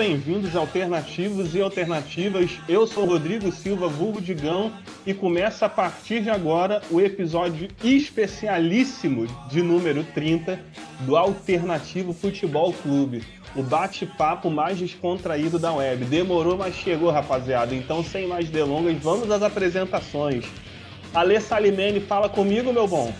bem-vindos 0.00 0.56
Alternativos 0.56 1.54
e 1.54 1.60
Alternativas. 1.60 2.52
Eu 2.66 2.86
sou 2.86 3.04
Rodrigo 3.04 3.52
Silva, 3.52 3.86
vulgo 3.86 4.18
Digão, 4.18 4.72
e 5.04 5.12
começa 5.12 5.66
a 5.66 5.68
partir 5.68 6.22
de 6.22 6.30
agora 6.30 6.80
o 6.90 6.98
episódio 7.02 7.68
especialíssimo 7.84 9.26
de 9.50 9.60
número 9.60 10.02
30 10.02 10.58
do 11.00 11.18
Alternativo 11.18 12.14
Futebol 12.14 12.72
Clube. 12.72 13.22
O 13.54 13.62
bate-papo 13.62 14.50
mais 14.50 14.78
descontraído 14.78 15.58
da 15.58 15.70
web. 15.70 16.06
Demorou, 16.06 16.56
mas 16.56 16.74
chegou, 16.76 17.10
rapaziada. 17.10 17.74
Então, 17.74 18.02
sem 18.02 18.26
mais 18.26 18.48
delongas, 18.48 18.96
vamos 19.02 19.30
às 19.30 19.42
apresentações. 19.42 20.46
Alê 21.12 21.38
Salimene, 21.42 22.00
fala 22.00 22.26
comigo, 22.26 22.72
meu 22.72 22.88
bom. 22.88 23.12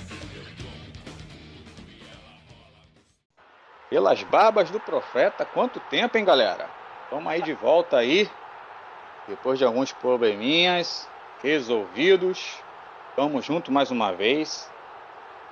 Pelas 3.90 4.22
barbas 4.22 4.70
do 4.70 4.78
profeta, 4.78 5.44
quanto 5.44 5.80
tempo, 5.80 6.16
hein, 6.16 6.24
galera? 6.24 6.70
Estamos 7.02 7.26
aí 7.26 7.42
de 7.42 7.52
volta 7.54 7.96
aí, 7.98 8.30
depois 9.26 9.58
de 9.58 9.64
alguns 9.64 9.92
probleminhas 9.92 11.08
resolvidos. 11.42 12.62
Estamos 13.10 13.44
juntos 13.44 13.74
mais 13.74 13.90
uma 13.90 14.12
vez. 14.12 14.70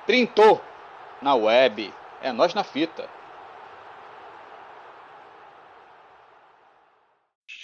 Trintou 0.06 0.64
na 1.20 1.34
web, 1.34 1.92
é 2.20 2.32
nós 2.32 2.54
na 2.54 2.62
fita. 2.62 3.17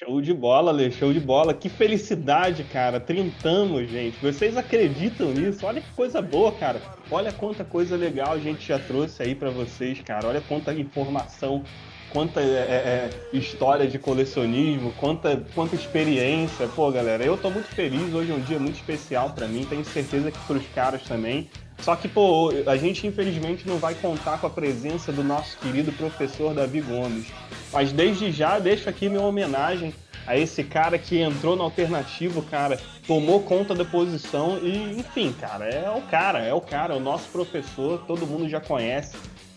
Show 0.05 0.21
de 0.21 0.35
bola, 0.35 0.71
Lê, 0.71 0.91
show 0.91 1.15
de 1.15 1.21
bola. 1.21 1.55
Que 1.55 1.71
felicidade, 1.71 2.63
cara. 2.65 3.01
Trintamos, 3.01 3.89
gente. 3.91 4.19
Vocês 4.21 4.55
acreditam 4.55 5.33
nisso? 5.33 5.65
Olha 5.65 5.81
que 5.81 5.91
coisa 5.95 6.21
boa, 6.21 6.53
cara. 6.53 6.79
Olha 7.11 7.33
quanta 7.33 7.65
coisa 7.65 7.97
legal 7.97 8.33
a 8.33 8.39
gente 8.39 8.69
já 8.69 8.79
trouxe 8.79 9.23
aí 9.23 9.35
para 9.35 9.49
vocês, 9.49 9.99
cara. 10.03 10.29
Olha 10.29 10.43
quanta 10.43 10.75
informação, 10.75 11.65
quanta 12.11 12.41
é, 12.41 12.45
é, 12.45 13.11
é, 13.33 13.37
história 13.37 13.87
de 13.87 13.99
colecionismo, 13.99 14.93
quanta, 15.01 15.43
quanta 15.55 15.75
experiência. 15.75 16.69
Pô, 16.69 16.93
galera, 16.93 17.25
eu 17.25 17.39
tô 17.39 17.49
muito 17.49 17.69
feliz. 17.69 18.13
Hoje 18.13 18.31
é 18.31 18.35
um 18.35 18.41
dia 18.41 18.59
muito 18.59 18.75
especial 18.75 19.31
para 19.31 19.49
mim. 19.49 19.65
Tenho 19.65 19.87
certeza 19.87 20.31
que 20.31 20.39
pros 20.41 20.67
caras 20.75 21.03
também. 21.05 21.49
Só 21.85 21.95
que, 21.95 22.09
pô, 22.09 22.51
a 22.67 22.79
gente 22.79 23.07
infelizmente 23.07 23.69
não 23.69 23.77
vai 23.77 23.95
contar 23.95 24.39
com 24.39 24.47
a 24.47 24.51
presença 24.51 25.13
do 25.13 25.23
nosso 25.23 25.59
querido 25.59 25.93
professor 25.93 26.55
Davi 26.55 26.81
Gomes. 26.81 27.27
Mas 27.71 27.93
desde 27.93 28.33
já 28.33 28.59
deixo 28.59 28.89
aqui 28.89 29.07
minha 29.07 29.21
homenagem 29.21 29.93
a 30.27 30.35
esse 30.35 30.65
cara 30.65 30.97
que 30.99 31.21
entrou 31.21 31.55
no 31.55 31.63
alternativo, 31.63 32.41
cara, 32.41 32.81
tomou 33.07 33.43
conta 33.43 33.75
da 33.75 33.85
posição 33.85 34.59
e, 34.63 34.99
enfim, 34.99 35.31
cara, 35.39 35.67
é 35.67 35.91
o 35.91 36.01
cara, 36.01 36.39
é 36.39 36.55
o 36.55 36.61
cara, 36.63 36.95
é 36.95 36.97
o 36.97 37.01
nosso 37.01 37.29
professor, 37.29 38.03
todo 38.07 38.27
mundo 38.27 38.49
já 38.49 38.63
conhece, 38.63 39.15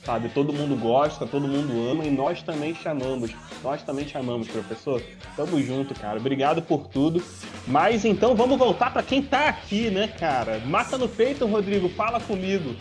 sabe? 0.08 0.30
Todo 0.30 0.54
mundo 0.54 0.74
gosta, 0.78 1.28
todo 1.28 1.46
mundo 1.50 1.92
ama 1.92 2.06
e 2.06 2.10
nós 2.10 2.42
também 2.42 2.74
chamamos. 2.74 3.36
Nós 3.62 3.84
também 3.84 4.08
chamamos, 4.08 4.48
professor. 4.48 5.02
Tamo 5.36 5.62
junto, 5.62 5.94
cara. 5.94 6.18
Obrigado 6.18 6.62
por 6.62 6.88
tudo. 6.88 7.22
Mas 7.68 8.06
então 8.06 8.34
vamos 8.34 8.58
voltar 8.58 8.94
para 8.94 9.04
quem 9.04 9.22
tá 9.22 9.50
aqui, 9.50 9.92
né, 9.92 10.08
cara? 10.08 10.60
Mata 10.60 10.98
no 10.98 11.10
peito, 11.10 11.46
Rodrigo, 11.46 11.90
fala 11.90 12.22
comigo. 12.22 12.74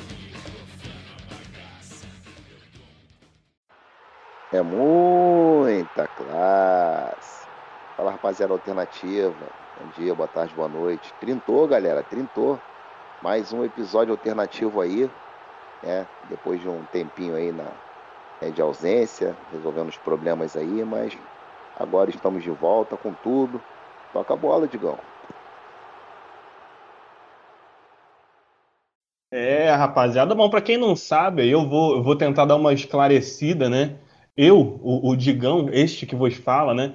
É 4.52 4.62
muita 4.62 6.06
classe. 6.06 7.44
Fala, 7.96 8.12
rapaziada 8.12 8.52
alternativa. 8.52 9.34
Bom 9.80 9.88
dia, 9.98 10.14
boa 10.14 10.28
tarde, 10.28 10.54
boa 10.54 10.68
noite. 10.68 11.12
Trintou, 11.18 11.66
galera, 11.66 12.04
trintou. 12.04 12.60
Mais 13.20 13.52
um 13.52 13.64
episódio 13.64 14.12
alternativo 14.12 14.80
aí, 14.80 15.10
né? 15.86 16.06
Depois 16.28 16.60
de 16.60 16.68
um 16.68 16.82
tempinho 16.86 17.36
aí 17.36 17.52
na, 17.52 17.64
né, 18.42 18.50
de 18.50 18.60
ausência, 18.60 19.36
resolvendo 19.52 19.88
os 19.88 19.96
problemas 19.98 20.56
aí, 20.56 20.84
mas 20.84 21.16
agora 21.78 22.10
estamos 22.10 22.42
de 22.42 22.50
volta 22.50 22.96
com 22.96 23.12
tudo. 23.22 23.60
Toca 24.12 24.34
a 24.34 24.36
bola, 24.36 24.66
Digão. 24.66 24.98
É, 29.30 29.70
rapaziada, 29.70 30.34
bom, 30.34 30.48
para 30.48 30.62
quem 30.62 30.76
não 30.76 30.94
sabe, 30.96 31.48
eu 31.48 31.68
vou, 31.68 31.96
eu 31.96 32.02
vou 32.02 32.16
tentar 32.16 32.44
dar 32.44 32.56
uma 32.56 32.72
esclarecida, 32.72 33.68
né? 33.68 33.96
Eu, 34.36 34.58
o, 34.82 35.10
o 35.10 35.16
Digão, 35.16 35.68
este 35.72 36.06
que 36.06 36.14
vos 36.14 36.34
fala, 36.34 36.72
né? 36.74 36.94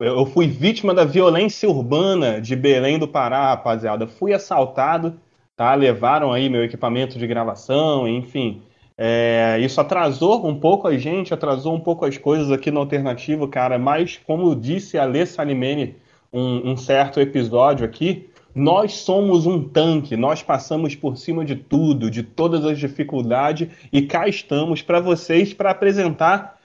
Eu 0.00 0.26
fui 0.26 0.48
vítima 0.48 0.92
da 0.92 1.04
violência 1.04 1.68
urbana 1.68 2.40
de 2.40 2.56
Belém 2.56 2.98
do 2.98 3.08
Pará, 3.08 3.50
rapaziada. 3.50 4.06
Fui 4.06 4.32
assaltado, 4.32 5.18
tá? 5.62 5.74
Levaram 5.76 6.32
aí 6.32 6.48
meu 6.48 6.64
equipamento 6.64 7.16
de 7.16 7.24
gravação, 7.24 8.08
enfim. 8.08 8.62
É, 8.98 9.58
isso 9.60 9.80
atrasou 9.80 10.44
um 10.44 10.58
pouco 10.58 10.88
a 10.88 10.98
gente, 10.98 11.32
atrasou 11.32 11.72
um 11.72 11.78
pouco 11.78 12.04
as 12.04 12.18
coisas 12.18 12.50
aqui 12.50 12.68
no 12.68 12.80
Alternativo, 12.80 13.46
cara. 13.46 13.78
Mas, 13.78 14.18
como 14.26 14.56
disse 14.56 14.98
a 14.98 15.04
Alê 15.04 15.24
Salimene 15.24 15.94
um, 16.32 16.72
um 16.72 16.76
certo 16.76 17.20
episódio 17.20 17.86
aqui, 17.86 18.28
nós 18.52 18.94
somos 18.94 19.46
um 19.46 19.62
tanque, 19.68 20.16
nós 20.16 20.42
passamos 20.42 20.96
por 20.96 21.16
cima 21.16 21.44
de 21.44 21.54
tudo, 21.54 22.10
de 22.10 22.24
todas 22.24 22.64
as 22.64 22.76
dificuldades, 22.76 23.68
e 23.92 24.02
cá 24.02 24.26
estamos 24.26 24.82
para 24.82 24.98
vocês 24.98 25.54
para 25.54 25.70
apresentar 25.70 26.58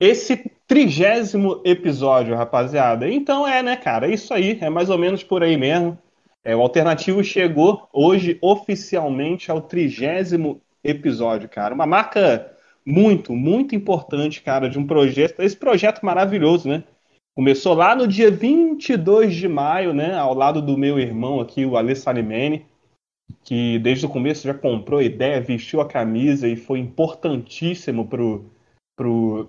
esse 0.00 0.50
trigésimo 0.66 1.60
episódio, 1.62 2.34
rapaziada. 2.34 3.06
Então 3.06 3.46
é, 3.46 3.62
né, 3.62 3.76
cara? 3.76 4.06
É 4.08 4.14
isso 4.14 4.32
aí, 4.32 4.58
é 4.62 4.70
mais 4.70 4.88
ou 4.88 4.96
menos 4.96 5.22
por 5.22 5.42
aí 5.42 5.58
mesmo. 5.58 5.98
É, 6.44 6.56
o 6.56 6.60
Alternativo 6.60 7.22
chegou 7.22 7.88
hoje 7.92 8.38
oficialmente 8.40 9.50
ao 9.50 9.60
trigésimo 9.60 10.60
episódio, 10.82 11.48
cara. 11.48 11.74
Uma 11.74 11.86
marca 11.86 12.50
muito, 12.84 13.34
muito 13.34 13.74
importante, 13.74 14.42
cara, 14.42 14.68
de 14.68 14.78
um 14.78 14.86
projeto, 14.86 15.40
esse 15.40 15.56
projeto 15.56 16.02
maravilhoso, 16.02 16.68
né? 16.68 16.82
Começou 17.34 17.74
lá 17.74 17.94
no 17.94 18.08
dia 18.08 18.30
22 18.30 19.34
de 19.34 19.48
maio, 19.48 19.94
né, 19.94 20.14
ao 20.14 20.34
lado 20.34 20.60
do 20.60 20.76
meu 20.76 20.98
irmão 20.98 21.40
aqui, 21.40 21.64
o 21.64 21.76
Alê 21.76 21.94
Salimene, 21.94 22.66
que 23.44 23.78
desde 23.78 24.04
o 24.04 24.08
começo 24.08 24.46
já 24.46 24.52
comprou 24.52 24.98
a 24.98 25.04
ideia, 25.04 25.40
vestiu 25.40 25.80
a 25.80 25.86
camisa 25.86 26.48
e 26.48 26.56
foi 26.56 26.80
importantíssimo 26.80 28.06
pro, 28.06 28.50
pro, 28.96 29.48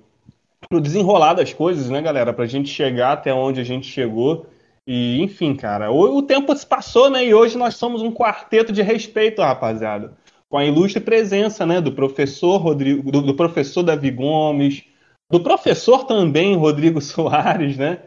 pro 0.70 0.80
desenrolar 0.80 1.34
das 1.34 1.54
coisas, 1.54 1.90
né, 1.90 2.02
galera? 2.02 2.32
Pra 2.34 2.46
gente 2.46 2.70
chegar 2.70 3.14
até 3.14 3.34
onde 3.34 3.60
a 3.60 3.64
gente 3.64 3.88
chegou. 3.88 4.46
E, 4.94 5.22
enfim, 5.22 5.56
cara, 5.56 5.90
o, 5.90 6.18
o 6.18 6.22
tempo 6.22 6.54
se 6.54 6.66
passou, 6.68 7.10
né? 7.10 7.24
E 7.26 7.34
hoje 7.34 7.58
nós 7.58 7.76
somos 7.76 8.02
um 8.02 8.12
quarteto 8.12 8.74
de 8.74 8.82
respeito, 8.82 9.42
rapaziada. 9.42 10.18
Com 10.50 10.58
a 10.58 10.66
ilustre 10.66 11.00
presença, 11.00 11.66
né, 11.66 11.80
do 11.80 11.94
professor 11.94 12.58
Rodrigo, 12.58 13.10
do, 13.10 13.22
do 13.22 13.34
professor 13.34 13.84
Davi 13.84 14.12
Gomes, 14.12 14.84
do 15.32 15.40
professor 15.42 16.04
também, 16.04 16.58
Rodrigo 16.58 17.00
Soares, 17.02 17.78
né? 17.78 18.00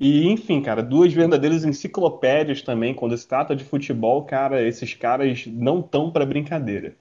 E, 0.00 0.26
enfim, 0.26 0.60
cara, 0.60 0.82
duas 0.82 1.12
verdadeiras 1.12 1.64
enciclopédias 1.64 2.60
também. 2.60 2.92
Quando 2.92 3.16
se 3.16 3.28
trata 3.28 3.54
de 3.54 3.62
futebol, 3.62 4.24
cara, 4.24 4.60
esses 4.66 4.94
caras 4.94 5.46
não 5.46 5.78
estão 5.78 6.10
para 6.10 6.26
brincadeira. 6.26 6.96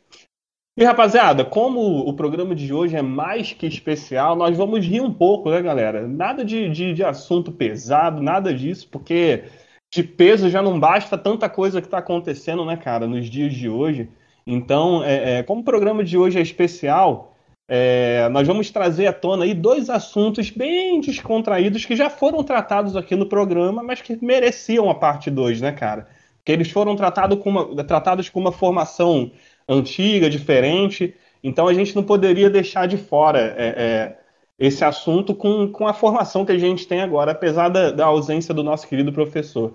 E, 0.77 0.83
rapaziada, 0.83 1.45
como 1.45 1.99
o 1.99 2.13
programa 2.13 2.53
de 2.53 2.73
hoje 2.73 2.97
é 2.97 3.01
mais 3.01 3.53
que 3.53 3.65
especial, 3.65 4.35
nós 4.35 4.57
vamos 4.57 4.85
rir 4.85 4.99
um 4.99 5.13
pouco, 5.13 5.49
né, 5.49 5.61
galera? 5.61 6.05
Nada 6.05 6.43
de, 6.43 6.69
de, 6.69 6.93
de 6.93 7.01
assunto 7.01 7.49
pesado, 7.49 8.21
nada 8.21 8.53
disso, 8.53 8.89
porque 8.91 9.45
de 9.89 10.03
peso 10.03 10.49
já 10.49 10.61
não 10.61 10.77
basta 10.77 11.17
tanta 11.17 11.47
coisa 11.47 11.79
que 11.79 11.87
está 11.87 11.99
acontecendo, 11.99 12.65
né, 12.65 12.75
cara, 12.75 13.07
nos 13.07 13.29
dias 13.29 13.53
de 13.53 13.69
hoje. 13.69 14.09
Então, 14.45 15.01
é, 15.01 15.39
é, 15.39 15.43
como 15.43 15.61
o 15.61 15.63
programa 15.63 16.03
de 16.03 16.17
hoje 16.17 16.39
é 16.39 16.41
especial, 16.41 17.37
é, 17.69 18.27
nós 18.27 18.45
vamos 18.45 18.69
trazer 18.69 19.07
à 19.07 19.13
tona 19.13 19.45
aí 19.45 19.53
dois 19.53 19.89
assuntos 19.89 20.49
bem 20.49 20.99
descontraídos 20.99 21.85
que 21.85 21.95
já 21.95 22.09
foram 22.09 22.43
tratados 22.43 22.97
aqui 22.97 23.15
no 23.15 23.27
programa, 23.27 23.81
mas 23.81 24.01
que 24.01 24.21
mereciam 24.21 24.89
a 24.89 24.95
parte 24.95 25.31
2, 25.31 25.61
né, 25.61 25.71
cara? 25.71 26.09
Que 26.43 26.51
eles 26.51 26.69
foram 26.69 26.97
tratados 26.97 27.39
com 27.39 27.49
uma, 27.49 27.83
tratados 27.85 28.27
com 28.27 28.41
uma 28.41 28.51
formação 28.51 29.31
antiga, 29.67 30.29
diferente. 30.29 31.15
Então 31.43 31.67
a 31.67 31.73
gente 31.73 31.95
não 31.95 32.03
poderia 32.03 32.49
deixar 32.49 32.87
de 32.87 32.97
fora 32.97 33.39
é, 33.57 33.67
é, 33.67 34.17
esse 34.57 34.83
assunto 34.83 35.35
com, 35.35 35.71
com 35.71 35.87
a 35.87 35.93
formação 35.93 36.45
que 36.45 36.51
a 36.51 36.57
gente 36.57 36.87
tem 36.87 37.01
agora, 37.01 37.31
apesar 37.31 37.69
da, 37.69 37.91
da 37.91 38.05
ausência 38.05 38.53
do 38.53 38.63
nosso 38.63 38.87
querido 38.87 39.11
professor. 39.11 39.73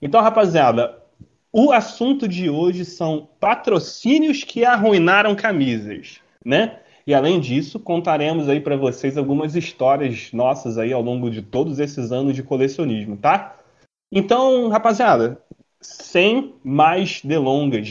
Então, 0.00 0.20
rapaziada, 0.20 0.98
o 1.52 1.70
assunto 1.70 2.26
de 2.26 2.48
hoje 2.48 2.84
são 2.84 3.28
patrocínios 3.38 4.42
que 4.42 4.64
arruinaram 4.64 5.34
camisas, 5.34 6.20
né? 6.44 6.78
E 7.06 7.14
além 7.14 7.40
disso, 7.40 7.78
contaremos 7.80 8.48
aí 8.48 8.60
para 8.60 8.76
vocês 8.76 9.18
algumas 9.18 9.54
histórias 9.54 10.32
nossas 10.32 10.78
aí 10.78 10.92
ao 10.92 11.02
longo 11.02 11.30
de 11.30 11.42
todos 11.42 11.78
esses 11.78 12.12
anos 12.12 12.34
de 12.34 12.42
colecionismo, 12.42 13.16
tá? 13.16 13.56
Então, 14.10 14.68
rapaziada, 14.68 15.40
sem 15.80 16.54
mais 16.62 17.20
delongas, 17.22 17.90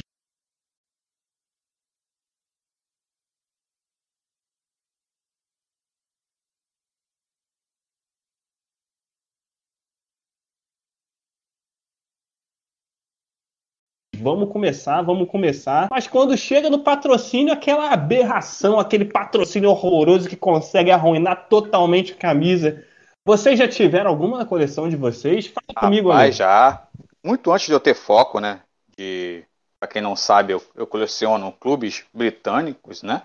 vamos 14.22 14.50
começar, 14.50 15.02
vamos 15.02 15.28
começar. 15.30 15.88
Mas 15.90 16.08
quando 16.08 16.38
chega 16.38 16.70
no 16.70 16.84
patrocínio, 16.84 17.54
aquela 17.54 17.92
aberração, 17.92 18.80
aquele 18.80 19.06
patrocínio 19.06 19.70
horroroso 19.70 20.30
que 20.30 20.36
consegue 20.36 20.92
arruinar 20.92 21.48
totalmente 21.50 22.14
a 22.14 22.16
camisa. 22.16 22.86
Vocês 23.26 23.58
já 23.58 23.68
tiveram 23.68 24.10
alguma 24.10 24.38
na 24.38 24.46
coleção 24.46 24.88
de 24.88 24.96
vocês? 24.96 25.48
Fala 25.48 25.66
Rapaz, 25.70 25.86
comigo 25.86 26.12
aí. 26.12 26.32
já. 26.32 26.88
Muito 27.24 27.52
antes 27.52 27.68
de 27.68 27.74
eu 27.74 27.80
ter 27.80 27.94
foco, 27.94 28.40
né? 28.40 28.62
Que, 28.96 29.44
pra 29.80 29.88
quem 29.88 30.02
não 30.02 30.16
sabe, 30.16 30.54
eu, 30.54 30.64
eu 30.76 30.88
coleciono 30.88 31.52
clubes 31.52 32.04
britânicos, 32.14 33.04
né? 33.04 33.24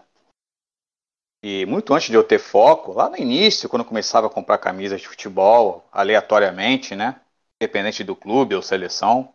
E 1.42 1.64
muito 1.66 1.94
antes 1.94 2.08
de 2.08 2.14
eu 2.14 2.24
ter 2.24 2.38
foco, 2.38 2.92
lá 2.92 3.08
no 3.08 3.16
início, 3.16 3.68
quando 3.68 3.82
eu 3.82 3.88
começava 3.88 4.26
a 4.26 4.30
comprar 4.30 4.58
camisas 4.58 5.00
de 5.00 5.08
futebol, 5.08 5.86
aleatoriamente, 5.92 6.94
né? 6.94 7.20
Independente 7.62 8.02
do 8.02 8.16
clube 8.16 8.54
ou 8.54 8.60
seleção, 8.60 9.32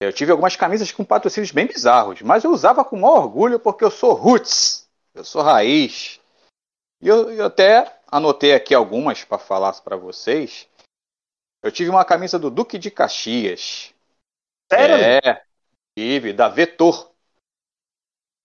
eu 0.00 0.12
tive 0.12 0.30
algumas 0.30 0.56
camisas 0.56 0.92
com 0.92 1.04
patrocínios 1.04 1.50
bem 1.50 1.66
bizarros, 1.66 2.20
mas 2.22 2.44
eu 2.44 2.50
usava 2.50 2.84
com 2.84 2.96
maior 2.96 3.24
orgulho 3.24 3.58
porque 3.58 3.84
eu 3.84 3.90
sou 3.90 4.12
roots, 4.12 4.86
eu 5.14 5.24
sou 5.24 5.42
raiz. 5.42 6.20
E 7.00 7.08
eu, 7.08 7.30
eu 7.30 7.46
até 7.46 7.98
anotei 8.06 8.54
aqui 8.54 8.74
algumas 8.74 9.24
para 9.24 9.38
falar 9.38 9.72
para 9.82 9.96
vocês. 9.96 10.68
Eu 11.62 11.72
tive 11.72 11.90
uma 11.90 12.04
camisa 12.04 12.38
do 12.38 12.50
Duque 12.50 12.78
de 12.78 12.90
Caxias. 12.90 13.92
Sério? 14.70 14.96
É, 14.96 15.42
tive, 15.98 16.32
da 16.32 16.48
Vetor. 16.48 17.10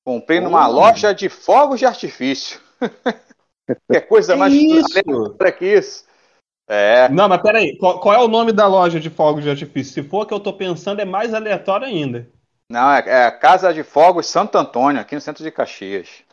Comprei 0.06 0.39
numa 0.39 0.68
Oh. 0.68 0.71
loja 0.71 1.13
de 1.13 1.30
fogos 1.30 1.80
de 1.80 1.86
artifício. 1.86 2.59
que 3.92 4.01
coisa 4.01 4.33
Que 4.33 4.39
mais 4.39 4.53
isso? 4.53 5.03
que 5.57 5.65
isso. 5.65 6.11
É, 6.74 7.10
Não, 7.10 7.28
mas 7.28 7.42
peraí, 7.42 7.78
qual, 7.78 8.00
qual 8.00 8.16
é 8.16 8.20
o 8.24 8.30
nome 8.30 8.54
da 8.54 8.66
loja 8.66 8.98
de 8.98 9.10
fogos 9.10 9.44
de 9.44 9.50
artifício? 9.50 9.94
Se 9.94 10.10
for 10.10 10.26
que 10.26 10.34
eu 10.34 10.40
tô 10.40 10.54
pensando, 10.54 11.02
é 11.02 11.06
mais 11.06 11.34
aleatório 11.34 11.86
ainda. 11.86 12.30
Não, 12.70 12.94
é, 12.94 13.04
é 13.06 13.26
a 13.26 13.32
Casa 13.32 13.74
de 13.74 13.84
Fogos 13.84 14.28
Santo 14.28 14.58
Antônio, 14.58 15.02
aqui 15.02 15.14
no 15.14 15.20
centro 15.20 15.44
de 15.44 15.52
Caxias. 15.52 16.24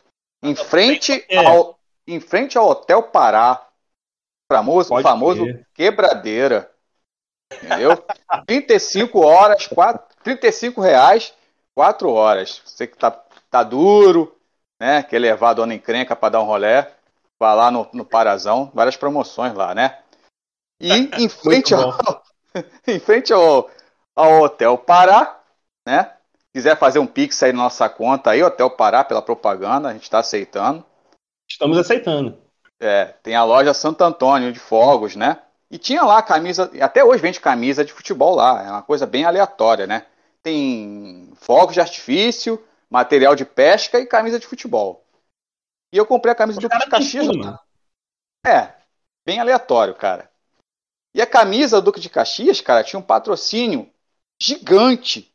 Em 0.41 0.55
frente 0.55 1.25
É. 1.27 1.45
ao, 1.45 1.77
em 2.07 2.21
frente 2.21 2.57
ao 2.57 2.69
Hotel 2.69 3.03
Pará. 3.03 3.67
Famoso, 4.49 4.87
Pode 4.87 5.03
famoso 5.03 5.45
quebradeira. 5.73 6.71
Entendeu? 7.53 8.01
35 8.47 9.19
horas, 9.19 9.67
4, 9.67 10.15
35 10.23 10.79
reais, 10.79 11.33
4 11.75 12.09
horas. 12.09 12.61
Você 12.63 12.87
que 12.87 12.97
tá, 12.97 13.11
tá 13.51 13.61
duro, 13.61 14.33
né? 14.79 15.03
Quer 15.03 15.19
levar 15.19 15.49
a 15.49 15.55
dona 15.55 15.73
encrenca 15.73 16.15
para 16.15 16.29
dar 16.29 16.41
um 16.41 16.45
rolé, 16.45 16.89
vai 17.37 17.53
lá 17.57 17.69
no, 17.69 17.85
no 17.91 18.05
Parazão, 18.05 18.71
várias 18.73 18.95
promoções 18.95 19.53
lá, 19.53 19.75
né? 19.75 19.99
E 20.79 20.89
em 21.21 21.29
frente 21.29 21.73
ao, 21.73 22.23
em 22.87 22.99
frente 22.99 23.33
ao, 23.33 23.69
ao 24.15 24.43
Hotel 24.43 24.77
Pará, 24.77 25.41
né? 25.87 26.13
Quiser 26.53 26.77
fazer 26.77 26.99
um 26.99 27.07
pix 27.07 27.41
aí 27.43 27.53
na 27.53 27.63
nossa 27.63 27.87
conta 27.87 28.31
aí, 28.31 28.41
Hotel 28.41 28.69
Pará, 28.69 29.03
pela 29.03 29.21
propaganda, 29.21 29.89
a 29.89 29.93
gente 29.93 30.03
está 30.03 30.19
aceitando. 30.19 30.83
Estamos 31.47 31.77
aceitando. 31.77 32.37
É, 32.79 33.05
tem 33.21 33.35
a 33.35 33.43
loja 33.43 33.73
Santo 33.73 34.03
Antônio 34.03 34.51
de 34.51 34.59
Fogos, 34.59 35.15
né? 35.15 35.41
E 35.69 35.77
tinha 35.77 36.03
lá 36.03 36.21
camisa, 36.23 36.71
até 36.81 37.03
hoje 37.03 37.21
vende 37.21 37.39
camisa 37.39 37.85
de 37.85 37.93
futebol 37.93 38.35
lá, 38.35 38.63
é 38.63 38.71
uma 38.71 38.81
coisa 38.81 39.05
bem 39.05 39.25
aleatória, 39.25 39.85
né? 39.85 40.05
Tem 40.41 41.31
fogos 41.35 41.73
de 41.73 41.81
artifício, 41.81 42.63
material 42.89 43.35
de 43.35 43.45
pesca 43.45 43.99
e 43.99 44.07
camisa 44.07 44.39
de 44.39 44.47
futebol. 44.47 45.05
E 45.93 45.97
eu 45.97 46.05
comprei 46.05 46.31
a 46.31 46.35
camisa 46.35 46.59
Duque 46.59 46.77
de 46.77 46.89
Caxias. 46.89 47.27
É, 48.45 48.73
bem 49.25 49.39
aleatório, 49.39 49.93
cara. 49.93 50.28
E 51.13 51.21
a 51.21 51.27
camisa 51.27 51.81
do 51.81 51.85
Duque 51.85 51.99
de 51.99 52.09
Caxias, 52.09 52.61
cara, 52.61 52.83
tinha 52.83 52.99
um 52.99 53.03
patrocínio 53.03 53.91
gigante 54.41 55.33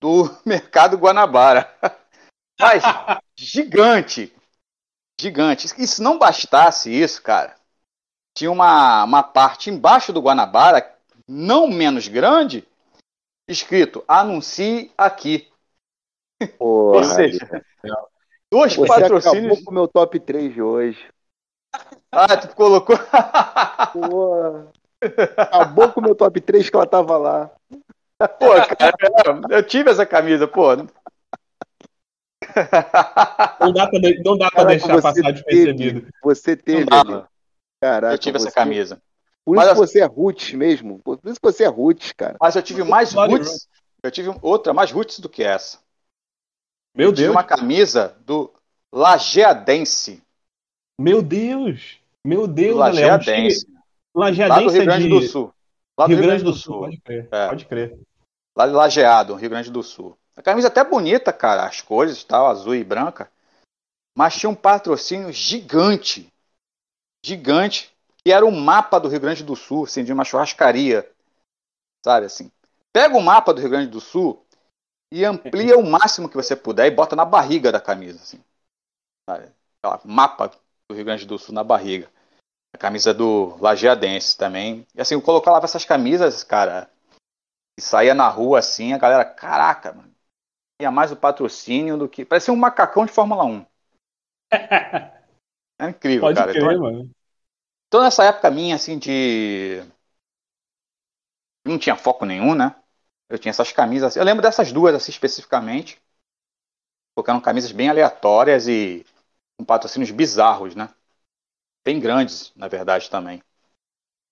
do 0.00 0.24
Mercado 0.44 0.96
Guanabara. 0.96 1.72
Mas 2.60 2.82
gigante. 3.36 4.34
Gigante. 5.20 5.66
E 5.78 5.86
se 5.86 6.02
não 6.02 6.18
bastasse 6.18 6.90
isso, 6.90 7.22
cara, 7.22 7.56
tinha 8.36 8.50
uma, 8.50 9.04
uma 9.04 9.22
parte 9.22 9.70
embaixo 9.70 10.12
do 10.12 10.20
Guanabara, 10.20 10.96
não 11.26 11.68
menos 11.68 12.06
grande, 12.08 12.66
escrito 13.48 14.04
anuncie 14.06 14.92
aqui. 14.96 15.50
Porra, 16.56 16.98
Ou 16.98 17.04
seja, 17.04 17.64
dois 18.50 18.74
você 18.74 18.86
patrocínios. 18.86 19.44
acabou 19.44 19.64
com 19.64 19.70
o 19.70 19.74
meu 19.74 19.88
top 19.88 20.20
3 20.20 20.54
de 20.54 20.62
hoje. 20.62 21.12
Ah, 22.10 22.36
tu 22.36 22.54
colocou. 22.54 22.96
Porra. 23.92 24.72
Acabou 25.36 25.92
com 25.92 26.00
o 26.00 26.02
meu 26.02 26.14
top 26.14 26.40
3 26.40 26.68
que 26.68 26.76
ela 26.76 26.86
tava 26.86 27.16
lá. 27.16 27.50
Pô, 28.18 28.48
cara, 28.76 28.96
eu 29.50 29.62
tive 29.62 29.90
essa 29.90 30.04
camisa, 30.04 30.48
pô. 30.48 30.74
Não 33.60 33.72
dá 33.72 33.86
pra, 33.88 33.98
de- 34.00 34.22
não 34.24 34.36
dá 34.36 34.50
pra 34.50 34.64
Caraca, 34.64 34.66
deixar 34.70 34.94
você 34.94 35.02
passar 35.02 35.14
teve, 35.22 35.32
despercebido. 35.32 36.08
Você 36.22 36.56
teve. 36.56 36.86
Caraca, 37.80 38.14
Eu 38.14 38.18
tive 38.18 38.36
essa 38.38 38.48
você- 38.50 38.54
camisa. 38.54 39.00
Por 39.44 39.54
Mas 39.56 39.66
isso 39.66 39.74
que 39.74 39.80
você 39.80 40.00
é 40.00 40.04
roots 40.04 40.52
mesmo. 40.52 40.98
Por 40.98 41.18
isso 41.24 41.40
que 41.40 41.42
você 41.52 41.64
é 41.64 41.68
roots, 41.68 42.12
cara. 42.12 42.36
Mas 42.40 42.56
eu 42.56 42.62
tive 42.62 42.82
mais 42.84 43.12
roots. 43.12 43.68
Eu 44.02 44.10
tive 44.10 44.30
outra 44.42 44.74
mais 44.74 44.90
roots 44.90 45.20
do 45.20 45.28
que 45.28 45.42
essa. 45.42 45.78
Meu 46.94 47.08
Eu 47.08 47.12
tive 47.12 47.24
Deus. 47.28 47.34
uma 47.36 47.44
camisa 47.44 48.16
do 48.24 48.52
Lajeadense. 48.92 50.22
Meu 51.00 51.22
Deus. 51.22 52.00
Meu 52.26 52.46
Deus, 52.46 52.80
Ale. 52.80 53.00
É 53.00 53.10
Lajeadense. 53.10 53.66
Lá 53.68 53.80
do 54.12 54.20
Lajeadense 54.20 54.74
Rio 54.74 54.82
é 54.82 54.84
Grande 54.84 55.04
de 55.04 55.08
do 55.08 55.22
Sul. 55.22 55.54
Lá 55.98 56.06
do 56.06 56.14
Rio 56.14 56.22
Grande 56.22 56.44
do 56.44 56.52
Sul. 56.52 56.72
Sul. 56.72 56.80
Pode 56.80 57.00
crer. 57.00 57.28
É. 57.30 57.48
Pode 57.48 57.64
crer. 57.66 57.98
Lá 58.56 58.66
de 58.66 58.72
Lajeado, 58.72 59.34
Rio 59.34 59.50
Grande 59.50 59.70
do 59.70 59.82
Sul. 59.82 60.18
A 60.36 60.42
camisa 60.42 60.68
até 60.68 60.82
bonita, 60.82 61.32
cara. 61.32 61.64
As 61.64 61.80
cores 61.80 62.20
e 62.20 62.26
tal, 62.26 62.48
azul 62.48 62.74
e 62.74 62.82
branca. 62.82 63.30
Mas 64.16 64.36
tinha 64.36 64.50
um 64.50 64.54
patrocínio 64.54 65.32
gigante. 65.32 66.32
Gigante. 67.24 67.92
Que 68.24 68.32
era 68.32 68.44
o 68.44 68.50
mapa 68.50 68.98
do 68.98 69.08
Rio 69.08 69.20
Grande 69.20 69.44
do 69.44 69.54
Sul, 69.54 69.84
assim, 69.84 70.02
de 70.02 70.12
uma 70.12 70.24
churrascaria. 70.24 71.08
Sabe 72.04 72.26
assim? 72.26 72.50
Pega 72.92 73.16
o 73.16 73.22
mapa 73.22 73.54
do 73.54 73.60
Rio 73.60 73.70
Grande 73.70 73.88
do 73.88 74.00
Sul 74.00 74.44
e 75.12 75.24
amplia 75.24 75.78
o 75.78 75.88
máximo 75.88 76.28
que 76.28 76.36
você 76.36 76.56
puder 76.56 76.86
e 76.86 76.94
bota 76.94 77.14
na 77.14 77.24
barriga 77.24 77.70
da 77.70 77.80
camisa, 77.80 78.18
assim. 78.20 78.42
Sabe? 79.28 79.52
Aquela 79.82 80.00
mapa 80.04 80.50
do 80.88 80.94
Rio 80.94 81.04
Grande 81.04 81.26
do 81.26 81.38
Sul 81.38 81.54
na 81.54 81.62
barriga. 81.62 82.10
A 82.74 82.78
camisa 82.78 83.12
do 83.12 83.56
Lajeadense 83.60 84.36
também. 84.36 84.86
E 84.94 85.00
assim, 85.00 85.14
eu 85.14 85.22
colocava 85.22 85.64
essas 85.64 85.84
camisas, 85.84 86.42
cara, 86.42 86.90
e 87.78 87.82
saía 87.82 88.14
na 88.14 88.28
rua 88.28 88.58
assim, 88.58 88.92
a 88.92 88.98
galera, 88.98 89.24
caraca, 89.24 89.92
mano. 89.92 90.14
Tinha 90.80 90.90
mais 90.90 91.12
o 91.12 91.16
patrocínio 91.16 91.98
do 91.98 92.08
que. 92.08 92.24
Parecia 92.24 92.52
um 92.52 92.56
macacão 92.56 93.04
de 93.04 93.12
Fórmula 93.12 93.44
1. 93.44 93.66
É 95.80 95.90
incrível, 95.90 96.22
Pode 96.22 96.34
cara. 96.34 96.50
crer, 96.50 96.64
Então, 96.64 96.82
mano. 96.82 97.10
então, 97.86 98.02
nessa 98.02 98.24
época 98.24 98.50
minha, 98.50 98.74
assim, 98.74 98.98
de. 98.98 99.80
Não 101.64 101.78
tinha 101.78 101.94
foco 101.94 102.24
nenhum, 102.24 102.52
né? 102.52 102.74
Eu 103.28 103.38
tinha 103.38 103.50
essas 103.50 103.70
camisas. 103.70 104.16
Eu 104.16 104.24
lembro 104.24 104.42
dessas 104.42 104.72
duas, 104.72 104.92
assim, 104.92 105.12
especificamente. 105.12 106.02
Porque 107.14 107.30
eram 107.30 107.40
camisas 107.40 107.70
bem 107.70 107.88
aleatórias 107.88 108.66
e 108.66 109.06
com 109.58 109.64
patrocínios 109.64 110.10
bizarros, 110.10 110.74
né? 110.74 110.88
Bem 111.84 111.98
grandes, 111.98 112.52
na 112.54 112.68
verdade, 112.68 113.10
também. 113.10 113.42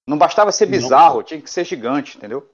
Não 0.07 0.17
bastava 0.17 0.53
ser 0.53 0.67
Não. 0.67 0.71
bizarro, 0.71 1.23
tinha 1.23 1.43
que 1.43 1.51
ser 1.51 1.65
gigante, 1.65 2.17
entendeu? 2.17 2.49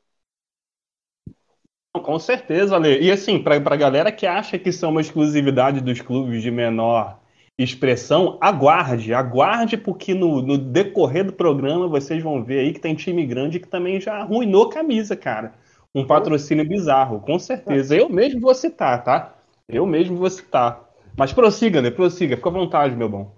Com 1.93 2.19
certeza, 2.19 2.75
Ale. 2.76 3.00
E 3.02 3.11
assim, 3.11 3.38
pra, 3.43 3.61
pra 3.61 3.76
galera 3.76 4.11
que 4.11 4.26
acha 4.26 4.59
que 4.59 4.73
são 4.73 4.91
uma 4.91 5.00
exclusividade 5.00 5.81
dos 5.81 6.00
clubes 6.00 6.43
de 6.43 6.50
menor 6.50 7.21
expressão, 7.59 8.38
aguarde, 8.41 9.12
aguarde, 9.12 9.76
porque 9.76 10.14
no, 10.14 10.41
no 10.41 10.57
decorrer 10.57 11.25
do 11.25 11.33
programa 11.35 11.87
vocês 11.87 12.23
vão 12.23 12.43
ver 12.43 12.61
aí 12.61 12.73
que 12.73 12.81
tem 12.81 12.95
time 12.95 13.25
grande 13.26 13.61
que 13.61 13.69
também 13.69 14.00
já 14.00 14.14
arruinou 14.14 14.71
camisa, 14.71 15.14
cara. 15.14 15.52
Um 15.95 16.07
patrocínio 16.07 16.67
bizarro, 16.67 17.21
com 17.21 17.38
certeza. 17.38 17.95
Eu 17.95 18.09
mesmo 18.09 18.41
vou 18.41 18.55
citar, 18.55 19.05
tá? 19.05 19.35
Eu 19.69 19.85
mesmo 19.87 20.17
vou 20.17 20.31
citar. 20.31 20.81
Mas 21.16 21.33
prossiga, 21.33 21.83
né? 21.83 21.90
Prossiga, 21.90 22.37
fica 22.37 22.49
à 22.49 22.52
vontade, 22.52 22.97
meu 22.97 23.09
bom. 23.09 23.37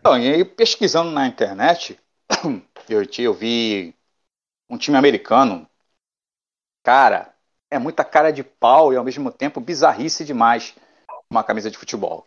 Então, 0.00 0.18
e 0.18 0.28
aí 0.32 0.44
pesquisando 0.44 1.10
na 1.10 1.26
internet, 1.26 1.98
eu, 2.88 3.02
eu 3.18 3.34
vi 3.34 3.94
um 4.68 4.76
time 4.76 4.96
americano. 4.96 5.68
Cara, 6.84 7.34
é 7.70 7.78
muita 7.78 8.04
cara 8.04 8.30
de 8.30 8.44
pau 8.44 8.92
e 8.92 8.96
ao 8.96 9.04
mesmo 9.04 9.32
tempo 9.32 9.60
bizarrice 9.60 10.24
demais 10.24 10.74
uma 11.30 11.42
camisa 11.42 11.70
de 11.70 11.78
futebol. 11.78 12.26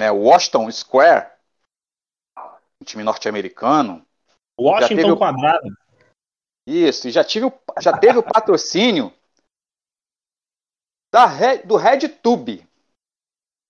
Né, 0.00 0.10
o 0.10 0.22
Washington 0.22 0.70
Square, 0.70 1.30
um 2.80 2.84
time 2.84 3.04
norte-americano, 3.04 4.04
Washington 4.58 5.12
o- 5.12 5.16
Quadrado. 5.18 5.76
Isso, 6.66 7.08
e 7.08 7.10
já, 7.10 7.22
tive, 7.22 7.52
já 7.78 7.96
teve 7.96 8.18
o 8.18 8.22
patrocínio 8.22 9.12
da, 11.12 11.26
do 11.64 11.76
RedTube. 11.76 12.66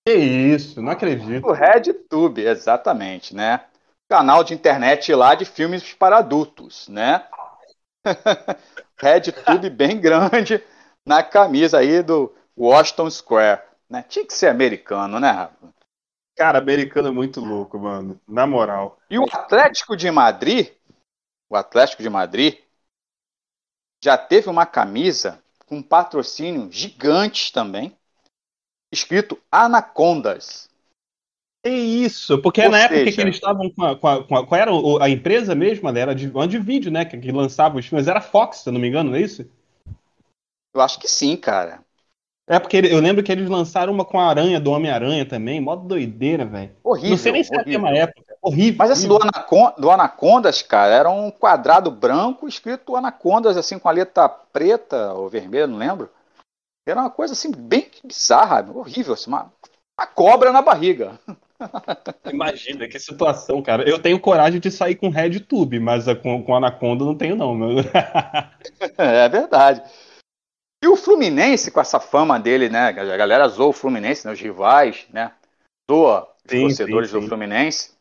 Que 0.07 0.15
isso, 0.15 0.83
não 0.83 0.93
acredito. 0.93 1.47
O 1.47 1.53
RedTube, 1.53 2.43
exatamente, 2.43 3.35
né? 3.35 3.65
Canal 4.07 4.45
de 4.45 4.53
internet 4.53 5.15
lá 5.15 5.35
de 5.35 5.47
filmes 5.47 5.95
para 5.95 6.19
adultos, 6.19 6.89
né? 6.89 7.27
RedTube 9.01 9.71
bem 9.71 9.99
grande 9.99 10.63
na 11.07 11.23
camisa 11.23 11.79
aí 11.79 12.03
do 12.03 12.35
Washington 12.57 13.11
Square. 13.11 13.63
Né? 13.89 14.03
Tinha 14.03 14.27
que 14.27 14.35
ser 14.35 14.49
americano, 14.49 15.19
né, 15.19 15.31
Rafa? 15.31 15.75
Cara, 16.37 16.59
americano 16.59 17.09
é 17.09 17.13
muito 17.13 17.41
louco, 17.41 17.79
mano. 17.79 18.21
Na 18.29 18.47
moral. 18.47 18.99
E 19.09 19.19
o 19.19 19.25
Atlético 19.25 19.97
de 19.97 20.11
Madrid, 20.11 20.69
o 21.49 21.57
Atlético 21.57 22.03
de 22.03 22.11
Madrid, 22.11 22.59
já 24.03 24.19
teve 24.19 24.51
uma 24.51 24.67
camisa 24.67 25.43
com 25.67 25.83
patrocínio 25.83 26.71
gigante 26.71 27.51
também, 27.53 27.97
escrito 28.95 29.39
Anacondas. 29.53 30.69
É 31.67 31.71
isso, 31.71 32.41
porque 32.43 32.61
Ou 32.63 32.71
na 32.71 32.83
seja, 32.83 32.95
época 32.95 33.13
que 33.13 33.21
eles 33.21 33.37
estavam 33.37 33.71
com 33.71 33.85
a, 33.85 33.97
com 33.97 34.07
a, 34.07 34.25
com 34.25 34.37
a, 34.37 34.47
Qual 34.47 34.61
era 34.61 34.71
a 35.01 35.09
empresa 35.09 35.55
mesmo? 35.55 35.89
Era 35.89 36.15
de, 36.15 36.29
uma 36.29 36.47
de 36.47 36.59
vídeo, 36.59 36.93
né? 36.93 37.05
Que, 37.05 37.17
que 37.17 37.33
lançava 37.33 37.79
os 37.79 37.87
filmes. 37.87 38.07
Era 38.07 38.21
Fox, 38.21 38.59
se 38.59 38.69
eu 38.69 38.73
não 38.73 38.81
me 38.81 38.89
engano, 38.89 39.11
não 39.11 39.17
é 39.17 39.23
isso? 39.23 39.49
Eu 40.75 40.83
acho 40.83 40.99
que 40.99 41.09
sim, 41.09 41.37
cara. 41.37 41.81
É 42.47 42.59
porque 42.59 42.77
eu 42.77 43.01
lembro 43.01 43.23
que 43.23 43.33
eles 43.33 43.49
lançaram 43.49 43.91
uma 43.93 44.05
com 44.05 44.21
a 44.21 44.29
aranha 44.29 44.61
do 44.61 44.71
Homem-Aranha 44.71 45.25
também, 45.25 45.59
mó 45.59 45.75
doideira, 45.75 46.45
velho. 46.45 46.73
Horrível. 46.85 47.11
Não 47.11 47.17
sei 47.17 47.33
nem 47.33 47.43
se 47.43 47.55
é 47.55 47.61
a 47.61 47.65
mesma 47.65 47.89
época. 47.91 48.37
Horrível. 48.43 48.77
Mas 48.79 48.91
assim, 48.91 49.09
do, 49.09 49.17
Anaconda, 49.17 49.75
do 49.79 49.91
Anacondas, 49.91 50.61
cara, 50.61 50.95
era 50.95 51.11
um 51.11 51.31
quadrado 51.31 51.91
branco 51.91 52.47
escrito 52.47 52.95
Anacondas, 52.95 53.57
assim, 53.57 53.79
com 53.79 53.89
a 53.89 53.93
letra 53.93 54.29
preta 54.29 55.15
ou 55.15 55.31
vermelha, 55.31 55.67
não 55.67 55.79
lembro. 55.79 56.11
Era 56.87 57.01
uma 57.01 57.11
coisa 57.11 57.33
assim, 57.33 57.51
bem 57.51 57.91
bizarra, 58.05 58.71
horrível, 58.75 59.15
assim, 59.15 59.31
uma, 59.31 59.53
uma 59.99 60.07
cobra 60.07 60.53
na 60.53 60.61
barriga. 60.61 61.19
Imagina, 62.31 62.87
que 62.87 62.99
situação, 62.99 63.63
cara. 63.63 63.89
Eu 63.89 63.99
tenho 63.99 64.21
coragem 64.21 64.61
de 64.61 64.71
sair 64.71 64.95
com 64.95 65.09
Red 65.09 65.41
Tube, 65.41 65.81
mas 65.81 66.05
com, 66.23 66.43
com 66.43 66.55
Anaconda 66.55 67.05
não 67.05 67.17
tenho, 67.17 67.37
não. 67.37 67.55
Meu. 67.55 67.79
é 68.99 69.29
verdade. 69.29 69.83
E 70.83 70.87
o 70.87 70.97
Fluminense, 70.97 71.71
com 71.71 71.81
essa 71.81 71.99
fama 71.99 72.39
dele, 72.39 72.69
né? 72.69 72.89
A 72.89 73.17
galera 73.17 73.49
zoa 73.49 73.69
o 73.69 73.73
Fluminense, 73.73 74.27
né, 74.27 74.33
os 74.35 74.41
rivais, 74.41 75.07
né? 75.11 75.33
Zoa 75.91 76.29
os 76.45 76.51
sim, 76.51 76.61
torcedores 76.61 77.09
sim, 77.09 77.17
sim. 77.17 77.23
do 77.23 77.29
Fluminense, 77.29 77.94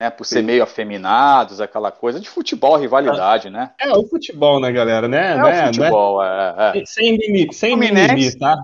né? 0.00 0.08
Por 0.08 0.24
ser 0.24 0.42
meio 0.42 0.62
afeminados, 0.62 1.60
aquela 1.60 1.92
coisa 1.92 2.18
de 2.18 2.28
futebol, 2.28 2.76
rivalidade, 2.78 3.48
é, 3.48 3.50
né? 3.50 3.70
É 3.78 3.92
o 3.92 4.06
futebol, 4.06 4.58
né, 4.58 4.72
galera? 4.72 5.06
Né? 5.06 5.32
É 5.32 5.36
né? 5.36 5.62
o 5.62 5.66
futebol, 5.66 6.24
é, 6.24 6.72
é. 6.74 6.84
Sem 6.86 7.18
mimimi, 7.18 7.48
sem 7.52 7.76
mimimi, 7.76 8.38
tá? 8.38 8.62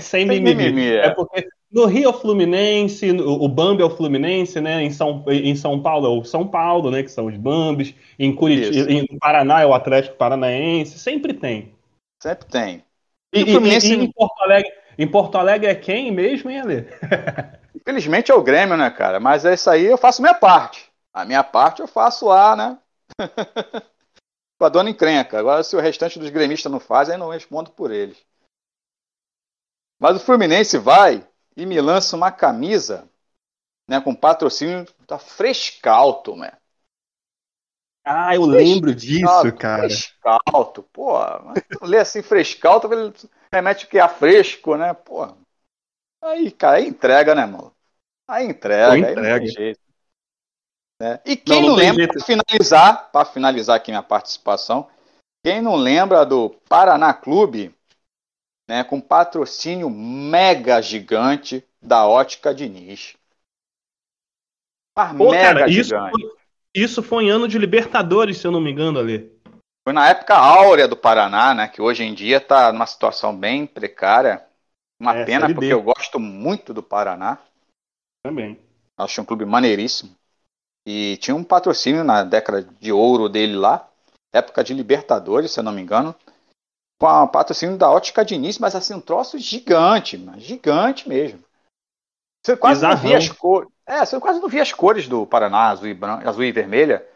sem, 0.00 0.24
mimimi. 0.24 0.92
É. 0.92 1.06
é 1.06 1.10
porque 1.10 1.48
no 1.72 1.86
Rio 1.86 2.04
é 2.04 2.08
o 2.08 2.12
Fluminense, 2.12 3.10
o 3.10 3.48
Bambi 3.48 3.82
é 3.82 3.84
o 3.84 3.90
Fluminense, 3.90 4.60
né? 4.60 4.82
Em 4.82 4.90
São, 4.90 5.24
em 5.28 5.56
São 5.56 5.82
Paulo 5.82 6.06
é 6.06 6.20
o 6.20 6.24
São 6.24 6.46
Paulo, 6.46 6.90
né? 6.90 7.02
Que 7.02 7.10
são 7.10 7.26
os 7.26 7.36
Bambis. 7.36 7.92
Em 8.16 8.32
Curitiba, 8.32 8.92
em 8.92 9.06
Paraná 9.18 9.60
é 9.60 9.66
o 9.66 9.74
Atlético 9.74 10.16
Paranaense. 10.16 10.98
Sempre 10.98 11.34
tem. 11.34 11.72
Sempre 12.22 12.46
tem. 12.46 12.84
E, 13.32 13.42
e, 13.42 13.52
Fluminense... 13.52 13.92
e, 13.92 14.04
em, 14.04 14.10
Porto 14.10 14.42
Alegre, 14.42 14.72
em 14.98 15.06
Porto 15.06 15.36
Alegre 15.36 15.68
é 15.68 15.74
quem 15.74 16.12
mesmo, 16.12 16.50
hein, 16.50 16.60
Ale? 16.60 16.86
Infelizmente 17.74 18.30
é 18.30 18.34
o 18.34 18.42
Grêmio, 18.42 18.76
né, 18.76 18.90
cara? 18.90 19.20
Mas 19.20 19.44
é 19.44 19.54
isso 19.54 19.70
aí, 19.70 19.84
eu 19.84 19.98
faço 19.98 20.22
minha 20.22 20.34
parte. 20.34 20.90
A 21.12 21.24
minha 21.24 21.42
parte 21.42 21.80
eu 21.80 21.88
faço 21.88 22.26
lá, 22.26 22.54
né? 22.56 22.78
Com 24.58 24.64
a 24.64 24.68
dona 24.68 24.90
encrenca. 24.90 25.38
Agora, 25.38 25.62
se 25.62 25.74
o 25.74 25.80
restante 25.80 26.18
dos 26.18 26.30
gremistas 26.30 26.70
não 26.70 26.80
fazem, 26.80 27.14
eu 27.14 27.18
não 27.18 27.30
respondo 27.30 27.70
por 27.70 27.90
eles. 27.90 28.18
Mas 29.98 30.16
o 30.16 30.20
Fluminense 30.20 30.78
vai 30.78 31.26
e 31.56 31.66
me 31.66 31.80
lança 31.80 32.16
uma 32.16 32.30
camisa 32.30 33.08
né, 33.88 34.00
com 34.00 34.14
patrocínio 34.14 34.86
da 35.06 35.18
Frescalto, 35.18 36.36
né? 36.36 36.52
Ah, 38.04 38.34
eu 38.34 38.44
lembro 38.44 38.94
disso, 38.94 39.52
cara. 39.58 39.82
Frescalto, 39.82 40.82
pô. 40.84 41.18
Lê 41.82 41.98
assim, 41.98 42.22
Frescalto, 42.22 42.88
remete 43.52 43.84
o 43.84 43.88
que? 43.88 43.98
A 43.98 44.08
fresco, 44.08 44.76
né? 44.76 44.94
Pô. 44.94 45.28
Aí, 46.22 46.50
cara, 46.50 46.76
aí 46.76 46.86
entrega, 46.86 47.34
né, 47.34 47.46
mano? 47.46 47.74
Aí 48.28 48.46
entrega, 48.46 48.90
Pô, 48.90 48.96
entrega. 48.96 49.34
aí 49.34 49.40
não 49.40 49.46
jeito. 49.46 49.80
Né? 51.00 51.20
E 51.24 51.34
quem 51.34 51.62
não, 51.62 51.62
não, 51.62 51.68
não 51.70 51.76
lembra, 51.76 52.08
para 52.08 52.24
finalizar, 52.24 53.10
para 53.10 53.24
finalizar 53.24 53.76
aqui 53.76 53.90
minha 53.90 54.02
participação, 54.02 54.88
quem 55.42 55.62
não 55.62 55.74
lembra 55.74 56.26
do 56.26 56.50
Paraná 56.68 57.14
Clube, 57.14 57.74
né, 58.68 58.84
com 58.84 59.00
patrocínio 59.00 59.88
mega 59.88 60.80
gigante 60.82 61.66
da 61.80 62.06
Ótica 62.06 62.54
Diniz. 62.54 63.16
Mas 64.96 65.16
Pô, 65.16 65.30
mega 65.30 65.54
cara, 65.54 65.68
gigante. 65.68 66.20
Isso, 66.20 66.36
isso 66.74 67.02
foi 67.02 67.24
em 67.24 67.30
ano 67.30 67.48
de 67.48 67.58
Libertadores, 67.58 68.36
se 68.38 68.46
eu 68.46 68.52
não 68.52 68.60
me 68.60 68.70
engano, 68.70 68.98
ali. 68.98 69.32
Foi 69.82 69.94
na 69.94 70.08
época 70.08 70.36
áurea 70.36 70.86
do 70.86 70.96
Paraná, 70.96 71.54
né? 71.54 71.68
Que 71.68 71.80
hoje 71.80 72.04
em 72.04 72.12
dia 72.12 72.36
está 72.36 72.70
numa 72.70 72.86
situação 72.86 73.34
bem 73.34 73.66
precária. 73.66 74.46
Uma 75.00 75.16
é, 75.16 75.24
pena, 75.24 75.52
porque 75.52 75.72
eu 75.72 75.82
gosto 75.82 76.20
muito 76.20 76.74
do 76.74 76.82
Paraná. 76.82 77.38
Também. 78.22 78.60
Acho 78.98 79.22
um 79.22 79.24
clube 79.24 79.46
maneiríssimo. 79.46 80.14
E 80.86 81.16
tinha 81.16 81.34
um 81.34 81.42
patrocínio 81.42 82.04
na 82.04 82.22
década 82.22 82.62
de 82.62 82.92
ouro 82.92 83.28
dele 83.28 83.56
lá, 83.56 83.88
época 84.32 84.62
de 84.62 84.74
Libertadores, 84.74 85.52
se 85.52 85.60
eu 85.60 85.64
não 85.64 85.72
me 85.72 85.80
engano, 85.80 86.14
com 87.00 87.06
o 87.06 87.28
patrocínio 87.28 87.78
da 87.78 87.90
Ótica 87.90 88.24
Diniz, 88.24 88.58
mas 88.58 88.74
assim, 88.74 88.92
um 88.92 89.00
troço 89.00 89.38
gigante, 89.38 90.22
gigante 90.36 91.08
mesmo. 91.08 91.42
Você 92.44 92.56
quase 92.56 92.82
não 92.82 92.96
via 92.96 93.16
as 93.16 93.28
cores. 93.30 93.70
É, 93.86 94.04
você 94.04 94.20
quase 94.20 94.40
não 94.40 94.48
via 94.48 94.62
as 94.62 94.72
cores 94.72 95.08
do 95.08 95.26
Paraná, 95.26 95.68
azul 95.70 95.88
e, 95.88 95.94
branco, 95.94 96.28
azul 96.28 96.44
e 96.44 96.52
vermelha. 96.52 97.06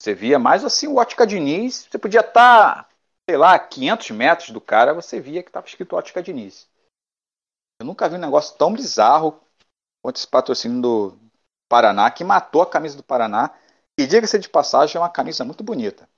Você 0.00 0.14
via 0.14 0.38
mais 0.38 0.64
assim 0.64 0.86
o 0.86 0.96
Ótica 0.96 1.26
Diniz. 1.26 1.88
Você 1.90 1.98
podia 1.98 2.20
estar, 2.20 2.84
tá, 2.84 2.88
sei 3.28 3.36
lá, 3.36 3.54
a 3.54 3.58
500 3.58 4.10
metros 4.12 4.50
do 4.50 4.60
cara, 4.60 4.94
você 4.94 5.20
via 5.20 5.42
que 5.42 5.48
estava 5.48 5.66
escrito 5.66 5.96
Ótica 5.96 6.22
Diniz. 6.22 6.68
Eu 7.80 7.86
nunca 7.86 8.08
vi 8.08 8.16
um 8.16 8.20
negócio 8.20 8.56
tão 8.56 8.72
bizarro 8.72 9.40
quanto 10.02 10.16
esse 10.16 10.26
patrocínio 10.26 10.82
do 10.82 11.18
Paraná, 11.68 12.10
que 12.10 12.24
matou 12.24 12.62
a 12.62 12.66
camisa 12.66 12.96
do 12.96 13.02
Paraná. 13.02 13.52
E 13.98 14.06
diga-se 14.06 14.38
de 14.38 14.48
passagem, 14.48 14.96
é 14.96 15.00
uma 15.00 15.08
camisa 15.08 15.44
muito 15.44 15.62
bonita. 15.62 16.08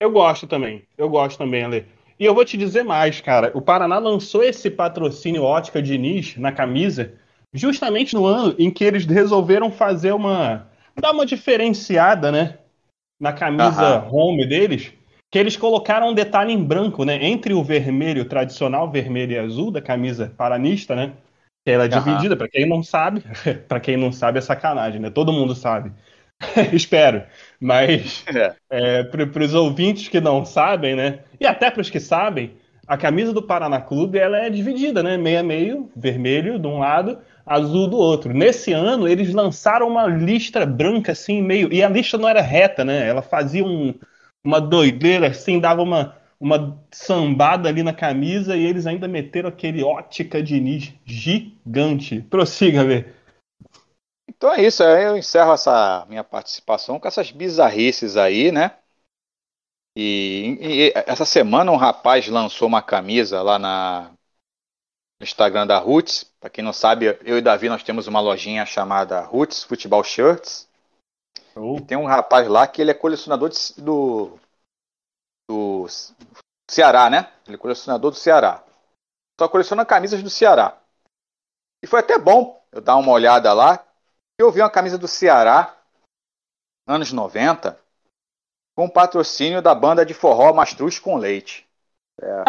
Eu 0.00 0.10
gosto 0.10 0.46
também. 0.46 0.86
Eu 0.96 1.08
gosto 1.08 1.38
também, 1.38 1.64
Ale. 1.64 1.86
E 2.18 2.24
eu 2.24 2.34
vou 2.34 2.44
te 2.44 2.56
dizer 2.56 2.82
mais, 2.82 3.20
cara. 3.20 3.50
O 3.54 3.62
Paraná 3.62 3.98
lançou 3.98 4.42
esse 4.42 4.70
patrocínio 4.70 5.42
Ótica 5.42 5.82
Diniz 5.82 6.36
na 6.36 6.52
camisa 6.52 7.14
justamente 7.52 8.14
no 8.14 8.26
ano 8.26 8.54
em 8.58 8.70
que 8.70 8.84
eles 8.84 9.04
resolveram 9.04 9.70
fazer 9.70 10.12
uma. 10.12 10.68
dar 10.96 11.12
uma 11.12 11.26
diferenciada, 11.26 12.30
né? 12.30 12.58
Na 13.18 13.32
camisa 13.32 14.04
uhum. 14.04 14.14
home 14.14 14.46
deles, 14.46 14.92
que 15.30 15.38
eles 15.38 15.56
colocaram 15.56 16.08
um 16.08 16.14
detalhe 16.14 16.52
em 16.52 16.62
branco, 16.62 17.04
né? 17.04 17.24
Entre 17.24 17.54
o 17.54 17.62
vermelho 17.62 18.24
tradicional, 18.24 18.90
vermelho 18.90 19.32
e 19.32 19.38
azul 19.38 19.70
da 19.70 19.80
camisa 19.80 20.32
paranista, 20.36 20.96
né? 20.96 21.12
Que 21.64 21.70
ela 21.70 21.84
é 21.84 21.88
uhum. 21.88 22.02
dividida, 22.02 22.36
para 22.36 22.48
quem 22.48 22.68
não 22.68 22.82
sabe, 22.82 23.22
para 23.68 23.78
quem 23.78 23.96
não 23.96 24.10
sabe 24.10 24.38
é 24.38 24.40
sacanagem, 24.40 25.00
né? 25.00 25.10
Todo 25.10 25.32
mundo 25.32 25.54
sabe. 25.54 25.92
Espero. 26.72 27.22
Mas 27.60 28.24
é. 28.26 28.54
é, 28.70 29.02
para 29.04 29.44
os 29.44 29.54
ouvintes 29.54 30.08
que 30.08 30.20
não 30.20 30.44
sabem, 30.44 30.96
né? 30.96 31.20
E 31.38 31.46
até 31.46 31.70
para 31.70 31.82
os 31.82 31.90
que 31.90 32.00
sabem, 32.00 32.52
a 32.86 32.96
camisa 32.96 33.32
do 33.32 33.42
Paraná 33.42 33.80
Clube 33.80 34.18
ela 34.18 34.38
é 34.38 34.50
dividida, 34.50 35.00
né? 35.00 35.16
Meio 35.16 35.38
a 35.38 35.42
meio, 35.44 35.92
vermelho 35.94 36.58
de 36.58 36.66
um 36.66 36.78
lado 36.78 37.18
azul 37.46 37.86
do 37.86 37.96
outro. 37.96 38.32
Nesse 38.32 38.72
ano, 38.72 39.06
eles 39.06 39.32
lançaram 39.32 39.86
uma 39.86 40.06
lista 40.06 40.66
branca, 40.66 41.12
assim, 41.12 41.40
meio. 41.40 41.72
E 41.72 41.84
a 41.84 41.88
lista 41.88 42.18
não 42.18 42.28
era 42.28 42.40
reta, 42.40 42.84
né? 42.84 43.06
Ela 43.06 43.22
fazia 43.22 43.64
um, 43.64 43.94
uma 44.44 44.60
doideira, 44.60 45.28
assim, 45.28 45.60
dava 45.60 45.82
uma, 45.82 46.16
uma 46.38 46.82
sambada 46.90 47.68
ali 47.68 47.82
na 47.82 47.92
camisa 47.92 48.56
e 48.56 48.64
eles 48.64 48.86
ainda 48.86 49.06
meteram 49.06 49.48
aquele 49.48 49.82
ótica 49.82 50.42
de 50.42 50.60
Nis 50.60 50.92
gigante. 51.04 52.22
Prossiga, 52.22 52.84
ver. 52.84 53.14
Então 54.28 54.52
é 54.52 54.62
isso, 54.62 54.82
eu 54.82 55.16
encerro 55.16 55.52
essa 55.52 56.06
minha 56.08 56.24
participação 56.24 56.98
com 56.98 57.06
essas 57.06 57.30
bizarrices 57.30 58.16
aí, 58.16 58.50
né? 58.50 58.76
E, 59.96 60.56
e 60.60 60.92
essa 60.94 61.24
semana 61.24 61.70
um 61.70 61.76
rapaz 61.76 62.26
lançou 62.28 62.66
uma 62.66 62.80
camisa 62.80 63.42
lá 63.42 63.58
na 63.58 64.12
no 65.20 65.24
Instagram 65.24 65.66
da 65.66 65.78
Roots. 65.78 66.24
Para 66.40 66.48
quem 66.48 66.64
não 66.64 66.72
sabe, 66.72 67.18
eu 67.22 67.36
e 67.36 67.42
Davi 67.42 67.68
nós 67.68 67.82
temos 67.82 68.06
uma 68.06 68.20
lojinha 68.20 68.64
chamada 68.64 69.20
Roots 69.20 69.62
Futebol 69.62 70.02
Shirts. 70.02 70.69
Uh. 71.56 71.76
E 71.76 71.80
tem 71.84 71.96
um 71.96 72.06
rapaz 72.06 72.48
lá 72.48 72.66
que 72.66 72.80
ele 72.80 72.90
é 72.90 72.94
colecionador 72.94 73.48
de, 73.48 73.58
do, 73.80 74.38
do 75.48 75.86
Ceará, 76.70 77.10
né? 77.10 77.32
Ele 77.46 77.56
é 77.56 77.58
colecionador 77.58 78.10
do 78.10 78.16
Ceará. 78.16 78.64
Só 79.40 79.48
coleciona 79.48 79.86
camisas 79.86 80.22
do 80.22 80.30
Ceará. 80.30 80.78
E 81.82 81.86
foi 81.86 82.00
até 82.00 82.18
bom 82.18 82.62
eu 82.70 82.80
dar 82.80 82.96
uma 82.96 83.12
olhada 83.12 83.52
lá. 83.52 83.84
Eu 84.38 84.50
vi 84.52 84.60
uma 84.60 84.70
camisa 84.70 84.96
do 84.96 85.08
Ceará, 85.08 85.76
anos 86.86 87.12
90, 87.12 87.78
com 88.76 88.88
patrocínio 88.88 89.60
da 89.60 89.74
banda 89.74 90.04
de 90.04 90.14
forró 90.14 90.52
Mastruz 90.52 90.98
com 90.98 91.16
Leite. 91.16 91.68
É. 92.20 92.44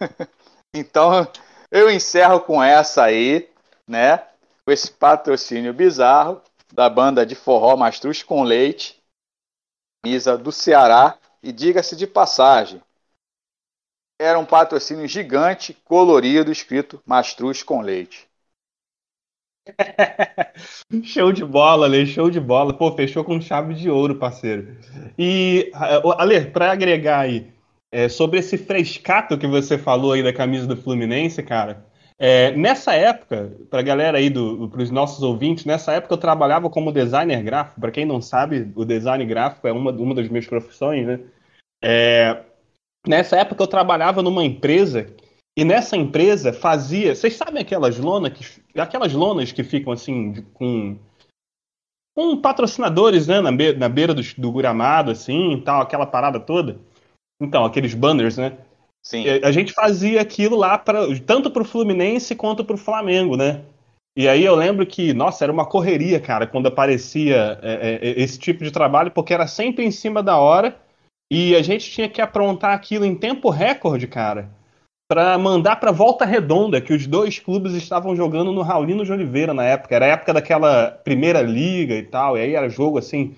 então, 0.74 1.26
eu 1.70 1.90
encerro 1.90 2.40
com 2.40 2.62
essa 2.62 3.04
aí, 3.04 3.50
né? 3.88 4.18
Com 4.64 4.72
esse 4.72 4.90
patrocínio 4.90 5.72
bizarro 5.72 6.42
da 6.74 6.90
banda 6.90 7.24
de 7.24 7.36
forró 7.36 7.76
Mastruz 7.76 8.22
com 8.22 8.42
Leite, 8.42 9.00
camisa 10.02 10.36
do 10.36 10.50
Ceará. 10.50 11.16
E 11.40 11.52
diga-se 11.52 11.94
de 11.94 12.06
passagem, 12.06 12.80
era 14.18 14.38
um 14.38 14.46
patrocínio 14.46 15.06
gigante, 15.06 15.74
colorido, 15.84 16.50
escrito 16.50 17.02
Mastruz 17.04 17.62
com 17.62 17.82
Leite. 17.82 18.26
show 21.04 21.30
de 21.32 21.44
bola, 21.44 21.84
Ale, 21.84 22.06
show 22.06 22.30
de 22.30 22.40
bola. 22.40 22.72
Pô, 22.72 22.92
fechou 22.96 23.22
com 23.22 23.40
chave 23.40 23.74
de 23.74 23.90
ouro, 23.90 24.16
parceiro. 24.16 24.74
E, 25.18 25.70
Ale, 26.18 26.46
para 26.46 26.72
agregar 26.72 27.20
aí, 27.20 27.52
é, 27.92 28.08
sobre 28.08 28.38
esse 28.38 28.56
frescato 28.56 29.36
que 29.36 29.46
você 29.46 29.76
falou 29.76 30.12
aí 30.12 30.22
da 30.22 30.32
camisa 30.32 30.66
do 30.66 30.76
Fluminense, 30.78 31.42
cara, 31.42 31.84
é, 32.18 32.52
nessa 32.52 32.94
época, 32.94 33.52
pra 33.68 33.82
galera 33.82 34.18
aí, 34.18 34.30
do, 34.30 34.68
pros 34.68 34.90
nossos 34.90 35.22
ouvintes, 35.22 35.64
nessa 35.64 35.92
época 35.92 36.14
eu 36.14 36.18
trabalhava 36.18 36.70
como 36.70 36.92
designer 36.92 37.42
gráfico. 37.42 37.80
Para 37.80 37.90
quem 37.90 38.04
não 38.04 38.20
sabe, 38.20 38.72
o 38.76 38.84
design 38.84 39.24
gráfico 39.26 39.66
é 39.66 39.72
uma, 39.72 39.90
uma 39.90 40.14
das 40.14 40.28
minhas 40.28 40.46
profissões, 40.46 41.06
né? 41.06 41.20
É, 41.82 42.44
nessa 43.06 43.36
época 43.36 43.62
eu 43.62 43.66
trabalhava 43.66 44.22
numa 44.22 44.44
empresa 44.44 45.12
e 45.56 45.64
nessa 45.64 45.96
empresa 45.96 46.52
fazia. 46.52 47.14
Vocês 47.14 47.34
sabem 47.34 47.60
aquelas 47.60 47.98
lonas 47.98 48.32
que. 48.32 48.80
Aquelas 48.80 49.12
lonas 49.12 49.50
que 49.50 49.64
ficam 49.64 49.92
assim, 49.92 50.42
com. 50.54 50.98
Com 52.16 52.40
patrocinadores, 52.40 53.26
né? 53.26 53.40
Na 53.40 53.50
beira, 53.50 53.76
na 53.76 53.88
beira 53.88 54.14
do, 54.14 54.22
do 54.38 54.52
gramado, 54.52 55.10
assim, 55.10 55.60
tal, 55.64 55.82
aquela 55.82 56.06
parada 56.06 56.38
toda. 56.38 56.78
Então, 57.40 57.64
aqueles 57.64 57.92
banners, 57.92 58.36
né? 58.36 58.56
Sim. 59.04 59.24
A 59.42 59.52
gente 59.52 59.72
fazia 59.72 60.20
aquilo 60.20 60.56
lá 60.56 60.78
pra, 60.78 61.02
tanto 61.26 61.50
pro 61.50 61.64
Fluminense 61.64 62.34
quanto 62.34 62.64
pro 62.64 62.76
Flamengo, 62.76 63.36
né? 63.36 63.62
E 64.16 64.28
aí 64.28 64.44
eu 64.44 64.54
lembro 64.54 64.86
que, 64.86 65.12
nossa, 65.12 65.44
era 65.44 65.52
uma 65.52 65.66
correria, 65.66 66.20
cara, 66.20 66.46
quando 66.46 66.66
aparecia 66.66 67.58
é, 67.62 67.98
é, 68.00 68.22
esse 68.22 68.38
tipo 68.38 68.64
de 68.64 68.70
trabalho, 68.70 69.10
porque 69.10 69.34
era 69.34 69.46
sempre 69.46 69.84
em 69.84 69.90
cima 69.90 70.22
da 70.22 70.38
hora 70.38 70.76
e 71.30 71.54
a 71.54 71.62
gente 71.62 71.90
tinha 71.90 72.08
que 72.08 72.22
aprontar 72.22 72.72
aquilo 72.72 73.04
em 73.04 73.14
tempo 73.14 73.50
recorde, 73.50 74.06
cara 74.06 74.50
para 75.08 75.36
mandar 75.36 75.76
para 75.76 75.92
Volta 75.92 76.24
Redonda, 76.24 76.80
que 76.80 76.92
os 76.92 77.06
dois 77.06 77.38
clubes 77.38 77.72
estavam 77.74 78.16
jogando 78.16 78.52
no 78.52 78.62
Raulino 78.62 79.04
de 79.04 79.12
Oliveira 79.12 79.52
na 79.52 79.64
época. 79.64 79.94
Era 79.94 80.06
a 80.06 80.08
época 80.08 80.32
daquela 80.32 80.90
primeira 80.90 81.42
liga 81.42 81.94
e 81.94 82.02
tal, 82.02 82.36
e 82.36 82.40
aí 82.40 82.54
era 82.54 82.68
jogo 82.68 82.98
assim, 82.98 83.34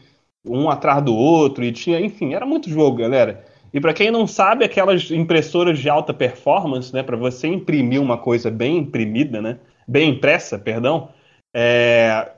um 0.46 0.70
atrás 0.70 1.02
do 1.02 1.14
outro, 1.14 1.64
e 1.64 1.72
tinha, 1.72 2.00
enfim, 2.00 2.34
era 2.34 2.46
muito 2.46 2.70
jogo, 2.70 2.98
galera. 2.98 3.44
E 3.76 3.80
para 3.80 3.92
quem 3.92 4.10
não 4.10 4.26
sabe, 4.26 4.64
aquelas 4.64 5.10
impressoras 5.10 5.78
de 5.78 5.86
alta 5.90 6.14
performance, 6.14 6.90
né, 6.94 7.02
para 7.02 7.14
você 7.14 7.46
imprimir 7.46 8.00
uma 8.00 8.16
coisa 8.16 8.50
bem 8.50 8.78
imprimida, 8.78 9.42
né, 9.42 9.58
bem 9.86 10.08
impressa, 10.08 10.58
perdão, 10.58 11.10
é... 11.54 12.32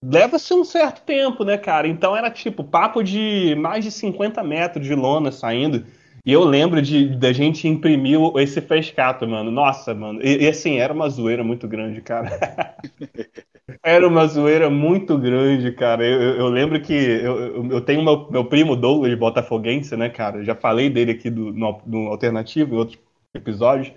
leva-se 0.00 0.54
um 0.54 0.62
certo 0.62 1.02
tempo, 1.02 1.42
né, 1.42 1.58
cara? 1.58 1.88
Então 1.88 2.16
era 2.16 2.30
tipo 2.30 2.62
papo 2.62 3.02
de 3.02 3.56
mais 3.56 3.84
de 3.84 3.90
50 3.90 4.44
metros 4.44 4.86
de 4.86 4.94
lona 4.94 5.32
saindo. 5.32 5.84
E 6.26 6.32
eu 6.32 6.44
lembro 6.44 6.82
de 6.82 7.16
da 7.16 7.32
gente 7.32 7.68
imprimir 7.68 8.18
esse 8.38 8.60
frescato, 8.60 9.28
mano. 9.28 9.48
Nossa, 9.48 9.94
mano. 9.94 10.20
E, 10.20 10.42
e, 10.42 10.48
assim, 10.48 10.78
era 10.78 10.92
uma 10.92 11.08
zoeira 11.08 11.44
muito 11.44 11.68
grande, 11.68 12.00
cara. 12.00 12.76
era 13.80 14.06
uma 14.06 14.26
zoeira 14.26 14.68
muito 14.68 15.16
grande, 15.16 15.70
cara. 15.70 16.04
Eu, 16.04 16.34
eu, 16.34 16.48
lembro 16.48 16.80
que 16.82 16.92
eu, 16.92 17.70
eu 17.70 17.80
tenho 17.80 18.02
meu, 18.02 18.28
meu 18.28 18.44
primo 18.44 18.74
Douglas 18.74 19.16
Botafoguense, 19.16 19.96
né, 19.96 20.08
cara? 20.08 20.42
já 20.42 20.56
falei 20.56 20.90
dele 20.90 21.12
aqui 21.12 21.30
do, 21.30 21.52
no, 21.52 21.80
no 21.86 22.08
Alternativo 22.08 22.74
em 22.74 22.78
outros 22.78 22.98
episódios. 23.32 23.92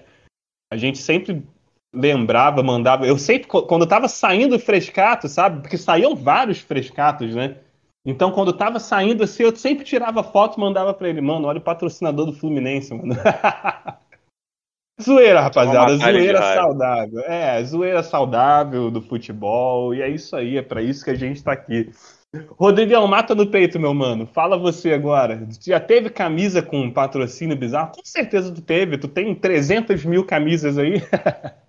A 0.72 0.78
gente 0.78 1.00
sempre 1.00 1.44
lembrava, 1.92 2.62
mandava. 2.62 3.08
Eu 3.08 3.18
sempre, 3.18 3.48
quando 3.48 3.88
tava 3.88 4.08
saindo 4.08 4.60
frescato, 4.60 5.28
sabe? 5.28 5.62
Porque 5.64 5.78
saíam 5.78 6.16
vários 6.16 6.60
frescatos, 6.60 7.34
né? 7.34 7.58
Então, 8.06 8.32
quando 8.32 8.54
tava 8.54 8.80
saindo 8.80 9.24
assim, 9.24 9.44
eu 9.44 9.56
sempre 9.56 9.84
tirava 9.84 10.24
foto 10.24 10.58
e 10.58 10.62
mandava 10.62 10.94
pra 10.94 11.10
ele, 11.10 11.22
mano, 11.22 11.48
olha 11.48 11.60
o 11.60 11.64
patrocinador 11.64 12.26
do 12.26 12.34
Fluminense, 12.34 12.94
mano. 12.94 13.14
zoeira, 15.02 15.42
rapaziada, 15.42 15.98
zoeira 15.98 16.42
saudável. 16.42 17.20
É, 17.22 17.64
zoeira 17.64 18.04
saudável 18.04 18.90
do 18.90 19.02
futebol, 19.02 19.94
e 19.94 20.02
é 20.02 20.10
isso 20.10 20.36
aí, 20.36 20.58
é 20.58 20.62
para 20.62 20.82
isso 20.82 21.04
que 21.04 21.12
a 21.12 21.16
gente 21.16 21.44
tá 21.44 21.52
aqui. 21.52 21.92
Rodrigão, 22.58 23.08
mata 23.08 23.34
no 23.34 23.48
peito, 23.48 23.80
meu 23.80 23.94
mano. 23.94 24.28
Fala 24.28 24.56
você 24.56 24.94
agora. 24.94 25.48
Já 25.66 25.80
teve 25.80 26.12
camisa 26.12 26.62
com 26.62 26.92
patrocínio 26.92 27.58
bizarro? 27.58 27.92
Com 27.96 28.06
certeza 28.06 28.54
tu 28.54 28.62
teve. 28.62 29.00
Tu 29.00 29.08
tem 29.08 29.34
300 29.34 30.06
mil 30.06 30.24
camisas 30.24 30.78
aí. 30.78 31.02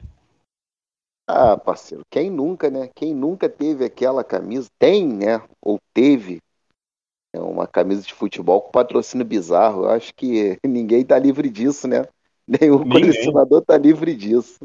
Ah, 1.33 1.57
parceiro, 1.57 2.03
quem 2.11 2.29
nunca, 2.31 2.69
né? 2.71 2.89
Quem 2.95 3.15
nunca 3.15 3.49
teve 3.49 3.85
aquela 3.85 4.25
camisa, 4.25 4.69
tem, 4.79 5.07
né? 5.07 5.41
Ou 5.63 5.79
teve 5.95 6.41
né, 7.35 7.41
uma 7.41 7.67
camisa 7.67 8.03
de 8.03 8.15
futebol 8.15 8.63
com 8.63 8.71
patrocínio 8.71 9.27
bizarro. 9.27 9.85
Eu 9.85 9.91
acho 9.91 10.15
que 10.15 10.59
ninguém 10.67 11.05
tá 11.05 11.19
livre 11.19 11.51
disso, 11.51 11.89
né? 11.89 12.07
Nenhum 12.49 12.85
ninguém. 12.85 13.41
colecionador 13.41 13.63
tá 13.65 13.79
livre 13.79 14.15
disso. 14.15 14.59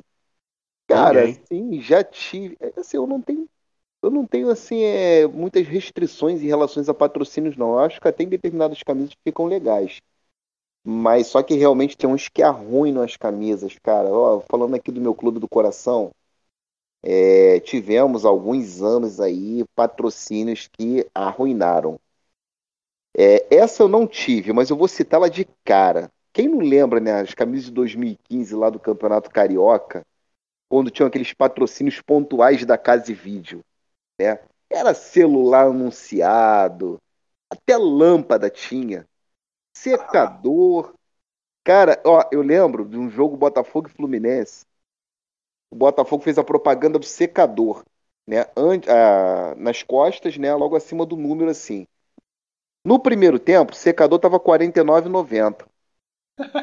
Cara, 0.88 1.24
ninguém. 1.24 1.26
assim, 1.26 1.82
já 1.82 2.04
tive. 2.04 2.58
É, 2.60 2.80
assim, 2.80 2.98
eu 2.98 3.08
não 3.08 3.22
tenho. 3.22 3.48
Eu 4.04 4.12
não 4.12 4.26
tenho, 4.28 4.50
assim, 4.50 4.84
é, 4.84 5.28
muitas 5.28 5.68
restrições 5.68 6.42
em 6.42 6.48
relação 6.48 6.84
a 6.88 6.94
patrocínios, 6.94 7.58
não. 7.58 7.74
Eu 7.74 7.80
acho 7.80 8.02
que 8.02 8.08
até 8.08 8.24
em 8.24 8.30
determinadas 8.30 8.84
camisas 8.84 9.14
ficam 9.28 9.46
legais. 9.48 10.00
Mas 10.86 11.28
só 11.28 11.44
que 11.44 11.56
realmente 11.56 11.98
tem 11.98 12.10
uns 12.10 12.30
que 12.30 12.44
arruinam 12.44 13.02
as 13.04 13.18
camisas, 13.18 13.78
cara. 13.84 14.10
Ó, 14.10 14.42
falando 14.42 14.76
aqui 14.76 14.92
do 14.92 15.02
meu 15.02 15.16
clube 15.16 15.40
do 15.40 15.48
coração, 15.48 16.12
é, 17.06 17.60
tivemos 17.60 18.26
alguns 18.26 18.82
anos 18.82 19.20
aí 19.22 19.64
patrocínios 19.76 20.68
que 20.68 21.08
arruinaram. 21.14 22.00
É, 23.18 23.56
essa 23.56 23.84
eu 23.84 23.88
não 23.88 24.08
tive, 24.08 24.52
mas 24.52 24.70
eu 24.70 24.76
vou 24.76 24.88
citá-la 24.88 25.30
de 25.30 25.48
cara. 25.64 26.12
Quem 26.34 26.48
não 26.50 26.60
lembra, 26.60 27.00
né, 27.00 27.22
as 27.22 27.34
camisas 27.34 27.68
de 27.68 27.72
2015 27.72 28.56
lá 28.56 28.70
do 28.70 28.80
Campeonato 28.80 29.30
Carioca, 29.30 30.04
quando 30.70 30.92
tinham 30.92 31.08
aqueles 31.08 31.34
patrocínios 31.34 32.02
pontuais 32.02 32.66
da 32.66 32.78
Casa 32.78 33.14
Vídeo, 33.14 33.62
né? 34.20 34.40
Era 34.70 34.94
celular 34.94 35.68
anunciado, 35.68 37.00
até 37.50 37.78
lâmpada 37.78 38.50
tinha, 38.50 39.08
secador. 39.78 40.94
Cara, 41.64 42.02
ó, 42.06 42.24
eu 42.32 42.42
lembro 42.42 42.86
de 42.86 42.98
um 42.98 43.10
jogo 43.10 43.38
Botafogo 43.38 43.88
e 43.88 43.92
Fluminense 43.92 44.66
o 45.70 45.76
Botafogo 45.76 46.24
fez 46.24 46.38
a 46.38 46.44
propaganda 46.44 46.98
do 46.98 47.06
secador, 47.06 47.84
né? 48.28 48.46
nas 49.58 49.84
costas, 49.84 50.38
né? 50.38 50.54
Logo 50.56 50.76
acima 50.76 51.06
do 51.06 51.16
número 51.16 51.50
assim. 51.50 51.88
No 52.84 53.00
primeiro 53.00 53.40
tempo, 53.40 53.74
o 53.74 53.76
secador 53.76 54.18
estava 54.18 54.40
49,90. 54.40 55.66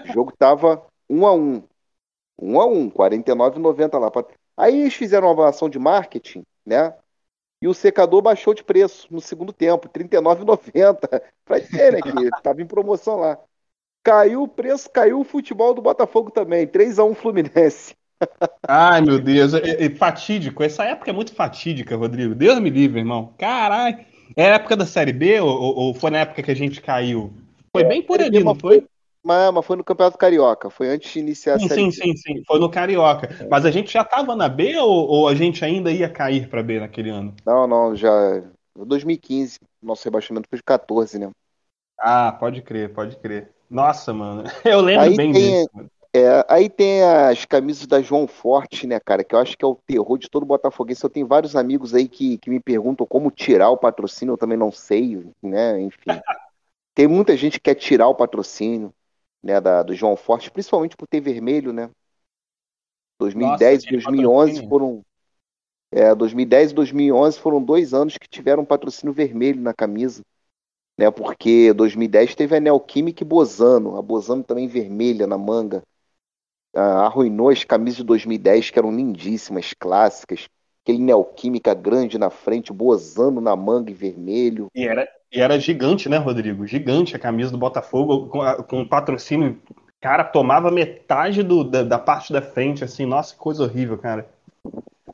O 0.05 0.13
jogo 0.13 0.31
estava 0.31 0.87
1 1.09 1.27
a 1.27 1.35
1. 1.35 1.63
1 2.39 2.61
a 2.61 2.67
1, 2.67 2.91
49,90 2.91 3.99
lá. 3.99 4.11
Aí 4.57 4.81
eles 4.81 4.95
fizeram 4.95 5.27
uma 5.27 5.33
avaliação 5.33 5.69
de 5.69 5.79
marketing, 5.79 6.43
né? 6.65 6.97
E 7.61 7.69
o 7.69 7.75
secador 7.75 8.21
baixou 8.23 8.55
de 8.55 8.65
preço 8.65 9.07
no 9.11 9.21
segundo 9.21 9.53
tempo, 9.53 9.89
39,90. 9.89 11.23
Para 11.45 11.59
dizer, 11.61 11.93
né, 11.93 12.01
que 12.01 12.09
estava 12.37 12.61
em 12.61 12.67
promoção 12.67 13.19
lá. 13.21 13.39
Caiu 14.03 14.43
o 14.43 14.49
preço, 14.49 14.91
caiu 14.91 15.21
o 15.21 15.25
futebol 15.25 15.73
do 15.73 15.81
Botafogo 15.81 16.31
também, 16.31 16.67
3 16.67 16.99
a 16.99 17.05
1 17.05 17.15
Fluminense. 17.15 17.95
Ai, 18.67 19.01
meu 19.01 19.19
Deus, 19.19 19.55
é, 19.55 19.85
é, 19.85 19.91
fatídico. 19.91 20.63
Essa 20.63 20.85
época 20.85 21.11
é 21.11 21.13
muito 21.13 21.35
fatídica, 21.35 21.97
Rodrigo. 21.97 22.35
Deus 22.35 22.59
me 22.59 22.71
livre, 22.71 23.01
irmão. 23.01 23.33
Caralho. 23.39 23.99
É 24.37 24.47
a 24.47 24.55
época 24.55 24.77
da 24.77 24.87
Série 24.87 25.13
B 25.13 25.41
ou, 25.41 25.77
ou, 25.77 25.95
foi 25.95 26.11
na 26.11 26.19
época 26.19 26.43
que 26.43 26.51
a 26.51 26.57
gente 26.57 26.81
caiu? 26.81 27.33
Foi 27.71 27.83
é, 27.83 27.89
bem 27.89 28.03
por 28.03 28.21
ali, 28.21 28.43
não 28.43 28.55
foi? 28.55 28.87
Mas, 29.23 29.53
mas 29.53 29.67
foi 29.67 29.77
no 29.77 29.85
Campeonato 29.85 30.19
Carioca, 30.19 30.71
foi 30.71 30.89
antes 30.89 31.13
de 31.13 31.19
iniciar 31.21 31.59
sim, 31.59 31.67
a 31.67 31.69
Série 31.69 31.81
sim, 31.81 31.87
B. 31.89 31.93
Sim, 31.93 32.17
sim, 32.17 32.43
foi 32.47 32.59
no 32.59 32.71
Carioca. 32.71 33.29
É. 33.41 33.49
Mas 33.49 33.65
a 33.65 33.71
gente 33.71 33.93
já 33.93 34.05
tava 34.05 34.35
na 34.35 34.49
B 34.49 34.77
ou, 34.79 35.09
ou 35.09 35.29
a 35.29 35.35
gente 35.35 35.65
ainda 35.65 35.93
ia 35.93 36.09
cair 36.09 36.49
para 36.49 36.63
B 36.63 36.81
naquele 36.81 37.11
ano? 37.11 37.35
Não, 37.45 37.67
não, 37.67 37.95
já 37.95 38.43
2015. 38.75 39.59
Nosso 39.83 40.05
rebaixamento 40.05 40.49
foi 40.49 40.59
de 40.59 40.65
14, 40.65 41.19
né? 41.19 41.31
Ah, 41.99 42.33
pode 42.33 42.63
crer, 42.63 42.93
pode 42.93 43.17
crer. 43.17 43.51
Nossa, 43.71 44.13
mano. 44.13 44.45
Eu 44.65 44.81
lembro 44.81 45.07
Aí 45.07 45.17
bem 45.17 45.33
tem, 45.33 45.65
disso. 45.65 45.91
É, 46.15 46.45
aí 46.47 46.69
tem 46.69 47.03
as 47.03 47.47
camisas 47.47 47.87
da 47.87 48.03
João 48.03 48.27
Forte, 48.27 48.87
né, 48.87 49.01
cara? 49.01 49.25
Que 49.25 49.35
eu 49.35 49.39
acho 49.39 49.57
que 49.57 49.65
é 49.65 49.69
o 49.69 49.77
terror 49.87 50.19
de 50.19 50.29
todo 50.29 50.45
botafoguense. 50.45 51.03
Eu 51.03 51.09
tenho 51.09 51.27
vários 51.27 51.57
amigos 51.57 51.95
aí 51.95 52.07
que, 52.07 52.37
que 52.37 52.51
me 52.51 52.61
perguntam 52.61 53.07
como 53.07 53.31
tirar 53.31 53.71
o 53.71 53.79
patrocínio, 53.79 54.33
eu 54.33 54.39
também 54.39 54.59
não 54.59 54.71
sei, 54.71 55.25
né? 55.43 55.81
Enfim. 55.81 56.01
tem 56.95 57.09
muita 57.09 57.37
gente 57.37 57.55
que 57.55 57.61
quer 57.61 57.77
tirar 57.77 58.09
o 58.09 58.15
patrocínio, 58.15 58.93
né, 59.43 59.61
da, 59.61 59.83
do 59.83 59.95
João 59.95 60.17
Forte, 60.17 60.51
principalmente 60.51 60.97
por 60.97 61.07
ter 61.09 61.21
vermelho, 61.21 61.73
né? 61.73 61.91
2010 63.19 63.85
e 63.85 63.91
2011 63.91 64.69
foram. 64.69 65.03
É, 65.91 66.15
2010 66.15 66.73
e 66.73 66.75
2011 66.75 67.39
foram 67.39 67.63
dois 67.63 67.95
anos 67.95 68.17
que 68.17 68.29
tiveram 68.29 68.65
patrocínio 68.65 69.13
vermelho 69.13 69.61
na 69.61 69.75
camisa. 69.75 70.23
né? 70.99 71.11
Porque 71.11 71.73
2010 71.73 72.35
teve 72.35 72.57
a 72.57 72.61
Neoquímica 72.61 73.23
e 73.23 73.27
Bozano, 73.27 73.97
a 73.97 74.03
Bozano 74.03 74.43
também 74.43 74.69
vermelha 74.69 75.27
na 75.27 75.39
manga. 75.39 75.83
Ah, 76.75 77.07
arruinou 77.07 77.51
as 77.51 77.65
camisas 77.65 77.99
de 77.99 78.05
2010 78.05 78.71
que 78.71 78.79
eram 78.79 78.91
lindíssimas, 78.91 79.75
clássicas. 79.79 80.49
Aquele 80.83 80.99
Neoquímica 80.99 81.75
grande 81.75 82.19
na 82.19 82.31
frente, 82.31 82.73
Bozano 82.73 83.41
na 83.41 83.55
manga 83.55 83.91
e 83.91 83.95
vermelho. 83.95 84.69
E 84.75 84.85
era, 84.85 85.09
e 85.33 85.41
era 85.41 85.59
gigante, 85.59 86.09
né, 86.09 86.17
Rodrigo? 86.17 86.67
Gigante 86.67 87.15
a 87.15 87.19
camisa 87.19 87.51
do 87.51 87.59
Botafogo 87.59 88.27
com, 88.27 88.41
com 88.65 88.89
patrocínio. 88.89 89.61
Cara, 90.01 90.25
tomava 90.25 90.71
metade 90.71 91.45
do, 91.45 91.63
da, 91.63 91.85
da 91.85 91.99
parte 91.99 92.33
da 92.33 92.43
frente, 92.43 92.83
assim. 92.83 93.07
Nossa, 93.07 93.33
que 93.33 93.39
coisa 93.39 93.63
horrível, 93.63 93.97
cara. 93.97 94.29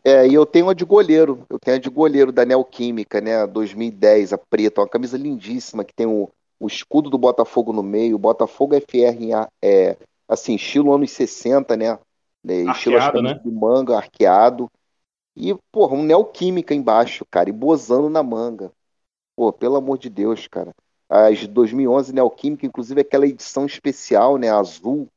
É, 0.03 0.27
e 0.27 0.33
eu 0.33 0.47
tenho 0.47 0.71
a 0.71 0.75
de 0.75 0.85
goleiro. 0.85 1.44
Eu 1.51 1.59
tenho 1.59 1.77
a 1.77 1.81
de 1.81 1.90
goleiro 1.90 2.33
da 2.33 2.47
Neoquímica, 2.47 3.21
né? 3.21 3.47
2010, 3.47 4.33
a 4.33 4.38
preta. 4.38 4.81
Uma 4.81 4.88
camisa 4.88 5.18
lindíssima 5.18 5.85
que 5.85 5.92
tem 5.92 6.07
o, 6.07 6.31
o 6.59 6.66
escudo 6.66 7.11
do 7.11 7.18
Botafogo 7.18 7.73
no 7.73 7.83
meio. 7.83 8.16
Botafogo 8.16 8.75
FR, 8.75 9.49
é, 9.62 9.97
assim, 10.29 10.55
estilo 10.55 10.93
anos 10.93 11.11
60, 11.11 11.77
né? 11.77 11.99
É, 12.47 12.53
estilo 12.71 12.97
Arqueado, 12.97 13.23
né? 13.23 13.35
de 13.35 13.51
manga, 13.51 13.97
arqueado. 13.97 14.71
E, 15.35 15.55
porra, 15.73 15.95
um 15.95 16.03
Neoquímica 16.03 16.75
embaixo, 16.75 17.25
cara. 17.31 17.49
E 17.49 17.53
bozando 17.53 18.09
na 18.09 18.23
manga. 18.23 18.71
Pô, 19.35 19.53
pelo 19.53 19.77
amor 19.77 19.99
de 19.99 20.11
Deus, 20.11 20.47
cara. 20.47 20.75
As 21.09 21.47
2011 21.47 22.12
Neoquímica, 22.12 22.67
inclusive 22.67 23.01
aquela 23.01 23.27
edição 23.27 23.64
especial, 23.67 24.37
né? 24.37 24.51
Azul, 24.51 25.09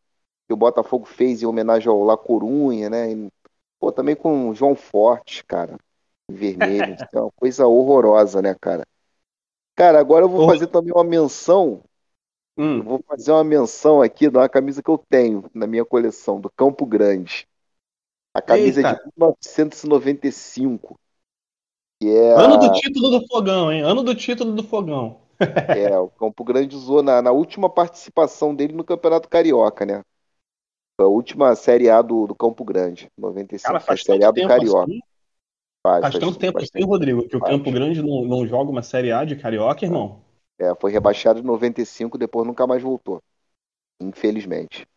que 0.48 0.54
o 0.54 0.58
Botafogo 0.58 1.06
fez 1.06 1.42
em 1.42 1.46
homenagem 1.46 1.90
ao 1.90 2.04
La 2.04 2.18
Corunha, 2.18 2.90
né? 2.90 3.12
E, 3.12 3.30
Pô, 3.82 3.92
também 3.92 4.16
com 4.16 4.48
o 4.50 4.54
João 4.54 4.76
Forte, 4.76 5.44
cara. 5.44 5.76
em 6.30 6.36
Vermelho. 6.36 6.96
é 7.12 7.20
uma 7.20 7.32
coisa 7.32 7.66
horrorosa, 7.66 8.40
né, 8.40 8.56
cara? 8.62 8.86
Cara, 9.76 10.00
agora 10.00 10.26
eu 10.26 10.30
vou 10.30 10.48
fazer 10.48 10.68
também 10.68 10.94
uma 10.94 11.04
menção. 11.04 11.82
Eu 12.76 12.84
Hum, 12.84 12.86
vou 12.86 13.04
fazer 13.08 13.32
uma 13.32 13.44
menção 13.44 14.02
aqui 14.02 14.30
de 14.30 14.38
uma 14.38 14.50
camisa 14.50 14.82
que 14.84 14.90
eu 14.90 14.98
tenho 14.98 15.50
na 15.54 15.68
minha 15.68 15.86
coleção, 15.86 16.40
do 16.42 16.50
Campo 16.52 16.86
Grande. 16.86 17.48
A 18.34 18.42
camisa 18.42 18.84
Eita. 18.84 18.92
de 18.94 18.96
1995. 19.18 21.00
Que 22.00 22.10
é, 22.10 22.36
ano 22.36 22.58
do 22.58 22.70
título 22.70 23.10
do 23.10 23.26
Fogão, 23.28 23.72
hein? 23.72 23.82
Ano 23.84 24.04
do 24.04 24.14
título 24.16 24.54
do 24.54 24.64
Fogão. 24.64 25.22
é, 25.72 25.98
o 25.98 26.10
Campo 26.10 26.44
Grande 26.44 26.76
usou 26.76 27.02
na, 27.04 27.22
na 27.22 27.32
última 27.32 27.70
participação 27.70 28.54
dele 28.56 28.74
no 28.74 28.84
Campeonato 28.84 29.30
Carioca, 29.30 29.86
né? 29.86 30.04
Foi 30.98 31.06
a 31.08 31.10
última 31.10 31.56
Série 31.56 31.90
A 31.90 32.02
do, 32.02 32.28
do 32.28 32.36
Campo 32.36 32.66
Grande, 32.66 33.12
95. 33.18 33.62
Cara, 33.64 33.80
Foi 33.86 33.96
a 33.96 33.98
faz 34.06 34.06
Série 34.06 34.26
A 34.26 34.32
do 34.32 34.42
tempo 34.42 34.44
Carioca. 34.44 34.92
assim. 34.92 35.02
Faz, 35.86 36.08
Faz 36.08 36.12
faz 36.12 36.20
tanto 36.20 36.38
tempo 36.40 36.60
assim, 36.60 36.84
Rodrigo, 36.86 37.28
que 37.30 37.38
o 37.38 37.42
faz. 37.42 37.44
Campo 37.44 37.72
Grande 37.72 38.02
não, 38.02 38.24
não 38.26 38.46
joga 38.48 38.72
uma 38.72 38.84
Série 38.84 39.12
A 39.12 39.24
de 39.26 39.36
Carioca, 39.38 39.86
irmão. 39.86 40.22
É, 40.62 40.76
foi 40.80 40.92
rebaixado 40.92 41.40
em 41.40 41.44
95, 41.44 42.18
depois 42.18 42.48
nunca 42.48 42.68
mais 42.68 42.84
voltou. 42.84 43.22
Infelizmente. 44.02 44.88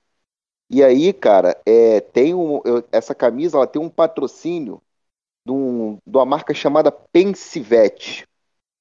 E 0.70 0.82
aí, 0.82 1.12
cara, 1.12 1.60
é, 1.66 2.00
tem 2.00 2.34
um, 2.34 2.60
eu- 2.64 2.84
essa 2.92 3.14
camisa 3.14 3.58
ela 3.58 3.66
tem 3.66 3.80
um 3.82 3.90
patrocínio 3.90 4.82
de, 5.46 5.52
um- 5.52 5.96
de 6.06 6.16
uma 6.18 6.26
marca 6.26 6.54
chamada 6.54 6.92
Pensivete. 6.92 8.26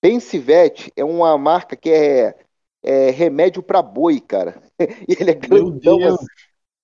Pensivete 0.02 0.91
é 0.96 1.04
uma 1.06 1.38
marca 1.38 1.76
que 1.78 1.89
é, 1.91 2.36
é 2.84 3.12
remédio 3.12 3.63
para 3.63 3.82
boi, 3.82 4.22
cara. 4.22 4.62
E 5.10 5.13
ele 5.22 5.32
é 5.32 5.36
Meu 5.41 5.72
grandão, 5.72 5.72
Deus. 5.72 6.15
assim. 6.15 6.28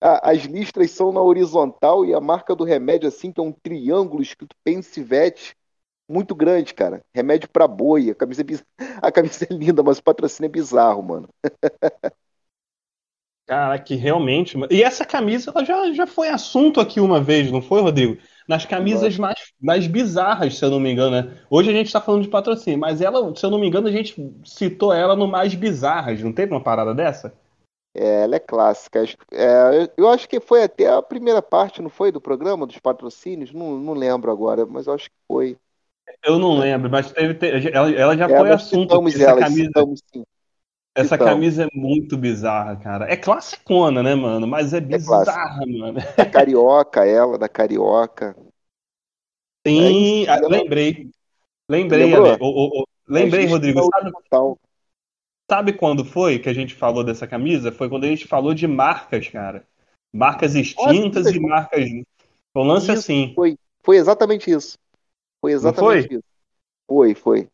A- 0.01 0.31
as 0.31 0.43
listras 0.43 0.91
são 0.91 1.11
na 1.11 1.21
horizontal 1.21 2.05
e 2.05 2.13
a 2.13 2.21
marca 2.21 2.55
do 2.55 2.63
remédio, 2.63 3.07
assim, 3.07 3.31
que 3.31 3.39
é 3.39 3.43
um 3.43 3.51
triângulo 3.51 4.21
escrito 4.21 4.55
Pensivete, 4.63 5.55
muito 6.09 6.35
grande, 6.35 6.73
cara. 6.73 7.01
Remédio 7.13 7.49
para 7.49 7.67
boi. 7.67 8.09
A 8.11 8.15
camisa, 8.15 8.41
é 8.41 8.43
biz- 8.43 8.65
a 9.01 9.11
camisa 9.11 9.45
é 9.49 9.53
linda, 9.53 9.83
mas 9.83 9.99
o 9.99 10.03
patrocínio 10.03 10.47
é 10.47 10.51
bizarro, 10.51 11.03
mano. 11.03 11.29
Cara, 13.47 13.79
que 13.79 13.95
realmente. 13.95 14.55
E 14.69 14.83
essa 14.83 15.03
camisa 15.03 15.51
ela 15.51 15.65
já, 15.65 15.91
já 15.93 16.05
foi 16.07 16.29
assunto 16.29 16.79
aqui 16.79 16.99
uma 16.99 17.19
vez, 17.19 17.51
não 17.51 17.61
foi, 17.61 17.81
Rodrigo? 17.81 18.17
Nas 18.47 18.65
camisas 18.65 19.17
mais, 19.17 19.39
mais 19.59 19.87
bizarras, 19.87 20.55
se 20.57 20.63
eu 20.63 20.69
não 20.69 20.79
me 20.79 20.91
engano, 20.91 21.11
né? 21.21 21.37
Hoje 21.49 21.69
a 21.71 21.73
gente 21.73 21.91
tá 21.91 21.99
falando 21.99 22.23
de 22.23 22.29
patrocínio, 22.29 22.79
mas 22.79 23.01
ela, 23.01 23.35
se 23.35 23.43
eu 23.45 23.49
não 23.49 23.59
me 23.59 23.67
engano, 23.67 23.87
a 23.87 23.91
gente 23.91 24.15
citou 24.45 24.93
ela 24.93 25.15
no 25.15 25.27
mais 25.27 25.55
bizarras, 25.55 26.21
não 26.21 26.31
teve 26.31 26.51
uma 26.53 26.61
parada 26.63 26.93
dessa? 26.93 27.33
É, 27.93 28.23
ela 28.23 28.35
é 28.35 28.39
clássica. 28.39 29.03
É, 29.31 29.83
eu- 29.83 29.89
eu 29.97 30.09
acho 30.09 30.29
que 30.29 30.39
foi 30.39 30.63
até 30.63 30.87
a 30.87 31.01
primeira 31.01 31.41
parte, 31.41 31.81
não 31.81 31.89
foi, 31.89 32.11
do 32.11 32.21
programa, 32.21 32.65
dos 32.67 32.77
patrocínios? 32.79 33.51
Não, 33.51 33.79
não 33.79 33.93
lembro 33.93 34.31
agora, 34.31 34.65
mas 34.65 34.87
eu 34.87 34.93
acho 34.93 35.09
que 35.09 35.15
foi. 35.27 35.57
Eu 36.23 36.39
não 36.39 36.57
lembro, 36.57 36.89
mas 36.89 37.11
teve, 37.11 37.33
te- 37.35 37.71
ela, 37.73 37.91
ela 37.91 38.17
já 38.17 38.29
É, 38.29 38.35
foi 38.35 38.51
assunto. 38.51 38.97
citamos 38.97 39.13
Essa 39.13 39.33
ela, 39.33 39.33
camisa, 39.33 39.71
citamos 39.71 40.01
sim. 40.13 40.23
essa 40.95 41.17
camisa 41.17 41.63
é 41.63 41.67
muito 41.73 42.17
bizarra, 42.17 42.75
cara. 42.77 43.11
É 43.11 43.15
classicona, 43.15 44.03
né, 44.03 44.15
mano? 44.15 44.45
Mas 44.47 44.73
é 44.73 44.81
bizarra, 44.81 45.65
mano. 45.65 45.99
Da 46.15 46.23
Carioca, 46.25 47.03
ela, 47.05 47.37
da 47.39 47.49
Carioca. 47.49 48.35
Sim, 49.65 50.25
É 50.27 50.27
ah, 50.27 50.39
lembrei. 50.47 51.09
Lembrei? 51.69 52.13
Ale. 52.15 52.37
O- 52.41 52.45
o- 52.45 52.81
o- 52.83 52.87
lembrei, 53.07 53.47
Rodrigo. 53.47 53.81
Sabe, 53.83 54.11
sabe 55.49 55.73
quando 55.73 56.05
foi 56.05 56.39
que 56.39 56.49
a 56.49 56.53
gente 56.53 56.73
falou 56.75 57.03
dessa 57.03 57.27
camisa? 57.27 57.71
Foi 57.71 57.89
quando 57.89 58.03
a 58.05 58.07
gente 58.07 58.27
falou 58.27 58.53
de 58.53 58.67
marcas, 58.67 59.27
cara. 59.27 59.67
Marcas 60.13 60.55
extintas 60.55 61.29
Nossa, 61.29 61.31
e 61.31 61.39
marcas. 61.39 61.85
Um 62.55 62.63
lance 62.63 62.91
Isso, 62.91 62.91
assim. 62.91 63.35
Foi, 63.35 63.57
foi 63.83 63.97
exatamente 63.97 64.49
isso. 64.51 64.77
Foi 65.41 65.51
exatamente 65.51 66.07
foi? 66.07 66.15
isso. 66.17 66.23
Foi, 66.87 67.15
foi. 67.15 67.49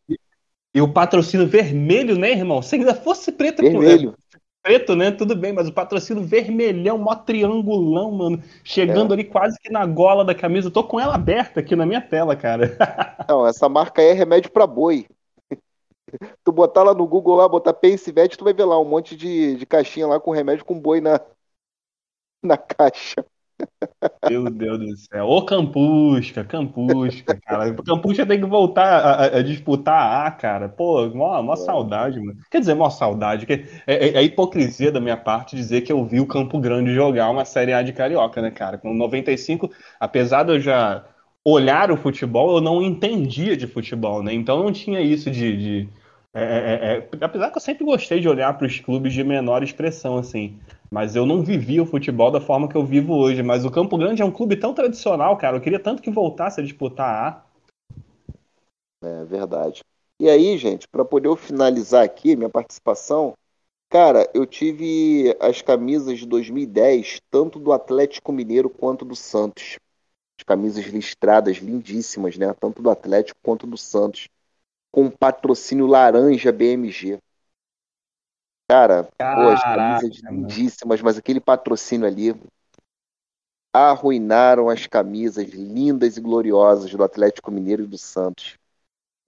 E 0.74 0.80
o 0.80 0.92
patrocínio 0.92 1.46
vermelho, 1.46 2.18
né, 2.18 2.30
irmão? 2.32 2.60
Se 2.62 2.76
ainda 2.76 2.94
fosse 2.94 3.32
preto, 3.32 3.62
Vermelho. 3.62 4.14
preto, 4.62 4.94
né? 4.96 5.10
Tudo 5.10 5.36
bem, 5.36 5.52
mas 5.52 5.68
o 5.68 5.72
patrocínio 5.72 6.22
vermelhão, 6.22 6.98
mó 6.98 7.14
triangulão, 7.14 8.10
mano. 8.12 8.42
Chegando 8.64 9.12
É. 9.12 9.14
ali 9.14 9.24
quase 9.24 9.58
que 9.60 9.70
na 9.70 9.86
gola 9.86 10.24
da 10.24 10.34
camisa. 10.34 10.68
Eu 10.68 10.72
tô 10.72 10.84
com 10.84 10.98
ela 11.00 11.14
aberta 11.14 11.60
aqui 11.60 11.76
na 11.76 11.86
minha 11.86 12.00
tela, 12.00 12.34
cara. 12.36 12.76
Não, 13.28 13.46
essa 13.46 13.68
marca 13.68 14.02
aí 14.02 14.08
é 14.08 14.12
remédio 14.12 14.50
pra 14.50 14.66
boi. 14.66 15.06
Tu 16.44 16.52
botar 16.52 16.82
lá 16.82 16.94
no 16.94 17.06
Google 17.06 17.36
lá, 17.36 17.48
botar 17.48 17.74
Pensivete, 17.74 18.38
tu 18.38 18.44
vai 18.44 18.54
ver 18.54 18.64
lá 18.64 18.80
um 18.80 18.84
monte 18.84 19.16
de, 19.16 19.56
de 19.56 19.66
caixinha 19.66 20.06
lá 20.06 20.20
com 20.20 20.30
remédio 20.30 20.64
com 20.64 20.78
boi 20.80 21.00
na, 21.00 21.20
na 22.42 22.56
caixa. 22.56 23.24
Meu 24.28 24.50
Deus 24.50 24.78
do 24.78 24.96
céu. 24.96 25.26
Ô 25.28 25.44
Campusca, 25.44 26.44
Campusca, 26.44 27.38
cara. 27.40 27.72
Campusca 27.74 28.26
tem 28.26 28.40
que 28.40 28.46
voltar 28.46 28.84
a, 28.84 29.12
a- 29.24 29.38
a 29.38 29.42
disputar 29.42 30.26
a 30.26 30.30
cara. 30.32 30.68
Pô, 30.68 31.06
mó, 31.10 31.40
mó 31.42 31.54
saudade, 31.56 32.18
mano. 32.20 32.36
Quer 32.50 32.60
dizer, 32.60 32.74
mó 32.74 32.90
saudade. 32.90 33.46
que 33.46 33.52
É, 33.86 34.08
é, 34.08 34.08
é 34.18 34.22
hipocrisia 34.22 34.90
da 34.90 35.00
minha 35.00 35.16
parte 35.16 35.54
dizer 35.56 35.82
que 35.82 35.92
eu 35.92 36.04
vi 36.04 36.20
o 36.20 36.26
Campo 36.26 36.58
Grande 36.58 36.92
jogar 36.94 37.30
uma 37.30 37.44
Série 37.44 37.72
A 37.72 37.82
de 37.82 37.92
Carioca, 37.92 38.42
né, 38.42 38.50
cara? 38.50 38.78
Com 38.78 38.92
95, 38.94 39.70
apesar 40.00 40.42
de 40.44 40.52
eu 40.52 40.60
já 40.60 41.04
olhar 41.44 41.90
o 41.92 41.96
futebol, 41.96 42.56
eu 42.56 42.60
não 42.60 42.82
entendia 42.82 43.56
de 43.56 43.66
futebol, 43.68 44.22
né? 44.22 44.32
Então 44.34 44.62
não 44.62 44.72
tinha 44.72 45.00
isso 45.00 45.30
de. 45.30 45.56
de- 45.84 45.88
é, 46.34 46.42
é, 46.42 46.96
é, 46.98 47.24
apesar 47.24 47.50
que 47.50 47.56
eu 47.56 47.62
sempre 47.62 47.84
gostei 47.84 48.20
de 48.20 48.28
olhar 48.28 48.52
para 48.58 48.66
os 48.66 48.78
clubes 48.80 49.12
de 49.14 49.24
menor 49.24 49.62
expressão, 49.62 50.18
assim. 50.18 50.58
Mas 50.90 51.16
eu 51.16 51.26
não 51.26 51.42
vivia 51.42 51.82
o 51.82 51.86
futebol 51.86 52.30
da 52.30 52.40
forma 52.40 52.68
que 52.68 52.76
eu 52.76 52.84
vivo 52.84 53.14
hoje. 53.14 53.42
Mas 53.42 53.64
o 53.64 53.70
Campo 53.70 53.98
Grande 53.98 54.22
é 54.22 54.24
um 54.24 54.30
clube 54.30 54.56
tão 54.56 54.72
tradicional, 54.72 55.36
cara. 55.36 55.56
Eu 55.56 55.60
queria 55.60 55.80
tanto 55.80 56.02
que 56.02 56.10
voltasse 56.10 56.60
a 56.60 56.64
disputar 56.64 57.08
a. 57.08 57.46
É 59.06 59.24
verdade. 59.24 59.82
E 60.18 60.28
aí, 60.28 60.56
gente, 60.56 60.88
para 60.88 61.04
poder 61.04 61.34
finalizar 61.36 62.02
aqui 62.02 62.34
minha 62.34 62.48
participação, 62.48 63.34
cara, 63.90 64.28
eu 64.32 64.46
tive 64.46 65.36
as 65.38 65.60
camisas 65.60 66.18
de 66.18 66.26
2010, 66.26 67.20
tanto 67.30 67.58
do 67.58 67.72
Atlético 67.72 68.32
Mineiro 68.32 68.70
quanto 68.70 69.04
do 69.04 69.14
Santos. 69.14 69.78
As 70.38 70.44
camisas 70.44 70.86
listradas, 70.86 71.58
lindíssimas, 71.58 72.38
né? 72.38 72.54
Tanto 72.58 72.82
do 72.82 72.90
Atlético 72.90 73.38
quanto 73.42 73.66
do 73.66 73.76
Santos. 73.76 74.28
Com 74.90 75.10
patrocínio 75.10 75.86
laranja 75.86 76.50
BMG. 76.50 77.18
Cara, 78.68 79.08
pô, 79.32 79.48
as 79.50 79.64
Caraca, 79.64 79.64
camisas 79.64 80.20
mano. 80.22 80.30
lindíssimas, 80.30 81.00
mas 81.02 81.16
aquele 81.18 81.40
patrocínio 81.40 82.06
ali 82.06 82.32
arruinaram 83.72 84.68
as 84.68 84.86
camisas 84.86 85.48
lindas 85.50 86.16
e 86.16 86.20
gloriosas 86.20 86.90
do 86.90 87.02
Atlético 87.04 87.50
Mineiro 87.50 87.84
e 87.84 87.86
do 87.86 87.98
Santos. 87.98 88.56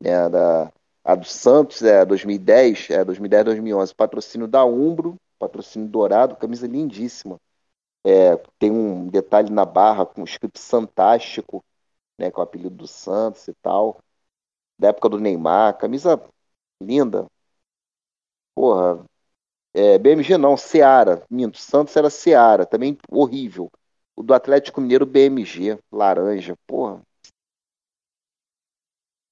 né, 0.03 0.29
da, 0.31 0.73
a 1.05 1.15
do 1.17 1.27
Santos 1.27 1.83
é 1.83 2.05
2010, 2.07 2.91
é 2.91 3.05
2010, 3.05 3.45
2011. 3.45 3.95
Patrocínio 3.95 4.49
da 4.49 4.65
Umbro, 4.65 5.17
patrocínio 5.39 5.89
dourado, 5.89 6.37
camisa 6.37 6.67
lindíssima. 6.67 7.39
É, 8.07 8.37
tem 8.59 8.71
um 8.71 9.09
detalhe 9.09 9.51
na 9.51 9.65
barra 9.67 10.07
com 10.07 10.25
escrito 10.25 10.59
Santástico, 10.61 11.65
né, 12.19 12.31
com 12.31 12.41
o 12.41 12.45
apelido 12.45 12.71
do 12.77 12.87
Santos 12.89 13.49
e 13.49 13.55
tal. 13.63 13.99
Da 14.79 14.89
época 14.89 15.09
do 15.11 15.21
Neymar, 15.21 15.79
camisa 15.79 16.21
linda. 16.83 17.27
Porra, 18.55 19.05
é, 19.79 19.99
BMG 19.99 20.37
não, 20.37 20.57
Seara, 20.57 21.23
minto, 21.31 21.57
Santos 21.59 21.97
era 21.97 22.11
Seara, 22.11 22.67
também 22.67 22.99
horrível. 23.09 23.71
O 24.17 24.23
do 24.25 24.35
Atlético 24.35 24.81
Mineiro 24.81 25.07
BMG, 25.07 25.79
laranja, 25.93 26.55
porra. 26.67 27.01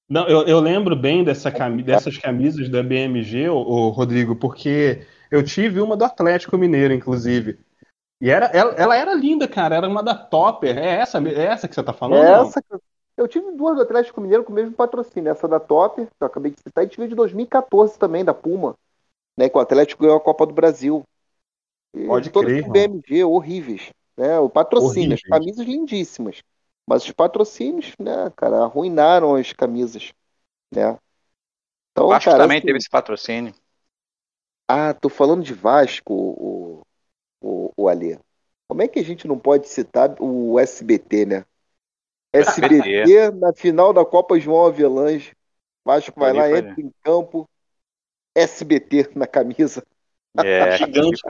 Não, 0.09 0.25
eu, 0.29 0.43
eu 0.43 0.61
lembro 0.61 0.95
bem 0.95 1.21
dessa 1.21 1.51
cami 1.51 1.83
dessas 1.83 2.17
camisas 2.17 2.69
da 2.69 2.81
BMG, 2.81 3.49
o, 3.49 3.57
o, 3.57 3.89
Rodrigo, 3.89 4.37
porque 4.37 5.05
eu 5.29 5.43
tive 5.43 5.81
uma 5.81 5.97
do 5.97 6.05
Atlético 6.05 6.57
Mineiro, 6.57 6.93
inclusive. 6.93 7.59
E 8.21 8.29
era, 8.29 8.45
ela, 8.45 8.73
ela, 8.75 8.95
era 8.95 9.13
linda, 9.13 9.49
cara. 9.49 9.75
Era 9.75 9.87
uma 9.87 10.01
da 10.01 10.15
Topper. 10.15 10.77
É 10.77 11.01
essa, 11.01 11.19
é 11.19 11.45
essa 11.45 11.67
que 11.67 11.75
você 11.75 11.83
tá 11.83 11.91
falando? 11.91 12.23
É 12.23 12.41
essa 12.41 12.61
que 12.61 12.73
eu 13.17 13.27
tive 13.27 13.51
duas 13.51 13.75
do 13.75 13.81
Atlético 13.81 14.21
Mineiro 14.21 14.45
com 14.45 14.53
o 14.53 14.55
mesmo 14.55 14.71
patrocínio. 14.71 15.29
Essa 15.29 15.47
da 15.47 15.59
Topper, 15.59 16.05
que 16.05 16.11
eu 16.21 16.27
acabei 16.27 16.51
de 16.51 16.61
citar, 16.61 16.85
e 16.85 16.87
tive 16.87 17.09
de 17.09 17.15
2014 17.15 17.99
também, 17.99 18.23
da 18.23 18.33
Puma. 18.33 18.75
Né, 19.37 19.47
que 19.47 19.57
o 19.57 19.61
Atlético 19.61 20.01
ganhou 20.01 20.17
a 20.17 20.21
Copa 20.21 20.45
do 20.45 20.53
Brasil. 20.53 21.03
E 21.93 22.05
Pode 22.05 22.29
todas 22.31 22.61
com 22.61 22.71
BMG, 22.71 23.23
horríveis. 23.23 23.91
Né? 24.17 24.39
O 24.39 24.49
patrocínio, 24.49 25.15
horríveis. 25.15 25.21
as 25.23 25.29
camisas 25.29 25.65
lindíssimas. 25.65 26.41
Mas 26.87 27.03
os 27.03 27.11
patrocínios, 27.11 27.93
né, 27.99 28.31
cara, 28.35 28.63
arruinaram 28.63 29.35
as 29.35 29.51
camisas, 29.51 30.13
né? 30.73 30.97
Então, 31.91 32.07
Vasco 32.07 32.31
cara, 32.31 32.43
também 32.43 32.57
assim... 32.57 32.67
teve 32.67 32.77
esse 32.77 32.89
patrocínio. 32.89 33.53
Ah, 34.67 34.93
tô 34.93 35.09
falando 35.09 35.43
de 35.43 35.53
Vasco, 35.53 36.13
o, 36.13 36.81
o, 37.41 37.73
o 37.75 37.89
Alê. 37.89 38.17
Como 38.67 38.81
é 38.81 38.87
que 38.87 38.99
a 38.99 39.03
gente 39.03 39.27
não 39.27 39.37
pode 39.37 39.67
citar 39.67 40.15
o 40.21 40.59
SBT, 40.59 41.25
né? 41.25 41.45
SBT 42.33 43.31
na 43.31 43.53
final 43.53 43.93
da 43.93 44.05
Copa 44.05 44.39
João 44.39 44.65
Avelange. 44.65 45.35
Vasco 45.85 46.19
vai 46.19 46.33
lá, 46.33 46.49
entra 46.49 46.81
em 46.81 46.91
campo. 47.01 47.49
SBT 48.37 49.11
na 49.15 49.25
camisa. 49.25 49.83
É, 50.37 50.77
gigante. 50.77 51.21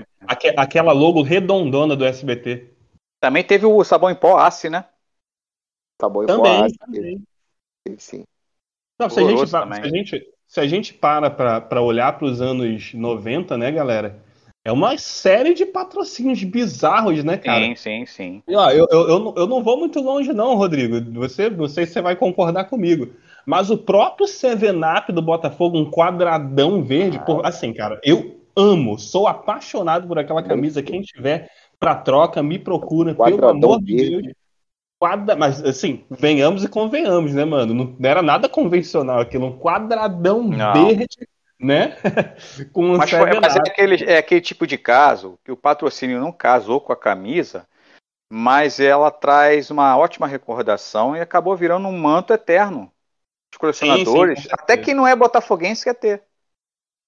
Aquela 0.57 0.91
logo 0.91 1.21
redondona 1.21 1.95
do 1.95 2.05
SBT. 2.05 2.73
Também 3.19 3.43
teve 3.43 3.65
o 3.65 3.83
sabão 3.83 4.09
em 4.09 4.15
pó 4.15 4.37
Ace, 4.45 4.69
né? 4.69 4.85
Sabão 5.99 6.23
em 6.23 6.27
também, 6.27 6.59
pó 6.59 6.65
Ace. 6.65 6.77
Também. 6.77 7.23
Sim. 7.97 8.25
Não, 8.99 9.09
se, 9.09 9.19
a 9.19 9.23
gente, 9.23 9.47
se, 9.47 9.55
a 9.55 9.87
gente, 9.87 10.33
se 10.47 10.59
a 10.59 10.67
gente 10.67 10.93
para 10.93 11.29
para 11.61 11.81
olhar 11.81 12.17
para 12.17 12.27
os 12.27 12.41
anos 12.41 12.93
90, 12.93 13.57
né, 13.57 13.71
galera? 13.71 14.21
É 14.65 14.71
uma 14.71 14.97
série 14.97 15.53
de 15.53 15.65
patrocínios 15.65 16.43
bizarros, 16.43 17.23
né, 17.23 17.37
cara? 17.37 17.63
Sim, 17.63 17.75
sim, 17.75 18.05
sim. 18.05 18.43
E, 18.45 18.53
ó, 18.53 18.69
eu, 18.69 18.85
eu, 18.91 19.07
eu, 19.07 19.33
eu 19.37 19.47
não 19.47 19.63
vou 19.63 19.77
muito 19.77 20.01
longe, 20.01 20.33
não, 20.33 20.55
Rodrigo. 20.55 20.99
Você, 21.13 21.49
não 21.49 21.69
sei 21.69 21.85
se 21.85 21.93
você 21.93 22.01
vai 22.01 22.17
concordar 22.17 22.65
comigo. 22.65 23.13
Mas 23.47 23.69
o 23.69 23.77
próprio 23.77 24.27
Seven 24.27 24.81
Up 24.83 25.09
do 25.13 25.21
Botafogo, 25.21 25.77
um 25.77 25.89
quadradão 25.89 26.83
verde, 26.83 27.17
ah. 27.17 27.21
por, 27.21 27.45
assim, 27.45 27.73
cara, 27.73 27.97
eu 28.03 28.41
amo, 28.53 28.99
sou 28.99 29.25
apaixonado 29.25 30.05
por 30.05 30.19
aquela 30.19 30.43
camisa. 30.43 30.83
Quem 30.83 31.01
tiver 31.01 31.49
pra 31.79 31.95
troca, 31.95 32.43
me 32.43 32.59
procura, 32.59 33.15
quadradão 33.15 33.59
pelo 33.59 33.73
amor 33.73 33.81
de 33.81 33.95
Deus. 33.95 34.33
Quadra... 34.99 35.37
Mas, 35.37 35.63
assim, 35.63 36.03
venhamos 36.09 36.65
e 36.65 36.67
convenhamos, 36.67 37.33
né, 37.33 37.45
mano? 37.45 37.73
Não 37.73 38.09
era 38.09 38.21
nada 38.21 38.49
convencional 38.49 39.21
aquilo, 39.21 39.45
um 39.45 39.57
quadradão 39.57 40.43
não. 40.43 40.73
verde 40.73 41.07
né? 41.57 41.95
Com 42.73 42.97
mas, 42.97 43.09
foi, 43.09 43.39
mas 43.39 43.55
é, 43.55 43.59
aquele, 43.59 44.03
é 44.03 44.17
aquele 44.17 44.41
tipo 44.41 44.67
de 44.67 44.77
caso 44.77 45.39
que 45.43 45.51
o 45.51 45.57
patrocínio 45.57 46.19
não 46.19 46.31
casou 46.31 46.79
com 46.79 46.93
a 46.93 46.97
camisa, 46.97 47.65
mas 48.29 48.79
ela 48.79 49.09
traz 49.09 49.71
uma 49.71 49.97
ótima 49.97 50.27
recordação 50.27 51.15
e 51.15 51.21
acabou 51.21 51.55
virando 51.55 51.87
um 51.87 51.97
manto 51.97 52.33
eterno. 52.33 52.91
Os 53.57 53.59
colecionadores, 53.59 54.39
sim, 54.39 54.43
sim, 54.43 54.49
até 54.53 54.77
quem 54.77 54.93
não 54.93 55.07
é 55.07 55.15
botafoguense 55.15 55.83
quer 55.83 55.95
ter. 55.95 56.23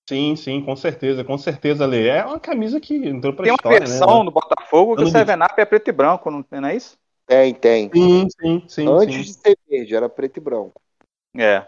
Sim, 0.10 0.36
sim, 0.36 0.66
com 0.66 0.76
certeza, 0.76 1.24
com 1.24 1.38
certeza, 1.38 1.86
Lê. 1.86 2.08
É 2.08 2.26
uma 2.26 2.40
camisa 2.40 2.80
que 2.80 2.96
entrou 2.96 3.32
pra 3.32 3.46
tem 3.46 3.54
história, 3.54 3.78
Tem 3.78 3.88
uma 3.88 3.98
versão 4.00 4.18
né? 4.18 4.24
no 4.24 4.32
Botafogo 4.32 4.96
que 4.96 5.04
o 5.04 5.08
Seven 5.08 5.36
Up 5.44 5.54
é 5.56 5.66
preto 5.66 5.90
e 5.90 5.92
branco, 5.92 6.32
não, 6.32 6.44
não 6.50 6.68
é 6.68 6.76
isso? 6.76 6.98
Tem, 7.28 7.54
tem. 7.54 7.92
Sim, 7.94 8.28
sim, 8.42 8.64
sim. 8.68 8.88
Antes 8.88 9.16
sim. 9.16 9.22
de 9.22 9.34
ser 9.34 9.58
verde, 9.70 9.96
era 9.96 10.10
preto 10.10 10.38
e 10.38 10.40
branco. 10.40 10.82
É. 11.38 11.68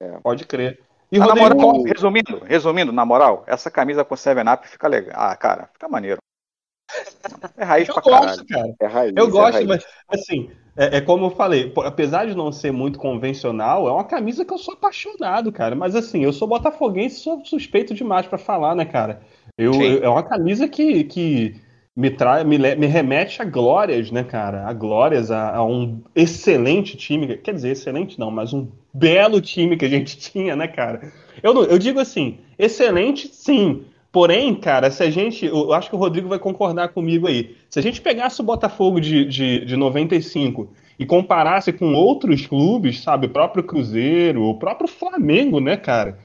é. 0.00 0.18
Pode 0.22 0.46
crer. 0.46 0.82
E 1.12 1.18
Rodrigo... 1.18 1.60
moral, 1.60 1.82
resumindo, 1.82 2.38
resumindo, 2.44 2.92
na 2.92 3.04
moral, 3.04 3.44
essa 3.46 3.70
camisa 3.70 4.02
com 4.02 4.14
7-Up 4.14 4.66
fica 4.66 4.88
legal. 4.88 5.14
Ah, 5.14 5.36
cara, 5.36 5.68
fica 5.74 5.86
maneiro. 5.88 6.20
É 7.58 7.64
raiz 7.64 7.86
eu 7.86 7.94
pra 7.94 8.02
gosto, 8.02 8.46
caralho. 8.46 8.74
Cara. 8.76 8.76
É 8.80 8.86
raiz, 8.86 9.12
eu 9.14 9.26
é 9.26 9.30
gosto, 9.30 9.54
raiz. 9.54 9.66
mas 9.66 9.86
assim, 10.08 10.50
é, 10.78 10.98
é, 10.98 11.00
como 11.00 11.26
eu 11.26 11.30
falei, 11.30 11.72
apesar 11.84 12.26
de 12.26 12.36
não 12.36 12.52
ser 12.52 12.70
muito 12.70 13.00
convencional, 13.00 13.88
é 13.88 13.90
uma 13.90 14.04
camisa 14.04 14.44
que 14.44 14.52
eu 14.52 14.58
sou 14.58 14.74
apaixonado, 14.74 15.50
cara. 15.50 15.74
Mas 15.74 15.96
assim, 15.96 16.22
eu 16.22 16.32
sou 16.32 16.46
botafoguense, 16.46 17.18
sou 17.18 17.44
suspeito 17.44 17.92
demais 17.92 18.28
para 18.28 18.38
falar, 18.38 18.76
né, 18.76 18.84
cara? 18.84 19.20
Eu, 19.58 19.74
eu, 19.82 20.04
é 20.04 20.08
uma 20.08 20.22
camisa 20.22 20.68
que, 20.68 21.02
que 21.02 21.56
me, 21.96 22.10
trai, 22.10 22.44
me, 22.44 22.56
me 22.56 22.86
remete 22.86 23.42
a 23.42 23.44
glórias, 23.44 24.12
né, 24.12 24.22
cara? 24.22 24.68
A 24.68 24.72
glórias, 24.72 25.32
a, 25.32 25.56
a, 25.56 25.64
um 25.64 26.00
excelente 26.14 26.96
time. 26.96 27.36
Quer 27.38 27.54
dizer, 27.54 27.70
excelente 27.70 28.16
não, 28.16 28.30
mas 28.30 28.52
um 28.52 28.68
belo 28.94 29.40
time 29.40 29.76
que 29.76 29.84
a 29.84 29.88
gente 29.88 30.16
tinha, 30.30 30.54
né, 30.54 30.68
cara? 30.68 31.12
Eu, 31.42 31.64
eu 31.64 31.76
digo 31.76 31.98
assim, 31.98 32.38
excelente 32.56 33.26
sim. 33.34 33.84
Porém, 34.10 34.54
cara, 34.54 34.90
se 34.90 35.02
a 35.02 35.10
gente. 35.10 35.46
Eu 35.46 35.72
acho 35.72 35.90
que 35.90 35.96
o 35.96 35.98
Rodrigo 35.98 36.28
vai 36.28 36.38
concordar 36.38 36.88
comigo 36.88 37.26
aí. 37.26 37.56
Se 37.68 37.78
a 37.78 37.82
gente 37.82 38.00
pegasse 38.00 38.40
o 38.40 38.44
Botafogo 38.44 39.00
de, 39.00 39.24
de, 39.26 39.64
de 39.64 39.76
95 39.76 40.72
e 40.98 41.04
comparasse 41.06 41.72
com 41.72 41.92
outros 41.94 42.46
clubes, 42.46 43.02
sabe, 43.02 43.26
o 43.26 43.30
próprio 43.30 43.62
Cruzeiro, 43.62 44.44
o 44.44 44.58
próprio 44.58 44.88
Flamengo, 44.88 45.60
né, 45.60 45.76
cara? 45.76 46.18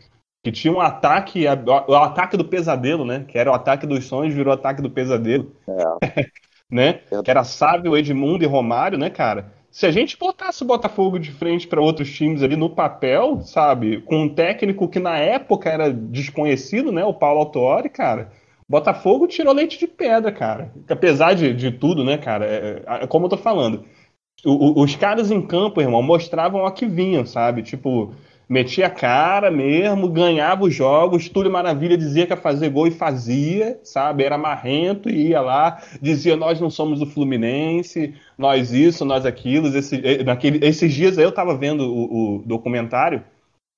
que 0.44 0.52
tinha 0.52 0.74
um 0.74 0.82
ataque, 0.82 1.46
o 1.88 1.96
ataque 1.96 2.36
do 2.36 2.44
pesadelo, 2.44 3.06
né? 3.06 3.24
Que 3.26 3.40
era 3.40 3.50
o 3.50 3.54
ataque 3.54 3.88
dos 3.88 4.06
sonhos, 4.06 4.34
virou 4.34 4.52
o 4.54 4.56
ataque 4.56 4.82
do 4.82 4.90
pesadelo. 4.90 5.56
É. 6.02 6.30
né? 6.70 7.00
Que 7.24 7.32
era 7.32 7.46
Sábio, 7.46 7.96
Edmundo 7.96 8.44
e 8.44 8.48
Romário, 8.48 8.98
né, 8.98 9.10
cara? 9.10 9.54
Se 9.74 9.88
a 9.88 9.92
gente 9.92 10.16
botasse 10.20 10.62
o 10.62 10.68
Botafogo 10.68 11.18
de 11.18 11.32
frente 11.32 11.68
para 11.68 11.82
outros 11.82 12.14
times 12.14 12.44
ali 12.44 12.56
no 12.56 12.70
papel, 12.70 13.42
sabe, 13.42 14.02
com 14.02 14.26
um 14.26 14.30
técnico 14.30 14.88
que 14.88 15.00
na 15.00 15.18
época 15.18 15.68
era 15.68 15.92
desconhecido, 15.92 16.92
né, 16.92 17.04
o 17.04 17.12
Paulo 17.12 17.40
Autori, 17.40 17.90
cara, 17.90 18.32
Botafogo 18.70 19.28
tirou 19.28 19.52
leite 19.52 19.80
de 19.80 19.88
pedra, 19.88 20.32
cara. 20.32 20.72
Apesar 20.88 21.34
de, 21.34 21.56
de 21.56 21.72
tudo, 21.72 22.04
né, 22.04 22.20
cara, 22.20 22.46
é, 22.46 22.84
é, 22.86 23.08
como 23.08 23.26
eu 23.26 23.30
tô 23.32 23.38
falando, 23.38 23.84
o, 24.46 24.52
o, 24.52 24.84
os 24.84 24.96
caras 24.96 25.32
em 25.32 25.42
campo, 25.42 25.82
irmão, 25.82 26.04
mostravam 26.04 26.68
a 26.68 26.72
que 26.72 26.86
vinham, 26.86 27.26
sabe? 27.26 27.64
Tipo, 27.64 28.14
metia 28.48 28.88
a 28.88 28.90
cara 28.90 29.50
mesmo, 29.50 30.10
ganhava 30.10 30.64
os 30.64 30.74
jogos, 30.74 31.30
Túlio 31.30 31.52
Maravilha 31.52 31.98
dizia 31.98 32.26
que 32.26 32.34
ia 32.34 32.38
fazer 32.38 32.70
gol 32.70 32.88
e 32.88 32.92
fazia, 32.92 33.80
sabe? 33.84 34.24
Era 34.24 34.38
marrento 34.38 35.10
e 35.10 35.30
ia 35.30 35.42
lá, 35.42 35.82
dizia 36.02 36.36
nós 36.36 36.60
não 36.60 36.70
somos 36.70 37.02
o 37.02 37.06
Fluminense, 37.06 38.14
nós 38.38 38.72
isso, 38.72 39.06
nós 39.06 39.26
aquilo. 39.26 39.68
Esse, 39.76 40.02
eh, 40.04 40.24
naquele, 40.24 40.66
esses 40.66 40.94
dias 40.94 41.18
eu 41.18 41.32
tava 41.32 41.58
vendo 41.58 41.84
o, 41.84 42.36
o, 42.36 42.44
documentário 42.46 43.24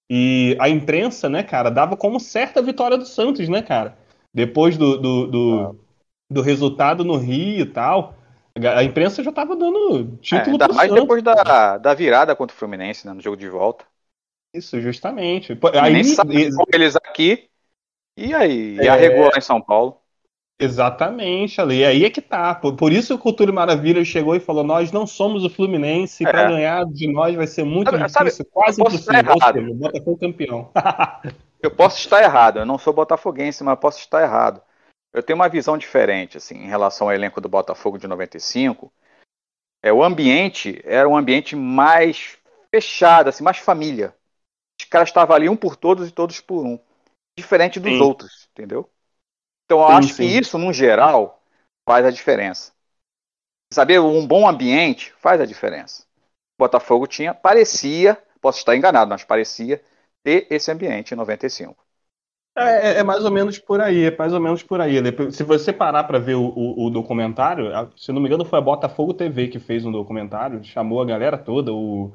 e 0.10 0.56
a 0.60 0.70
imprensa, 0.70 1.30
né, 1.30 1.44
cara, 1.44 1.70
dava 1.70 1.96
como 1.98 2.20
certa 2.20 2.60
a 2.60 2.64
vitória 2.64 2.98
do 2.98 3.06
Santos, 3.06 3.48
né, 3.50 3.62
cara? 3.62 3.98
Depois 4.34 4.78
do, 4.78 4.98
do, 4.98 5.28
do, 5.28 5.76
do 6.30 6.42
resultado 6.42 7.04
no 7.04 7.18
Rio 7.18 7.62
e 7.62 7.66
tal. 7.66 8.16
A 8.74 8.84
imprensa 8.84 9.22
já 9.22 9.34
tava 9.34 9.54
dando 9.54 10.18
título 10.22 10.52
é, 10.58 10.64
ainda 10.64 10.68
mais 10.70 10.90
Santos. 10.90 11.04
depois 11.04 11.24
da, 11.24 11.78
da 11.78 11.94
virada 11.94 12.36
contra 12.36 12.56
o 12.56 12.58
Fluminense, 12.58 13.06
né, 13.06 13.14
no 13.14 13.22
jogo 13.22 13.36
de 13.36 13.50
volta. 13.50 13.86
Isso, 14.56 14.80
justamente. 14.80 15.58
Aí, 15.82 15.94
nem 15.94 16.04
sabe 16.04 16.50
com 16.56 16.64
eles 16.74 16.96
aqui. 16.96 17.50
E 18.18 18.34
aí? 18.34 18.76
E 18.78 18.88
é... 18.88 18.90
arregou 18.90 19.26
lá 19.26 19.38
em 19.38 19.42
São 19.42 19.62
Paulo. 19.62 20.00
Exatamente, 20.58 21.60
ali. 21.60 21.84
Aí 21.84 22.06
é 22.06 22.10
que 22.10 22.22
tá. 22.22 22.56
Por, 22.56 22.76
por 22.76 22.94
isso 22.94 23.14
o 23.14 23.20
Cultura 23.20 23.52
Maravilha 23.52 24.06
chegou 24.06 24.36
e 24.36 24.40
falou: 24.40 24.64
nós 24.64 24.92
não 24.92 25.06
somos 25.06 25.44
o 25.44 25.50
Fluminense, 25.50 26.26
é. 26.26 26.32
para 26.32 26.50
ganhar 26.50 26.86
de 26.86 27.12
nós 27.12 27.36
vai 27.36 27.46
ser 27.46 27.66
muito 27.66 27.92
sabe, 27.92 28.06
difícil, 28.30 28.46
sabe, 28.46 28.50
quase 28.52 28.82
impossível. 28.82 29.14
Seja, 29.44 29.72
o 29.72 29.76
Botafogo 29.76 30.18
campeão. 30.18 30.72
eu 31.62 31.72
posso 31.72 31.98
estar 31.98 32.24
errado, 32.24 32.60
eu 32.60 32.66
não 32.66 32.78
sou 32.78 32.94
botafoguense, 32.94 33.64
mas 33.66 33.78
posso 33.78 34.00
estar 34.00 34.22
errado. 34.24 34.62
Eu 35.14 35.22
tenho 35.22 35.36
uma 35.36 35.50
visão 35.50 35.78
diferente, 35.78 36.38
assim, 36.38 36.56
em 36.56 36.68
relação 36.68 37.08
ao 37.08 37.14
elenco 37.14 37.42
do 37.42 37.50
Botafogo 37.50 37.98
de 37.98 38.08
95. 38.08 38.92
É, 39.84 39.92
o 39.92 40.04
ambiente 40.04 40.82
era 40.86 41.08
um 41.08 41.18
ambiente 41.18 41.56
mais 41.56 42.38
fechado, 42.74 43.30
assim, 43.30 43.44
mais 43.44 43.58
família. 43.58 44.14
Os 44.80 44.86
caras 44.86 45.10
estavam 45.10 45.36
ali 45.36 45.50
um 45.50 45.56
por 45.56 45.76
todos 45.76 46.10
e 46.10 46.12
todos 46.12 46.40
por 46.42 46.66
um. 46.66 46.80
Diferente 47.38 47.80
dos 47.80 47.92
sim. 47.92 48.02
outros, 48.02 48.48
entendeu? 48.52 48.90
Então 49.66 49.80
eu 49.80 49.88
sim, 49.88 49.94
acho 49.94 50.08
sim. 50.10 50.16
que 50.16 50.38
isso, 50.38 50.58
no 50.58 50.72
geral, 50.72 51.42
faz 51.88 52.06
a 52.06 52.12
diferença. 52.12 52.74
Saber 53.74 54.00
um 54.00 54.26
bom 54.26 54.48
ambiente 54.48 55.14
faz 55.18 55.42
a 55.42 55.46
diferença. 55.46 56.04
O 56.58 56.64
Botafogo 56.64 57.08
tinha, 57.08 57.34
parecia, 57.34 58.18
posso 58.40 58.60
estar 58.60 58.76
enganado, 58.76 59.10
mas 59.10 59.24
parecia 59.24 59.84
ter 60.24 60.48
esse 60.50 60.72
ambiente 60.72 61.14
em 61.14 61.18
95. 61.18 61.86
É, 62.58 62.64
é, 62.64 63.00
é, 63.00 63.04
mais 63.04 63.26
ou 63.26 63.32
menos 63.32 63.60
por 63.60 63.82
aí, 63.82 64.06
é 64.06 64.18
mais 64.18 64.34
ou 64.34 64.40
menos 64.40 64.64
por 64.64 64.80
aí. 64.80 64.96
Se 65.32 65.44
você 65.44 65.74
parar 65.74 66.06
para 66.06 66.18
ver 66.20 66.36
o, 66.36 66.46
o, 66.56 66.86
o, 66.86 66.90
documentário, 66.90 67.66
se 67.98 68.14
não 68.14 68.22
me 68.22 68.28
engano 68.28 68.46
foi 68.46 68.58
a 68.58 68.62
Botafogo 68.62 69.14
TV 69.14 69.50
que 69.50 69.60
fez 69.60 69.86
um 69.86 69.92
documentário, 69.92 70.64
chamou 70.64 71.02
a 71.02 71.06
galera 71.06 71.38
toda, 71.38 71.74
o, 71.74 72.14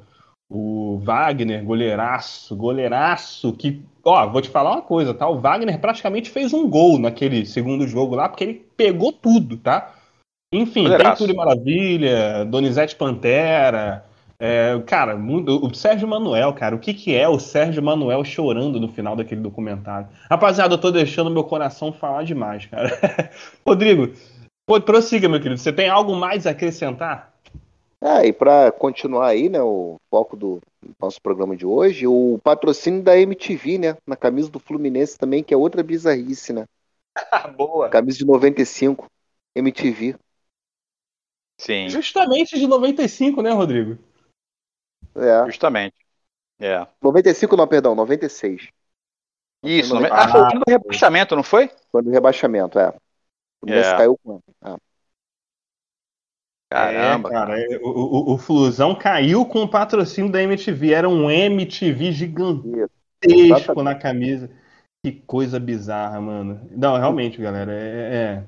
o 0.53 0.97
Wagner, 0.97 1.63
goleiraço, 1.63 2.53
goleiraço, 2.57 3.53
que, 3.53 3.81
ó, 4.03 4.27
vou 4.27 4.41
te 4.41 4.49
falar 4.49 4.71
uma 4.71 4.81
coisa, 4.81 5.13
tá? 5.13 5.25
O 5.29 5.39
Wagner 5.39 5.79
praticamente 5.79 6.29
fez 6.29 6.53
um 6.53 6.69
gol 6.69 6.99
naquele 6.99 7.45
segundo 7.45 7.87
jogo 7.87 8.15
lá, 8.15 8.27
porque 8.27 8.43
ele 8.43 8.65
pegou 8.75 9.13
tudo, 9.13 9.55
tá? 9.55 9.93
Enfim, 10.53 10.83
goleiraço. 10.83 11.19
tem 11.19 11.27
Túlio 11.27 11.37
Maravilha, 11.37 12.43
Donizete 12.43 12.97
Pantera, 12.97 14.05
É, 14.37 14.77
cara, 14.85 15.15
muito, 15.15 15.65
o 15.65 15.73
Sérgio 15.73 16.05
Manuel, 16.05 16.51
cara, 16.51 16.75
o 16.75 16.79
que, 16.79 16.93
que 16.93 17.15
é 17.15 17.29
o 17.29 17.39
Sérgio 17.39 17.81
Manuel 17.81 18.25
chorando 18.25 18.77
no 18.77 18.89
final 18.89 19.15
daquele 19.15 19.39
documentário? 19.39 20.09
Rapaziada, 20.29 20.73
eu 20.73 20.79
tô 20.79 20.91
deixando 20.91 21.31
meu 21.31 21.45
coração 21.45 21.93
falar 21.93 22.23
demais, 22.23 22.65
cara. 22.65 22.89
Rodrigo, 23.65 24.11
prossiga, 24.83 25.29
meu 25.29 25.39
querido. 25.39 25.61
Você 25.61 25.71
tem 25.71 25.87
algo 25.87 26.13
mais 26.13 26.45
a 26.45 26.51
acrescentar? 26.51 27.30
É, 28.03 28.25
e 28.25 28.33
para 28.33 28.71
continuar 28.71 29.27
aí, 29.27 29.47
né, 29.47 29.61
o 29.61 29.99
foco 30.09 30.35
do 30.35 30.59
nosso 30.99 31.21
programa 31.21 31.55
de 31.55 31.67
hoje, 31.67 32.07
o 32.07 32.39
patrocínio 32.43 33.03
da 33.03 33.15
MTV, 33.15 33.77
né, 33.77 33.97
na 34.07 34.15
camisa 34.15 34.49
do 34.49 34.59
Fluminense 34.59 35.17
também, 35.17 35.43
que 35.43 35.53
é 35.53 35.57
outra 35.57 35.83
bizarrice, 35.83 36.51
né? 36.51 36.65
Boa. 37.55 37.89
Camisa 37.89 38.17
de 38.17 38.25
95, 38.25 39.05
MTV. 39.55 40.15
Sim, 41.59 41.89
Justamente 41.89 42.57
de 42.57 42.65
95, 42.65 43.41
né, 43.43 43.51
Rodrigo? 43.51 43.99
É. 45.15 45.45
justamente. 45.45 45.95
É. 46.59 46.87
95 47.01 47.55
não, 47.55 47.67
perdão, 47.67 47.93
96. 47.93 48.69
Isso, 49.63 49.95
Ah, 49.95 49.99
não... 49.99 50.09
ah, 50.11 50.27
foi 50.27 50.41
o 50.41 50.43
ano 50.45 50.59
do 50.65 50.71
rebaixamento, 50.71 51.35
não 51.35 51.43
foi? 51.43 51.69
Quando 51.91 52.07
o 52.07 52.11
rebaixamento, 52.11 52.79
é. 52.79 52.89
O 52.89 52.95
Fluminense 53.59 53.93
É. 53.93 53.97
caiu 53.97 54.17
quando? 54.23 54.41
Ah, 54.59 54.77
Caramba. 56.71 57.29
É, 57.29 57.31
cara, 57.33 57.59
é, 57.59 57.77
o, 57.83 57.89
o, 57.89 58.33
o 58.33 58.37
Flusão 58.37 58.95
caiu 58.95 59.45
com 59.45 59.63
o 59.63 59.67
patrocínio 59.67 60.31
da 60.31 60.41
MTV. 60.41 60.93
Era 60.93 61.09
um 61.09 61.29
MTV 61.29 62.11
gigantesco. 62.13 62.91
Exatamente. 63.23 63.83
na 63.83 63.95
camisa. 63.95 64.49
Que 65.03 65.11
coisa 65.11 65.59
bizarra, 65.59 66.21
mano. 66.21 66.61
Não, 66.71 66.97
realmente, 66.97 67.41
galera, 67.41 67.73
é. 67.73 68.15
é- 68.37 68.43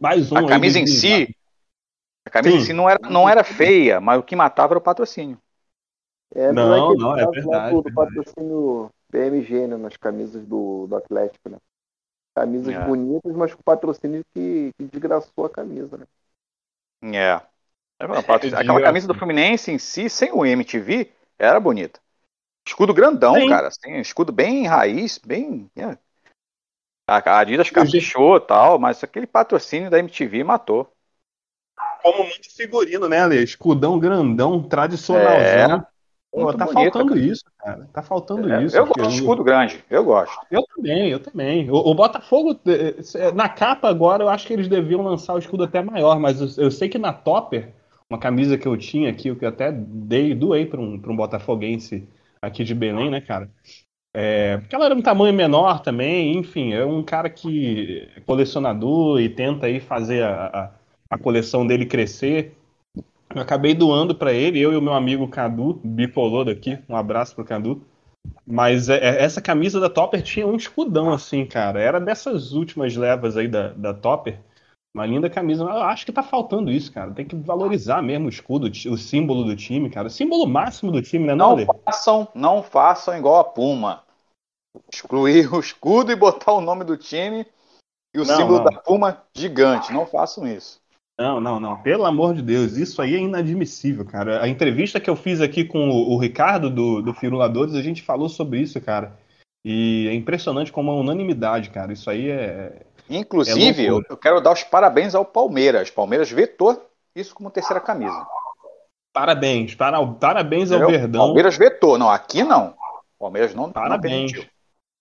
Mais 0.00 0.30
um. 0.30 0.36
A 0.36 0.46
camisa 0.46 0.78
em 0.78 0.86
si, 0.86 1.34
a 2.24 2.30
camisa 2.30 2.56
em 2.56 2.60
Sim. 2.60 2.66
si 2.66 2.72
não 2.72 2.88
era, 2.88 2.98
não 3.08 3.28
era 3.28 3.42
feia, 3.42 4.00
mas 4.00 4.20
o 4.20 4.22
que 4.22 4.36
matava 4.36 4.74
era 4.74 4.78
o 4.78 4.82
patrocínio. 4.82 5.38
É, 6.34 6.52
Não, 6.52 6.74
é 6.74 6.96
não, 6.98 7.16
é 7.16 7.24
caso 7.24 7.48
lá 7.48 7.70
verdade, 7.70 7.82
verdade. 7.82 7.94
patrocínio 7.94 8.90
BMG, 9.10 9.66
né, 9.66 9.76
nas 9.76 9.96
camisas 9.96 10.44
do, 10.46 10.86
do 10.86 10.96
Atlético, 10.96 11.48
né? 11.48 11.58
Camisas 12.34 12.74
É. 12.74 12.84
bonitas, 12.86 13.34
mas 13.34 13.54
com 13.54 13.62
patrocínio 13.62 14.22
que, 14.34 14.70
que 14.76 14.84
desgraçou 14.84 15.46
a 15.46 15.50
camisa, 15.50 15.96
né? 15.96 16.04
É. 17.02 17.40
Aquela 17.98 18.82
camisa 18.82 19.06
do 19.06 19.14
Fluminense 19.14 19.70
em 19.70 19.78
si, 19.78 20.10
sem 20.10 20.30
o 20.32 20.44
MTV, 20.44 21.10
era 21.38 21.58
bonita. 21.58 22.00
Escudo 22.66 22.92
grandão, 22.92 23.34
Sim. 23.34 23.48
cara. 23.48 23.68
Assim, 23.68 23.96
escudo 23.98 24.32
bem 24.32 24.66
raiz, 24.66 25.18
bem. 25.18 25.70
é. 25.76 25.96
A 27.08 27.38
Adidas 27.38 27.70
caprichou 27.70 28.36
e 28.36 28.40
tal, 28.40 28.80
mas 28.80 29.02
aquele 29.04 29.28
patrocínio 29.28 29.88
da 29.88 29.98
MTV 29.98 30.42
matou. 30.42 30.92
Como 32.02 32.24
muito 32.24 32.52
figurino, 32.54 33.08
né, 33.08 33.20
Ale? 33.20 33.42
Escudão 33.42 33.98
grandão, 33.98 34.62
tradicionalzão. 34.62 35.86
Pô, 36.36 36.52
tá 36.52 36.66
bonito, 36.66 36.74
faltando 36.74 37.14
cara. 37.14 37.20
isso, 37.20 37.44
cara. 37.58 37.88
Tá 37.92 38.02
faltando 38.02 38.52
É, 38.52 38.62
isso. 38.64 38.76
eu 38.76 38.86
gosto 38.86 39.08
de 39.08 39.14
escudo 39.14 39.42
grande, 39.42 39.82
eu 39.88 40.04
gosto. 40.04 40.46
Eu 40.50 40.62
também, 40.62 41.08
eu 41.08 41.18
também. 41.18 41.70
O, 41.70 41.76
o 41.76 41.94
Botafogo, 41.94 42.60
eh, 42.66 42.96
eh, 43.14 43.32
na 43.32 43.48
capa 43.48 43.88
agora, 43.88 44.22
eu 44.22 44.28
acho 44.28 44.46
que 44.46 44.52
eles 44.52 44.68
deviam 44.68 45.02
lançar 45.02 45.34
o 45.34 45.38
escudo 45.38 45.64
até 45.64 45.82
maior, 45.82 46.20
mas 46.20 46.58
eu, 46.58 46.64
eu 46.64 46.70
sei 46.70 46.88
que 46.88 46.98
na 46.98 47.12
Topper, 47.12 47.72
uma 48.08 48.18
camisa 48.18 48.58
que 48.58 48.68
eu 48.68 48.76
tinha 48.76 49.10
aqui, 49.10 49.34
que 49.34 49.44
eu 49.44 49.48
até 49.48 49.72
dei, 49.72 50.34
doei 50.34 50.66
para 50.66 50.80
um, 50.80 50.98
pra 50.98 51.10
um 51.10 51.16
botafoguense 51.16 52.06
aqui 52.42 52.64
de 52.64 52.74
Belém, 52.74 53.10
né, 53.10 53.20
cara? 53.20 53.50
É, 54.14 54.56
porque 54.58 54.74
ela 54.74 54.86
era 54.86 54.94
um 54.94 55.02
tamanho 55.02 55.34
menor 55.34 55.80
também, 55.80 56.38
enfim, 56.38 56.72
é 56.72 56.84
um 56.84 57.02
cara 57.02 57.28
que 57.28 58.08
é 58.16 58.20
colecionador 58.20 59.20
e 59.20 59.28
tenta 59.28 59.66
aí 59.66 59.78
fazer 59.78 60.22
a, 60.24 60.46
a, 60.46 60.70
a 61.10 61.18
coleção 61.18 61.66
dele 61.66 61.86
crescer. 61.86 62.56
Eu 63.36 63.42
acabei 63.42 63.74
doando 63.74 64.14
para 64.14 64.32
ele, 64.32 64.58
eu 64.58 64.72
e 64.72 64.76
o 64.76 64.80
meu 64.80 64.94
amigo 64.94 65.28
Cadu, 65.28 65.78
bicolor 65.84 66.46
daqui, 66.46 66.78
um 66.88 66.96
abraço 66.96 67.34
pro 67.34 67.44
Cadu. 67.44 67.82
Mas 68.46 68.88
é- 68.88 68.96
é- 68.96 69.22
essa 69.22 69.42
camisa 69.42 69.78
da 69.78 69.90
Topper 69.90 70.22
tinha 70.22 70.46
um 70.46 70.56
escudão 70.56 71.12
assim, 71.12 71.44
cara. 71.44 71.78
Era 71.78 72.00
dessas 72.00 72.52
últimas 72.52 72.96
levas 72.96 73.36
aí 73.36 73.46
da, 73.46 73.68
da 73.74 73.92
Topper. 73.92 74.40
Uma 74.94 75.04
linda 75.04 75.28
camisa. 75.28 75.62
Eu 75.62 75.68
acho 75.68 76.06
que 76.06 76.12
tá 76.12 76.22
faltando 76.22 76.70
isso, 76.70 76.90
cara. 76.90 77.12
Tem 77.12 77.26
que 77.26 77.36
valorizar 77.36 78.00
mesmo 78.00 78.24
o 78.24 78.30
escudo, 78.30 78.68
o 78.68 78.96
símbolo 78.96 79.44
do 79.44 79.54
time, 79.54 79.90
cara. 79.90 80.06
O 80.06 80.10
símbolo 80.10 80.46
máximo 80.46 80.90
do 80.90 81.02
time, 81.02 81.26
né, 81.26 81.34
não, 81.34 81.48
Não 81.48 81.52
Ale? 81.56 81.66
façam, 81.84 82.26
não 82.34 82.62
façam 82.62 83.18
igual 83.18 83.38
a 83.38 83.44
Puma. 83.44 84.02
Excluir 84.90 85.52
o 85.52 85.60
escudo 85.60 86.10
e 86.10 86.16
botar 86.16 86.52
o 86.52 86.62
nome 86.62 86.84
do 86.84 86.96
time 86.96 87.46
e 88.14 88.18
o 88.18 88.24
Não, 88.24 88.34
símbolo 88.34 88.58
não. 88.58 88.64
da 88.64 88.72
Puma 88.80 89.22
gigante. 89.34 89.92
Não 89.92 90.06
façam 90.06 90.46
isso. 90.46 90.80
Não, 91.18 91.40
não, 91.40 91.58
não. 91.58 91.82
Pelo 91.82 92.04
amor 92.04 92.34
de 92.34 92.42
Deus, 92.42 92.76
isso 92.76 93.00
aí 93.00 93.14
é 93.14 93.18
inadmissível, 93.18 94.04
cara. 94.04 94.42
A 94.42 94.48
entrevista 94.48 95.00
que 95.00 95.08
eu 95.08 95.16
fiz 95.16 95.40
aqui 95.40 95.64
com 95.64 95.88
o, 95.88 96.14
o 96.14 96.18
Ricardo 96.18 96.68
do, 96.68 97.00
do 97.00 97.14
Firuladores, 97.14 97.74
a 97.74 97.80
gente 97.80 98.02
falou 98.02 98.28
sobre 98.28 98.60
isso, 98.60 98.78
cara. 98.80 99.18
E 99.64 100.06
é 100.08 100.14
impressionante 100.14 100.70
como 100.70 100.90
a 100.90 100.94
unanimidade, 100.94 101.70
cara. 101.70 101.92
Isso 101.92 102.10
aí 102.10 102.30
é. 102.30 102.82
Inclusive, 103.08 103.86
É 103.86 103.90
eu, 103.90 104.02
quero 104.16 104.40
dar 104.40 104.52
os 104.52 104.62
parabéns 104.62 105.14
ao 105.14 105.24
Palmeiras. 105.24 105.90
Palmeiras 105.90 106.30
vetou 106.30 106.86
isso 107.14 107.34
como 107.34 107.50
terceira 107.50 107.80
camisa. 107.80 108.26
Parabéns, 109.12 109.74
para, 109.74 110.04
parabéns 110.06 110.70
ao? 110.70 110.86
Verdão. 110.86 111.24
Palmeiras 111.26 111.56
vetou. 111.56 111.96
Não, 111.96 112.10
aqui 112.10 112.44
não. 112.44 112.74
Palmeiras 113.18 113.54
não, 113.54 113.64
não 113.64 113.72
Parabéns. 113.72 114.32
permitiu. 114.32 114.55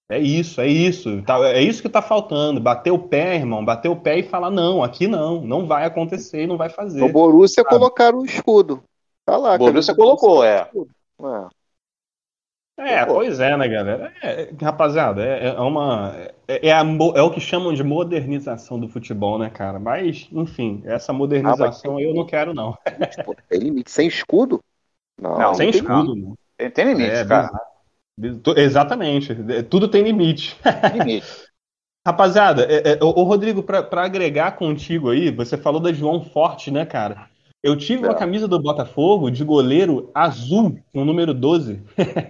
É 0.07 0.19
isso, 0.19 0.61
é 0.61 0.67
isso. 0.67 1.21
Tá- 1.23 1.39
é 1.49 1.61
isso 1.61 1.81
que 1.81 1.89
tá 1.89 2.01
faltando. 2.01 2.59
Bater 2.61 2.91
o 2.91 2.99
pé, 2.99 3.35
irmão. 3.35 3.65
Bater 3.65 3.89
o 3.89 3.95
pé 3.95 4.19
e 4.19 4.23
falar: 4.23 4.51
não, 4.51 4.83
aqui 4.83 5.07
não. 5.07 5.41
Não 5.41 5.65
vai 5.65 5.85
acontecer 5.85 6.43
e 6.43 6.47
não 6.47 6.57
vai 6.57 6.69
fazer. 6.69 7.01
No 7.01 7.09
Borussia 7.09 7.63
Ah. 7.63 7.69
colocaram 7.69 8.19
o 8.19 8.25
escudo. 8.25 8.83
Tá 9.25 9.35
lá. 9.37 9.55
O 9.55 9.57
Borussia 9.57 9.95
colocou, 9.95 10.43
é. 10.43 10.69
Ah, 11.21 11.49
É, 12.77 13.05
Pô. 13.05 13.13
pois 13.15 13.39
é, 13.39 13.55
né, 13.55 13.67
galera? 13.69 14.13
É, 14.21 14.51
rapaziada, 14.61 15.25
é, 15.25 15.47
é 15.47 15.59
uma. 15.61 16.13
É, 16.47 16.67
é 16.67 16.73
a 16.73 16.81
é 16.81 17.21
o 17.21 17.31
que 17.31 17.39
chamam 17.39 17.73
de 17.73 17.83
modernização 17.83 18.77
do 18.79 18.89
futebol, 18.89 19.39
né, 19.39 19.49
cara? 19.49 19.79
Mas, 19.79 20.27
enfim, 20.31 20.81
essa 20.85 21.13
modernização 21.13 21.97
aí 21.97 22.03
eu 22.03 22.13
não 22.13 22.25
quero, 22.25 22.53
não. 22.53 22.77
tem 23.49 23.59
limite. 23.59 23.89
Sem 23.89 24.07
escudo? 24.07 24.61
Não, 25.17 25.37
Não, 25.39 25.53
Sem 25.53 25.69
tem 25.69 25.79
escudo, 25.79 26.15
não. 26.15 26.37
Tem, 26.57 26.69
tem 26.69 26.85
limite, 26.85 27.11
É, 27.11 27.23
cara. 27.25 27.47
bizarro. 27.47 27.74
Exatamente. 28.55 29.35
É, 29.49 29.61
Tudo 29.61 29.87
tem 29.87 30.03
limite. 30.03 30.57
Limite. 30.93 31.25
Rapaziada, 32.07 32.67
é, 32.69 32.93
é, 32.93 33.03
ô, 33.03 33.23
Rodrigo, 33.23 33.63
pra 33.63 34.03
agregar 34.03 34.51
contigo 34.57 35.09
aí, 35.09 35.31
você 35.31 35.57
falou 35.57 35.79
da 35.81 35.91
João 35.91 36.23
Forte, 36.23 36.69
né, 36.69 36.85
cara? 36.85 37.27
Eu 37.63 37.75
tive 37.75 38.05
É. 38.05 38.07
uma 38.09 38.13
camisa 38.13 38.47
do 38.47 38.61
Botafogo 38.61 39.31
de 39.31 39.43
goleiro 39.43 40.11
azul, 40.13 40.77
com 40.93 41.01
o 41.01 41.05
número 41.05 41.33
12. 41.33 41.81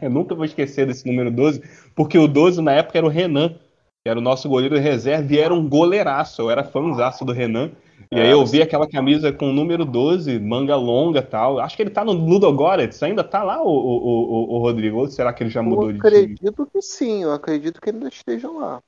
Eu 0.02 0.10
nunca 0.10 0.34
vou 0.34 0.46
esquecer 0.46 0.88
desse 0.88 1.06
número 1.06 1.30
12, 1.30 1.62
porque 1.94 2.18
o 2.18 2.26
12 2.26 2.62
na 2.62 2.72
época 2.72 2.98
era 2.98 3.06
o 3.06 3.10
Renan, 3.10 3.50
que 3.50 4.10
era 4.10 4.18
o 4.18 4.22
nosso 4.22 4.48
goleiro 4.48 4.76
de 4.76 4.82
reserva, 4.82 5.34
e 5.34 5.38
era 5.38 5.54
um 5.54 5.68
goleiraço. 5.68 6.42
Eu 6.42 6.50
era 6.50 6.64
fãzaço 6.64 7.26
do 7.26 7.34
Renan. 7.34 7.72
E 8.14 8.20
aí 8.20 8.30
É, 8.30 8.32
eu 8.32 8.46
vi 8.46 8.62
aquela 8.62 8.88
camisa 8.90 9.32
com 9.34 9.50
o 9.50 9.54
número 9.54 9.86
12, 9.86 10.40
manga 10.40 10.76
longa 10.76 11.20
e 11.20 11.24
tal. 11.24 11.60
Acho 11.60 11.76
que 11.76 11.84
ele 11.84 11.90
tá 11.90 12.04
no 12.06 12.14
Ludogorets. 12.14 13.02
Ainda 13.04 13.24
tá 13.24 13.44
lá, 13.44 13.62
o, 13.62 13.68
o, 13.68 14.54
o, 14.54 14.56
o 14.56 14.60
Rodrigo? 14.60 14.98
Ou 15.00 15.08
será 15.08 15.34
que 15.34 15.44
ele 15.44 15.50
já 15.50 15.62
mudou 15.64 15.92
Eu 15.92 15.94
de 15.94 16.04
time? 16.04 16.40
acredito 16.40 16.66
que 16.68 16.82
sim, 16.82 17.24
eu 17.24 17.32
acredito 17.34 17.82
que 17.82 17.90
ainda 17.90 18.08
estejam 18.08 18.58
lá. 18.58 18.82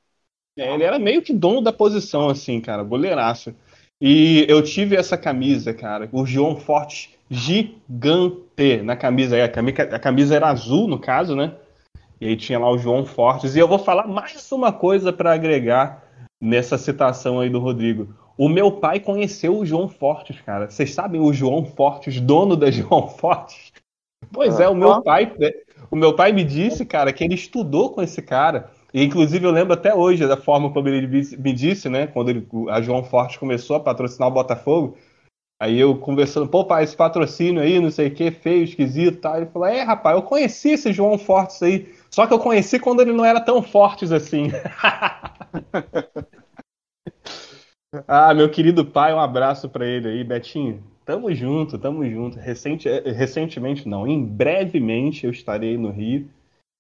É, 0.58 0.74
ele 0.74 0.84
era 0.84 0.98
meio 0.98 1.22
que 1.22 1.34
dono 1.34 1.62
da 1.62 1.72
posição, 1.72 2.30
assim, 2.30 2.60
cara, 2.60 2.84
goleiraço. 2.84 3.54
E 4.02 4.46
eu 4.50 4.62
tive 4.63 4.96
essa 4.96 5.17
camisa, 5.17 5.74
cara, 5.74 6.10
o 6.12 6.26
João 6.26 6.56
Forte 6.56 7.15
gigante 7.30 8.82
na 8.84 8.96
camisa. 8.96 9.36
aí. 9.36 9.41
A 9.41 9.50
camisa, 9.50 9.84
a 9.84 10.00
camisa 10.00 10.36
era 10.36 10.48
azul, 10.50 10.88
no 10.88 11.00
caso, 11.00 11.36
né? 11.36 11.54
E 12.22 12.28
aí 12.28 12.38
tinha 12.38 12.60
lá 12.60 12.70
o 12.72 12.78
João 12.78 13.06
Fortes. 13.06 13.56
E 13.56 13.60
eu 13.60 13.67
vou 13.67 13.80
falar 13.80 14.08
mais 14.08 14.52
uma 14.52 14.74
coisa 14.74 15.13
para 15.13 15.34
agregar 15.34 16.04
nessa 16.41 16.78
citação 16.78 17.39
aí 17.39 17.50
do 17.50 17.60
Rodrigo. 17.60 18.10
O 18.38 18.47
meu 18.47 18.71
pai 18.71 19.00
conheceu 19.00 19.58
o 19.58 19.65
João 19.65 19.89
Fortes, 19.89 20.39
cara. 20.41 20.69
Vocês 20.69 20.94
sabem 20.94 21.19
o 21.19 21.33
João 21.33 21.65
Fortes, 21.65 22.21
dono 22.21 22.56
da 22.56 22.69
João 22.71 23.08
Fortes? 23.08 23.71
Pois 24.31 24.60
é, 24.60 24.69
o 24.69 24.75
meu 24.75 25.02
pai, 25.02 25.31
o 25.90 25.96
meu 25.96 26.15
pai 26.15 26.31
me 26.31 26.44
disse, 26.44 26.85
cara, 26.85 27.12
que 27.12 27.23
ele 27.23 27.33
estudou 27.35 27.92
com 27.92 28.02
esse 28.02 28.21
cara. 28.21 28.69
E, 28.94 29.04
inclusive, 29.04 29.46
eu 29.46 29.52
lembro 29.52 29.73
até 29.73 29.94
hoje 29.94 30.27
da 30.27 30.38
forma 30.38 30.71
como 30.71 30.88
ele 30.88 31.08
me 31.38 31.54
disse, 31.54 31.90
né? 31.90 32.08
Quando 32.08 32.29
ele- 32.29 32.48
a 32.69 32.81
João 32.81 33.04
Forte 33.04 33.40
começou 33.40 33.75
a 33.75 33.79
patrocinar 33.79 34.27
o 34.27 34.33
Botafogo. 34.33 34.98
Aí 35.60 35.79
eu 35.79 35.98
conversando, 35.98 36.48
pô, 36.48 36.65
pai, 36.65 36.83
esse 36.83 36.96
patrocínio 36.96 37.62
aí, 37.62 37.79
não 37.79 37.90
sei 37.90 38.10
o 38.10 38.13
que, 38.13 38.29
feio, 38.29 38.63
esquisito 38.63 39.19
tal. 39.19 39.38
Ele 39.38 39.48
falou, 39.48 39.67
é, 39.67 39.81
rapaz, 39.81 40.15
eu 40.15 40.21
conheci 40.21 40.69
esse 40.69 40.94
João 40.94 41.17
Fortes 41.17 41.62
aí. 41.63 41.92
Só 42.12 42.27
que 42.27 42.33
eu 42.33 42.40
conheci 42.40 42.79
quando 42.79 43.02
ele 43.02 43.12
não 43.12 43.25
era 43.25 43.42
tão 43.42 43.63
fortes 43.63 44.12
assim. 44.12 44.52
ah, 48.08 48.33
meu 48.33 48.50
querido 48.50 48.85
pai, 48.85 49.13
um 49.13 49.19
abraço 49.19 49.69
pra 49.69 49.85
ele 49.85 50.08
aí, 50.08 50.23
Betinho. 50.23 50.83
Tamo 51.06 51.33
junto, 51.33 51.77
tamo 51.77 52.08
junto. 52.10 52.38
Recente, 52.38 52.88
eh, 52.88 53.12
recentemente 53.12 53.88
não, 53.88 54.08
em 54.08 54.23
brevemente 54.23 55.25
eu 55.25 55.31
estarei 55.31 55.77
no 55.77 55.90
Rio 55.90 56.29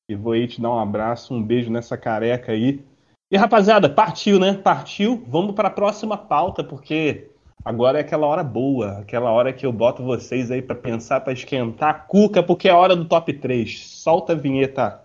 e 0.09 0.15
vou 0.15 0.33
aí 0.33 0.47
te 0.47 0.61
dar 0.61 0.69
um 0.69 0.79
abraço, 0.79 1.33
um 1.33 1.41
beijo 1.41 1.71
nessa 1.71 1.97
careca 1.97 2.51
aí. 2.51 2.83
E 3.31 3.37
rapaziada, 3.37 3.89
partiu, 3.89 4.39
né? 4.39 4.53
Partiu. 4.53 5.23
Vamos 5.27 5.53
para 5.53 5.67
a 5.67 5.71
próxima 5.71 6.17
pauta, 6.17 6.63
porque 6.63 7.29
Agora 7.67 7.97
é 7.97 8.01
aquela 8.01 8.25
hora 8.25 8.45
boa, 8.45 8.99
aquela 8.99 9.29
hora 9.29 9.51
que 9.51 9.65
eu 9.65 9.73
boto 9.73 10.01
vocês 10.01 10.49
aí 10.49 10.61
pra 10.61 10.73
pensar, 10.73 11.19
pra 11.19 11.33
esquentar 11.33 11.89
a 11.89 11.93
cuca, 11.93 12.41
porque 12.41 12.69
é 12.69 12.73
hora 12.73 12.95
do 12.95 13.03
top 13.03 13.33
3. 13.33 13.85
Solta 13.89 14.31
a 14.31 14.35
vinheta. 14.37 15.01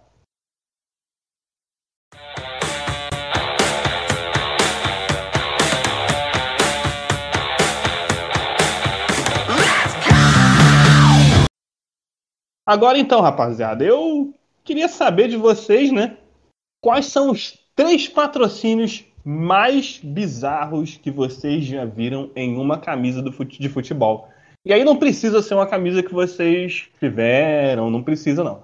Agora 12.66 12.98
então, 12.98 13.20
rapaziada, 13.20 13.84
eu 13.84 14.32
queria 14.62 14.88
saber 14.88 15.28
de 15.28 15.36
vocês, 15.36 15.90
né? 15.90 16.16
Quais 16.80 17.06
são 17.06 17.30
os 17.30 17.58
três 17.74 18.08
patrocínios 18.08 19.04
mais 19.24 19.98
bizarros 19.98 20.96
que 20.96 21.10
vocês 21.10 21.64
já 21.64 21.84
viram 21.84 22.30
em 22.36 22.56
uma 22.56 22.78
camisa 22.78 23.22
fute- 23.32 23.60
de 23.60 23.68
futebol? 23.68 24.28
E 24.64 24.72
aí 24.72 24.84
não 24.84 24.96
precisa 24.96 25.42
ser 25.42 25.54
uma 25.54 25.66
camisa 25.66 26.02
que 26.02 26.12
vocês 26.12 26.88
tiveram, 27.00 27.90
não 27.90 28.02
precisa 28.02 28.44
não. 28.44 28.62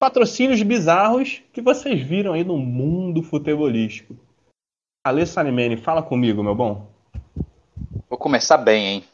Patrocínios 0.00 0.62
bizarros 0.62 1.42
que 1.52 1.60
vocês 1.60 2.00
viram 2.00 2.32
aí 2.32 2.44
no 2.44 2.56
mundo 2.56 3.22
futebolístico. 3.22 4.16
Ale 5.06 5.26
Salimene, 5.26 5.76
fala 5.76 6.02
comigo, 6.02 6.42
meu 6.42 6.54
bom. 6.54 6.86
Vou 8.08 8.18
começar 8.18 8.58
bem, 8.58 8.86
hein? 8.86 9.04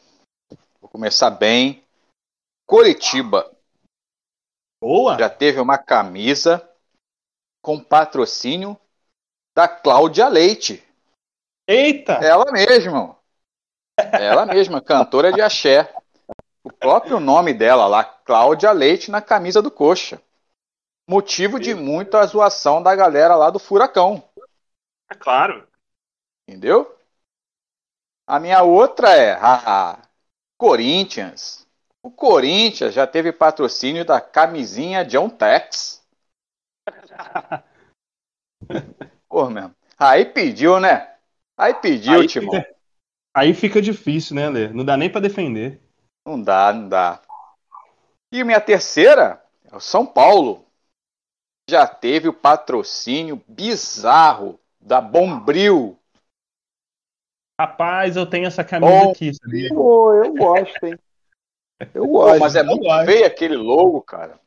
Vou 0.79 0.89
começar 0.89 1.31
bem. 1.31 1.83
Coritiba 2.65 3.51
Boa! 4.85 5.17
já 5.17 5.27
teve 5.27 5.59
uma 5.59 5.79
camisa 5.79 6.61
com 7.59 7.83
patrocínio 7.83 8.79
da 9.55 9.67
Cláudia 9.67 10.27
Leite. 10.27 10.87
Eita! 11.67 12.13
Ela 12.23 12.51
mesma. 12.51 13.17
Ela 13.97 14.45
mesma, 14.45 14.79
cantora 14.79 15.33
de 15.33 15.41
axé. 15.41 15.91
O 16.63 16.71
próprio 16.71 17.19
nome 17.19 17.51
dela 17.51 17.87
lá, 17.87 18.03
Cláudia 18.03 18.71
Leite, 18.71 19.09
na 19.09 19.23
camisa 19.23 19.59
do 19.59 19.71
Coxa. 19.71 20.21
Motivo 21.09 21.59
de 21.59 21.73
muita 21.73 22.23
zoação 22.27 22.83
da 22.83 22.95
galera 22.95 23.35
lá 23.35 23.49
do 23.49 23.57
Furacão. 23.57 24.23
É 25.09 25.15
claro. 25.15 25.67
Entendeu? 26.47 26.95
A 28.27 28.39
minha 28.39 28.61
outra 28.61 29.15
é 29.15 29.33
haha, 29.33 30.07
Corinthians. 30.59 31.64
O 32.05 32.11
Corinthians 32.11 32.93
já 32.93 33.07
teve 33.07 33.33
patrocínio 33.33 34.05
da 34.05 34.21
camisinha 34.21 35.03
John 35.03 35.27
Tex. 35.27 36.05
Pô, 39.27 39.49
mesmo. 39.49 39.75
Aí 39.97 40.23
pediu, 40.23 40.79
né? 40.79 41.15
Aí 41.57 41.73
pediu, 41.73 42.21
Aí 42.21 42.27
Timão. 42.27 42.53
fica, 42.53 42.75
aí 43.33 43.53
fica 43.55 43.81
difícil, 43.81 44.35
né, 44.35 44.47
Lê? 44.47 44.67
Não 44.67 44.85
dá 44.85 44.95
nem 44.95 45.11
pra 45.11 45.19
defender. 45.19 45.81
Não 46.23 46.39
dá, 46.39 46.71
não 46.71 46.87
dá. 46.87 47.23
E 48.31 48.43
minha 48.43 48.61
terceira 48.61 49.43
é 49.63 49.75
o 49.75 49.79
São 49.79 50.05
Paulo. 50.05 50.63
Já 51.67 51.87
teve 51.87 52.27
o 52.29 52.33
patrocínio 52.33 53.43
bizarro 53.47 54.59
da 54.79 55.01
Bombril. 55.01 55.99
Rapaz, 57.59 58.15
eu 58.15 58.29
tenho 58.29 58.45
essa 58.45 58.63
camisa 58.63 58.91
Bom. 58.91 59.11
aqui, 59.11 59.33
sabia? 59.33 59.69
Pô, 59.69 60.13
eu 60.13 60.35
gosto, 60.35 60.85
hein? 60.85 60.99
Eu 61.93 62.07
Pô, 62.07 62.09
gosto. 62.09 62.39
mas 62.39 62.55
é 62.55 62.63
muito 62.63 62.83
gosto. 62.83 63.05
feio 63.05 63.25
aquele 63.25 63.55
logo, 63.57 64.01
cara. 64.01 64.39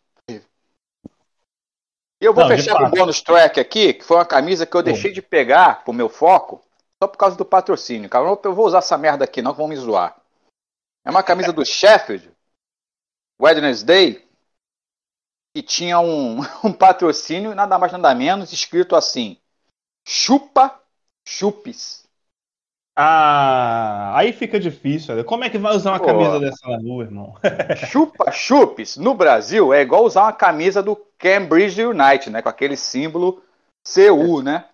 E 2.20 2.24
eu 2.24 2.34
vou 2.34 2.42
Não, 2.42 2.48
fechar 2.48 2.76
com 2.76 2.84
o 2.84 2.90
bônus 2.90 3.20
track 3.22 3.60
aqui, 3.60 3.94
que 3.94 4.04
foi 4.04 4.16
uma 4.16 4.26
camisa 4.26 4.66
que 4.66 4.76
eu 4.76 4.82
deixei 4.82 5.12
de 5.12 5.22
pegar 5.22 5.84
pro 5.84 5.92
meu 5.92 6.08
foco, 6.08 6.60
só 7.00 7.06
por 7.06 7.16
causa 7.16 7.36
do 7.36 7.44
patrocínio. 7.44 8.08
Cara, 8.08 8.26
eu 8.42 8.54
vou 8.54 8.66
usar 8.66 8.78
essa 8.78 8.98
merda 8.98 9.24
aqui, 9.24 9.40
não, 9.40 9.52
que 9.52 9.58
vão 9.58 9.68
me 9.68 9.76
zoar. 9.76 10.20
É 11.04 11.10
uma 11.10 11.22
camisa 11.22 11.52
do 11.52 11.64
Sheffield, 11.64 12.30
Wednesday, 13.40 14.26
que 15.54 15.62
tinha 15.62 16.00
um, 16.00 16.40
um 16.64 16.72
patrocínio, 16.72 17.54
nada 17.54 17.78
mais 17.78 17.92
nada 17.92 18.12
menos, 18.14 18.52
escrito 18.52 18.96
assim: 18.96 19.38
Chupa 20.06 20.80
Chupes. 21.24 22.07
Ah, 23.00 24.10
aí 24.18 24.32
fica 24.32 24.58
difícil. 24.58 25.14
Lê. 25.14 25.22
Como 25.22 25.44
é 25.44 25.48
que 25.50 25.56
vai 25.56 25.72
usar 25.76 25.92
uma 25.92 26.00
Pô. 26.00 26.06
camisa 26.06 26.40
dessa 26.40 26.68
na 26.68 26.78
rua, 26.78 27.04
irmão? 27.04 27.32
Chupa 27.88 28.32
Chupes 28.32 28.96
no 28.96 29.14
Brasil 29.14 29.72
é 29.72 29.82
igual 29.82 30.04
usar 30.04 30.22
uma 30.22 30.32
camisa 30.32 30.82
do 30.82 30.96
Cambridge 31.16 31.80
United, 31.80 32.30
né? 32.30 32.42
Com 32.42 32.48
aquele 32.48 32.76
símbolo 32.76 33.40
CU, 33.84 34.42
né? 34.42 34.64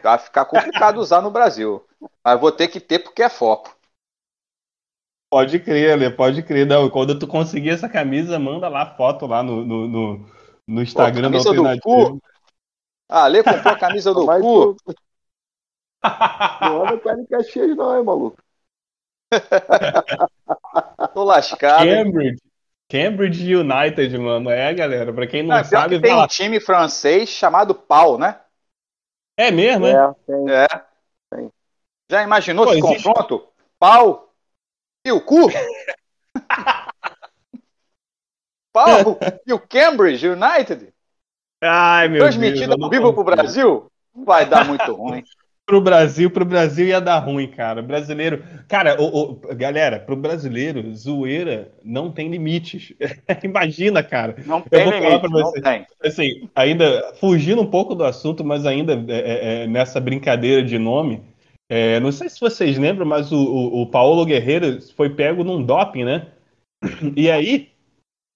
Vai 0.00 0.16
ficar 0.16 0.44
complicado 0.44 0.98
usar 0.98 1.22
no 1.22 1.30
Brasil. 1.32 1.84
Mas 2.24 2.38
vou 2.38 2.52
ter 2.52 2.68
que 2.68 2.78
ter 2.78 3.00
porque 3.00 3.24
é 3.24 3.28
foco. 3.28 3.76
Pode 5.28 5.58
crer, 5.58 5.98
Lê, 5.98 6.10
pode 6.10 6.40
crer. 6.40 6.64
Não, 6.64 6.88
quando 6.88 7.18
tu 7.18 7.26
conseguir 7.26 7.70
essa 7.70 7.88
camisa, 7.88 8.38
manda 8.38 8.68
lá 8.68 8.94
foto 8.94 9.26
lá 9.26 9.42
no, 9.42 9.64
no, 9.64 9.88
no, 9.88 10.26
no 10.68 10.82
Instagram 10.82 11.32
camisa 11.32 11.50
do 11.50 11.56
do 11.56 11.66
Alternativo. 11.66 12.22
Ah, 13.08 13.26
Lê 13.26 13.42
comprou 13.42 13.74
a 13.74 13.78
camisa 13.78 14.14
do 14.14 14.24
cu. 14.24 14.76
Não 16.60 16.82
anda 16.86 16.98
com 16.98 17.08
ela 17.10 17.20
em 17.20 17.26
Caxias, 17.26 17.76
não, 17.76 17.96
hein, 17.98 18.04
maluco? 18.04 18.36
Tô 21.14 21.24
lascado. 21.24 21.84
hein? 21.86 22.04
Cambridge. 22.04 22.42
Cambridge 22.88 23.54
United, 23.56 24.18
mano. 24.18 24.50
É, 24.50 24.72
galera. 24.74 25.12
Pra 25.12 25.26
quem 25.26 25.42
não 25.42 25.56
Ah, 25.56 25.64
sabe, 25.64 25.96
que 25.96 26.02
tem 26.02 26.14
vai 26.14 26.24
um 26.24 26.26
time 26.28 26.60
francês 26.60 27.28
chamado 27.30 27.74
Pau, 27.74 28.18
né? 28.18 28.40
É 29.36 29.50
mesmo, 29.50 29.86
é? 29.86 29.92
É, 29.92 30.12
tem. 30.26 30.50
É. 30.50 30.66
Tem. 31.30 31.50
Já 32.10 32.22
imaginou 32.22 32.64
Pô, 32.66 32.72
esse 32.72 32.80
existe- 32.86 33.02
confronto? 33.08 33.48
Pau 33.78 34.32
e 35.04 35.10
o 35.12 35.20
cu? 35.20 35.48
Pau 38.72 39.18
e 39.46 39.52
o 39.52 39.58
Cambridge 39.60 40.26
United? 40.28 40.92
Ai, 41.62 42.08
meu 42.08 42.20
Transmitido 42.20 42.58
Deus. 42.58 42.68
eu 42.68 42.72
ao 42.74 42.78
não 42.78 42.90
vivo 42.90 43.12
pro. 43.14 43.24
Brasil? 43.24 43.90
Vai 44.14 44.46
dar 44.46 44.64
muito 44.64 44.94
ruim. 44.94 45.24
Pro 45.66 45.80
Brasil, 45.80 46.30
pro 46.30 46.44
Brasil 46.44 46.88
ia 46.88 47.00
dar 47.00 47.18
ruim, 47.20 47.48
cara. 47.48 47.80
Brasileiro. 47.80 48.44
Cara, 48.68 49.00
o, 49.00 49.32
o- 49.32 49.34
galera, 49.56 49.98
pro 49.98 50.14
brasileiro, 50.14 50.94
zoeira 50.94 51.72
não 51.82 52.12
tem 52.12 52.28
limites. 52.28 52.92
Imagina, 53.42 54.02
cara. 54.02 54.36
Não 54.44 54.60
tem 54.60 54.84
vou 54.84 54.92
falar 54.92 55.18
limite, 55.18 55.20
pra 55.20 55.30
não 55.30 55.52
tem. 55.52 55.86
Assim, 56.04 56.50
ainda 56.54 57.14
fugindo 57.18 57.62
um 57.62 57.66
pouco 57.70 57.94
do 57.94 58.04
assunto, 58.04 58.44
mas 58.44 58.66
ainda 58.66 58.92
é, 59.08 59.14
é, 59.18 59.62
é, 59.64 59.66
nessa 59.66 59.98
brincadeira 59.98 60.62
de 60.62 60.78
nome. 60.78 61.22
é, 61.70 61.98
não 61.98 62.12
sei 62.12 62.28
se 62.28 62.38
vocês 62.40 62.76
lembram, 62.76 63.06
mas 63.06 63.32
o, 63.32 63.36
o, 63.38 63.82
o 63.82 63.86
Paulo 63.90 64.26
Guerreiro 64.26 64.82
foi 64.94 65.08
pego 65.10 65.42
num 65.42 65.62
doping, 65.62 66.04
né? 66.04 66.26
E 67.16 67.30
aí, 67.30 67.70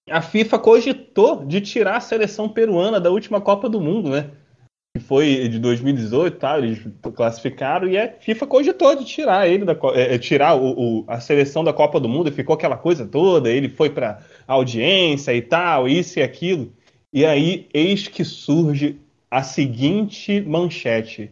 a 0.09 0.21
FIFA 0.21 0.59
cogitou 0.59 1.45
de 1.45 1.61
tirar 1.61 1.97
a 1.97 2.01
seleção 2.01 2.49
peruana 2.49 2.99
da 2.99 3.11
última 3.11 3.41
Copa 3.41 3.69
do 3.69 3.81
Mundo, 3.81 4.09
né? 4.09 4.31
Que 4.95 4.99
foi 5.03 5.47
de 5.47 5.59
2018, 5.59 6.37
tá? 6.39 6.57
Eles 6.57 6.79
classificaram 7.15 7.87
e 7.87 7.95
a 7.97 8.11
FIFA 8.11 8.47
cogitou 8.47 8.95
de 8.95 9.05
tirar 9.05 9.47
ele 9.47 9.63
da 9.63 9.73
é, 9.93 10.15
é, 10.15 10.17
tirar 10.17 10.55
o, 10.55 11.01
o- 11.01 11.05
a 11.07 11.19
seleção 11.19 11.63
da 11.63 11.71
Copa 11.71 11.99
do 11.99 12.09
Mundo 12.09 12.31
ficou 12.31 12.55
aquela 12.55 12.75
coisa 12.75 13.05
toda. 13.07 13.51
Ele 13.51 13.69
foi 13.69 13.91
para 13.91 14.23
audiência 14.47 15.31
e 15.35 15.41
tal, 15.43 15.87
isso 15.87 16.17
e 16.19 16.23
aquilo. 16.23 16.73
E 17.13 17.23
aí, 17.25 17.67
eis 17.73 18.07
que 18.07 18.23
surge 18.25 18.99
a 19.29 19.43
seguinte 19.43 20.41
manchete. 20.41 21.31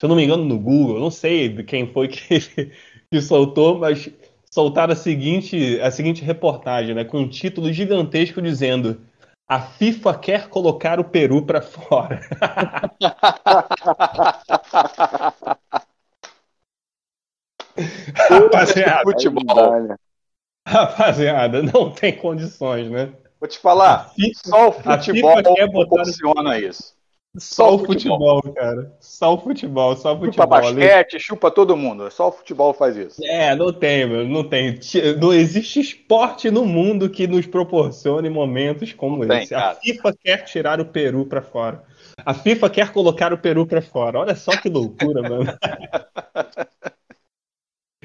Se 0.00 0.04
eu 0.06 0.08
não 0.08 0.16
me 0.16 0.24
engano, 0.24 0.44
no 0.44 0.58
Google, 0.58 1.00
não 1.00 1.10
sei 1.10 1.62
quem 1.64 1.86
foi 1.92 2.08
que, 2.08 2.40
que 3.10 3.20
soltou, 3.20 3.78
mas 3.78 4.10
soltaram 4.50 4.92
a 4.92 4.96
seguinte, 4.96 5.80
a 5.80 5.90
seguinte 5.90 6.22
reportagem, 6.22 6.94
né, 6.94 7.04
com 7.04 7.20
um 7.20 7.28
título 7.28 7.72
gigantesco 7.72 8.42
dizendo: 8.42 9.00
A 9.48 9.60
FIFA 9.60 10.18
quer 10.18 10.48
colocar 10.48 10.98
o 10.98 11.04
Peru 11.04 11.46
para 11.46 11.62
fora. 11.62 12.20
rapaziada, 18.28 19.02
Futebol. 19.04 19.96
Rapaziada, 20.66 21.62
não 21.62 21.92
tem 21.92 22.16
condições, 22.16 22.90
né? 22.90 23.12
Vou 23.38 23.48
te 23.48 23.58
falar, 23.58 24.10
FIFA- 24.10 24.48
só 24.48 24.68
o 24.68 24.70
a 24.70 24.98
futebol 24.98 25.36
FIFA 25.36 25.54
quer 25.54 25.70
botar- 25.70 25.88
proporciona 25.88 26.58
isso. 26.58 26.95
Só, 27.38 27.68
Só 27.68 27.72
o 27.72 27.74
o 27.76 27.86
futebol, 27.86 28.42
cara. 28.54 28.92
Só 29.00 29.34
o 29.34 29.38
futebol, 29.38 29.96
só 29.96 30.12
o 30.12 30.14
Chupa 30.14 30.26
futebol. 30.26 30.54
Ale. 30.54 30.74
basquete, 30.80 31.20
chupa 31.20 31.50
todo 31.50 31.76
mundo. 31.76 32.10
Só 32.10 32.28
o 32.28 32.32
futebol 32.32 32.72
faz 32.72 32.96
isso. 32.96 33.22
É, 33.24 33.54
não 33.54 33.72
tem, 33.72 34.06
meu, 34.06 34.26
não 34.26 34.44
tem. 34.48 34.78
Não 35.20 35.32
existe 35.32 35.80
esporte 35.80 36.50
no 36.50 36.64
mundo 36.64 37.10
que 37.10 37.26
nos 37.26 37.46
proporcione 37.46 38.30
momentos 38.30 38.92
como 38.92 39.18
Não 39.18 39.28
tem, 39.28 39.42
esse. 39.42 39.54
A 39.54 39.60
cara. 39.60 39.74
FIFA 39.76 40.16
quer 40.22 40.44
tirar 40.44 40.80
o 40.80 40.86
Peru 40.86 41.26
pra 41.26 41.42
fora. 41.42 41.82
A 42.24 42.32
FIFA 42.32 42.70
quer 42.70 42.92
colocar 42.92 43.32
o 43.32 43.38
Peru 43.38 43.66
pra 43.66 43.82
fora. 43.82 44.20
Olha 44.20 44.34
só 44.34 44.56
que 44.56 44.68
loucura, 44.68 45.22
mano. 45.22 45.46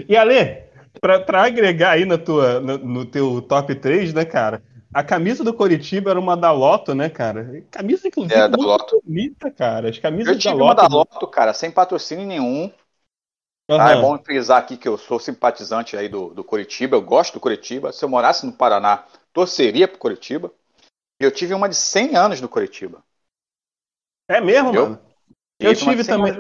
E 0.08 0.16
Ale, 0.16 0.64
pra, 1.00 1.20
pra 1.20 1.44
agregar 1.46 1.92
aí 1.92 2.06
na 2.06 2.18
tua, 2.18 2.60
no, 2.60 2.78
no 2.78 3.06
teu 3.06 3.42
top 3.42 3.76
3, 3.76 4.14
né, 4.14 4.26
cara? 4.26 4.64
A 4.94 5.04
camisa 5.04 5.44
do 5.44 5.54
Coritiba 5.54 6.12
era 6.12 6.20
uma 6.20 6.36
da 6.36 6.52
Loto, 6.52 6.94
né, 6.94 7.10
cara? 7.10 7.64
Camisa, 7.72 8.08
inclusive, 8.08 8.36
É, 8.36 8.48
da 8.48 8.58
muito 8.58 8.68
Loto. 8.68 9.02
bonita, 9.04 9.52
cara. 9.52 9.90
As 9.90 9.98
Eu 10.26 10.36
camisas 10.36 10.42
da 10.42 10.52
tive 10.52 10.62
uma 10.62 10.74
Loto. 10.74 10.76
da 10.76 10.88
Loto, 10.88 11.28
cara, 11.28 11.54
sem 11.54 11.72
patrocínio 11.72 12.26
nenhum. 12.26 12.72
Tá, 13.68 13.92
é 13.92 13.96
bom 13.96 14.18
frisar 14.22 14.58
aqui 14.60 14.76
que 14.76 14.88
eu 14.88 14.98
sou 14.98 15.18
simpatizante 15.20 15.96
aí 15.96 16.10
do, 16.10 16.34
do 16.34 16.44
Curitiba, 16.44 16.98
eu 16.98 17.02
gosto 17.02 17.34
do 17.36 17.40
Curitiba. 17.40 17.92
Se 17.94 18.04
eu 18.04 18.10
morasse 18.10 18.46
no 18.46 18.52
Paraná, 18.52 19.06
torceria 19.32 19.88
pro 19.88 19.98
Curitiba. 19.98 20.52
E 21.22 21.26
eu 21.26 21.32
tive 21.32 21.54
uma 21.54 21.70
de 21.70 21.76
100 21.76 22.16
anos 22.16 22.42
do 22.42 22.50
Curitiba. 22.50 23.04
É 24.28 24.40
mesmo, 24.42 24.74
Eu? 24.74 24.86
mano? 24.86 25.00
Eu 25.60 25.76
tive 25.76 26.04
também. 26.04 26.34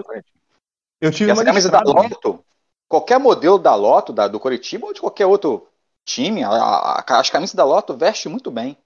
Eu 0.99 1.11
tive 1.11 1.29
E 1.29 1.33
uma 1.33 1.43
camisa 1.45 1.69
da. 1.69 1.81
Loto, 1.85 2.43
qualquer 2.87 3.19
modelo 3.19 3.57
da 3.59 3.75
Loto, 3.75 4.13
da, 4.13 4.27
do 4.27 4.39
Curitiba 4.39 4.87
ou 4.87 4.93
de 4.93 5.01
qualquer 5.01 5.25
outro 5.25 5.67
time, 6.05 6.43
a- 6.43 6.49
a- 6.49 6.99
a- 7.07 7.19
as 7.19 7.29
camisas 7.29 7.55
da 7.55 7.63
Loto 7.63 7.95
vestem 7.95 8.31
muito 8.31 8.51
bem. 8.51 8.77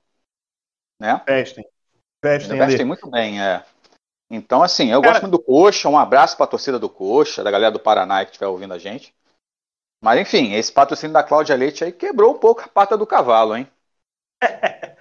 Né? 0.99 1.21
Vestem. 1.27 1.65
Vestem, 2.23 2.57
Vestem 2.57 2.85
muito 2.85 3.09
bem, 3.09 3.41
é. 3.41 3.63
Então, 4.31 4.63
assim, 4.63 4.91
eu 4.91 5.01
Cara- 5.01 5.13
gosto 5.13 5.23
muito 5.23 5.37
do 5.37 5.43
Coxa. 5.43 5.87
Um 5.89 5.97
abraço 5.97 6.35
pra 6.35 6.47
torcida 6.47 6.79
do 6.79 6.89
Coxa, 6.89 7.43
da 7.43 7.51
galera 7.51 7.71
do 7.71 7.79
Paraná 7.79 8.23
que 8.25 8.31
estiver 8.31 8.47
ouvindo 8.47 8.73
a 8.73 8.79
gente. 8.79 9.13
Mas, 10.03 10.19
enfim, 10.19 10.53
esse 10.53 10.71
patrocínio 10.71 11.13
da 11.13 11.23
Cláudia 11.23 11.55
Leite 11.55 11.83
aí 11.83 11.91
quebrou 11.91 12.33
um 12.33 12.37
pouco 12.37 12.61
a 12.61 12.67
pata 12.67 12.97
do 12.97 13.05
cavalo, 13.07 13.55
hein? 13.55 13.67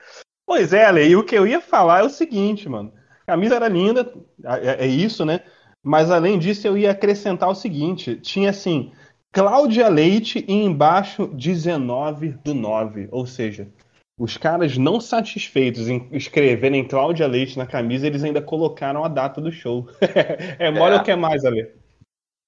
Pois 0.47 0.75
é, 0.75 0.85
Ale, 0.85 1.09
e 1.09 1.17
o 1.17 1.25
que 1.25 1.35
eu 1.35 1.47
ia 1.47 1.59
falar 1.61 2.01
é 2.01 2.03
o 2.03 2.11
seguinte, 2.11 2.69
mano. 2.69 2.93
A 3.23 3.33
camisa 3.33 3.57
era 3.57 3.67
linda, 3.67 4.13
é, 4.45 4.85
é 4.85 4.87
isso, 4.87 5.25
né? 5.25 5.41
Mas 5.83 6.11
além 6.11 6.39
disso, 6.39 6.67
eu 6.67 6.77
ia 6.77 6.91
acrescentar 6.91 7.49
o 7.49 7.55
seguinte: 7.55 8.17
tinha 8.21 8.51
assim, 8.51 8.95
Cláudia 9.35 9.89
Leite 9.89 10.45
e 10.47 10.53
embaixo 10.53 11.27
19 11.27 12.29
do 12.45 12.55
9. 12.55 13.09
Ou 13.11 13.27
seja, 13.27 13.69
os 14.17 14.37
caras 14.37 14.79
não 14.79 15.01
satisfeitos 15.01 15.89
em 15.89 16.09
escreverem 16.13 16.87
Cláudia 16.87 17.27
Leite 17.27 17.59
na 17.59 17.67
camisa, 17.67 18.07
eles 18.07 18.23
ainda 18.23 18.41
colocaram 18.41 19.05
a 19.05 19.09
data 19.09 19.41
do 19.41 19.51
show. 19.51 19.89
é 20.57 20.71
mole 20.71 20.95
É. 20.95 20.99
ou 20.99 21.03
quer 21.03 21.17
mais, 21.17 21.45
Ale? 21.45 21.69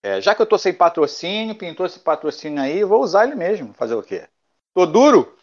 É, 0.05 0.21
já 0.21 0.33
que 0.33 0.41
eu 0.41 0.47
tô 0.47 0.57
sem 0.57 0.73
patrocínio, 0.73 1.57
pintou 1.57 1.85
esse 1.85 1.99
patrocínio 1.99 2.63
aí, 2.63 2.85
vou 2.85 3.03
usar 3.03 3.25
ele 3.27 3.35
mesmo. 3.35 3.75
Fazer 3.75 3.97
o 3.97 4.03
quê? 4.03 4.29
Tô 4.73 4.87
duro? 4.87 5.37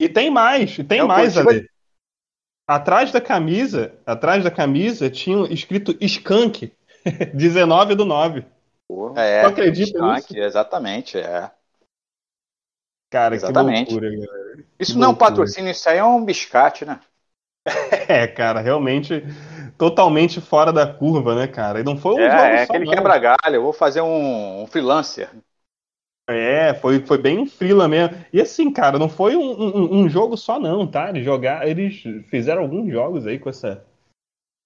E 0.00 0.08
tem 0.08 0.28
mais, 0.28 0.76
e 0.78 0.82
tem 0.82 0.98
É 0.98 1.04
mais, 1.04 1.38
Ale. 1.38 1.64
Atrás 2.66 3.12
da 3.12 3.20
camisa, 3.20 3.94
atrás 4.04 4.42
da 4.42 4.50
camisa 4.50 5.08
tinha 5.08 5.44
escrito 5.52 5.96
Skank, 6.00 6.72
19 7.32 7.94
do 7.94 8.04
9. 8.04 8.44
Porra. 8.86 9.20
É, 9.22 9.44
acredita 9.44 10.00
Skank, 10.02 10.36
exatamente, 10.38 11.18
é. 11.18 11.50
Cara, 13.10 13.38
Exatamente. 13.38 14.00
que 14.00 14.02
loucura, 14.02 14.10
cara. 14.26 14.64
Isso 14.78 14.96
Que 14.96 14.98
não 14.98 15.08
é 15.08 15.10
um 15.10 15.14
loucura. 15.14 15.16
patrocínio, 15.16 15.70
isso 15.72 15.88
aí 15.88 15.98
é 15.98 16.04
um 16.04 16.24
biscate, 16.24 16.84
né? 16.84 17.00
É, 18.08 18.26
cara, 18.26 18.60
realmente 18.60 19.22
totalmente 19.78 20.40
fora 20.40 20.72
da 20.72 20.86
curva, 20.92 21.34
né, 21.34 21.46
cara? 21.46 21.80
E 21.80 21.84
não 21.84 21.96
foi 21.96 22.14
um 22.14 22.30
é, 22.30 22.30
jogo 22.30 22.58
é 22.58 22.62
só, 22.64 22.74
aquele 22.74 22.86
quebra-galho. 22.86 23.54
Eu 23.56 23.62
vou 23.62 23.72
fazer 23.72 24.00
um, 24.02 24.62
um 24.62 24.66
freelancer. 24.66 25.30
É, 26.28 26.72
foi, 26.74 27.04
foi 27.04 27.18
bem 27.18 27.46
frila 27.46 27.88
mesmo. 27.88 28.16
E 28.32 28.40
assim, 28.40 28.72
cara, 28.72 28.98
não 28.98 29.08
foi 29.08 29.36
um, 29.36 29.42
um- 29.42 30.02
um 30.04 30.08
jogo 30.08 30.36
só, 30.36 30.58
não, 30.58 30.86
tá? 30.86 31.10
Eles, 31.10 31.24
jogar, 31.24 31.66
eles 31.68 32.02
fizeram 32.30 32.62
alguns 32.62 32.90
jogos 32.90 33.26
aí 33.26 33.38
com 33.38 33.50
essa. 33.50 33.84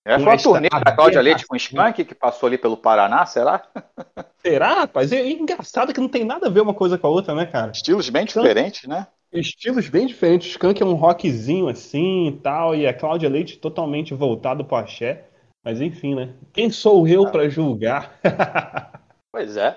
É, 0.06 0.16
Com 0.16 0.22
foi 0.22 0.32
a 0.32 0.34
esta 0.36 0.48
turnê 0.48 0.68
da 0.68 0.92
Cláudia 0.92 1.20
Leite 1.20 1.44
com 1.46 1.54
o. 1.54 1.56
Skank 1.56 2.04
que 2.04 2.14
passou 2.14 2.46
ali 2.46 2.56
pelo 2.56 2.76
Paraná, 2.76 3.26
será? 3.26 3.62
Será, 4.38 4.74
rapaz? 4.74 5.10
É 5.10 5.28
engraçado 5.28 5.92
que 5.92 6.00
não 6.00 6.08
tem 6.08 6.24
nada 6.24 6.46
a 6.46 6.50
ver 6.50 6.60
uma 6.60 6.72
coisa 6.72 6.96
com 6.96 7.08
a 7.08 7.10
outra, 7.10 7.34
né, 7.34 7.44
cara? 7.46 7.72
Estilos 7.72 8.08
bem 8.08 8.22
Então- 8.22 8.42
diferentes, 8.44 8.88
né? 8.88 9.08
Estilos 9.32 9.88
bem 9.88 10.06
diferentes. 10.06 10.46
O 10.46 10.50
Skank 10.52 10.80
é 10.80 10.86
um 10.86 10.94
rockzinho 10.94 11.68
assim 11.68 12.28
e 12.28 12.32
tal, 12.32 12.72
e 12.76 12.86
a 12.86 12.94
Cláudia 12.94 13.28
Leite 13.28 13.58
totalmente 13.58 14.14
voltado 14.14 14.64
pro 14.64 14.76
axé. 14.76 15.24
Mas 15.64 15.80
enfim, 15.80 16.14
né? 16.14 16.34
Quem 16.52 16.70
sou 16.70 17.08
eu 17.08 17.28
pra 17.30 17.48
julgar? 17.48 18.20
Pois 19.32 19.54
é. 19.56 19.76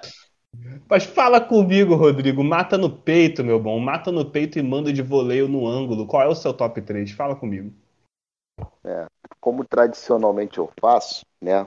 Mas 0.90 1.04
fala 1.04 1.42
comigo, 1.42 1.96
Rodrigo. 1.96 2.44
Mata 2.44 2.78
no 2.78 2.90
peito, 2.90 3.44
meu 3.44 3.60
bom. 3.60 3.78
Mata 3.80 4.10
no 4.12 4.24
peito 4.24 4.58
e 4.58 4.64
manda 4.64 4.94
de 4.94 5.02
voleio 5.02 5.50
no 5.50 5.68
ângulo. 5.68 6.06
Qual 6.08 6.22
é 6.24 6.28
o 6.28 6.36
seu 6.36 6.54
top 6.54 6.82
3? 6.82 7.12
Fala 7.12 7.36
comigo. 7.36 7.74
Como 9.40 9.66
tradicionalmente 9.66 10.58
eu 10.58 10.72
faço, 10.80 11.26
né? 11.42 11.66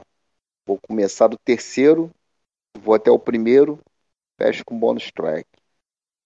Vou 0.65 0.79
começar 0.87 1.27
do 1.27 1.37
terceiro, 1.37 2.09
vou 2.77 2.93
até 2.93 3.11
o 3.11 3.19
primeiro, 3.19 3.79
fecho 4.39 4.63
com 4.65 4.77
bônus 4.77 5.11
track. 5.11 5.47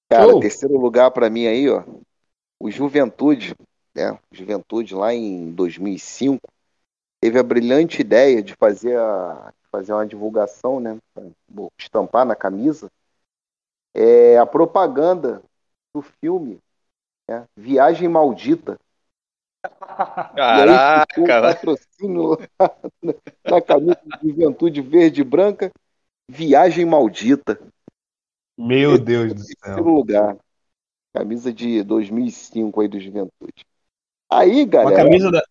Cara, 0.10 0.32
Show. 0.32 0.42
terceiro 0.42 0.78
lugar 0.78 1.12
pra 1.12 1.30
mim 1.30 1.48
aí, 1.48 1.70
ó. 1.70 1.84
O 2.60 2.70
Juventude, 2.72 3.56
né? 3.96 4.18
Juventude 4.32 4.96
lá 4.96 5.14
em 5.14 5.52
2005 5.52 6.42
teve 7.22 7.40
a 7.40 7.44
brilhante 7.44 8.02
ideia 8.02 8.42
de 8.42 8.56
fazer 8.56 8.98
a 8.98 9.54
fazer 9.72 9.94
uma 9.94 10.08
divulgação, 10.08 10.80
né? 10.80 10.98
Estampar 11.78 12.26
na 12.26 12.36
camisa 12.36 12.90
é 13.94 14.38
a 14.38 14.46
propaganda 14.46 15.42
do 15.94 16.02
filme, 16.02 16.60
né? 17.28 17.46
Viagem 17.56 18.08
Maldita. 18.08 18.78
E 20.36 20.42
aí 20.42 20.62
um 21.18 21.26
Caraca, 21.26 21.42
patrocínio 21.42 22.38
na, 23.44 23.62
camisa 23.62 24.00
de 24.22 24.30
Juventude 24.30 24.82
Verde 24.82 25.22
e 25.22 25.24
Branca, 25.24 25.72
Viagem 26.30 26.86
Maldita. 26.86 27.60
Meu 28.58 28.98
Deus 28.98 29.34
do 29.34 29.44
Terceiro 29.44 29.90
lugar. 29.90 30.38
Camisa 31.14 31.54
de 31.54 31.84
2005 31.84 32.82
aí 32.82 32.88
do 32.88 33.00
Juventude. 33.00 33.66
Aí, 34.30 34.64
Uma 34.64 34.68
galera, 34.68 35.04
camisa 35.04 35.32
da, 35.32 35.42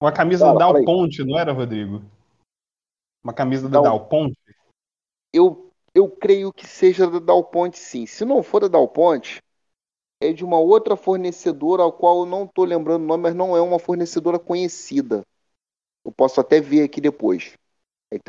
uma 0.00 0.12
camisa 0.12 0.44
Fala, 0.44 0.58
da 0.58 0.64
fala 0.66 0.74
Dal. 0.74 0.84
Ponte, 0.84 1.24
não 1.24 1.38
era, 1.38 1.52
Rodrigo? 1.52 2.02
Uma 3.22 3.32
camisa 3.32 3.68
da 3.68 3.78
Não. 3.78 3.82
Dal 3.82 4.06
Ponte? 4.06 4.36
eu, 5.32 5.70
eu 5.94 6.08
creio 6.08 6.52
que 6.52 6.66
seja 6.66 7.08
da 7.08 7.18
Dal 7.18 7.44
Ponte, 7.44 7.78
sim. 7.78 8.06
Se 8.06 8.24
não 8.24 8.42
for 8.42 8.60
da 8.60 8.68
Dal 8.68 8.88
Ponte, 8.88 9.42
é 10.20 10.32
de 10.32 10.44
uma 10.44 10.58
outra 10.58 10.96
fornecedora, 10.96 11.82
ao 11.82 11.92
qual 11.92 12.20
eu 12.20 12.26
não 12.26 12.44
estou 12.44 12.64
lembrando 12.64 13.02
o 13.02 13.06
nome, 13.06 13.22
mas 13.22 13.34
não 13.34 13.56
é 13.56 13.60
uma 13.60 13.78
fornecedora 13.78 14.38
conhecida. 14.38 15.24
Eu 16.04 16.12
posso 16.12 16.40
até 16.40 16.60
ver 16.60 16.82
aqui 16.82 17.00
depois. 17.00 17.54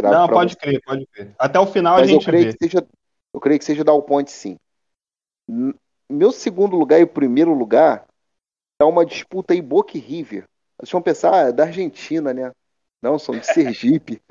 Não, 0.04 0.28
pode 0.28 0.54
você. 0.54 0.60
crer, 0.60 0.82
pode 0.86 1.06
crer. 1.08 1.36
Até 1.38 1.60
o 1.60 1.66
final 1.66 1.96
a 1.96 2.00
Mas 2.02 2.10
eu 2.10 2.16
gente 2.16 2.26
creio 2.26 2.46
vê. 2.46 2.54
que 2.54 2.66
seja, 2.66 2.88
eu 3.34 3.40
creio 3.40 3.60
que 3.60 3.66
seja 3.66 3.84
Dal 3.84 4.02
Ponte, 4.04 4.32
sim. 4.32 4.58
Meu 6.10 6.32
segundo 6.32 6.78
lugar 6.78 7.00
e 7.00 7.06
primeiro 7.06 7.54
lugar 7.54 8.06
tá 8.78 8.86
uma 8.86 9.06
disputa 9.06 9.54
aí 9.54 9.62
Boca 9.62 9.98
e 9.98 10.00
River. 10.00 10.46
Vocês 10.78 10.92
vão 10.92 11.02
pensar, 11.02 11.34
ah, 11.34 11.50
é 11.50 11.52
da 11.52 11.64
Argentina, 11.66 12.34
né? 12.34 12.52
Não, 13.02 13.18
são 13.18 13.38
de 13.38 13.46
Sergipe. 13.54 14.22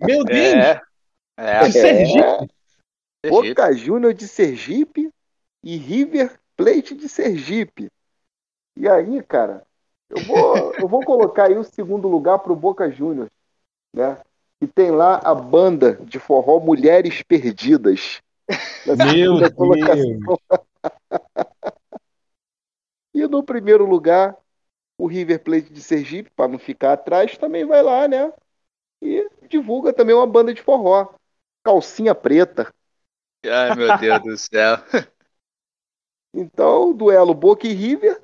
Meu 0.00 0.24
Deus! 0.24 0.54
É. 0.54 0.80
É, 1.36 1.60
De 1.64 1.72
Sergipe? 1.72 2.20
Sergipe. 2.20 2.52
Boca 3.28 3.72
Júnior 3.72 4.12
de 4.14 4.28
Sergipe 4.28 5.10
e 5.62 5.76
River 5.76 6.38
Plate 6.56 6.94
de 6.94 7.08
Sergipe. 7.08 7.90
E 8.76 8.88
aí, 8.88 9.22
cara, 9.22 9.66
eu 10.08 10.22
vou, 10.24 10.72
eu 10.78 10.88
vou 10.88 11.04
colocar 11.04 11.46
aí 11.46 11.56
o 11.56 11.64
segundo 11.64 12.08
lugar 12.08 12.38
pro 12.38 12.56
Boca 12.56 12.90
Júnior, 12.90 13.28
né? 13.94 14.20
E 14.60 14.66
tem 14.66 14.90
lá 14.90 15.18
a 15.18 15.34
banda 15.34 15.94
de 16.04 16.18
forró 16.18 16.58
Mulheres 16.58 17.22
Perdidas. 17.22 18.20
Meu. 18.86 19.38
Deus! 19.38 20.40
E 23.14 23.26
no 23.26 23.42
primeiro 23.42 23.84
lugar, 23.84 24.36
o 24.96 25.06
River 25.06 25.42
Plate 25.42 25.72
de 25.72 25.82
Sergipe, 25.82 26.30
para 26.30 26.48
não 26.48 26.58
ficar 26.58 26.92
atrás, 26.92 27.36
também 27.36 27.64
vai 27.64 27.82
lá, 27.82 28.08
né? 28.08 28.32
E 29.02 29.28
divulga 29.48 29.92
também 29.92 30.14
uma 30.14 30.26
banda 30.26 30.52
de 30.52 30.62
forró. 30.62 31.14
Calcinha 31.64 32.14
preta. 32.14 32.72
Ai, 33.44 33.74
meu 33.76 33.96
Deus 33.98 34.22
do 34.22 34.36
céu. 34.36 34.76
Então, 36.32 36.92
duelo 36.92 37.34
Boca 37.34 37.66
e 37.66 37.72
River, 37.72 38.22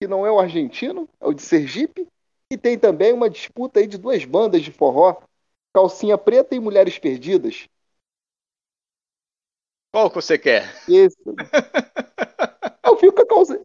que 0.00 0.06
não 0.06 0.26
é 0.26 0.30
o 0.30 0.38
argentino, 0.38 1.08
é 1.20 1.26
o 1.26 1.32
de 1.32 1.42
Sergipe. 1.42 2.06
E 2.50 2.56
tem 2.56 2.78
também 2.78 3.12
uma 3.12 3.28
disputa 3.28 3.80
aí 3.80 3.86
de 3.86 3.98
duas 3.98 4.24
bandas 4.24 4.62
de 4.62 4.72
forró. 4.72 5.20
Calcinha 5.74 6.16
preta 6.16 6.54
e 6.54 6.60
Mulheres 6.60 6.98
Perdidas. 6.98 7.68
Qual 9.92 10.08
que 10.08 10.16
você 10.16 10.38
quer? 10.38 10.64
Esse. 10.88 11.16
Eu 12.84 12.96
fico 12.96 13.14
com 13.14 13.22
a 13.22 13.26
calcinha. 13.26 13.60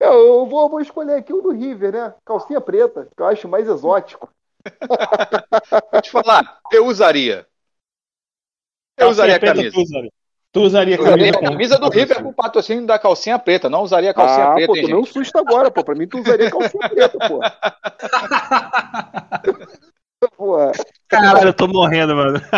Eu, 0.00 0.12
eu 0.12 0.46
vou, 0.46 0.68
vou 0.68 0.80
escolher 0.80 1.14
aqui 1.14 1.32
o 1.32 1.42
do 1.42 1.50
River, 1.50 1.92
né? 1.92 2.14
Calcinha 2.24 2.60
preta, 2.60 3.08
que 3.14 3.22
eu 3.22 3.26
acho 3.26 3.46
mais 3.48 3.68
exótico. 3.68 4.28
Vou 5.92 6.00
te 6.00 6.10
falar, 6.10 6.60
eu 6.72 6.86
usaria. 6.86 7.46
Eu 8.96 9.08
usaria 9.08 9.36
a 9.36 9.40
Calcinha 9.40 9.54
camisa. 9.54 9.78
Usaria, 9.78 10.12
tu 10.52 10.60
usaria 10.60 10.96
a 10.96 10.98
camisa 10.98 11.38
a 11.38 11.40
camisa 11.40 11.78
do 11.78 11.88
River 11.88 12.22
com 12.22 12.28
o 12.28 12.34
patrocínio 12.34 12.86
da 12.86 12.98
calcinha 12.98 13.38
preta. 13.38 13.70
Não 13.70 13.82
usaria 13.82 14.10
a 14.10 14.14
calcinha 14.14 14.46
ah, 14.46 14.54
preta, 14.54 14.68
pô, 14.68 14.76
hein, 14.76 14.82
tomei 14.82 14.96
um 14.96 15.04
susto 15.04 15.38
agora, 15.38 15.70
pô. 15.70 15.82
Pra 15.82 15.94
mim, 15.94 16.06
tu 16.06 16.20
usaria 16.20 16.50
calcinha 16.50 16.88
preta, 16.88 17.18
pô. 17.26 17.40
pô. 20.36 20.58
Caralho, 21.08 21.48
eu 21.48 21.54
tô 21.54 21.66
morrendo, 21.66 22.14
mano. 22.14 22.40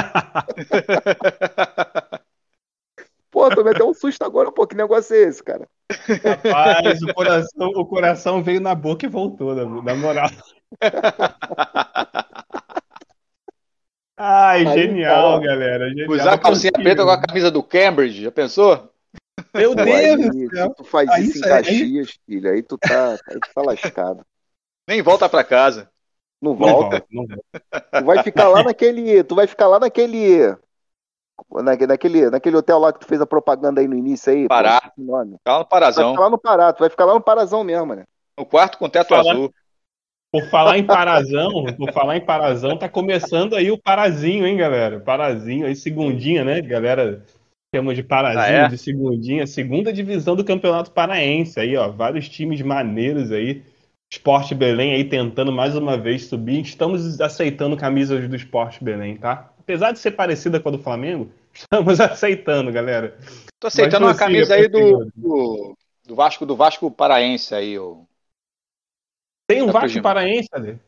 Pô, 3.35 3.51
tomei 3.51 3.73
até 3.73 3.83
um 3.83 3.93
susto 3.93 4.23
agora, 4.23 4.53
pô. 4.53 4.65
Que 4.65 4.77
negócio 4.77 5.17
é 5.17 5.23
esse, 5.23 5.43
cara? 5.43 5.67
Rapaz, 5.91 7.03
o 7.03 7.13
coração, 7.13 7.69
o 7.75 7.85
coração 7.85 8.41
veio 8.41 8.61
na 8.61 8.77
boca 8.77 9.07
e 9.07 9.09
voltou, 9.09 9.57
na, 9.57 9.65
na 9.83 9.95
moral. 9.97 10.31
Ai, 14.27 14.65
genial, 14.67 15.39
galera. 15.41 15.89
Genial. 15.91 16.11
Usar 16.11 16.33
a 16.33 16.39
calcinha 16.39 16.73
preta 16.73 17.05
com 17.05 17.11
a 17.11 17.21
camisa 17.21 17.51
do 17.51 17.63
Cambridge, 17.63 18.23
já 18.23 18.31
pensou? 18.33 18.89
Meu 19.55 19.75
Pô, 19.75 19.85
Deus 19.85 19.89
aí, 19.91 20.49
se 20.49 20.75
tu 20.77 20.85
faz 20.85 21.09
Aí 21.11 21.23
isso 21.25 21.33
em 21.33 21.35
isso 21.41 21.45
aí- 21.45 21.51
Caxias, 21.51 22.19
filho, 22.27 22.51
aí 22.51 22.63
tu 22.63 22.79
tá, 22.79 23.11
aí 23.29 23.39
tu 23.41 23.49
tá 23.55 23.63
lascado. 23.63 24.25
Nem 24.89 25.03
volta 25.03 25.29
pra 25.29 25.45
casa. 25.45 25.91
Não 26.41 26.53
Não 26.53 26.59
volta. 26.59 27.05
não 27.11 27.27
volta. 27.27 27.43
Tu 28.01 28.05
vai 28.05 28.23
ficar 28.23 28.49
lá 28.49 28.63
naquele. 28.63 29.23
Tu 29.25 29.35
vai 29.35 29.47
ficar 29.47 29.67
lá 29.67 29.79
naquele. 29.79 30.57
na- 31.51 31.87
Naquele, 31.87 32.31
naquele 32.31 32.57
hotel 32.57 32.79
lá 32.79 32.93
que 32.93 33.01
tu 33.01 33.07
fez 33.07 33.21
a 33.21 33.27
propaganda 33.27 33.81
aí 33.81 33.89
no 33.89 33.95
início 33.97 34.33
aí. 34.33 34.43
pô, 34.45 34.49
Pará. 34.49 34.93
o 34.97 35.03
nome. 35.03 35.37
Tá 35.45 35.59
no 35.59 35.65
Tu 35.65 35.69
vai 35.71 35.81
Parazão. 35.81 36.11
ficar 36.13 36.23
lá 36.25 36.31
no 36.31 36.39
Pará, 36.39 36.73
tu 36.73 36.79
vai 36.81 36.89
ficar 36.91 37.05
lá 37.05 37.15
no 37.15 37.21
Parazão 37.21 37.63
mesmo, 37.65 37.95
né? 37.95 38.05
No 38.39 38.47
quarto 38.47 38.79
com 38.79 38.89
teto 38.89 39.09
Fala- 39.09 39.33
azul. 39.33 39.53
Por 40.35 40.51
falar 40.51 40.77
em 40.79 40.83
Parazão, 40.83 41.65
por 41.77 41.93
falar 41.93 42.17
em 42.17 42.21
Parazão, 42.21 42.77
tá 42.77 42.89
começando 42.89 43.55
aí 43.55 43.71
o 43.71 43.79
Parazinho, 43.79 44.45
hein, 44.45 44.57
galera? 44.57 44.99
Parazinho 44.99 45.65
aí, 45.65 45.77
segundinha, 45.77 46.45
né, 46.45 46.61
galera? 46.61 47.25
Temos 47.73 47.95
de 47.95 48.03
Parazinho, 48.03 48.43
Ah, 48.43 48.65
é? 48.65 48.69
de 48.69 48.77
segundinha, 48.77 49.47
segunda 49.47 49.93
divisão 49.93 50.35
do 50.35 50.43
Campeonato 50.43 50.91
Paraense 50.91 51.61
aí, 51.61 51.77
ó, 51.77 51.89
vários 51.89 52.29
times 52.29 52.61
maneiros 52.63 53.31
aí. 53.31 53.63
Esporte 54.13 54.57
Belém 54.57 54.95
aí 54.95 55.05
tentando 55.05 55.53
mais 55.53 55.77
uma 55.77 55.97
vez 55.97 56.25
subir. 56.25 56.63
Estamos 56.63 57.21
aceitando 57.21 57.77
camisas 57.77 58.29
do 58.29 58.35
Esporte 58.35 58.83
Belém, 58.83 59.17
tá? 59.17 59.53
Apesar 59.61 59.93
de 59.93 60.01
ser 60.01 60.11
parecida 60.11 60.59
com 60.59 60.69
a 60.69 60.73
do 60.73 60.79
Flamengo, 60.81 61.31
estamos 61.55 62.01
aceitando, 62.01 62.73
galera. 62.73 63.17
Tô 63.61 63.69
aceitando 63.69 64.07
Mas 64.07 64.17
uma 64.17 64.19
camisa 64.19 64.57
prossiga, 64.57 64.79
aí 64.79 64.91
do, 64.91 65.13
do, 65.15 65.77
do 66.09 66.15
Vasco, 66.17 66.45
do 66.45 66.57
Vasco 66.57 66.91
Paraense 66.91 67.55
aí, 67.55 67.79
ô. 67.79 68.05
Tem 69.47 69.63
um 69.63 69.67
Tá 69.67 69.81
Vasco. 69.81 70.03
Paraense, 70.03 70.49
ali. 70.53 70.79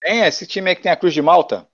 Tem 0.00 0.20
esse 0.24 0.46
time 0.46 0.70
aí 0.70 0.76
que 0.76 0.82
tem 0.82 0.92
a 0.92 0.96
Cruz 0.96 1.12
de 1.12 1.22
Malta? 1.22 1.66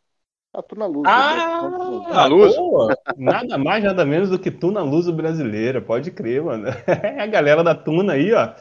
Tá 0.52 0.62
tu 0.62 0.76
na 0.76 0.86
luz. 0.86 1.02
Ah, 1.04 1.68
né? 1.68 2.14
Na 2.14 2.26
Luso? 2.26 2.56
boa. 2.56 2.96
Nada 3.16 3.58
mais, 3.58 3.82
nada 3.82 4.04
menos 4.04 4.30
do 4.30 4.38
que 4.38 4.52
Tuna 4.52 4.82
Luso 4.82 5.12
brasileira, 5.12 5.80
pode 5.80 6.10
crer, 6.12 6.42
mano. 6.42 6.66
É 6.86 7.20
a 7.20 7.26
galera 7.26 7.64
da 7.64 7.74
Tuna 7.74 8.12
aí, 8.12 8.32
ó. 8.32 8.54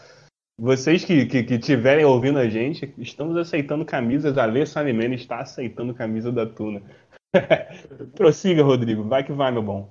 Vocês 0.58 1.04
que 1.06 1.26
que 1.26 1.44
que 1.44 1.54
estiverem 1.56 2.06
ouvindo 2.06 2.40
a 2.40 2.48
gente, 2.48 2.94
estamos 2.98 3.38
aceitando 3.38 3.86
camisas. 3.86 4.38
A 4.38 4.44
Alê 4.44 4.66
Salimene 4.66 5.16
está 5.16 5.40
aceitando 5.40 5.94
camisa 5.94 6.32
da 6.32 6.46
Tuna. 6.46 6.82
Prossiga, 8.16 8.64
Rodrigo. 8.64 9.04
Vai 9.04 9.24
que 9.24 9.32
vai, 9.32 9.52
meu 9.52 9.64
bom. 9.64 9.90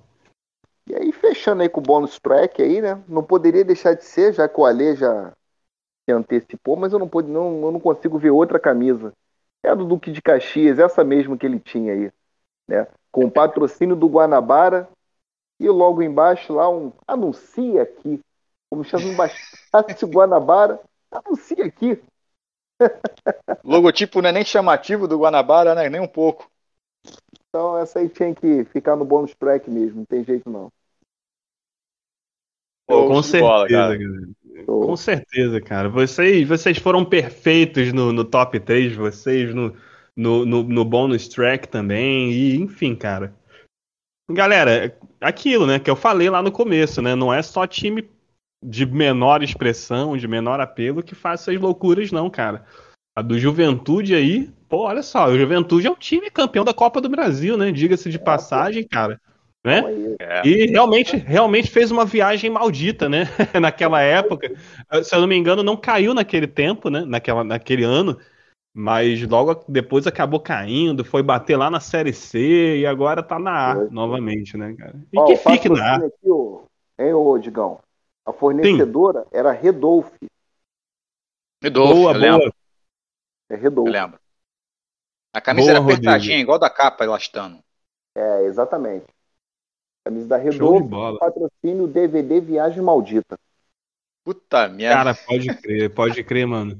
E 0.88 0.94
aí, 0.94 1.12
fechando 1.12 1.62
aí 1.62 1.68
com 1.68 1.80
o 1.80 1.84
bônus 1.84 2.18
track 2.18 2.60
aí, 2.60 2.80
né? 2.80 3.00
Não 3.08 3.22
poderia 3.22 3.64
deixar 3.64 3.94
de 3.94 4.04
ser, 4.04 4.32
já 4.32 4.48
que 4.48 4.60
o 4.60 4.64
Ale 4.64 4.96
já 4.96 5.32
se 6.04 6.12
antecipou, 6.12 6.76
mas 6.76 6.92
eu 6.92 6.98
não, 6.98 7.08
pude, 7.08 7.30
não, 7.30 7.62
eu 7.62 7.72
não 7.72 7.80
consigo 7.80 8.18
ver 8.18 8.30
outra 8.30 8.58
camisa. 8.58 9.12
É 9.62 9.70
a 9.70 9.74
do 9.74 9.84
Duque 9.84 10.10
de 10.10 10.20
Caxias, 10.20 10.78
essa 10.78 11.04
mesmo 11.04 11.38
que 11.38 11.46
ele 11.46 11.60
tinha 11.60 11.92
aí, 11.92 12.12
né? 12.68 12.86
Com 13.10 13.26
o 13.26 13.30
patrocínio 13.30 13.94
do 13.94 14.08
Guanabara 14.08 14.88
e 15.60 15.68
logo 15.68 16.02
embaixo 16.02 16.54
lá 16.54 16.68
um 16.68 16.92
anuncia 17.06 17.82
aqui. 17.82 18.20
Como 18.68 18.84
se 18.84 18.92
não 18.94 19.14
bastasse 19.14 20.04
o 20.04 20.08
Guanabara, 20.08 20.80
anuncia 21.10 21.64
aqui. 21.64 22.02
Logotipo 23.62 24.20
não 24.20 24.30
é 24.30 24.32
nem 24.32 24.44
chamativo 24.44 25.06
do 25.06 25.18
Guanabara, 25.18 25.74
né? 25.74 25.88
Nem 25.88 26.00
um 26.00 26.08
pouco. 26.08 26.50
Então 27.48 27.76
essa 27.78 27.98
aí 27.98 28.08
tinha 28.08 28.34
que 28.34 28.64
ficar 28.64 28.96
no 28.96 29.04
bônus 29.04 29.34
track 29.34 29.70
mesmo, 29.70 29.98
não 29.98 30.04
tem 30.04 30.24
jeito 30.24 30.48
não. 30.50 30.70
Show 32.92 33.08
Com 33.08 33.20
de 33.20 33.40
bola, 33.40 33.68
certeza, 33.68 33.82
cara. 33.82 33.96
galera. 33.98 34.28
Tô- 34.66 34.80
Com 34.80 34.96
certeza, 34.96 35.60
cara. 35.60 35.88
Vocês, 35.88 36.46
vocês 36.46 36.78
foram 36.78 37.04
perfeitos 37.04 37.92
no, 37.92 38.12
no 38.12 38.24
top 38.24 38.60
3, 38.60 38.94
vocês 38.94 39.54
no, 39.54 39.74
no, 40.16 40.44
no, 40.46 40.62
no 40.62 40.84
bonus 40.84 41.28
track 41.28 41.68
também, 41.68 42.30
e 42.32 42.56
enfim, 42.56 42.94
cara. 42.94 43.34
Galera, 44.30 44.96
aquilo, 45.20 45.66
né, 45.66 45.78
que 45.78 45.90
eu 45.90 45.96
falei 45.96 46.30
lá 46.30 46.42
no 46.42 46.52
começo, 46.52 47.02
né? 47.02 47.14
Não 47.14 47.32
é 47.32 47.42
só 47.42 47.66
time 47.66 48.08
de 48.64 48.86
menor 48.86 49.42
expressão, 49.42 50.16
de 50.16 50.28
menor 50.28 50.60
apelo 50.60 51.02
que 51.02 51.14
faz 51.14 51.40
essas 51.40 51.60
loucuras, 51.60 52.12
não, 52.12 52.30
cara. 52.30 52.64
A 53.16 53.20
do 53.20 53.38
Juventude 53.38 54.14
aí, 54.14 54.48
pô, 54.68 54.84
olha 54.86 55.02
só, 55.02 55.28
o 55.28 55.36
Juventude 55.36 55.86
é 55.86 55.90
um 55.90 55.96
time 55.96 56.30
campeão 56.30 56.64
da 56.64 56.72
Copa 56.72 57.00
do 57.00 57.08
Brasil, 57.08 57.58
né? 57.58 57.72
Diga-se 57.72 58.08
de 58.08 58.18
passagem, 58.18 58.86
cara. 58.86 59.20
Né? 59.64 59.78
Então 59.78 60.16
É. 60.20 60.46
E 60.46 60.66
realmente, 60.66 61.16
realmente 61.16 61.70
fez 61.70 61.90
uma 61.90 62.04
viagem 62.04 62.50
maldita, 62.50 63.08
né? 63.08 63.24
Naquela 63.60 64.00
época. 64.00 64.52
Se 65.04 65.14
eu 65.14 65.20
não 65.20 65.28
me 65.28 65.36
engano, 65.36 65.62
não 65.62 65.76
caiu 65.76 66.12
naquele 66.14 66.46
tempo, 66.46 66.90
né? 66.90 67.04
Naquela, 67.04 67.44
naquele 67.44 67.84
ano. 67.84 68.18
Mas 68.74 69.22
logo 69.28 69.64
depois 69.68 70.06
acabou 70.06 70.40
caindo, 70.40 71.04
foi 71.04 71.22
bater 71.22 71.56
lá 71.56 71.70
na 71.70 71.78
Série 71.78 72.12
C 72.12 72.78
e 72.78 72.86
agora 72.86 73.22
tá 73.22 73.38
na 73.38 73.72
A 73.72 73.74
Foi. 73.74 73.90
novamente, 73.90 74.56
né, 74.56 74.74
cara? 74.74 74.94
E 75.12 75.18
Ó, 75.18 75.26
que 75.26 75.36
fique 75.36 75.68
na 75.68 75.96
A. 75.96 75.96
aqui, 75.96 76.30
ô, 76.30 76.64
hein, 76.98 77.12
ô 77.12 77.36
Digão? 77.38 77.80
A 78.24 78.32
fornecedora 78.32 79.26
era 79.30 79.52
Redolf. 79.52 80.10
Redolfo, 81.62 81.94
Boa, 81.94 82.12
eu 82.14 82.18
lembro, 82.18 82.40
boa. 82.40 82.54
É 83.50 83.56
Redolf. 83.56 83.86
eu 83.86 83.92
lembro. 83.92 84.18
A 85.34 85.40
camisa 85.40 85.72
Boa, 85.72 85.78
era 85.78 85.84
apertadinha, 85.84 86.38
igual 86.38 86.58
da 86.58 86.70
capa, 86.70 87.04
elastano. 87.04 87.58
É, 88.16 88.44
exatamente. 88.44 89.06
Camisa 90.04 90.38
da 90.38 90.80
bola. 90.80 91.18
patrocínio 91.18 91.86
DVD 91.86 92.40
Viagem 92.40 92.82
Maldita. 92.82 93.38
Puta 94.24 94.68
merda. 94.68 94.96
Cara, 94.96 95.14
pode 95.14 95.54
crer, 95.54 95.90
pode 95.90 96.24
crer, 96.24 96.46
mano. 96.46 96.78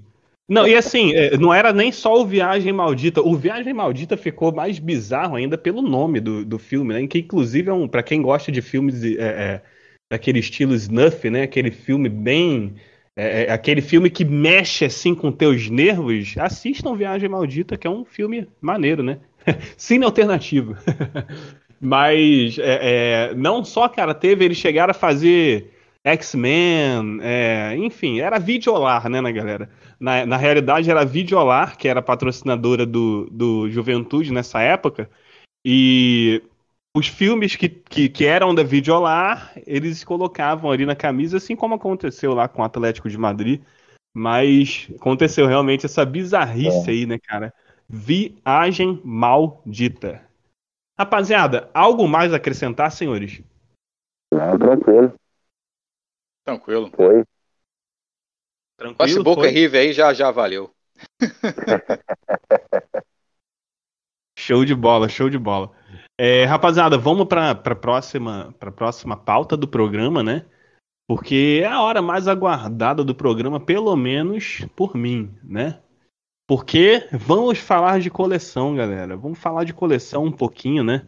Não, 0.49 0.66
e 0.66 0.75
assim, 0.75 1.14
é, 1.14 1.37
não 1.37 1.55
era 1.55 1.73
nem 1.73 1.91
só 1.91 2.20
o 2.20 2.27
Viagem 2.27 2.73
Maldita. 2.73 3.23
O 3.23 3.37
Viagem 3.37 3.73
Maldita 3.73 4.16
ficou 4.16 4.53
mais 4.53 4.79
bizarro 4.79 5.37
ainda 5.37 5.57
pelo 5.57 5.81
nome 5.81 6.20
do, 6.20 6.45
do 6.45 6.59
filme, 6.59 6.93
né? 6.93 7.07
Que 7.07 7.20
inclusive 7.20 7.70
é 7.70 7.73
um, 7.73 7.89
para 7.89 8.03
quem 8.03 8.20
gosta 8.20 8.51
de 8.53 8.61
filmes 8.61 9.03
é, 9.03 9.16
é, 9.18 9.62
daquele 10.11 10.41
estilo 10.41 10.75
snuff, 10.75 11.31
né? 11.31 11.43
Aquele 11.43 11.70
filme 11.70 12.09
bem. 12.09 12.75
é, 13.16 13.45
é, 13.45 13.53
aquele 13.53 13.81
filme 13.81 14.11
que 14.11 14.25
mexe 14.25 14.85
assim 14.85 15.14
com 15.14 15.33
teus 15.33 15.70
nervos, 15.70 16.35
assistam 16.39 16.95
Viagem 16.95 17.29
Maldita, 17.29 17.77
que 17.79 17.87
é 17.87 17.91
um 17.91 18.05
filme 18.05 18.47
maneiro, 18.61 19.03
né? 19.03 19.20
Cine 19.77 20.05
alternativo. 20.05 20.77
Mas 21.85 22.59
é, 22.61 23.30
é, 23.30 23.35
não 23.35 23.64
só, 23.64 23.89
cara, 23.89 24.14
teve, 24.14 24.45
eles 24.45 24.57
chegaram 24.57 24.93
a 24.93 24.95
fazer 24.95 25.72
X-Men, 26.05 27.18
é, 27.20 27.74
enfim, 27.76 28.20
era 28.20 28.39
Videolar, 28.39 29.09
né, 29.09 29.20
né, 29.20 29.33
galera? 29.33 29.68
Na, 29.99 30.24
na 30.24 30.37
realidade 30.37 30.89
era 30.89 31.05
Videolar, 31.05 31.76
que 31.76 31.89
era 31.89 32.01
patrocinadora 32.01 32.87
do, 32.87 33.28
do 33.33 33.68
Juventude 33.68 34.33
nessa 34.33 34.61
época, 34.61 35.11
e 35.64 36.41
os 36.97 37.09
filmes 37.09 37.57
que, 37.57 37.68
que, 37.68 38.09
que 38.09 38.24
eram 38.26 38.55
da 38.55 38.62
Videolar, 38.62 39.53
eles 39.66 40.05
colocavam 40.05 40.70
ali 40.70 40.87
na 40.87 40.95
camisa, 40.95 41.39
assim 41.39 41.57
como 41.57 41.74
aconteceu 41.74 42.33
lá 42.33 42.47
com 42.47 42.62
o 42.62 42.64
Atlético 42.64 43.11
de 43.11 43.18
Madrid, 43.18 43.61
mas 44.14 44.89
aconteceu 44.95 45.49
realmente 45.49 45.87
essa 45.87 46.05
bizarrice 46.05 46.91
aí, 46.91 47.07
né, 47.07 47.18
cara? 47.18 47.53
Viagem 47.89 49.01
maldita. 49.03 50.22
Rapaziada, 50.99 51.70
algo 51.72 52.07
mais 52.07 52.32
a 52.32 52.36
acrescentar, 52.36 52.90
senhores? 52.93 53.43
Não, 54.32 54.59
tranquilo. 54.59 55.14
Tranquilo. 56.45 56.90
Foi. 56.95 57.24
Passe 58.97 59.14
Tranquilo? 59.14 59.24
Boca 59.24 59.43
Foi? 59.43 59.51
e 59.51 59.53
River 59.53 59.80
aí 59.80 59.93
já, 59.93 60.12
já 60.12 60.30
valeu. 60.30 60.74
Show 64.38 64.64
de 64.64 64.74
bola, 64.74 65.09
show 65.09 65.30
de 65.30 65.38
bola. 65.38 65.70
É, 66.18 66.45
rapaziada, 66.45 66.99
vamos 66.99 67.26
para 67.26 67.51
a 67.53 67.55
próxima, 67.55 68.53
pra 68.59 68.72
próxima 68.72 69.16
pauta 69.16 69.57
do 69.57 69.68
programa, 69.68 70.20
né? 70.20 70.47
Porque 71.09 71.61
é 71.62 71.68
a 71.68 71.80
hora 71.80 72.03
mais 72.03 72.26
aguardada 72.26 73.05
do 73.05 73.14
programa, 73.14 73.61
pelo 73.61 73.95
menos 73.95 74.66
por 74.74 74.97
mim, 74.97 75.32
né? 75.45 75.80
Porque 76.47 77.09
vamos 77.12 77.59
falar 77.59 78.01
de 78.01 78.11
coleção, 78.11 78.74
galera. 78.74 79.16
Vamos 79.16 79.38
falar 79.38 79.64
de 79.64 79.72
coleção 79.72 80.24
um 80.24 80.32
pouquinho, 80.32 80.82
né? 80.82 81.07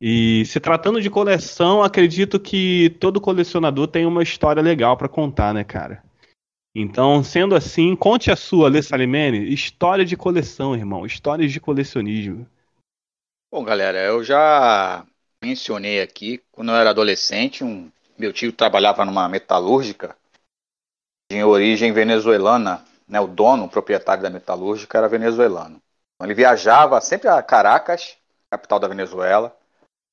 E 0.00 0.44
se 0.46 0.60
tratando 0.60 1.00
de 1.00 1.10
coleção, 1.10 1.82
acredito 1.82 2.38
que 2.38 2.90
todo 3.00 3.20
colecionador 3.20 3.88
tem 3.88 4.06
uma 4.06 4.22
história 4.22 4.62
legal 4.62 4.96
para 4.96 5.08
contar, 5.08 5.52
né, 5.52 5.64
cara? 5.64 6.04
Então, 6.74 7.24
sendo 7.24 7.56
assim, 7.56 7.96
conte 7.96 8.30
a 8.30 8.36
sua, 8.36 8.68
Alê 8.68 8.80
Salimene, 8.80 9.52
história 9.52 10.04
de 10.04 10.16
coleção, 10.16 10.76
irmão, 10.76 11.04
histórias 11.04 11.50
de 11.50 11.58
colecionismo. 11.58 12.46
Bom, 13.50 13.64
galera, 13.64 13.98
eu 13.98 14.22
já 14.22 15.04
mencionei 15.42 16.00
aqui, 16.00 16.40
quando 16.52 16.70
eu 16.70 16.76
era 16.76 16.90
adolescente, 16.90 17.64
um, 17.64 17.90
meu 18.16 18.32
tio 18.32 18.52
trabalhava 18.52 19.04
numa 19.04 19.28
metalúrgica 19.28 20.16
de 21.30 21.42
origem 21.42 21.92
venezuelana, 21.92 22.84
né? 23.08 23.20
O 23.20 23.26
dono, 23.26 23.64
o 23.64 23.68
proprietário 23.68 24.22
da 24.22 24.30
metalúrgica 24.30 24.98
era 24.98 25.08
venezuelano. 25.08 25.80
Então, 26.14 26.26
ele 26.26 26.34
viajava 26.34 27.00
sempre 27.00 27.28
a 27.28 27.42
Caracas, 27.42 28.16
capital 28.50 28.78
da 28.78 28.88
Venezuela, 28.88 29.56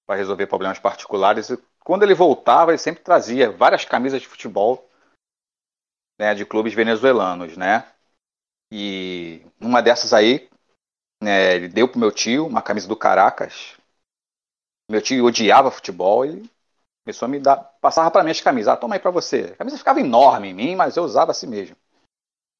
para 0.05 0.15
resolver 0.15 0.47
problemas 0.47 0.79
particulares. 0.79 1.49
E 1.49 1.59
quando 1.83 2.03
ele 2.03 2.13
voltava, 2.13 2.71
ele 2.71 2.77
sempre 2.77 3.03
trazia 3.03 3.51
várias 3.51 3.85
camisas 3.85 4.21
de 4.21 4.27
futebol 4.27 4.87
né, 6.19 6.33
de 6.33 6.45
clubes 6.45 6.73
venezuelanos, 6.73 7.57
né? 7.57 7.85
E 8.71 9.45
uma 9.59 9.81
dessas 9.81 10.13
aí, 10.13 10.49
né, 11.21 11.55
ele 11.55 11.67
deu 11.67 11.87
pro 11.87 11.99
meu 11.99 12.11
tio 12.11 12.47
uma 12.47 12.61
camisa 12.61 12.87
do 12.87 12.95
Caracas, 12.95 13.75
Meu 14.89 15.01
tio 15.01 15.25
odiava 15.25 15.71
futebol 15.71 16.25
e 16.25 16.49
começou 17.03 17.25
a 17.25 17.29
me 17.29 17.39
dar, 17.39 17.57
passava 17.81 18.09
para 18.11 18.23
mim 18.23 18.31
as 18.31 18.41
camisas, 18.41 18.73
ah, 18.73 18.77
toma 18.77 18.95
aí 18.95 18.99
para 18.99 19.11
você. 19.11 19.51
A 19.53 19.55
camisa 19.57 19.77
ficava 19.77 19.99
enorme 19.99 20.49
em 20.49 20.53
mim, 20.53 20.75
mas 20.75 20.95
eu 20.95 21.03
usava 21.03 21.31
assim 21.31 21.47
mesmo, 21.47 21.75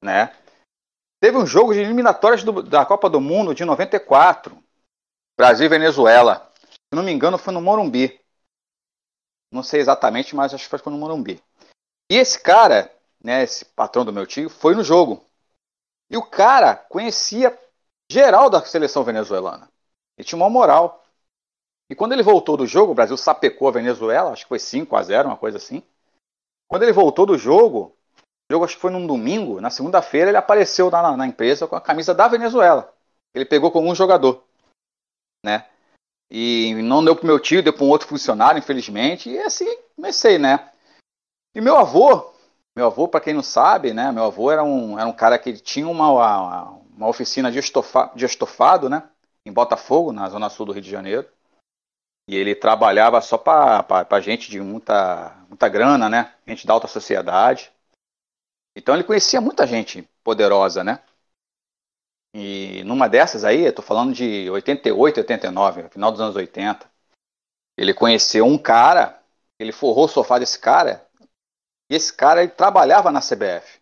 né? 0.02 0.36
Teve 1.20 1.38
um 1.38 1.46
jogo 1.46 1.72
de 1.72 1.80
eliminatórias 1.80 2.42
do, 2.42 2.62
da 2.62 2.84
Copa 2.84 3.08
do 3.08 3.20
Mundo 3.20 3.54
de 3.54 3.64
94, 3.64 4.56
Brasil 5.36 5.66
e 5.66 5.68
Venezuela. 5.68 6.52
Se 6.60 6.94
não 6.94 7.02
me 7.02 7.12
engano, 7.12 7.38
foi 7.38 7.52
no 7.52 7.60
Morumbi. 7.60 8.20
Não 9.50 9.62
sei 9.62 9.80
exatamente, 9.80 10.36
mas 10.36 10.52
acho 10.52 10.68
que 10.68 10.78
foi 10.78 10.92
no 10.92 10.98
Morumbi. 10.98 11.42
E 12.10 12.16
esse 12.16 12.40
cara, 12.40 12.92
né, 13.22 13.42
esse 13.42 13.64
patrão 13.64 14.04
do 14.04 14.12
meu 14.12 14.26
tio, 14.26 14.50
foi 14.50 14.74
no 14.74 14.84
jogo. 14.84 15.24
E 16.10 16.16
o 16.16 16.22
cara 16.22 16.76
conhecia 16.76 17.58
geral 18.10 18.48
da 18.48 18.64
seleção 18.64 19.02
venezuelana. 19.02 19.68
Ele 20.16 20.26
tinha 20.26 20.36
uma 20.36 20.50
moral. 20.50 21.04
E 21.90 21.94
quando 21.94 22.12
ele 22.12 22.22
voltou 22.22 22.56
do 22.56 22.66
jogo, 22.66 22.92
o 22.92 22.94
Brasil 22.94 23.16
sapecou 23.16 23.68
a 23.68 23.72
Venezuela, 23.72 24.32
acho 24.32 24.44
que 24.44 24.48
foi 24.48 24.58
5 24.58 24.94
a 24.96 25.02
0 25.02 25.28
uma 25.28 25.36
coisa 25.36 25.56
assim. 25.56 25.82
Quando 26.68 26.82
ele 26.82 26.92
voltou 26.92 27.26
do 27.26 27.38
jogo, 27.38 27.95
jogo 28.50 28.64
acho 28.64 28.76
que 28.76 28.80
foi 28.80 28.90
num 28.90 29.06
domingo, 29.06 29.60
na 29.60 29.70
segunda-feira 29.70 30.30
ele 30.30 30.36
apareceu 30.36 30.90
na, 30.90 31.16
na, 31.16 31.26
empresa 31.26 31.66
com 31.66 31.76
a 31.76 31.80
camisa 31.80 32.14
da 32.14 32.28
Venezuela. 32.28 32.92
Ele 33.34 33.44
pegou 33.44 33.70
com 33.70 33.86
um 33.86 33.94
jogador, 33.94 34.44
né? 35.44 35.66
E 36.30 36.74
não 36.82 37.04
deu 37.04 37.14
pro 37.14 37.26
meu 37.26 37.38
tio, 37.38 37.62
deu 37.62 37.72
para 37.72 37.84
um 37.84 37.88
outro 37.88 38.08
funcionário, 38.08 38.58
infelizmente. 38.58 39.30
E 39.30 39.38
assim 39.38 39.66
comecei, 39.94 40.38
né? 40.38 40.70
E 41.54 41.60
meu 41.60 41.76
avô, 41.76 42.32
meu 42.76 42.86
avô, 42.86 43.08
para 43.08 43.20
quem 43.20 43.34
não 43.34 43.42
sabe, 43.42 43.92
né? 43.92 44.12
Meu 44.12 44.24
avô 44.24 44.50
era 44.50 44.62
um, 44.62 44.98
era 44.98 45.08
um 45.08 45.12
cara 45.12 45.38
que 45.38 45.52
tinha 45.54 45.88
uma, 45.88 46.10
uma, 46.10 46.80
uma 46.96 47.08
oficina 47.08 47.50
de, 47.50 47.58
estofa, 47.58 48.12
de 48.14 48.24
estofado, 48.24 48.88
né? 48.88 49.08
Em 49.44 49.52
Botafogo, 49.52 50.12
na 50.12 50.28
zona 50.28 50.48
sul 50.48 50.66
do 50.66 50.72
Rio 50.72 50.82
de 50.82 50.90
Janeiro. 50.90 51.28
E 52.28 52.34
ele 52.34 52.54
trabalhava 52.54 53.20
só 53.20 53.38
para 53.38 54.20
gente 54.20 54.50
de 54.50 54.60
muita, 54.60 55.36
muita 55.48 55.68
grana, 55.68 56.08
né? 56.08 56.34
Gente 56.46 56.66
da 56.66 56.72
alta 56.72 56.88
sociedade. 56.88 57.72
Então 58.76 58.94
ele 58.94 59.04
conhecia 59.04 59.40
muita 59.40 59.66
gente 59.66 60.02
poderosa, 60.22 60.84
né? 60.84 61.02
E 62.34 62.84
numa 62.84 63.08
dessas 63.08 63.42
aí, 63.42 63.62
eu 63.62 63.74
tô 63.74 63.80
falando 63.80 64.12
de 64.12 64.50
88, 64.50 65.20
89, 65.20 65.88
final 65.88 66.12
dos 66.12 66.20
anos 66.20 66.36
80, 66.36 66.86
ele 67.78 67.94
conheceu 67.94 68.44
um 68.44 68.58
cara, 68.58 69.22
ele 69.58 69.72
forrou 69.72 70.04
o 70.04 70.08
sofá 70.08 70.38
desse 70.38 70.58
cara, 70.58 71.08
e 71.88 71.94
esse 71.94 72.12
cara 72.12 72.42
ele 72.42 72.52
trabalhava 72.52 73.10
na 73.10 73.20
CBF. 73.20 73.80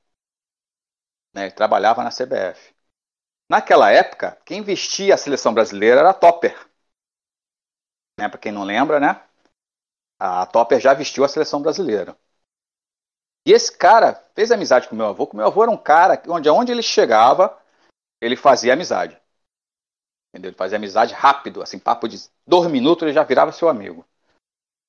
Né? 1.35 1.47
Ele 1.47 1.53
trabalhava 1.53 2.05
na 2.05 2.11
CBF. 2.11 2.73
Naquela 3.51 3.91
época, 3.91 4.41
quem 4.45 4.63
vestia 4.63 5.15
a 5.15 5.19
seleção 5.19 5.53
brasileira 5.53 6.01
era 6.01 6.11
a 6.11 6.15
Topper. 6.15 6.57
Né? 8.21 8.29
Para 8.29 8.39
quem 8.39 8.53
não 8.53 8.63
lembra, 8.63 9.01
né? 9.01 9.21
A 10.21 10.47
Topper 10.47 10.79
já 10.79 10.95
vestiu 10.95 11.25
a 11.25 11.29
seleção 11.29 11.61
brasileira. 11.61 12.17
E 13.47 13.53
esse 13.53 13.77
cara 13.77 14.15
fez 14.35 14.51
amizade 14.51 14.89
com 14.89 14.97
meu 14.97 15.07
avô, 15.07 15.27
que 15.27 15.37
meu 15.37 15.47
avô 15.47 15.63
era 15.63 15.71
um 15.71 15.77
cara 15.77 16.23
onde 16.29 16.49
aonde 16.49 16.73
ele 16.73 16.83
chegava, 16.83 17.57
ele 18.21 18.37
fazia 18.37 18.73
amizade. 18.73 19.21
Entendeu? 20.33 20.51
Ele 20.51 20.57
fazia 20.57 20.79
amizade 20.79 21.13
rápido, 21.15 21.63
assim, 21.63 21.79
papo 21.79 22.09
de 22.09 22.19
dois 22.47 22.71
minutos 22.71 23.03
ele 23.03 23.13
já 23.13 23.23
virava 23.23 23.53
seu 23.53 23.69
amigo. 23.69 24.05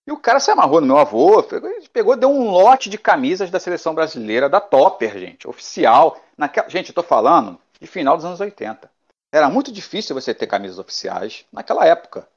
E 0.07 0.11
o 0.11 0.19
cara 0.19 0.39
se 0.39 0.51
amarrou 0.51 0.79
no 0.79 0.87
meu 0.87 0.97
avô, 0.97 1.43
pegou, 1.91 2.15
deu 2.15 2.29
um 2.29 2.49
lote 2.49 2.89
de 2.89 2.97
camisas 2.97 3.49
da 3.49 3.59
seleção 3.59 3.93
brasileira, 3.93 4.47
da 4.47 4.61
Topper, 4.61 5.17
gente, 5.17 5.47
oficial. 5.47 6.21
Naquela, 6.37 6.69
gente, 6.69 6.89
eu 6.89 6.95
tô 6.95 7.01
falando 7.01 7.59
de 7.79 7.87
final 7.87 8.15
dos 8.15 8.25
anos 8.25 8.39
80. 8.39 8.89
Era 9.33 9.49
muito 9.49 9.71
difícil 9.71 10.13
você 10.13 10.33
ter 10.33 10.47
camisas 10.47 10.77
oficiais 10.77 11.45
naquela 11.51 11.85
época. 11.85 12.27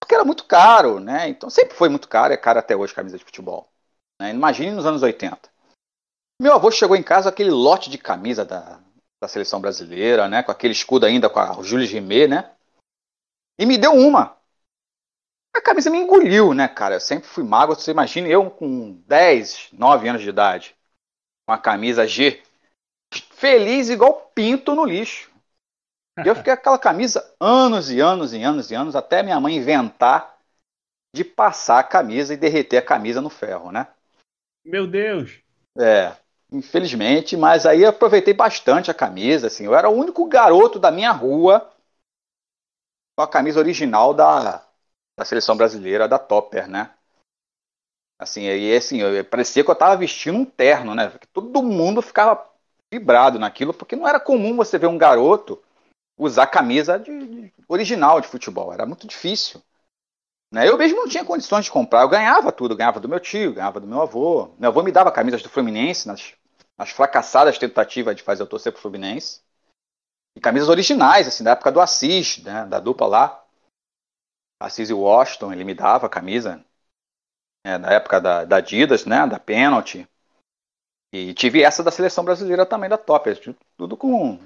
Porque 0.00 0.14
era 0.14 0.24
muito 0.24 0.44
caro, 0.44 0.98
né? 0.98 1.28
Então 1.28 1.50
sempre 1.50 1.76
foi 1.76 1.90
muito 1.90 2.08
caro, 2.08 2.32
é 2.32 2.36
caro 2.36 2.58
até 2.58 2.74
hoje 2.74 2.94
camisa 2.94 3.18
de 3.18 3.24
futebol. 3.24 3.70
Né? 4.20 4.30
Imagine 4.30 4.72
nos 4.72 4.84
anos 4.84 5.02
80. 5.02 5.50
Meu 6.38 6.52
avô 6.52 6.70
chegou 6.70 6.94
em 6.94 7.02
casa 7.02 7.30
com 7.30 7.34
aquele 7.34 7.50
lote 7.50 7.88
de 7.88 7.96
camisa 7.96 8.44
da, 8.44 8.78
da 9.18 9.26
seleção 9.26 9.62
brasileira, 9.62 10.28
né? 10.28 10.42
Com 10.42 10.52
aquele 10.52 10.74
escudo 10.74 11.06
ainda 11.06 11.30
com 11.30 11.40
a 11.40 11.62
Júlio 11.62 11.88
Rimet, 11.88 12.28
né? 12.28 12.54
E 13.58 13.64
me 13.64 13.78
deu 13.78 13.94
uma. 13.94 14.36
A 15.56 15.62
camisa 15.62 15.88
me 15.88 15.98
engoliu, 15.98 16.52
né, 16.52 16.68
cara? 16.68 16.96
Eu 16.96 17.00
sempre 17.00 17.28
fui 17.28 17.42
magro. 17.42 17.74
Você 17.74 17.90
imagina 17.90 18.28
eu 18.28 18.50
com 18.50 18.92
10, 19.06 19.70
9 19.72 20.08
anos 20.08 20.20
de 20.20 20.28
idade, 20.28 20.76
com 21.46 21.54
a 21.54 21.58
camisa 21.58 22.06
G, 22.06 22.42
feliz 23.32 23.88
igual 23.88 24.30
pinto 24.34 24.74
no 24.74 24.84
lixo. 24.84 25.30
E 26.22 26.28
eu 26.28 26.36
fiquei 26.36 26.54
com 26.54 26.60
aquela 26.60 26.78
camisa 26.78 27.34
anos 27.40 27.90
e 27.90 28.00
anos 28.00 28.34
e 28.34 28.42
anos 28.42 28.70
e 28.70 28.74
anos, 28.74 28.94
até 28.94 29.22
minha 29.22 29.40
mãe 29.40 29.56
inventar 29.56 30.38
de 31.14 31.24
passar 31.24 31.78
a 31.78 31.84
camisa 31.84 32.34
e 32.34 32.36
derreter 32.36 32.76
a 32.76 32.84
camisa 32.84 33.22
no 33.22 33.30
ferro, 33.30 33.72
né? 33.72 33.88
Meu 34.64 34.86
Deus! 34.86 35.42
É, 35.78 36.16
infelizmente, 36.52 37.36
mas 37.36 37.64
aí 37.66 37.84
aproveitei 37.84 38.34
bastante 38.34 38.90
a 38.90 38.94
camisa, 38.94 39.46
assim, 39.46 39.64
eu 39.64 39.74
era 39.74 39.88
o 39.88 39.94
único 39.94 40.26
garoto 40.26 40.78
da 40.78 40.90
minha 40.90 41.12
rua 41.12 41.70
com 43.16 43.22
a 43.22 43.28
camisa 43.28 43.60
original 43.60 44.12
da, 44.14 44.66
da 45.16 45.24
seleção 45.24 45.56
brasileira, 45.56 46.08
da 46.08 46.18
Topper, 46.18 46.68
né? 46.68 46.92
Assim, 48.18 48.48
aí 48.48 48.76
assim, 48.76 48.98
eu, 49.00 49.24
parecia 49.24 49.64
que 49.64 49.70
eu 49.70 49.74
tava 49.74 49.96
vestindo 49.96 50.36
um 50.38 50.44
terno, 50.44 50.94
né? 50.94 51.10
Todo 51.32 51.62
mundo 51.62 52.02
ficava 52.02 52.46
vibrado 52.92 53.38
naquilo, 53.38 53.72
porque 53.72 53.96
não 53.96 54.06
era 54.06 54.20
comum 54.20 54.56
você 54.56 54.78
ver 54.78 54.88
um 54.88 54.98
garoto 54.98 55.62
usar 56.18 56.48
camisa 56.48 56.98
de, 56.98 57.26
de 57.48 57.54
original 57.68 58.20
de 58.20 58.28
futebol, 58.28 58.72
era 58.72 58.86
muito 58.86 59.06
difícil. 59.06 59.62
Né? 60.52 60.68
Eu 60.68 60.76
mesmo 60.76 60.98
não 60.98 61.08
tinha 61.08 61.24
condições 61.24 61.64
de 61.64 61.70
comprar. 61.70 62.02
Eu 62.02 62.08
ganhava 62.08 62.50
tudo. 62.50 62.72
Eu 62.72 62.76
ganhava 62.76 63.00
do 63.00 63.08
meu 63.08 63.20
tio, 63.20 63.54
ganhava 63.54 63.80
do 63.80 63.86
meu 63.86 64.02
avô. 64.02 64.50
Meu 64.58 64.70
avô 64.70 64.82
me 64.82 64.92
dava 64.92 65.12
camisas 65.12 65.42
do 65.42 65.48
Fluminense 65.48 66.08
nas, 66.08 66.34
nas 66.76 66.90
fracassadas 66.90 67.58
tentativas 67.58 68.16
de 68.16 68.22
fazer 68.22 68.42
eu 68.42 68.46
torcer 68.46 68.72
pro 68.72 68.80
Fluminense. 68.80 69.40
E 70.36 70.40
camisas 70.40 70.68
originais, 70.68 71.26
assim, 71.26 71.44
da 71.44 71.52
época 71.52 71.72
do 71.72 71.80
Assis, 71.80 72.38
né? 72.42 72.64
da 72.66 72.80
dupla 72.80 73.06
lá. 73.06 73.44
Assis 74.60 74.90
e 74.90 74.94
Washington, 74.94 75.52
ele 75.52 75.64
me 75.64 75.74
dava 75.74 76.08
camisa. 76.08 76.64
Né? 77.64 77.78
da 77.78 77.92
época 77.92 78.20
da, 78.20 78.44
da 78.44 78.56
Adidas, 78.56 79.04
né? 79.04 79.26
Da 79.26 79.38
Penalty. 79.38 80.08
E 81.12 81.34
tive 81.34 81.62
essa 81.62 81.82
da 81.82 81.90
seleção 81.90 82.24
brasileira 82.24 82.64
também, 82.64 82.88
da 82.88 82.96
Top. 82.96 83.28
Tudo 83.76 83.96
com 83.96 84.38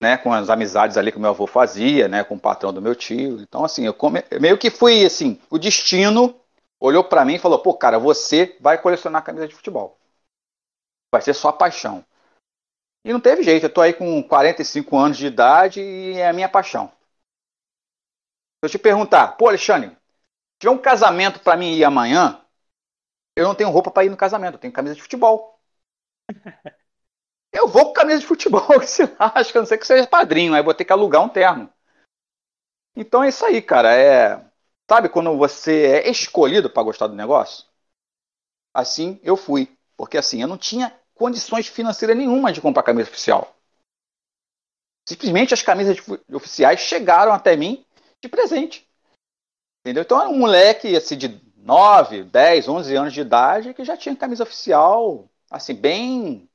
né, 0.00 0.16
com 0.18 0.32
as 0.32 0.50
amizades 0.50 0.96
ali 0.96 1.10
que 1.12 1.18
meu 1.18 1.30
avô 1.30 1.46
fazia, 1.46 2.08
né, 2.08 2.24
com 2.24 2.34
o 2.36 2.40
patrão 2.40 2.72
do 2.72 2.82
meu 2.82 2.94
tio. 2.94 3.40
Então, 3.40 3.64
assim, 3.64 3.86
eu 3.86 3.94
come... 3.94 4.22
meio 4.40 4.58
que 4.58 4.70
fui, 4.70 5.04
assim, 5.04 5.40
o 5.50 5.58
destino 5.58 6.34
olhou 6.80 7.04
para 7.04 7.24
mim 7.24 7.34
e 7.34 7.38
falou, 7.38 7.58
pô, 7.60 7.74
cara, 7.74 7.98
você 7.98 8.56
vai 8.60 8.78
colecionar 8.80 9.22
camisa 9.24 9.48
de 9.48 9.54
futebol. 9.54 9.98
Vai 11.10 11.22
ser 11.22 11.32
sua 11.34 11.52
paixão. 11.52 12.04
E 13.04 13.12
não 13.12 13.20
teve 13.20 13.42
jeito, 13.42 13.66
eu 13.66 13.72
tô 13.72 13.80
aí 13.80 13.92
com 13.94 14.22
45 14.22 14.98
anos 14.98 15.16
de 15.18 15.26
idade 15.26 15.80
e 15.80 16.18
é 16.18 16.28
a 16.28 16.32
minha 16.32 16.48
paixão. 16.48 16.88
Se 16.88 18.66
eu 18.66 18.70
te 18.70 18.78
perguntar, 18.78 19.36
pô, 19.36 19.48
Alexandre, 19.48 19.90
se 19.90 19.96
tiver 20.60 20.72
um 20.72 20.78
casamento 20.78 21.40
para 21.40 21.56
mim 21.56 21.74
ir 21.74 21.84
amanhã, 21.84 22.40
eu 23.36 23.44
não 23.46 23.54
tenho 23.54 23.70
roupa 23.70 23.90
para 23.90 24.04
ir 24.04 24.10
no 24.10 24.16
casamento, 24.16 24.54
eu 24.54 24.60
tenho 24.60 24.72
camisa 24.72 24.94
de 24.96 25.02
futebol. 25.02 25.60
Eu 27.54 27.68
vou 27.68 27.86
com 27.86 27.92
camisa 27.92 28.18
de 28.18 28.26
futebol, 28.26 28.66
que 28.80 28.86
se 28.86 29.04
lasca, 29.18 29.58
a 29.58 29.62
não 29.62 29.66
ser 29.66 29.78
que 29.78 29.86
seja 29.86 30.06
padrinho, 30.06 30.54
aí 30.54 30.62
vou 30.62 30.74
ter 30.74 30.84
que 30.84 30.92
alugar 30.92 31.22
um 31.22 31.28
terno. 31.28 31.72
Então 32.96 33.22
é 33.22 33.28
isso 33.28 33.44
aí, 33.44 33.62
cara. 33.62 33.94
É, 33.94 34.44
sabe 34.90 35.08
quando 35.08 35.36
você 35.36 36.02
é 36.04 36.10
escolhido 36.10 36.68
para 36.68 36.82
gostar 36.82 37.06
do 37.06 37.14
negócio? 37.14 37.66
Assim 38.74 39.20
eu 39.22 39.36
fui, 39.36 39.68
porque 39.96 40.18
assim 40.18 40.42
eu 40.42 40.48
não 40.48 40.58
tinha 40.58 40.92
condições 41.14 41.68
financeiras 41.68 42.16
nenhuma 42.16 42.52
de 42.52 42.60
comprar 42.60 42.82
camisa 42.82 43.08
oficial. 43.08 43.54
Simplesmente 45.08 45.54
as 45.54 45.62
camisas 45.62 45.96
oficiais 46.32 46.80
chegaram 46.80 47.32
até 47.32 47.56
mim 47.56 47.84
de 48.20 48.28
presente. 48.28 48.88
Entendeu? 49.80 50.02
Então 50.02 50.20
era 50.20 50.30
um 50.30 50.38
moleque 50.38 50.96
assim 50.96 51.16
de 51.16 51.40
9, 51.56 52.24
10, 52.24 52.68
11 52.68 52.96
anos 52.96 53.12
de 53.12 53.20
idade 53.20 53.74
que 53.74 53.84
já 53.84 53.96
tinha 53.96 54.16
camisa 54.16 54.42
oficial, 54.42 55.30
assim, 55.50 55.74
bem 55.74 56.48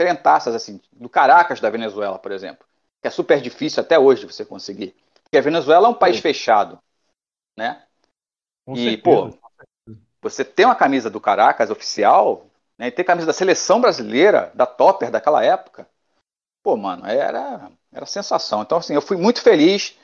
crentaças, 0.00 0.54
assim, 0.54 0.80
do 0.90 1.10
Caracas 1.10 1.60
da 1.60 1.68
Venezuela, 1.68 2.18
por 2.18 2.32
exemplo, 2.32 2.66
que 3.02 3.08
é 3.08 3.10
super 3.10 3.38
difícil 3.38 3.82
até 3.82 3.98
hoje 3.98 4.24
você 4.24 4.46
conseguir. 4.46 4.96
Porque 5.22 5.36
a 5.36 5.42
Venezuela 5.42 5.88
é 5.88 5.90
um 5.90 5.94
país 5.94 6.18
fechado, 6.20 6.78
né? 7.54 7.84
Com 8.64 8.74
e, 8.74 8.96
certeza. 8.96 9.02
pô, 9.86 9.94
você 10.22 10.42
tem 10.42 10.64
uma 10.64 10.74
camisa 10.74 11.10
do 11.10 11.20
Caracas 11.20 11.68
oficial, 11.68 12.46
né, 12.78 12.86
e 12.86 12.90
tem 12.90 13.04
camisa 13.04 13.26
da 13.26 13.34
seleção 13.34 13.78
brasileira, 13.78 14.50
da 14.54 14.64
Topper 14.64 15.10
daquela 15.10 15.44
época, 15.44 15.86
pô, 16.62 16.78
mano, 16.78 17.04
era, 17.04 17.70
era 17.92 18.06
sensação. 18.06 18.62
Então, 18.62 18.78
assim, 18.78 18.94
eu 18.94 19.02
fui 19.02 19.18
muito 19.18 19.42
feliz 19.42 19.98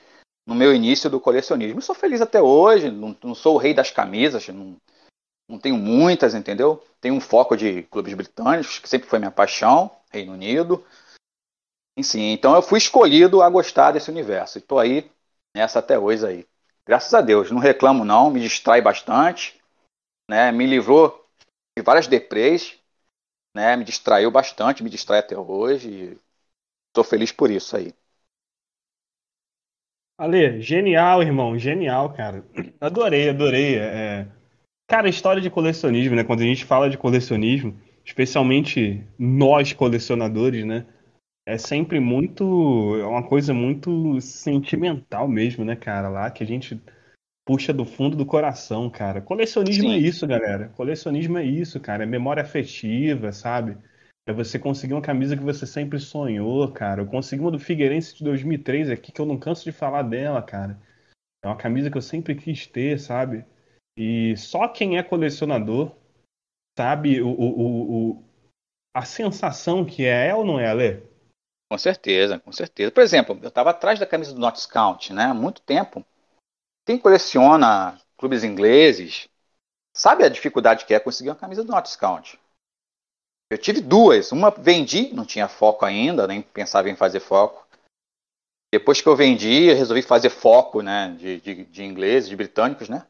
no 0.47 0.55
meu 0.55 0.74
início 0.74 1.09
do 1.09 1.18
colecionismo. 1.18 1.78
Eu 1.78 1.82
sou 1.82 1.94
feliz 1.94 2.20
até 2.20 2.42
hoje, 2.42 2.90
não, 2.90 3.16
não 3.24 3.34
sou 3.34 3.55
o 3.55 3.59
rei 3.59 3.72
das 3.72 3.90
camisas, 3.90 4.47
não, 4.49 4.76
não 5.49 5.59
tenho 5.59 5.76
muitas, 5.76 6.34
entendeu? 6.34 6.84
Tenho 7.01 7.14
um 7.14 7.20
foco 7.20 7.57
de 7.57 7.82
clubes 7.84 8.14
britânicos, 8.14 8.78
que 8.78 8.88
sempre 8.88 9.09
foi 9.09 9.18
minha 9.18 9.30
paixão, 9.30 9.90
Reino 10.11 10.32
Unido. 10.32 10.84
Enfim, 11.97 12.32
então 12.32 12.55
eu 12.55 12.62
fui 12.62 12.78
escolhido 12.78 13.42
a 13.42 13.49
gostar 13.49 13.92
desse 13.92 14.11
universo. 14.11 14.59
E 14.59 14.61
tô 14.61 14.78
aí 14.78 15.11
nessa 15.55 15.78
até 15.78 15.99
hoje 15.99 16.26
aí. 16.26 16.47
Graças 16.84 17.12
a 17.14 17.20
Deus, 17.20 17.51
não 17.51 17.59
reclamo 17.59 18.05
não, 18.05 18.30
me 18.30 18.40
distrai 18.40 18.80
bastante, 18.80 19.61
né? 20.28 20.53
Me 20.53 20.66
livrou 20.66 21.26
de 21.76 21.82
várias 21.82 22.07
deprês, 22.07 22.78
né? 23.55 23.76
Me 23.76 23.84
distraiu 23.84 24.30
bastante, 24.30 24.82
me 24.82 24.90
distrai 24.90 25.20
até 25.20 25.36
hoje. 25.36 26.18
Estou 26.88 27.05
feliz 27.05 27.32
por 27.32 27.51
isso 27.51 27.76
aí. 27.76 27.92
Ale, 30.18 30.62
genial, 30.62 31.22
irmão, 31.22 31.59
genial, 31.59 32.12
cara. 32.14 32.44
Adorei, 32.80 33.28
adorei. 33.28 33.78
É... 33.78 34.26
Cara, 34.89 35.09
história 35.09 35.43
de 35.43 35.51
colecionismo, 35.51 36.14
né? 36.14 36.22
Quando 36.22 36.41
a 36.41 36.45
gente 36.45 36.64
fala 36.64 36.89
de 36.89 36.97
colecionismo, 36.97 37.76
especialmente 38.05 39.05
nós 39.18 39.72
colecionadores, 39.72 40.64
né? 40.64 40.87
É 41.45 41.59
sempre 41.59 41.99
muito. 41.99 42.97
É 43.01 43.07
uma 43.07 43.22
coisa 43.22 43.53
muito 43.53 44.20
sentimental 44.20 45.26
mesmo, 45.26 45.64
né, 45.64 45.74
cara? 45.74 46.09
Lá 46.09 46.30
que 46.30 46.43
a 46.43 46.47
gente 46.47 46.80
puxa 47.45 47.72
do 47.72 47.84
fundo 47.84 48.16
do 48.16 48.24
coração, 48.24 48.89
cara. 48.89 49.20
Colecionismo 49.20 49.89
é 49.89 49.89
Sim. 49.89 49.95
é 49.95 49.99
isso, 49.99 50.26
galera. 50.26 50.68
Colecionismo 50.70 51.39
é 51.39 51.45
isso, 51.45 51.80
cara. 51.80 52.05
É 52.05 52.07
memória 52.07 52.43
afetiva, 52.43 53.32
sabe? 53.32 53.76
É 54.28 54.32
você 54.32 54.59
conseguir 54.59 54.95
uma 54.95 55.03
camisa 55.03 55.37
que 55.37 55.43
você 55.43 55.66
sempre 55.66 56.01
sonhou, 56.01 56.70
cara. 56.72 57.03
Eu 57.03 57.07
consegui 57.07 57.43
uma 57.43 57.51
do 57.51 57.61
Figueirense 57.61 58.16
de 58.16 58.24
2003 58.24 58.91
aqui, 58.91 59.12
que 59.12 59.20
eu 59.20 59.26
não 59.26 59.39
canso 59.39 59.64
de 59.64 59.70
falar 59.70 60.03
dela, 60.03 60.43
cara. 60.43 60.80
É 61.45 61.47
uma 61.47 61.57
camisa 61.57 61.89
que 61.89 61.97
eu 61.97 62.03
sempre 62.03 62.34
quis 62.34 62.66
ter, 62.66 62.99
sabe? 62.99 63.45
E 63.97 64.36
só 64.36 64.68
quem 64.68 64.99
é 64.99 65.03
colecionador 65.03 65.92
sabe 66.78 67.22
o, 67.22 67.28
o, 67.28 68.11
o, 68.11 68.24
a 68.94 69.05
sensação 69.05 69.84
que 69.84 70.05
é, 70.05 70.28
é 70.28 70.34
ou 70.34 70.44
não 70.44 70.61
é, 70.61 70.68
Ale? 70.68 71.03
Com 71.70 71.78
certeza, 71.78 72.38
com 72.38 72.53
certeza. 72.53 72.92
Por 72.92 73.03
exemplo, 73.03 73.38
eu 73.42 73.49
estava 73.49 73.70
atrás 73.70 73.99
da 73.99 74.07
camisa 74.07 74.32
do 74.32 74.40
Notts 74.40 74.66
County, 74.66 75.12
né? 75.12 75.24
Há 75.24 75.34
muito 75.34 75.62
tempo. 75.62 76.05
Quem 76.86 76.99
coleciona 76.99 78.01
clubes 78.16 78.44
ingleses 78.44 79.28
sabe 79.97 80.24
a 80.24 80.28
dificuldade 80.28 80.84
que 80.84 80.94
é 80.94 81.01
conseguir 81.01 81.30
uma 81.30 81.36
camisa 81.36 81.64
do 81.64 81.72
Notts 81.72 81.97
County. 81.97 82.38
Eu 83.51 83.59
tive 83.59 83.80
duas. 83.80 84.30
Uma 84.30 84.51
vendi, 84.51 85.12
não 85.12 85.24
tinha 85.24 85.49
foco 85.49 85.84
ainda, 85.84 86.26
nem 86.26 86.42
pensava 86.42 86.88
em 86.90 86.97
fazer 86.97 87.20
foco. 87.20 87.66
Depois 88.72 89.01
que 89.01 89.09
eu 89.09 89.16
vendi, 89.16 89.64
eu 89.64 89.76
resolvi 89.76 90.03
fazer 90.03 90.30
foco 90.30 90.82
né, 90.82 91.16
de, 91.18 91.40
de, 91.40 91.64
de 91.64 91.84
ingleses, 91.84 92.28
de 92.28 92.36
britânicos, 92.36 92.88
né? 92.88 93.07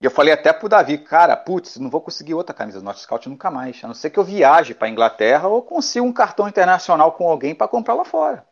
E 0.00 0.04
eu 0.06 0.10
falei 0.10 0.32
até 0.32 0.50
pro 0.52 0.68
Davi, 0.68 0.96
cara, 0.96 1.36
putz, 1.36 1.76
não 1.76 1.90
vou 1.90 2.00
conseguir 2.00 2.32
outra 2.32 2.54
camisa 2.54 2.78
do 2.78 2.84
Norte 2.84 3.02
Scout 3.02 3.28
nunca 3.28 3.50
mais. 3.50 3.84
A 3.84 3.86
não 3.86 3.94
ser 3.94 4.08
que 4.08 4.18
eu 4.18 4.24
viaje 4.24 4.74
para 4.74 4.88
Inglaterra 4.88 5.46
ou 5.46 5.62
consiga 5.62 6.04
um 6.04 6.12
cartão 6.12 6.48
internacional 6.48 7.12
com 7.12 7.28
alguém 7.28 7.54
para 7.54 7.68
comprar 7.68 7.94
lá 7.94 8.04
fora. 8.04 8.46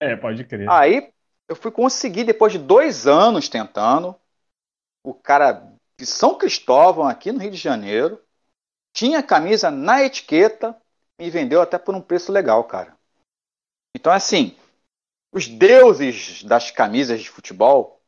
É, 0.00 0.16
pode 0.16 0.44
crer. 0.44 0.68
Aí 0.70 1.12
eu 1.46 1.54
fui 1.54 1.70
conseguir, 1.70 2.24
depois 2.24 2.52
de 2.52 2.58
dois 2.58 3.06
anos 3.06 3.48
tentando, 3.48 4.16
o 5.04 5.12
cara 5.12 5.70
de 5.98 6.06
São 6.06 6.36
Cristóvão, 6.38 7.06
aqui 7.06 7.30
no 7.30 7.38
Rio 7.38 7.50
de 7.50 7.58
Janeiro, 7.58 8.18
tinha 8.94 9.18
a 9.18 9.22
camisa 9.22 9.70
na 9.70 10.02
etiqueta 10.02 10.76
e 11.18 11.28
vendeu 11.28 11.60
até 11.60 11.78
por 11.78 11.94
um 11.94 12.00
preço 12.00 12.32
legal, 12.32 12.64
cara. 12.64 12.96
Então, 13.94 14.10
assim, 14.10 14.56
os 15.30 15.46
deuses 15.46 16.42
das 16.42 16.70
camisas 16.70 17.20
de 17.20 17.30
futebol 17.30 18.01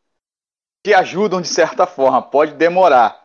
te 0.84 0.92
ajudam 0.92 1.40
de 1.40 1.48
certa 1.48 1.86
forma. 1.86 2.22
Pode 2.22 2.52
demorar, 2.52 3.24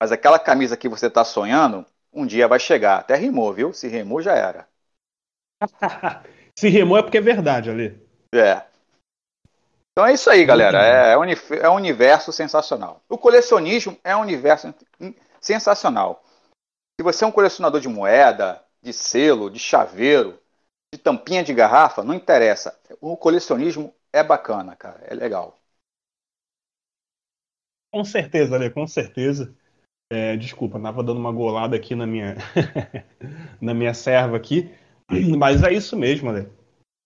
mas 0.00 0.12
aquela 0.12 0.38
camisa 0.38 0.76
que 0.76 0.88
você 0.88 1.08
está 1.08 1.24
sonhando, 1.24 1.84
um 2.12 2.24
dia 2.24 2.46
vai 2.46 2.60
chegar. 2.60 3.00
Até 3.00 3.16
rimou, 3.16 3.52
viu? 3.52 3.72
Se 3.72 3.88
rimou, 3.88 4.22
já 4.22 4.34
era. 4.34 4.68
Se 6.56 6.68
rimou 6.68 6.96
é 6.96 7.02
porque 7.02 7.18
é 7.18 7.22
verdade, 7.22 7.70
Ali. 7.70 8.00
É. 8.32 8.62
Então 9.92 10.06
é 10.06 10.12
isso 10.12 10.30
aí, 10.30 10.44
galera. 10.44 10.78
É, 10.86 11.12
é 11.12 11.68
um 11.68 11.74
universo 11.74 12.32
sensacional. 12.32 13.02
O 13.08 13.18
colecionismo 13.18 13.98
é 14.04 14.14
um 14.14 14.20
universo 14.20 14.72
sensacional. 15.40 16.22
Se 16.98 17.02
você 17.02 17.24
é 17.24 17.26
um 17.26 17.32
colecionador 17.32 17.80
de 17.80 17.88
moeda, 17.88 18.62
de 18.82 18.92
selo, 18.92 19.50
de 19.50 19.58
chaveiro, 19.58 20.38
de 20.94 21.00
tampinha 21.00 21.42
de 21.42 21.52
garrafa, 21.52 22.04
não 22.04 22.14
interessa. 22.14 22.78
O 23.00 23.16
colecionismo 23.16 23.92
é 24.12 24.22
bacana, 24.22 24.76
cara. 24.76 25.02
É 25.06 25.14
legal. 25.14 25.59
Com 27.92 28.04
certeza, 28.04 28.54
Ale, 28.54 28.70
com 28.70 28.86
certeza. 28.86 29.54
É, 30.12 30.36
desculpa, 30.36 30.80
tava 30.80 31.02
dando 31.02 31.20
uma 31.20 31.32
golada 31.32 31.76
aqui 31.76 31.94
na 31.94 32.06
minha 32.06 32.34
na 33.60 33.72
minha 33.72 33.94
serva 33.94 34.36
aqui, 34.36 34.70
mas 35.38 35.62
é 35.62 35.72
isso 35.72 35.96
mesmo, 35.96 36.30
Ale. 36.30 36.48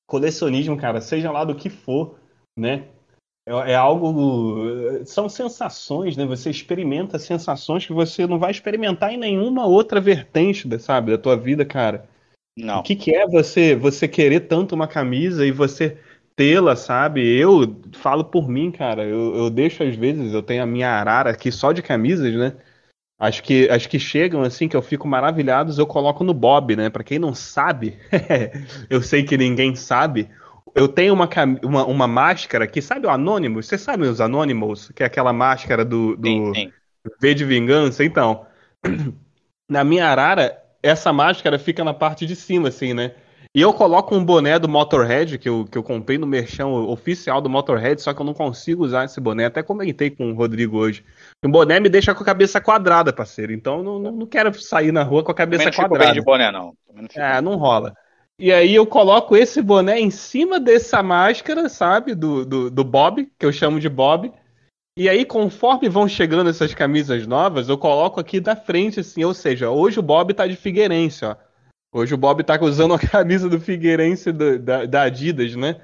Colecionismo, 0.07 0.77
cara, 0.77 1.01
seja 1.01 1.31
lá 1.31 1.45
do 1.45 1.55
que 1.55 1.69
for, 1.69 2.19
né? 2.59 2.89
É, 3.47 3.73
é 3.73 3.75
algo. 3.75 5.05
São 5.05 5.29
sensações, 5.29 6.17
né? 6.17 6.25
Você 6.27 6.51
experimenta 6.51 7.19
sensações 7.19 7.87
que 7.87 7.93
você 7.93 8.27
não 8.27 8.39
vai 8.39 8.51
experimentar 8.51 9.13
em 9.13 9.19
nenhuma 9.19 9.67
outra 9.67 10.01
vertente, 10.01 10.67
sabe, 10.79 11.13
da 11.13 11.19
tua 11.19 11.37
vida, 11.37 11.65
cara. 11.65 12.09
Não. 12.57 12.81
O 12.81 12.83
que, 12.83 12.95
que 12.95 13.15
é 13.15 13.27
você 13.27 13.75
você 13.75 14.07
querer 14.07 14.41
tanto 14.41 14.75
uma 14.75 14.87
camisa 14.87 15.45
e 15.45 15.51
você 15.51 15.99
tê-la, 16.37 16.77
sabe? 16.77 17.21
Eu 17.39 17.81
falo 17.93 18.25
por 18.25 18.49
mim, 18.49 18.71
cara. 18.71 19.05
Eu, 19.05 19.35
eu 19.37 19.51
deixo 19.51 19.83
às 19.83 19.95
vezes, 19.95 20.33
eu 20.33 20.43
tenho 20.43 20.63
a 20.63 20.67
minha 20.67 20.89
arara 20.89 21.31
aqui 21.31 21.51
só 21.53 21.73
de 21.73 21.83
camisas, 21.83 22.35
né? 22.35 22.55
Acho 23.19 23.43
que, 23.43 23.69
acho 23.71 23.89
que 23.89 23.99
chegam 23.99 24.43
assim 24.43 24.69
que 24.69 24.77
eu 24.77 24.83
fico 24.83 25.07
maravilhados, 25.07 25.79
eu 25.79 25.87
coloco 25.87 26.25
no 26.25 26.35
Bob, 26.35 26.75
né? 26.75 26.91
Para 26.91 27.05
quem 27.05 27.19
não 27.19 27.35
sabe, 27.35 27.97
eu 28.91 29.01
sei 29.03 29.23
que 29.23 29.37
ninguém 29.37 29.75
sabe. 29.77 30.29
Eu 30.75 30.89
tenho 30.89 31.15
uma, 31.15 31.29
uma, 31.63 31.87
uma 31.87 32.09
máscara 32.09 32.67
que, 32.67 32.83
sabe 32.83 33.07
o 33.07 33.11
Anonymous? 33.11 33.67
Você 33.67 33.79
sabe 33.79 34.05
os 34.05 34.21
Anonymous? 34.21 34.91
Que 34.91 35.05
é 35.05 35.07
aquela 35.07 35.33
máscara 35.33 35.85
do, 35.85 36.17
do 36.17 36.29
sim, 36.29 36.55
sim. 36.55 36.73
V 37.21 37.35
de 37.35 37.45
Vingança? 37.45 38.05
Então, 38.05 38.45
na 39.71 39.85
minha 39.85 40.09
arara, 40.09 40.61
essa 40.83 41.13
máscara 41.13 41.59
fica 41.59 41.85
na 41.85 41.95
parte 41.95 42.27
de 42.27 42.35
cima, 42.35 42.69
assim, 42.69 42.93
né? 42.93 43.15
E 43.57 43.61
eu 43.61 43.73
coloco 43.73 44.17
um 44.17 44.25
boné 44.25 44.59
do 44.59 44.69
Motorhead, 44.69 45.39
que 45.39 45.49
eu, 45.49 45.65
que 45.65 45.79
eu 45.79 45.83
comprei 45.85 46.19
no 46.19 46.27
merchão 46.27 46.89
oficial 46.89 47.41
do 47.41 47.49
Motorhead, 47.49 48.03
só 48.03 48.13
que 48.13 48.21
eu 48.21 48.27
não 48.27 48.35
consigo 48.35 48.85
usar 48.85 49.05
esse 49.05 49.21
boné. 49.21 49.45
Até 49.45 49.63
comentei 49.63 50.11
com 50.11 50.33
o 50.33 50.35
Rodrigo 50.35 50.77
hoje. 50.77 51.05
O 51.45 51.49
boné 51.49 51.79
me 51.79 51.89
deixa 51.89 52.13
com 52.13 52.23
a 52.25 52.27
cabeça 52.27 52.61
quadrada, 52.61 53.13
parceiro. 53.13 53.53
Então 53.53 53.79
eu 53.79 53.85
não, 53.85 54.01
não 54.11 54.27
quero 54.27 54.53
sair 54.61 54.91
na 54.91 55.05
rua 55.05 55.23
com 55.23 55.31
a 55.31 55.35
cabeça 55.35 55.71
Também 55.71 55.79
não 55.79 55.89
quadrada. 55.89 56.13
Bem 56.13 56.21
de 56.21 56.25
boné, 56.25 56.51
não. 56.51 56.75
não 56.93 57.07
é, 57.15 57.41
não 57.41 57.55
rola. 57.55 57.95
E 58.41 58.53
aí 58.53 58.75
eu 58.75 58.85
coloco 58.85 59.37
esse 59.37 59.63
boné 59.63 60.01
em 60.01 60.11
cima 60.11 60.59
dessa 60.59 61.01
máscara, 61.01 61.69
sabe? 61.69 62.13
Do, 62.17 62.45
do, 62.45 62.71
do 62.73 62.83
Bob, 62.83 63.31
que 63.39 63.47
eu 63.47 63.53
chamo 63.53 63.79
de 63.79 63.89
Bob. 63.89 64.33
E 64.99 65.09
aí, 65.09 65.25
conforme 65.25 65.89
vão 65.89 66.09
chegando 66.09 66.51
essas 66.51 66.75
camisas 66.75 67.25
novas, 67.25 67.69
eu 67.69 67.79
coloco 67.79 68.19
aqui 68.19 68.41
da 68.41 68.57
frente, 68.57 68.99
assim. 68.99 69.23
Ou 69.23 69.33
seja, 69.33 69.71
hoje 69.71 70.01
o 70.01 70.03
Bob 70.03 70.35
tá 70.35 70.45
de 70.45 70.57
Figueirense, 70.57 71.25
ó. 71.25 71.37
Hoje 71.97 72.13
o 72.13 72.19
Bob 72.19 72.43
tá 72.43 72.59
usando 72.61 72.93
a 72.93 72.99
camisa 72.99 73.49
do 73.49 73.61
Figueirense 73.61 74.33
do, 74.33 74.59
da, 74.59 74.85
da, 74.85 75.03
Adidas, 75.03 75.55
né? 75.55 75.81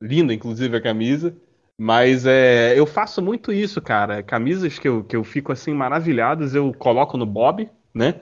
Linda, 0.00 0.32
inclusive, 0.32 0.76
a 0.76 0.80
camisa. 0.80 1.36
Mas 1.76 2.24
é, 2.24 2.78
eu 2.78 2.86
faço 2.86 3.20
muito 3.20 3.52
isso, 3.52 3.82
cara. 3.82 4.22
Camisas 4.22 4.78
que 4.78 4.86
eu, 4.86 5.02
que 5.02 5.16
eu 5.16 5.24
fico 5.24 5.50
assim 5.50 5.74
maravilhadas, 5.74 6.54
eu 6.54 6.72
coloco 6.72 7.16
no 7.16 7.26
Bob, 7.26 7.68
né? 7.92 8.20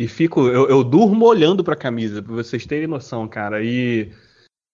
E 0.00 0.06
fico. 0.06 0.46
Eu, 0.46 0.68
eu 0.68 0.84
durmo 0.84 1.26
olhando 1.26 1.64
pra 1.64 1.74
camisa, 1.74 2.22
pra 2.22 2.32
vocês 2.32 2.64
terem 2.64 2.86
noção, 2.86 3.26
cara. 3.26 3.60
E 3.60 4.12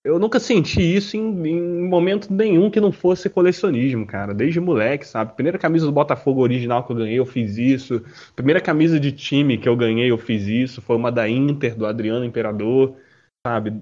eu 0.02 0.18
nunca 0.18 0.40
senti 0.40 0.80
isso 0.80 1.16
em, 1.16 1.46
em, 1.46 1.88
momento 1.88 2.32
nenhum 2.32 2.70
que 2.70 2.80
não 2.80 2.90
fosse 2.90 3.28
colecionismo, 3.28 4.06
cara. 4.06 4.32
Desde 4.32 4.58
moleque, 4.58 5.06
sabe? 5.06 5.34
Primeira 5.34 5.58
camisa 5.58 5.84
do 5.84 5.92
Botafogo 5.92 6.40
original 6.40 6.84
que 6.84 6.92
eu 6.92 6.96
ganhei, 6.96 7.18
eu 7.18 7.26
fiz 7.26 7.58
isso. 7.58 8.02
Primeira 8.34 8.60
camisa 8.60 8.98
de 8.98 9.12
time 9.12 9.58
que 9.58 9.68
eu 9.68 9.76
ganhei, 9.76 10.10
eu 10.10 10.16
fiz 10.16 10.46
isso. 10.46 10.80
Foi 10.80 10.96
uma 10.96 11.12
da 11.12 11.28
Inter, 11.28 11.76
do 11.76 11.84
Adriano 11.86 12.24
Imperador, 12.24 12.96
sabe? 13.46 13.78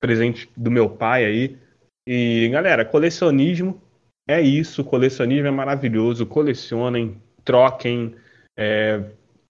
Presente 0.00 0.50
do 0.56 0.70
meu 0.70 0.90
pai 0.90 1.24
aí. 1.24 1.58
E, 2.06 2.48
galera, 2.50 2.84
colecionismo 2.84 3.80
é 4.28 4.40
isso. 4.40 4.82
Colecionismo 4.82 5.46
é 5.46 5.52
maravilhoso. 5.52 6.26
Colecionem, 6.26 7.16
troquem. 7.44 8.16
É... 8.58 9.04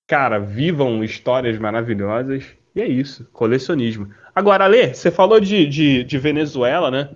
Cara, 0.06 0.38
vivam 0.38 1.02
histórias 1.02 1.58
maravilhosas. 1.58 2.44
E 2.74 2.80
é 2.80 2.86
isso, 2.86 3.28
colecionismo. 3.32 4.12
Agora, 4.34 4.64
Alê, 4.64 4.94
você 4.94 5.10
falou 5.10 5.40
de, 5.40 5.66
de, 5.66 6.04
de 6.04 6.18
Venezuela, 6.18 6.90
né? 6.90 7.10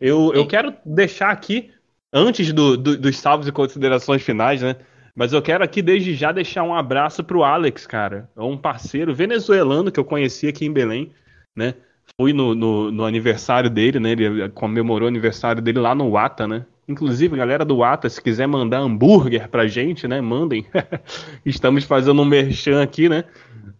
Eu, 0.00 0.32
eu 0.34 0.46
quero 0.46 0.74
deixar 0.84 1.30
aqui, 1.30 1.70
antes 2.12 2.52
do, 2.52 2.76
do, 2.76 2.96
dos 2.96 3.16
salvos 3.18 3.46
e 3.46 3.52
considerações 3.52 4.22
finais, 4.22 4.60
né? 4.60 4.76
Mas 5.14 5.32
eu 5.32 5.42
quero 5.42 5.62
aqui, 5.62 5.82
desde 5.82 6.14
já, 6.14 6.32
deixar 6.32 6.62
um 6.62 6.74
abraço 6.74 7.22
pro 7.22 7.44
Alex, 7.44 7.86
cara. 7.86 8.28
É 8.36 8.42
um 8.42 8.56
parceiro 8.56 9.14
venezuelano 9.14 9.92
que 9.92 10.00
eu 10.00 10.04
conheci 10.04 10.48
aqui 10.48 10.64
em 10.64 10.72
Belém, 10.72 11.12
né? 11.54 11.74
Fui 12.18 12.32
no, 12.32 12.54
no, 12.54 12.90
no 12.90 13.04
aniversário 13.04 13.70
dele, 13.70 14.00
né? 14.00 14.12
Ele 14.12 14.48
comemorou 14.50 15.06
o 15.06 15.10
aniversário 15.10 15.62
dele 15.62 15.78
lá 15.78 15.94
no 15.94 16.10
Wata, 16.10 16.48
né? 16.48 16.64
Inclusive, 16.88 17.36
galera 17.36 17.64
do 17.64 17.78
Wata, 17.78 18.08
se 18.08 18.20
quiser 18.20 18.46
mandar 18.46 18.80
hambúrguer 18.80 19.48
pra 19.48 19.66
gente, 19.66 20.08
né? 20.08 20.20
Mandem. 20.20 20.66
Estamos 21.46 21.84
fazendo 21.84 22.20
um 22.20 22.24
merchan 22.24 22.82
aqui, 22.82 23.08
né? 23.08 23.24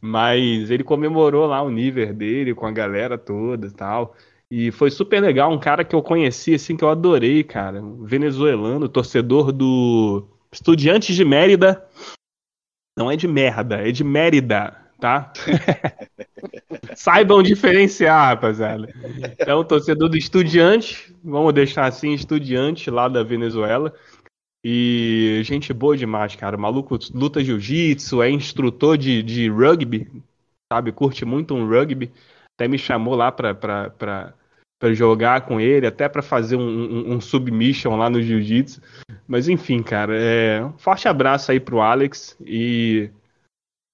Mas 0.00 0.70
ele 0.70 0.84
comemorou 0.84 1.46
lá 1.46 1.62
o 1.62 1.70
nível 1.70 2.12
dele 2.14 2.54
com 2.54 2.66
a 2.66 2.72
galera 2.72 3.18
toda 3.18 3.66
e 3.66 3.70
tal. 3.70 4.14
E 4.50 4.70
foi 4.70 4.90
super 4.90 5.20
legal, 5.20 5.50
um 5.50 5.58
cara 5.58 5.82
que 5.82 5.94
eu 5.94 6.02
conheci, 6.02 6.54
assim, 6.54 6.76
que 6.76 6.84
eu 6.84 6.90
adorei, 6.90 7.42
cara. 7.42 7.82
Venezuelano, 8.02 8.88
torcedor 8.88 9.50
do 9.50 10.28
Estudiantes 10.52 11.16
de 11.16 11.24
Mérida. 11.24 11.84
Não 12.96 13.10
é 13.10 13.16
de 13.16 13.26
merda, 13.26 13.76
é 13.76 13.90
de 13.90 14.04
Mérida, 14.04 14.76
tá? 15.02 15.32
Saibam 16.94 17.42
diferenciar, 17.42 18.28
rapaziada. 18.28 18.88
Então, 19.32 19.64
torcedor 19.64 20.08
do 20.08 20.16
Estudiante, 20.16 21.12
vamos 21.24 21.52
deixar 21.52 21.86
assim, 21.86 22.12
Estudiante 22.14 22.88
lá 22.88 23.08
da 23.08 23.24
Venezuela. 23.24 23.92
E 24.64 25.40
gente 25.44 25.72
boa 25.72 25.96
demais, 25.96 26.36
cara. 26.36 26.56
O 26.56 26.60
maluco 26.60 26.96
luta 27.12 27.42
jiu-jitsu, 27.42 28.22
é 28.22 28.30
instrutor 28.30 28.96
de, 28.96 29.24
de 29.24 29.50
rugby, 29.50 30.08
sabe? 30.72 30.92
Curte 30.92 31.24
muito 31.24 31.52
um 31.52 31.68
rugby. 31.68 32.12
Até 32.56 32.68
me 32.68 32.78
chamou 32.78 33.16
lá 33.16 33.32
pra, 33.32 33.52
pra, 33.56 33.90
pra, 33.90 34.34
pra 34.78 34.94
jogar 34.94 35.40
com 35.40 35.60
ele, 35.60 35.84
até 35.84 36.08
pra 36.08 36.22
fazer 36.22 36.54
um, 36.54 36.60
um, 36.62 37.14
um 37.14 37.20
submission 37.20 37.96
lá 37.96 38.08
no 38.08 38.22
jiu-jitsu. 38.22 38.80
Mas 39.26 39.48
enfim, 39.48 39.82
cara, 39.82 40.16
é... 40.16 40.64
um 40.64 40.78
forte 40.78 41.08
abraço 41.08 41.50
aí 41.50 41.58
pro 41.58 41.80
Alex. 41.80 42.36
E 42.46 43.10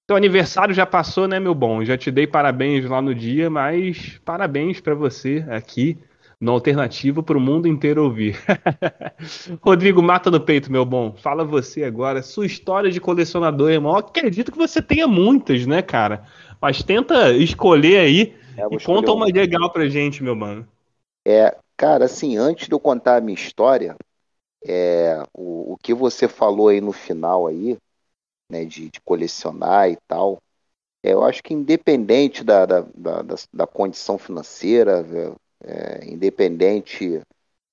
seu 0.08 0.16
aniversário 0.16 0.74
já 0.74 0.86
passou, 0.86 1.28
né, 1.28 1.38
meu 1.38 1.54
bom? 1.54 1.84
Já 1.84 1.98
te 1.98 2.10
dei 2.10 2.26
parabéns 2.26 2.86
lá 2.86 3.02
no 3.02 3.14
dia, 3.14 3.50
mas 3.50 4.18
parabéns 4.24 4.80
para 4.80 4.94
você 4.94 5.44
aqui 5.50 5.98
no 6.40 6.52
Alternativo 6.52 7.22
para 7.22 7.36
o 7.36 7.40
mundo 7.40 7.68
inteiro 7.68 8.04
ouvir. 8.04 8.34
Rodrigo, 9.60 10.02
mata 10.02 10.30
no 10.30 10.40
peito, 10.40 10.72
meu 10.72 10.86
bom. 10.86 11.12
Fala 11.12 11.44
você 11.44 11.84
agora, 11.84 12.22
sua 12.22 12.46
história 12.46 12.90
de 12.90 12.98
colecionador, 12.98 13.70
irmão. 13.70 13.92
Eu 13.92 13.98
acredito 13.98 14.50
que 14.50 14.56
você 14.56 14.80
tenha 14.80 15.06
muitas, 15.06 15.66
né, 15.66 15.82
cara? 15.82 16.24
Mas 16.58 16.82
tenta 16.82 17.32
escolher 17.32 17.98
aí 17.98 18.34
é, 18.56 18.66
e 18.70 18.82
conta 18.82 19.12
uma 19.12 19.26
legal 19.26 19.70
pra 19.70 19.88
gente, 19.88 20.22
meu 20.22 20.34
mano. 20.34 20.66
É, 21.26 21.54
cara, 21.76 22.06
assim, 22.06 22.38
antes 22.38 22.66
de 22.66 22.72
eu 22.72 22.80
contar 22.80 23.16
a 23.16 23.20
minha 23.20 23.34
história, 23.34 23.94
é, 24.64 25.22
o, 25.34 25.74
o 25.74 25.76
que 25.76 25.92
você 25.92 26.26
falou 26.26 26.68
aí 26.68 26.80
no 26.80 26.92
final 26.92 27.46
aí, 27.46 27.76
né, 28.50 28.64
de, 28.64 28.90
de 28.90 29.00
colecionar 29.00 29.90
e 29.90 29.96
tal, 30.08 30.38
é, 31.02 31.12
eu 31.12 31.24
acho 31.24 31.42
que 31.42 31.54
independente 31.54 32.44
da, 32.44 32.66
da, 32.66 32.80
da, 32.94 33.22
da 33.52 33.66
condição 33.66 34.18
financeira, 34.18 35.04
é, 35.64 36.04
independente 36.10 37.20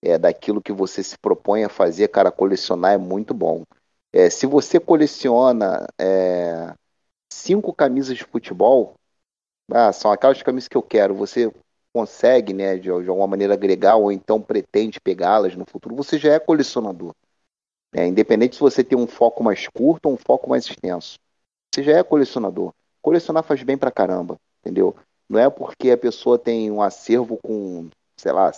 é, 0.04 0.18
daquilo 0.18 0.62
que 0.62 0.74
você 0.74 1.04
se 1.04 1.18
propõe 1.18 1.64
a 1.64 1.70
fazer, 1.70 2.10
cara, 2.10 2.32
colecionar 2.32 2.94
é 2.94 2.98
muito 2.98 3.34
bom. 3.34 3.64
É, 4.14 4.30
se 4.30 4.46
você 4.46 4.80
coleciona 4.80 5.88
é, 6.00 6.74
cinco 7.32 7.74
camisas 7.74 8.18
de 8.18 8.24
futebol, 8.26 8.96
ah, 9.72 9.92
são 9.92 10.12
aquelas 10.12 10.42
camisas 10.42 10.68
que 10.68 10.78
eu 10.78 10.84
quero, 10.84 11.16
você 11.16 11.52
consegue, 11.94 12.54
né, 12.54 12.76
de, 12.76 12.84
de 12.84 12.90
alguma 12.92 13.28
maneira 13.28 13.54
agregar 13.54 13.96
ou 13.96 14.12
então 14.12 14.42
pretende 14.42 15.00
pegá-las 15.00 15.56
no 15.56 15.66
futuro, 15.66 15.96
você 15.96 16.18
já 16.18 16.34
é 16.34 16.40
colecionador. 16.40 17.14
É, 17.98 18.06
independente 18.06 18.56
se 18.56 18.62
você 18.62 18.84
tem 18.84 18.98
um 18.98 19.08
foco 19.08 19.42
mais 19.42 19.70
curto 19.70 20.08
ou 20.08 20.16
um 20.16 20.18
foco 20.18 20.50
mais 20.50 20.66
extenso. 20.66 21.18
Você 21.74 21.82
já 21.82 21.98
é 21.98 22.04
colecionador. 22.04 22.74
Colecionar 23.02 23.42
faz 23.42 23.64
bem 23.64 23.78
pra 23.78 23.90
caramba, 23.90 24.36
entendeu? 24.60 24.94
Não 25.30 25.40
é 25.40 25.50
porque 25.50 25.92
a 25.92 25.98
pessoa 25.98 26.38
tem 26.38 26.70
um 26.70 26.82
acervo 26.82 27.40
com, 27.42 27.88
sei 28.20 28.34
lá, 28.34 28.52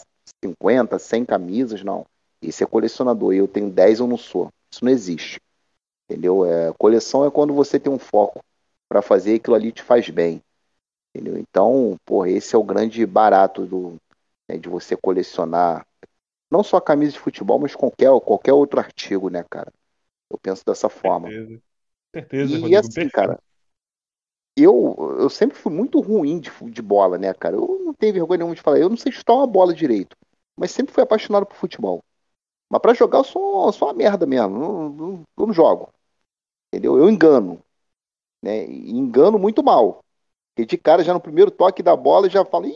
50, 0.43 0.97
100 0.97 1.23
camisas, 1.23 1.83
não. 1.83 2.03
Esse 2.41 2.63
é 2.63 2.67
colecionador 2.67 3.31
e 3.31 3.37
eu 3.37 3.47
tenho 3.47 3.69
10, 3.69 3.99
eu 3.99 4.07
não 4.07 4.17
sou. 4.17 4.49
Isso 4.73 4.83
não 4.83 4.91
existe. 4.91 5.39
Entendeu? 6.09 6.43
É, 6.43 6.73
coleção 6.79 7.23
é 7.23 7.29
quando 7.29 7.53
você 7.53 7.79
tem 7.79 7.93
um 7.93 7.99
foco 7.99 8.39
para 8.89 9.03
fazer 9.03 9.35
aquilo 9.35 9.55
ali 9.55 9.71
te 9.71 9.83
faz 9.83 10.09
bem. 10.09 10.41
Entendeu? 11.13 11.37
Então, 11.37 11.95
porra, 12.03 12.29
esse 12.31 12.55
é 12.55 12.57
o 12.57 12.63
grande 12.63 13.05
barato 13.05 13.67
do, 13.67 13.97
né, 14.49 14.57
de 14.57 14.67
você 14.67 14.97
colecionar 14.97 15.85
não 16.49 16.63
só 16.63 16.79
camisa 16.79 17.13
de 17.13 17.19
futebol, 17.19 17.59
mas 17.59 17.75
qualquer, 17.75 18.09
qualquer 18.21 18.53
outro 18.53 18.79
artigo, 18.79 19.29
né, 19.29 19.43
cara? 19.49 19.71
Eu 20.29 20.37
penso 20.37 20.65
dessa 20.65 20.89
forma. 20.89 21.29
Certeza. 21.29 21.61
Certeza, 22.13 22.51
e 22.53 22.61
Rodrigo, 22.61 22.79
assim, 22.79 22.91
perfeito. 22.91 23.11
cara, 23.11 23.39
eu, 24.55 24.95
eu 25.19 25.29
sempre 25.29 25.55
fui 25.55 25.71
muito 25.71 25.99
ruim 25.99 26.39
de, 26.39 26.49
de 26.71 26.81
bola, 26.81 27.17
né, 27.17 27.33
cara? 27.33 27.55
Eu 27.55 27.79
não 27.85 27.93
tenho 27.93 28.13
vergonha 28.13 28.39
nenhuma 28.39 28.55
de 28.55 28.61
falar. 28.61 28.79
Eu 28.79 28.89
não 28.89 28.97
sei 28.97 29.11
chutar 29.11 29.33
uma 29.33 29.45
bola 29.45 29.73
direito. 29.73 30.17
Mas 30.55 30.71
sempre 30.71 30.93
fui 30.93 31.03
apaixonado 31.03 31.45
por 31.45 31.55
futebol. 31.55 32.03
Mas 32.69 32.81
para 32.81 32.93
jogar 32.95 33.19
eu 33.19 33.23
sou, 33.23 33.71
sou 33.71 33.87
uma 33.87 33.93
merda 33.93 34.25
mesmo. 34.25 34.57
Eu, 34.57 34.95
eu, 34.97 35.23
eu, 35.37 35.47
não 35.47 35.53
jogo. 35.53 35.89
Entendeu? 36.67 36.97
Eu 36.97 37.09
engano. 37.09 37.61
Né? 38.41 38.65
E 38.65 38.91
engano 38.91 39.37
muito 39.37 39.63
mal. 39.63 40.03
Porque 40.55 40.65
de 40.65 40.77
cara, 40.77 41.03
já 41.03 41.13
no 41.13 41.21
primeiro 41.21 41.51
toque 41.51 41.83
da 41.83 41.95
bola, 41.95 42.29
já 42.29 42.43
falo. 42.43 42.67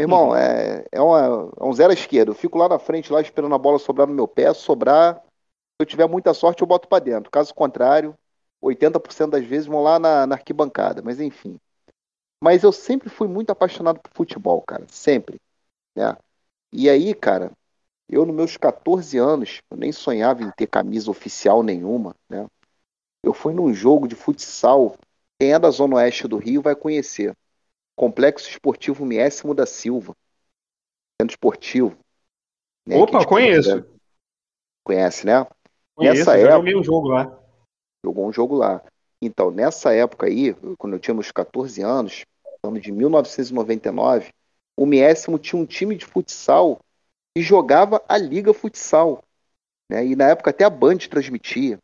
Irmão, 0.00 0.28
uhum. 0.28 0.36
é, 0.36 0.84
é, 0.90 1.00
uma, 1.00 1.50
é 1.60 1.64
um 1.64 1.72
zero 1.72 1.90
à 1.90 1.94
esquerda. 1.94 2.30
Eu 2.30 2.34
fico 2.34 2.56
lá 2.56 2.68
na 2.68 2.78
frente, 2.78 3.12
lá 3.12 3.20
esperando 3.20 3.54
a 3.54 3.58
bola 3.58 3.78
sobrar 3.78 4.06
no 4.06 4.14
meu 4.14 4.26
pé. 4.26 4.52
Sobrar, 4.54 5.16
se 5.16 5.80
eu 5.80 5.86
tiver 5.86 6.08
muita 6.08 6.32
sorte, 6.32 6.62
eu 6.62 6.66
boto 6.66 6.88
para 6.88 7.04
dentro. 7.04 7.30
Caso 7.30 7.54
contrário, 7.54 8.14
80% 8.60 9.32
das 9.32 9.44
vezes 9.44 9.66
vão 9.66 9.82
lá 9.82 9.98
na, 9.98 10.26
na 10.26 10.36
arquibancada, 10.36 11.02
mas 11.02 11.20
enfim. 11.20 11.58
Mas 12.42 12.62
eu 12.62 12.72
sempre 12.72 13.10
fui 13.10 13.28
muito 13.28 13.50
apaixonado 13.50 14.00
por 14.00 14.10
futebol, 14.14 14.62
cara, 14.62 14.86
sempre. 14.88 15.38
Né? 15.94 16.16
E 16.72 16.88
aí, 16.88 17.14
cara, 17.14 17.52
eu 18.08 18.24
nos 18.24 18.34
meus 18.34 18.56
14 18.56 19.18
anos, 19.18 19.60
eu 19.70 19.76
nem 19.76 19.92
sonhava 19.92 20.42
em 20.42 20.50
ter 20.50 20.66
camisa 20.66 21.10
oficial 21.10 21.62
nenhuma, 21.62 22.14
né? 22.28 22.46
Eu 23.22 23.34
fui 23.34 23.52
num 23.52 23.74
jogo 23.74 24.08
de 24.08 24.14
futsal, 24.14 24.96
quem 25.38 25.52
é 25.52 25.58
da 25.58 25.70
Zona 25.70 25.96
Oeste 25.96 26.26
do 26.26 26.38
Rio 26.38 26.62
vai 26.62 26.74
conhecer. 26.74 27.36
Complexo 28.00 28.48
Esportivo 28.48 29.04
Miésimo 29.04 29.54
da 29.54 29.66
Silva. 29.66 30.16
Centro 31.20 31.34
Esportivo. 31.34 31.98
Né? 32.88 32.96
Opa, 32.96 33.26
conheço. 33.26 33.84
Conhece, 34.82 35.26
né? 35.26 35.46
Conheço, 35.94 36.20
Nessa 36.20 36.40
já 36.40 36.54
época, 36.54 36.78
um 36.78 36.82
jogo 36.82 37.08
lá 37.08 37.40
jogou 38.02 38.26
um 38.26 38.32
jogo 38.32 38.56
lá. 38.56 38.82
Então, 39.20 39.50
nessa 39.50 39.94
época 39.94 40.26
aí, 40.26 40.54
quando 40.78 40.94
eu 40.94 40.98
tinha 40.98 41.14
uns 41.14 41.30
14 41.30 41.82
anos, 41.82 42.24
ano 42.62 42.80
de 42.80 42.90
1999, 42.90 44.30
o 44.78 44.86
Miésimo 44.86 45.38
tinha 45.38 45.60
um 45.60 45.66
time 45.66 45.94
de 45.94 46.06
futsal 46.06 46.78
que 47.36 47.42
jogava 47.42 48.02
a 48.08 48.16
Liga 48.16 48.54
Futsal. 48.54 49.22
Né? 49.90 50.06
E 50.06 50.16
na 50.16 50.30
época 50.30 50.48
até 50.48 50.64
a 50.64 50.70
Band 50.70 50.96
transmitia. 51.10 51.78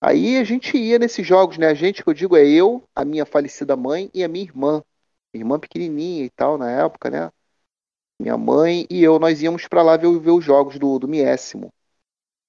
Aí 0.00 0.38
a 0.38 0.44
gente 0.44 0.76
ia 0.76 0.98
nesses 0.98 1.26
jogos, 1.26 1.58
né? 1.58 1.66
A 1.68 1.74
gente, 1.74 2.02
que 2.02 2.08
eu 2.08 2.14
digo, 2.14 2.36
é 2.36 2.46
eu, 2.48 2.82
a 2.94 3.04
minha 3.04 3.26
falecida 3.26 3.76
mãe 3.76 4.10
e 4.14 4.24
a 4.24 4.28
minha 4.28 4.44
irmã. 4.44 4.82
Irmã 5.34 5.58
pequenininha 5.58 6.24
e 6.24 6.30
tal, 6.30 6.58
na 6.58 6.70
época, 6.70 7.10
né? 7.10 7.30
Minha 8.20 8.36
mãe 8.38 8.86
e 8.90 9.02
eu, 9.02 9.18
nós 9.18 9.42
íamos 9.42 9.66
para 9.68 9.82
lá 9.82 9.96
ver, 9.96 10.18
ver, 10.20 10.30
os 10.30 10.44
jogos 10.44 10.78
do, 10.78 10.98
do 10.98 11.08
Miésimo. 11.08 11.70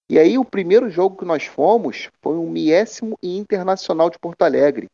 E 0.09 0.19
aí 0.19 0.37
o 0.37 0.45
primeiro 0.45 0.89
jogo 0.89 1.17
que 1.17 1.25
nós 1.25 1.45
fomos 1.45 2.09
foi 2.21 2.35
um 2.37 2.49
Miésimo 2.49 3.17
e 3.23 3.37
Internacional 3.37 4.09
de 4.09 4.19
Porto 4.19 4.43
Alegre. 4.43 4.89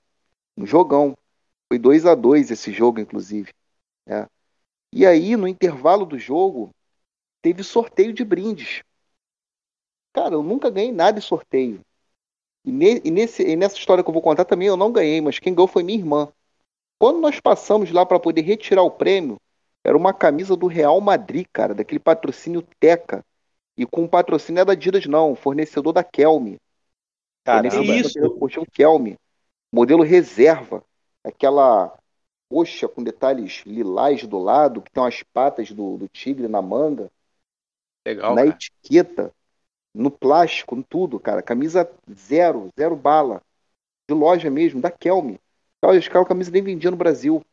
Um 0.57 0.65
jogão. 0.65 1.15
Foi 1.69 1.79
2 1.79 2.05
a 2.05 2.15
2 2.15 2.51
esse 2.51 2.71
jogo, 2.71 2.99
inclusive. 2.99 3.51
Né? 4.07 4.27
E 4.93 5.05
aí, 5.05 5.35
no 5.37 5.47
intervalo 5.47 6.05
do 6.05 6.19
jogo, 6.19 6.71
teve 7.41 7.63
sorteio 7.63 8.13
de 8.13 8.25
brindes. 8.25 8.83
Cara, 10.13 10.35
eu 10.35 10.43
nunca 10.43 10.69
ganhei 10.69 10.91
nada 10.91 11.19
de 11.19 11.25
sorteio. 11.25 11.79
E, 12.67 12.71
ne 12.71 13.01
e, 13.05 13.09
nesse, 13.09 13.43
e 13.43 13.55
nessa 13.55 13.77
história 13.77 14.03
que 14.03 14.09
eu 14.09 14.13
vou 14.13 14.21
contar 14.21 14.43
também 14.43 14.67
eu 14.67 14.75
não 14.75 14.91
ganhei, 14.91 15.21
mas 15.21 15.39
quem 15.39 15.55
ganhou 15.55 15.69
foi 15.69 15.83
minha 15.83 15.97
irmã. 15.97 16.27
Quando 16.99 17.21
nós 17.21 17.39
passamos 17.39 17.89
lá 17.91 18.05
para 18.05 18.19
poder 18.19 18.41
retirar 18.41 18.83
o 18.83 18.91
prêmio, 18.91 19.37
era 19.85 19.95
uma 19.95 20.13
camisa 20.13 20.53
do 20.53 20.67
Real 20.67 20.99
Madrid, 20.99 21.47
cara, 21.53 21.73
daquele 21.73 21.99
patrocínio 21.99 22.61
Teca 22.77 23.23
e 23.77 23.85
com 23.85 24.03
o 24.03 24.09
patrocínio 24.09 24.59
é 24.59 24.65
da 24.65 24.73
Adidas, 24.73 25.05
não, 25.05 25.33
fornecedor 25.33 25.93
da 25.93 26.03
Kelme. 26.03 26.57
Caramba, 27.45 27.81
isso. 27.85 28.19
O 28.19 28.65
Kelme. 28.65 29.15
Modelo 29.71 30.03
reserva. 30.03 30.83
Aquela 31.23 31.97
roxa 32.51 32.87
com 32.89 33.01
detalhes 33.01 33.63
lilás 33.65 34.25
do 34.25 34.39
lado, 34.39 34.81
que 34.81 34.91
tem 34.91 35.01
umas 35.01 35.23
patas 35.31 35.71
do, 35.71 35.97
do 35.97 36.09
tigre 36.09 36.49
na 36.49 36.61
manga. 36.61 37.09
Legal. 38.05 38.35
Na 38.35 38.41
cara. 38.43 38.49
etiqueta, 38.49 39.33
no 39.97 40.11
plástico, 40.11 40.75
em 40.75 40.81
tudo, 40.81 41.19
cara. 41.19 41.41
Camisa 41.41 41.89
zero, 42.11 42.69
zero 42.77 42.95
bala. 42.95 43.41
De 44.07 44.15
loja 44.15 44.49
mesmo, 44.49 44.79
da 44.79 44.91
Kelme. 44.91 45.39
Aquela 45.81 46.25
camisa 46.25 46.51
nem 46.51 46.61
vendia 46.61 46.91
no 46.91 46.97
Brasil. 46.97 47.43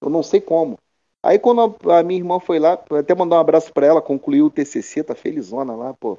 Eu 0.00 0.08
não 0.08 0.22
sei 0.22 0.40
como. 0.40 0.78
Aí 1.22 1.38
quando 1.38 1.76
a, 1.90 2.02
minha 2.02 2.18
irmã 2.18 2.40
foi 2.40 2.58
lá, 2.58 2.72
até 2.98 3.14
mandar 3.14 3.36
um 3.36 3.40
abraço 3.40 3.72
para 3.72 3.86
ela, 3.86 4.00
concluiu 4.00 4.46
o 4.46 4.50
TCC, 4.50 5.04
tá 5.04 5.14
felizona 5.14 5.74
lá, 5.74 5.92
pô. 5.94 6.18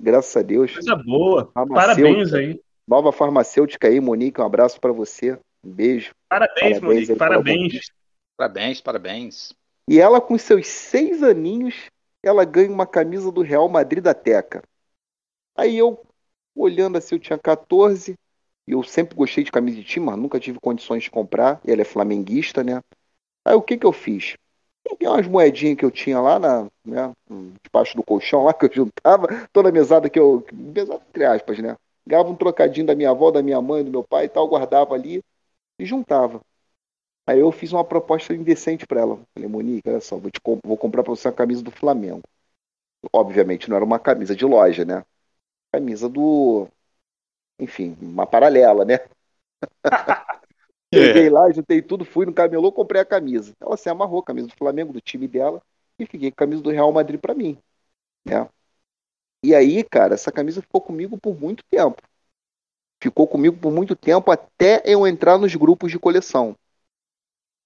Graças 0.00 0.34
a 0.34 0.42
Deus. 0.42 0.72
Coisa 0.72 0.96
boa. 0.96 1.50
Parabéns 1.52 2.32
aí. 2.32 2.60
Nova 2.88 3.12
farmacêutica 3.12 3.88
aí, 3.88 4.00
Monique, 4.00 4.40
um 4.40 4.44
abraço 4.44 4.80
para 4.80 4.92
você. 4.92 5.38
Um 5.62 5.70
beijo. 5.70 6.12
Parabéns, 6.28 6.56
parabéns 6.56 6.82
Monique, 6.82 7.16
parabéns. 7.16 7.92
Parabéns, 8.36 8.80
parabéns. 8.80 9.52
E 9.86 10.00
ela, 10.00 10.20
com 10.20 10.38
seus 10.38 10.66
seis 10.66 11.22
aninhos, 11.22 11.74
ela 12.22 12.44
ganha 12.44 12.70
uma 12.70 12.86
camisa 12.86 13.30
do 13.30 13.42
Real 13.42 13.68
Madrid 13.68 14.02
da 14.02 14.14
Teca. 14.14 14.62
Aí 15.60 15.76
eu, 15.78 16.00
olhando 16.54 16.98
assim, 16.98 17.16
eu 17.16 17.20
tinha 17.20 17.38
14, 17.38 18.14
e 18.66 18.72
eu 18.72 18.82
sempre 18.82 19.16
gostei 19.16 19.44
de 19.44 19.52
camisa 19.52 19.76
de 19.76 19.84
time, 19.84 20.06
mas 20.06 20.18
nunca 20.18 20.40
tive 20.40 20.60
condições 20.60 21.04
de 21.04 21.10
comprar. 21.10 21.60
E 21.66 21.72
ela 21.72 21.82
é 21.82 21.84
flamenguista, 21.84 22.64
né? 22.64 22.80
Aí 23.44 23.54
o 23.54 23.62
que 23.62 23.78
que 23.78 23.86
eu 23.86 23.92
fiz? 23.92 24.36
Peguei 24.84 25.08
umas 25.08 25.26
moedinhas 25.26 25.76
que 25.78 25.84
eu 25.84 25.90
tinha 25.90 26.20
lá 26.20 26.38
na, 26.38 26.64
né, 26.84 27.12
debaixo 27.64 27.96
do 27.96 28.02
colchão 28.04 28.44
lá 28.44 28.54
que 28.54 28.66
eu 28.66 28.72
juntava, 28.72 29.28
toda 29.52 29.72
mesada 29.72 30.10
que 30.10 30.18
eu, 30.18 30.44
mesada 30.52 31.02
entre 31.08 31.24
aspas, 31.24 31.58
né? 31.58 31.76
Gava 32.06 32.30
um 32.30 32.36
trocadinho 32.36 32.86
da 32.86 32.94
minha 32.94 33.10
avó, 33.10 33.30
da 33.30 33.42
minha 33.42 33.60
mãe, 33.62 33.84
do 33.84 33.90
meu 33.90 34.04
pai 34.04 34.26
e 34.26 34.28
tal, 34.28 34.48
guardava 34.48 34.94
ali 34.94 35.22
e 35.78 35.86
juntava. 35.86 36.40
Aí 37.26 37.40
eu 37.40 37.52
fiz 37.52 37.72
uma 37.72 37.84
proposta 37.84 38.34
indecente 38.34 38.86
para 38.86 39.00
ela. 39.00 39.20
Falei, 39.34 39.48
Monique, 39.48 39.88
olha 39.88 40.00
só, 40.00 40.18
vou, 40.18 40.30
te, 40.30 40.40
vou 40.64 40.76
comprar 40.76 41.02
para 41.02 41.14
você 41.14 41.28
uma 41.28 41.34
camisa 41.34 41.62
do 41.62 41.70
Flamengo. 41.70 42.22
Obviamente 43.12 43.68
não 43.70 43.76
era 43.76 43.84
uma 43.84 43.98
camisa 44.00 44.36
de 44.36 44.44
loja, 44.46 44.84
né? 44.84 45.04
Camisa 45.72 46.08
do. 46.08 46.68
Enfim, 47.58 47.96
uma 48.00 48.26
paralela, 48.26 48.84
né? 48.84 48.98
Cheguei 50.92 51.28
é. 51.28 51.30
lá, 51.30 51.50
juntei 51.52 51.80
tudo, 51.80 52.04
fui 52.04 52.26
no 52.26 52.34
camelô, 52.34 52.72
comprei 52.72 53.00
a 53.00 53.04
camisa. 53.04 53.54
Ela 53.60 53.76
se 53.76 53.88
amarrou, 53.88 54.20
a 54.20 54.24
camisa 54.24 54.48
do 54.48 54.56
Flamengo, 54.56 54.92
do 54.92 55.00
time 55.00 55.28
dela, 55.28 55.62
e 55.98 56.04
fiquei 56.04 56.30
com 56.30 56.34
a 56.34 56.46
camisa 56.46 56.62
do 56.62 56.70
Real 56.70 56.90
Madrid 56.90 57.20
para 57.20 57.34
mim. 57.34 57.56
Né? 58.24 58.48
E 59.42 59.54
aí, 59.54 59.84
cara, 59.84 60.14
essa 60.14 60.32
camisa 60.32 60.60
ficou 60.60 60.80
comigo 60.80 61.16
por 61.18 61.38
muito 61.38 61.62
tempo. 61.70 62.02
Ficou 63.02 63.26
comigo 63.26 63.56
por 63.56 63.72
muito 63.72 63.96
tempo 63.96 64.30
até 64.30 64.82
eu 64.84 65.06
entrar 65.06 65.38
nos 65.38 65.54
grupos 65.54 65.90
de 65.90 65.98
coleção. 65.98 66.56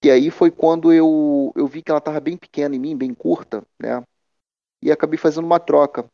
E 0.03 0.09
aí 0.11 0.29
foi 0.29 0.51
quando 0.51 0.93
eu, 0.93 1.51
eu 1.55 1.67
vi 1.67 1.81
que 1.81 1.91
ela 1.91 1.97
estava 1.97 2.19
bem 2.19 2.37
pequena 2.37 2.75
em 2.75 2.79
mim, 2.79 2.95
bem 2.95 3.13
curta, 3.13 3.63
né? 3.79 4.03
E 4.81 4.91
acabei 4.91 5.17
fazendo 5.17 5.45
uma 5.45 5.59
troca 5.59 6.05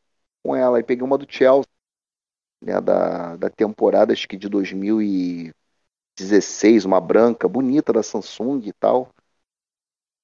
com 0.43 0.55
ela. 0.55 0.79
E 0.79 0.83
peguei 0.83 1.03
uma 1.03 1.17
do 1.17 1.27
Chelsea, 1.29 1.69
né? 2.61 2.79
Da, 2.79 3.35
da 3.35 3.49
temporada, 3.49 4.13
acho 4.13 4.27
que 4.27 4.37
de 4.37 4.47
2016, 4.47 6.85
uma 6.85 7.01
branca, 7.01 7.47
bonita 7.47 7.91
da 7.91 8.03
Samsung 8.03 8.61
e 8.65 8.73
tal. 8.73 9.09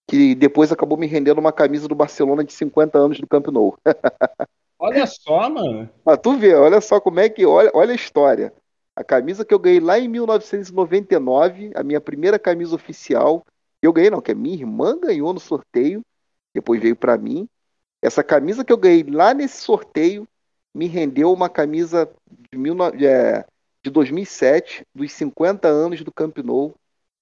Que 0.10 0.36
depois 0.36 0.72
acabou 0.72 0.98
me 0.98 1.08
rendendo 1.08 1.40
uma 1.40 1.52
camisa 1.52 1.88
do 1.88 1.96
Barcelona 1.96 2.44
de 2.44 2.54
50 2.54 2.98
anos 2.98 3.20
do 3.20 3.28
Camp 3.28 3.48
Nou. 3.48 3.78
olha 4.80 5.06
só, 5.06 5.50
mano. 5.50 5.90
Mas 6.06 6.20
tu 6.20 6.38
vê, 6.38 6.54
olha 6.54 6.80
só 6.80 7.02
como 7.02 7.20
é 7.20 7.28
que. 7.28 7.46
Olha, 7.46 7.72
olha 7.74 7.92
a 7.92 7.96
história. 7.96 8.54
A 8.96 9.04
camisa 9.04 9.46
que 9.46 9.54
eu 9.54 9.60
ganhei 9.60 9.80
lá 9.80 10.00
em 10.00 10.08
1999, 10.08 11.72
a 11.76 11.84
minha 11.84 12.02
primeira 12.02 12.40
camisa 12.40 12.74
oficial, 12.74 13.46
eu 13.82 13.94
ganhei 13.94 14.10
não, 14.10 14.22
que 14.22 14.32
a 14.32 14.36
minha 14.36 14.56
irmã 14.56 14.98
ganhou 15.00 15.34
no 15.34 15.40
sorteio, 15.40 16.02
depois 16.54 16.82
veio 16.82 16.96
para 16.96 17.18
mim. 17.18 17.48
Essa 18.02 18.24
camisa 18.24 18.64
que 18.64 18.74
eu 18.74 18.78
ganhei 18.78 19.04
lá 19.04 19.34
nesse 19.34 19.62
sorteio 19.62 20.28
me 20.78 20.86
rendeu 20.86 21.34
uma 21.34 21.50
camisa 21.50 22.08
de, 22.52 22.58
mil, 22.58 22.76
é, 22.84 23.44
de 23.84 23.90
2007, 23.90 24.86
dos 24.94 25.12
50 25.12 25.68
anos 25.68 26.04
do 26.04 26.12
Camp 26.12 26.38
Nou, 26.38 26.76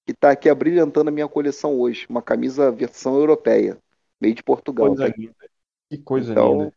que 0.04 0.12
está 0.12 0.30
aqui 0.30 0.50
abrilhantando 0.50 1.08
a 1.08 1.12
minha 1.12 1.26
coleção 1.26 1.80
hoje. 1.80 2.06
Uma 2.08 2.20
camisa 2.20 2.70
versão 2.70 3.16
europeia, 3.16 3.78
meio 4.20 4.34
de 4.34 4.42
Portugal. 4.42 4.88
Coisa 4.88 5.08
tá. 5.08 5.14
Que 5.88 5.98
coisa 5.98 6.32
então, 6.32 6.52
linda. 6.52 6.74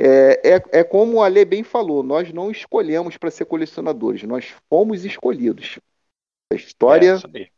É, 0.00 0.54
é, 0.54 0.62
é 0.80 0.84
como 0.84 1.18
o 1.18 1.22
Ale 1.22 1.44
bem 1.44 1.62
falou, 1.62 2.02
nós 2.02 2.32
não 2.32 2.50
escolhemos 2.50 3.18
para 3.18 3.30
ser 3.30 3.44
colecionadores, 3.44 4.22
nós 4.22 4.54
fomos 4.70 5.04
escolhidos. 5.04 5.78
A 6.50 6.54
história 6.54 7.18
é, 7.34 7.50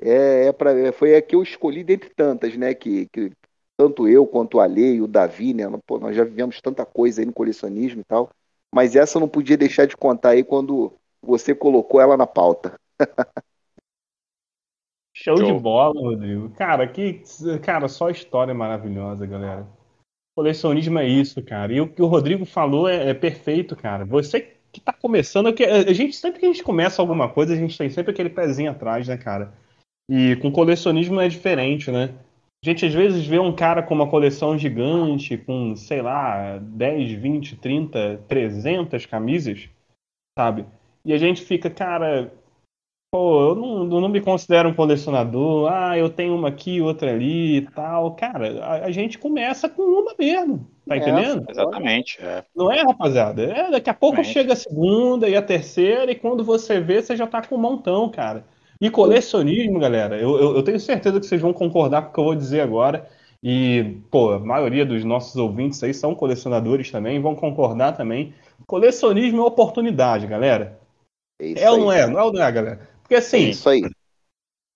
é, 0.00 0.46
é 0.46 0.52
pra, 0.52 0.92
foi 0.92 1.14
a 1.14 1.20
que 1.20 1.36
eu 1.36 1.42
escolhi 1.42 1.84
dentre 1.84 2.08
tantas, 2.14 2.56
né? 2.56 2.74
Que, 2.74 3.06
que 3.12 3.30
tanto 3.76 4.08
eu 4.08 4.26
quanto 4.26 4.56
o 4.56 4.60
Ale 4.60 4.94
e 4.94 5.02
o 5.02 5.06
Davi, 5.06 5.52
né? 5.52 5.64
Pô, 5.86 5.98
nós 5.98 6.16
já 6.16 6.24
vivemos 6.24 6.60
tanta 6.60 6.84
coisa 6.84 7.20
aí 7.20 7.26
no 7.26 7.32
colecionismo 7.32 8.00
e 8.00 8.04
tal, 8.04 8.30
mas 8.74 8.96
essa 8.96 9.18
eu 9.18 9.20
não 9.20 9.28
podia 9.28 9.56
deixar 9.56 9.86
de 9.86 9.96
contar 9.96 10.30
aí 10.30 10.42
quando 10.42 10.92
você 11.22 11.54
colocou 11.54 12.00
ela 12.00 12.16
na 12.16 12.26
pauta. 12.26 12.78
Show, 15.14 15.36
Show, 15.38 15.54
de 15.54 15.60
bola, 15.60 16.00
Rodrigo. 16.00 16.50
Cara, 16.50 16.86
que 16.88 17.22
cara, 17.62 17.88
só 17.88 18.10
história 18.10 18.54
maravilhosa, 18.54 19.26
galera. 19.26 19.66
Colecionismo 20.34 20.98
é 20.98 21.06
isso, 21.06 21.42
cara. 21.42 21.72
E 21.72 21.80
o 21.80 21.88
que 21.88 22.02
o 22.02 22.06
Rodrigo 22.06 22.44
falou 22.44 22.88
é, 22.88 23.10
é 23.10 23.14
perfeito, 23.14 23.74
cara. 23.74 24.04
Você 24.04 24.56
que 24.70 24.80
tá 24.80 24.92
começando, 24.92 25.54
que 25.54 25.64
a 25.64 25.92
gente 25.92 26.14
sempre 26.14 26.38
que 26.38 26.44
a 26.44 26.48
gente 26.48 26.62
começa 26.62 27.00
alguma 27.00 27.30
coisa, 27.30 27.54
a 27.54 27.56
gente 27.56 27.78
tem 27.78 27.88
sempre 27.88 28.12
aquele 28.12 28.28
pezinho 28.28 28.70
atrás, 28.70 29.08
né, 29.08 29.16
cara? 29.16 29.54
E 30.08 30.36
com 30.36 30.52
colecionismo 30.52 31.18
é 31.18 31.28
diferente, 31.28 31.90
né? 31.90 32.14
A 32.64 32.68
gente 32.68 32.84
às 32.84 32.94
vezes 32.94 33.26
vê 33.26 33.38
um 33.38 33.54
cara 33.54 33.82
com 33.82 33.94
uma 33.94 34.08
coleção 34.08 34.58
gigante, 34.58 35.36
com, 35.36 35.76
sei 35.76 36.02
lá, 36.02 36.58
10, 36.58 37.12
20, 37.12 37.56
30, 37.56 38.24
300 38.26 39.06
camisas, 39.06 39.68
sabe? 40.36 40.66
E 41.04 41.12
a 41.12 41.18
gente 41.18 41.42
fica, 41.42 41.70
cara, 41.70 42.32
pô, 43.12 43.50
eu 43.50 43.54
não, 43.54 43.82
eu 43.84 44.00
não 44.00 44.08
me 44.08 44.20
considero 44.20 44.68
um 44.68 44.74
colecionador, 44.74 45.70
ah, 45.72 45.96
eu 45.96 46.10
tenho 46.10 46.34
uma 46.34 46.48
aqui, 46.48 46.80
outra 46.80 47.12
ali 47.12 47.58
e 47.58 47.60
tal. 47.62 48.14
Cara, 48.16 48.64
a, 48.64 48.86
a 48.86 48.90
gente 48.90 49.18
começa 49.18 49.68
com 49.68 49.82
uma 49.82 50.14
mesmo, 50.18 50.68
tá 50.86 50.96
é, 50.96 50.98
entendendo? 50.98 51.46
Exatamente. 51.48 52.18
É. 52.20 52.44
Não 52.54 52.72
é, 52.72 52.82
rapaziada? 52.82 53.42
É, 53.44 53.70
daqui 53.70 53.88
a 53.88 53.94
pouco 53.94 54.20
exatamente. 54.20 54.32
chega 54.32 54.52
a 54.52 54.56
segunda 54.56 55.28
e 55.28 55.36
a 55.36 55.42
terceira, 55.42 56.10
e 56.10 56.16
quando 56.16 56.44
você 56.44 56.80
vê, 56.80 57.00
você 57.00 57.16
já 57.16 57.26
tá 57.26 57.40
com 57.40 57.54
um 57.54 57.60
montão, 57.60 58.08
cara. 58.10 58.44
E 58.80 58.90
colecionismo, 58.90 59.78
galera, 59.78 60.16
eu, 60.16 60.38
eu, 60.38 60.56
eu 60.56 60.62
tenho 60.62 60.78
certeza 60.78 61.18
que 61.18 61.26
vocês 61.26 61.40
vão 61.40 61.52
concordar 61.52 62.02
com 62.02 62.10
o 62.10 62.12
que 62.12 62.20
eu 62.20 62.24
vou 62.24 62.34
dizer 62.34 62.60
agora. 62.60 63.08
E, 63.42 63.98
pô, 64.10 64.32
a 64.32 64.38
maioria 64.38 64.84
dos 64.84 65.04
nossos 65.04 65.36
ouvintes 65.36 65.82
aí 65.82 65.94
são 65.94 66.14
colecionadores 66.14 66.90
também, 66.90 67.20
vão 67.20 67.34
concordar 67.34 67.96
também. 67.96 68.34
Colecionismo 68.66 69.42
é 69.42 69.44
oportunidade, 69.44 70.26
galera. 70.26 70.78
É, 71.40 71.62
é 71.62 71.70
ou 71.70 71.78
não 71.78 71.92
é? 71.92 72.06
Não 72.06 72.18
é 72.18 72.22
ou 72.22 72.32
não 72.32 72.42
é, 72.42 72.52
galera? 72.52 72.88
Porque 73.02 73.14
assim. 73.14 73.46
É 73.46 73.50
isso 73.50 73.68
aí. 73.68 73.82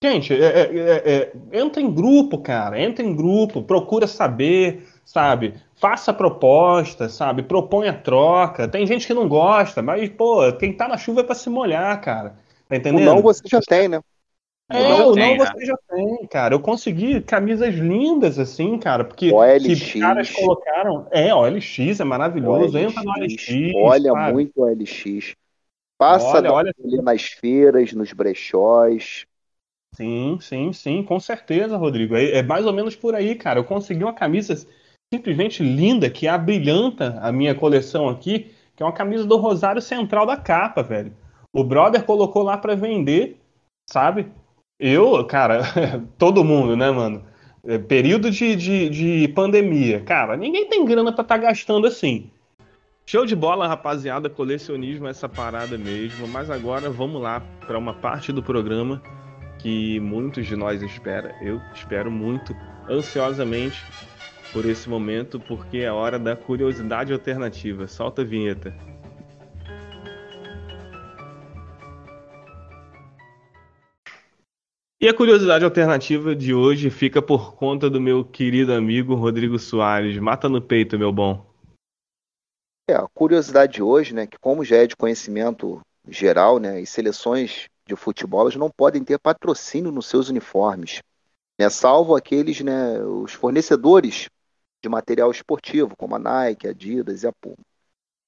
Gente, 0.03 0.33
é, 0.33 0.37
é, 0.37 1.11
é, 1.13 1.33
entra 1.53 1.79
em 1.79 1.93
grupo, 1.93 2.39
cara. 2.39 2.81
Entra 2.81 3.05
em 3.05 3.15
grupo, 3.15 3.61
procura 3.61 4.07
saber, 4.07 4.87
sabe? 5.05 5.53
Faça 5.75 6.11
proposta, 6.11 7.07
sabe? 7.07 7.43
Propõe 7.43 7.87
a 7.87 7.93
troca. 7.93 8.67
Tem 8.67 8.85
gente 8.87 9.05
que 9.05 9.13
não 9.13 9.27
gosta, 9.27 9.81
mas, 9.81 10.09
pô, 10.09 10.51
quem 10.53 10.73
tá 10.73 10.87
na 10.87 10.97
chuva 10.97 11.21
é 11.21 11.23
pra 11.23 11.35
se 11.35 11.51
molhar, 11.51 12.01
cara. 12.01 12.35
Tá 12.71 12.77
entendendo? 12.77 13.01
O 13.01 13.15
não 13.15 13.21
você 13.21 13.43
já 13.45 13.59
tem, 13.59 13.89
né? 13.89 13.99
É, 14.69 15.03
o 15.03 15.13
não, 15.13 15.37
você 15.37 15.65
já 15.65 15.75
tem, 15.89 16.25
cara. 16.27 16.55
Eu 16.55 16.61
consegui 16.61 17.19
camisas 17.19 17.75
lindas, 17.75 18.39
assim, 18.39 18.79
cara, 18.79 19.03
porque 19.03 19.29
OLX. 19.29 19.91
que 19.91 19.99
caras 19.99 20.31
colocaram. 20.31 21.05
É, 21.11 21.35
OLX 21.35 21.99
é 21.99 22.03
maravilhoso. 22.05 22.77
OLX, 22.77 22.97
Entra 22.97 23.03
no 23.03 23.11
OLX. 23.11 23.47
Olha 23.75 24.11
sabe? 24.13 24.31
muito 24.31 24.61
OLX. 24.61 25.35
Passa 25.97 26.37
olha, 26.37 26.53
olha... 26.53 26.73
ali 26.81 27.01
nas 27.01 27.23
feiras, 27.23 27.91
nos 27.91 28.13
brechós. 28.13 29.25
Sim, 29.93 30.37
sim, 30.39 30.71
sim, 30.71 31.03
com 31.03 31.19
certeza, 31.19 31.75
Rodrigo. 31.75 32.15
É, 32.15 32.37
é, 32.37 32.41
mais 32.41 32.65
ou 32.65 32.71
menos 32.71 32.95
por 32.95 33.13
aí, 33.13 33.35
cara. 33.35 33.59
Eu 33.59 33.65
consegui 33.65 34.05
uma 34.05 34.13
camisa 34.13 34.55
simplesmente 35.13 35.61
linda 35.61 36.09
que 36.09 36.25
abrilhanta 36.25 37.19
a 37.21 37.33
minha 37.33 37.53
coleção 37.53 38.07
aqui, 38.07 38.53
que 38.77 38.81
é 38.81 38.85
uma 38.85 38.93
camisa 38.93 39.25
do 39.25 39.35
Rosário 39.35 39.81
Central 39.81 40.25
da 40.25 40.37
capa, 40.37 40.81
velho. 40.81 41.13
O 41.53 41.63
brother 41.63 42.03
colocou 42.03 42.43
lá 42.43 42.57
para 42.57 42.75
vender, 42.75 43.37
sabe? 43.89 44.31
Eu, 44.79 45.23
cara, 45.25 45.61
todo 46.17 46.43
mundo, 46.43 46.75
né, 46.75 46.89
mano? 46.89 47.23
É, 47.63 47.77
período 47.77 48.31
de, 48.31 48.55
de, 48.55 48.89
de 48.89 49.27
pandemia. 49.29 50.01
Cara, 50.01 50.35
ninguém 50.35 50.67
tem 50.67 50.83
grana 50.83 51.11
pra 51.11 51.21
estar 51.21 51.35
tá 51.35 51.41
gastando 51.41 51.85
assim. 51.85 52.31
Show 53.05 53.25
de 53.25 53.35
bola, 53.35 53.67
rapaziada. 53.67 54.29
Colecionismo 54.29 55.07
é 55.07 55.11
essa 55.11 55.27
parada 55.27 55.77
mesmo. 55.77 56.27
Mas 56.27 56.49
agora 56.49 56.89
vamos 56.89 57.21
lá 57.21 57.41
para 57.67 57.77
uma 57.77 57.93
parte 57.93 58.31
do 58.31 58.41
programa 58.41 59.01
que 59.59 59.99
muitos 59.99 60.47
de 60.47 60.55
nós 60.55 60.81
espera. 60.81 61.35
Eu 61.41 61.61
espero 61.75 62.09
muito, 62.09 62.55
ansiosamente 62.89 63.83
por 64.51 64.65
esse 64.65 64.89
momento, 64.89 65.39
porque 65.39 65.79
é 65.79 65.91
hora 65.91 66.17
da 66.17 66.35
curiosidade 66.35 67.13
alternativa. 67.13 67.87
Solta 67.87 68.21
a 68.21 68.25
vinheta. 68.25 68.73
E 75.03 75.07
a 75.07 75.13
curiosidade 75.15 75.65
alternativa 75.65 76.35
de 76.35 76.53
hoje 76.53 76.91
fica 76.91 77.23
por 77.23 77.55
conta 77.55 77.89
do 77.89 77.99
meu 77.99 78.23
querido 78.23 78.71
amigo 78.71 79.15
Rodrigo 79.15 79.57
Soares. 79.57 80.15
Mata 80.19 80.47
no 80.47 80.61
peito, 80.61 80.95
meu 80.95 81.11
bom. 81.11 81.43
É, 82.87 82.93
a 82.93 83.07
curiosidade 83.07 83.73
de 83.73 83.81
hoje, 83.81 84.13
né, 84.13 84.27
que 84.27 84.37
como 84.37 84.63
já 84.63 84.77
é 84.77 84.85
de 84.85 84.95
conhecimento 84.95 85.81
geral, 86.07 86.59
né, 86.59 86.79
e 86.79 86.85
seleções 86.85 87.67
de 87.83 87.95
futebol 87.95 88.41
elas 88.41 88.55
não 88.55 88.69
podem 88.69 89.03
ter 89.03 89.17
patrocínio 89.17 89.91
nos 89.91 90.05
seus 90.05 90.29
uniformes, 90.29 91.01
né, 91.59 91.67
salvo 91.67 92.15
aqueles, 92.15 92.61
né, 92.61 93.03
os 93.03 93.33
fornecedores 93.33 94.29
de 94.83 94.87
material 94.87 95.31
esportivo, 95.31 95.97
como 95.97 96.15
a 96.15 96.19
Nike, 96.19 96.67
a 96.67 96.69
Adidas 96.69 97.23
e 97.23 97.27
a 97.27 97.31
Puma. 97.41 97.57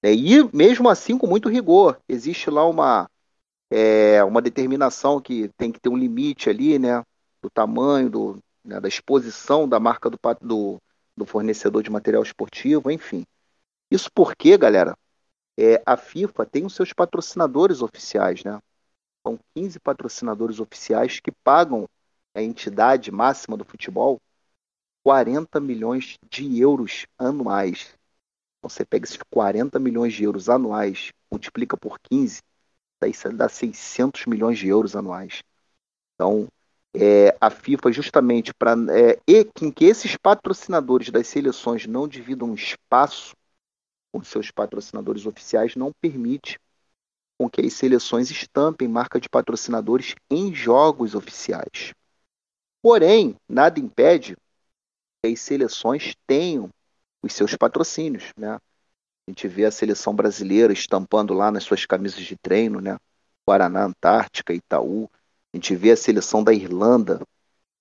É, 0.02 0.12
e 0.12 0.44
mesmo 0.52 0.90
assim, 0.90 1.20
com 1.20 1.28
muito 1.28 1.50
rigor, 1.50 2.00
existe 2.10 2.50
lá 2.50 2.68
uma, 2.68 3.08
é, 3.76 4.24
uma 4.24 4.40
determinação 4.40 5.20
que 5.20 5.50
tem 5.58 5.72
que 5.72 5.80
ter 5.80 5.90
um 5.90 5.98
limite 5.98 6.48
ali, 6.48 6.78
né, 6.78 7.02
do 7.41 7.50
tamanho, 7.50 8.08
do, 8.08 8.40
né, 8.64 8.80
da 8.80 8.88
exposição 8.88 9.68
da 9.68 9.80
marca 9.80 10.12
do, 10.12 10.20
do, 10.41 10.78
do 11.18 11.26
fornecedor 11.26 11.82
de 11.82 11.90
material 11.90 12.22
esportivo, 12.22 12.91
enfim. 12.91 13.26
Isso 13.90 14.12
porque, 14.14 14.56
galera, 14.60 14.95
é, 15.58 15.82
a 15.88 15.98
FIFA 15.98 16.45
tem 16.45 16.68
os 16.68 16.76
seus 16.76 16.94
patrocinadores 16.94 17.82
oficiais, 17.82 18.44
né? 18.44 18.60
São 19.26 19.40
15 19.56 19.80
patrocinadores 19.80 20.60
oficiais 20.60 21.20
que 21.20 21.32
pagam 21.44 21.88
a 22.36 22.44
entidade 22.44 23.12
máxima 23.12 23.58
do 23.58 23.66
futebol, 23.66 24.20
40 25.04 25.60
milhões 25.60 26.20
de 26.30 26.60
euros 26.60 27.08
anuais. 27.18 27.95
Então, 28.60 28.70
você 28.70 28.86
pega 28.86 29.06
esses 29.06 29.18
40 29.32 29.80
milhões 29.80 30.14
de 30.14 30.24
euros 30.24 30.48
anuais, 30.48 31.12
multiplica 31.32 31.76
por 31.76 31.98
15, 32.00 32.41
dá 33.35 33.49
600 33.49 34.25
milhões 34.25 34.57
de 34.57 34.67
euros 34.67 34.95
anuais. 34.95 35.43
Então, 36.15 36.47
é, 36.95 37.35
a 37.41 37.49
FIFA 37.49 37.91
justamente 37.91 38.53
para 38.53 38.73
é, 38.91 39.19
e 39.27 39.43
que 39.71 39.85
esses 39.85 40.15
patrocinadores 40.15 41.09
das 41.09 41.27
seleções 41.27 41.88
não 41.88 42.07
dividam 42.07 42.53
espaço 42.53 43.34
com 44.11 44.23
seus 44.23 44.51
patrocinadores 44.51 45.25
oficiais 45.25 45.75
não 45.75 45.91
permite 45.99 46.59
com 47.38 47.49
que 47.49 47.61
as 47.61 47.73
seleções 47.73 48.30
estampem 48.30 48.88
marca 48.88 49.19
de 49.19 49.27
patrocinadores 49.27 50.13
em 50.30 50.53
jogos 50.53 51.15
oficiais. 51.15 51.93
Porém, 52.81 53.35
nada 53.49 53.80
impede 53.80 54.35
que 55.21 55.31
as 55.31 55.39
seleções 55.39 56.13
tenham 56.27 56.69
os 57.23 57.34
seus 57.34 57.55
patrocínios, 57.55 58.31
né? 58.38 58.59
A 59.28 59.32
gente 59.32 59.48
vê 59.48 59.66
a 59.66 59.72
seleção 59.72 60.14
brasileira 60.14 60.74
estampando 60.74 61.34
lá 61.34 61.50
nas 61.50 61.64
suas 61.64 61.86
camisas 61.86 62.24
de 62.24 62.36
treino, 62.36 62.82
né? 62.82 62.98
Guaraná, 63.48 63.86
Antártica, 63.86 64.54
Itaú. 64.54 65.10
A 65.54 65.58
gente 65.58 65.76
vê 65.76 65.91
a 65.91 65.98
seleção 65.98 66.44
da 66.44 66.54
Irlanda, 66.54 67.22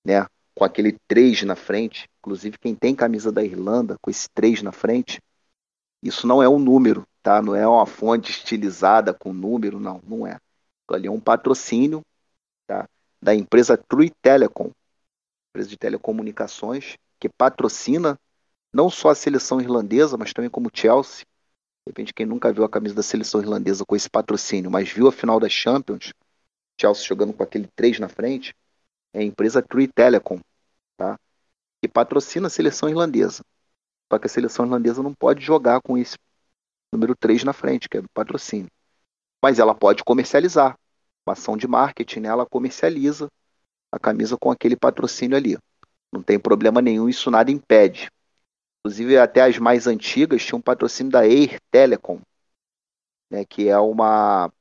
né? 0.05 0.27
Com 0.55 0.65
aquele 0.65 0.97
3 1.09 1.43
na 1.43 1.57
frente. 1.57 2.09
Inclusive, 2.21 2.59
quem 2.59 2.75
tem 2.75 2.95
camisa 2.95 3.33
da 3.33 3.43
Irlanda 3.43 3.97
com 4.01 4.11
esse 4.11 4.29
3 4.33 4.63
na 4.63 4.71
frente, 4.71 5.21
isso 6.03 6.27
não 6.27 6.43
é 6.43 6.49
um 6.49 6.59
número, 6.59 7.05
tá? 7.23 7.43
Não 7.43 7.57
é 7.57 7.67
uma 7.67 7.87
fonte 7.87 8.31
estilizada 8.31 9.13
com 9.13 9.33
número, 9.33 9.81
não, 9.81 10.01
não 10.07 10.27
é. 10.27 10.33
Aquilo 10.33 10.97
ali 10.97 11.07
é 11.09 11.11
um 11.11 11.21
patrocínio, 11.21 12.03
tá? 12.67 12.89
Da 13.21 13.35
empresa 13.35 13.77
True 13.77 14.11
Telecom, 14.23 14.71
empresa 15.51 15.69
de 15.69 15.77
telecomunicações, 15.77 16.97
que 17.19 17.29
patrocina 17.29 18.19
não 18.73 18.89
só 18.89 19.11
a 19.11 19.15
seleção 19.15 19.61
irlandesa, 19.61 20.17
mas 20.17 20.33
também 20.33 20.51
como 20.51 20.71
Chelsea. 20.73 21.25
De 21.85 21.91
repente, 21.91 22.15
quem 22.15 22.25
nunca 22.25 22.53
viu 22.53 22.65
a 22.65 22.69
camisa 22.69 22.95
da 22.95 23.03
seleção 23.03 23.41
irlandesa 23.41 23.85
com 23.85 23.97
esse 23.97 24.09
patrocínio, 24.09 24.71
mas 24.71 24.91
viu 24.91 25.09
a 25.09 25.13
final 25.13 25.41
da 25.41 25.49
Champions, 25.49 26.13
Chelsea 26.81 27.05
jogando 27.05 27.33
com 27.33 27.43
aquele 27.43 27.69
3 27.75 27.99
na 27.99 28.09
frente, 28.09 28.55
é 29.13 29.21
a 29.21 29.23
empresa 29.23 29.61
True 29.61 29.89
Telecom, 29.89 30.39
tá? 30.97 31.19
que 31.81 31.89
patrocina 31.89 32.47
a 32.47 32.51
seleção 32.51 32.89
irlandesa. 32.89 33.43
Só 34.11 34.19
que 34.19 34.27
a 34.27 34.31
seleção 34.31 34.65
irlandesa 34.65 35.03
não 35.03 35.13
pode 35.13 35.45
jogar 35.45 35.81
com 35.83 35.99
esse 35.99 36.17
número 36.93 37.17
3 37.17 37.43
na 37.43 37.53
frente, 37.53 37.89
que 37.89 37.99
é 37.99 38.03
patrocínio. 38.15 38.71
Mas 39.43 39.59
ela 39.59 39.75
pode 39.75 40.05
comercializar. 40.05 40.79
Uma 41.27 41.35
ação 41.35 41.57
de 41.57 41.67
marketing, 41.67 42.21
né? 42.21 42.29
ela 42.29 42.47
comercializa 42.47 43.29
a 43.91 43.99
camisa 43.99 44.37
com 44.37 44.51
aquele 44.51 44.77
patrocínio 44.77 45.37
ali. 45.37 45.57
Não 46.13 46.23
tem 46.23 46.39
problema 46.39 46.83
nenhum, 46.83 47.09
isso 47.09 47.31
nada 47.31 47.51
impede. 47.51 48.11
Inclusive, 48.85 49.17
até 49.17 49.43
as 49.43 49.59
mais 49.59 49.87
antigas 49.87 50.45
tinham 50.45 50.59
um 50.59 50.63
patrocínio 50.63 51.13
da 51.13 51.21
Air 51.21 51.61
Telecom, 51.71 52.21
né, 53.31 53.45
que 53.45 53.69
é 53.69 53.79
uma, 53.79 54.53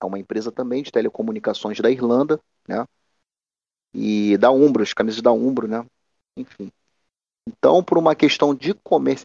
é 0.00 0.04
uma 0.04 0.18
empresa 0.18 0.52
também 0.52 0.82
de 0.82 0.92
telecomunicações 0.92 1.78
da 1.80 1.90
Irlanda, 1.90 2.40
né? 2.68 2.84
E 3.92 4.36
da 4.38 4.50
Umbro, 4.50 4.82
as 4.82 4.92
camisas 4.92 5.20
da 5.20 5.32
Umbro, 5.32 5.66
né? 5.66 5.84
Enfim. 6.36 6.70
Então, 7.48 7.82
por 7.82 7.98
uma 7.98 8.14
questão 8.14 8.54
de 8.54 8.76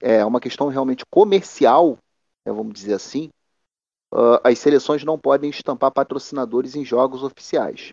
é 0.02 0.26
uma 0.26 0.40
questão 0.40 0.70
realmente 0.70 1.06
comercial, 1.06 1.98
né, 2.46 2.52
vamos 2.52 2.74
dizer 2.74 2.94
assim, 2.94 3.30
uh, 4.14 4.40
as 4.44 4.58
seleções 4.58 5.04
não 5.04 5.20
podem 5.20 5.50
estampar 5.50 5.92
patrocinadores 5.92 6.76
em 6.76 6.84
jogos 6.84 7.22
oficiais 7.22 7.92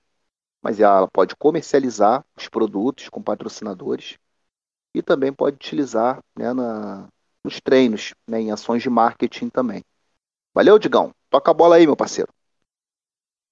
mas 0.63 0.79
ela 0.81 1.09
pode 1.09 1.35
comercializar 1.37 2.25
os 2.37 2.49
produtos 2.49 3.09
com 3.09 3.23
patrocinadores 3.23 4.19
e 4.95 5.03
também 5.03 5.33
pode 5.33 5.57
utilizar 5.57 6.19
né, 6.37 6.53
na, 6.53 7.09
nos 7.45 7.61
treinos, 7.61 8.15
né, 8.29 8.41
em 8.41 8.51
ações 8.51 8.83
de 8.83 8.91
marketing 8.91 9.49
também. 9.49 9.83
Valeu, 10.55 10.79
Digão. 10.79 11.13
Toca 11.29 11.51
a 11.51 11.55
bola 11.55 11.77
aí, 11.77 11.87
meu 11.87 11.97
parceiro. 11.97 12.33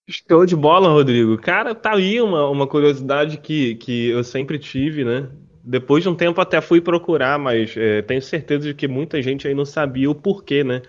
Show 0.09 0.47
de 0.47 0.56
bola, 0.56 0.89
Rodrigo. 0.89 1.36
Cara, 1.36 1.74
tá 1.74 1.94
aí 1.94 2.20
uma, 2.20 2.48
uma 2.48 2.66
curiosidade 2.66 3.36
que, 3.39 3.74
que 3.77 4.09
eu 4.09 4.24
sempre 4.24 4.59
tive, 4.59 5.05
né? 5.05 5.31
Depois 5.62 6.02
de 6.02 6.09
um 6.09 6.15
tempo 6.15 6.40
até 6.40 6.62
fui 6.62 6.81
procurar, 6.81 7.39
mas 7.39 7.77
é, 7.77 8.01
tenho 8.01 8.23
certeza 8.23 8.69
de 8.69 8.74
que 8.74 8.89
muita 8.89 9.20
gente 9.20 9.47
aí 9.47 9.55
não 9.55 9.66
sabia 9.66 10.10
o 10.10 10.15
porquê, 10.15 10.65
né? 10.65 10.81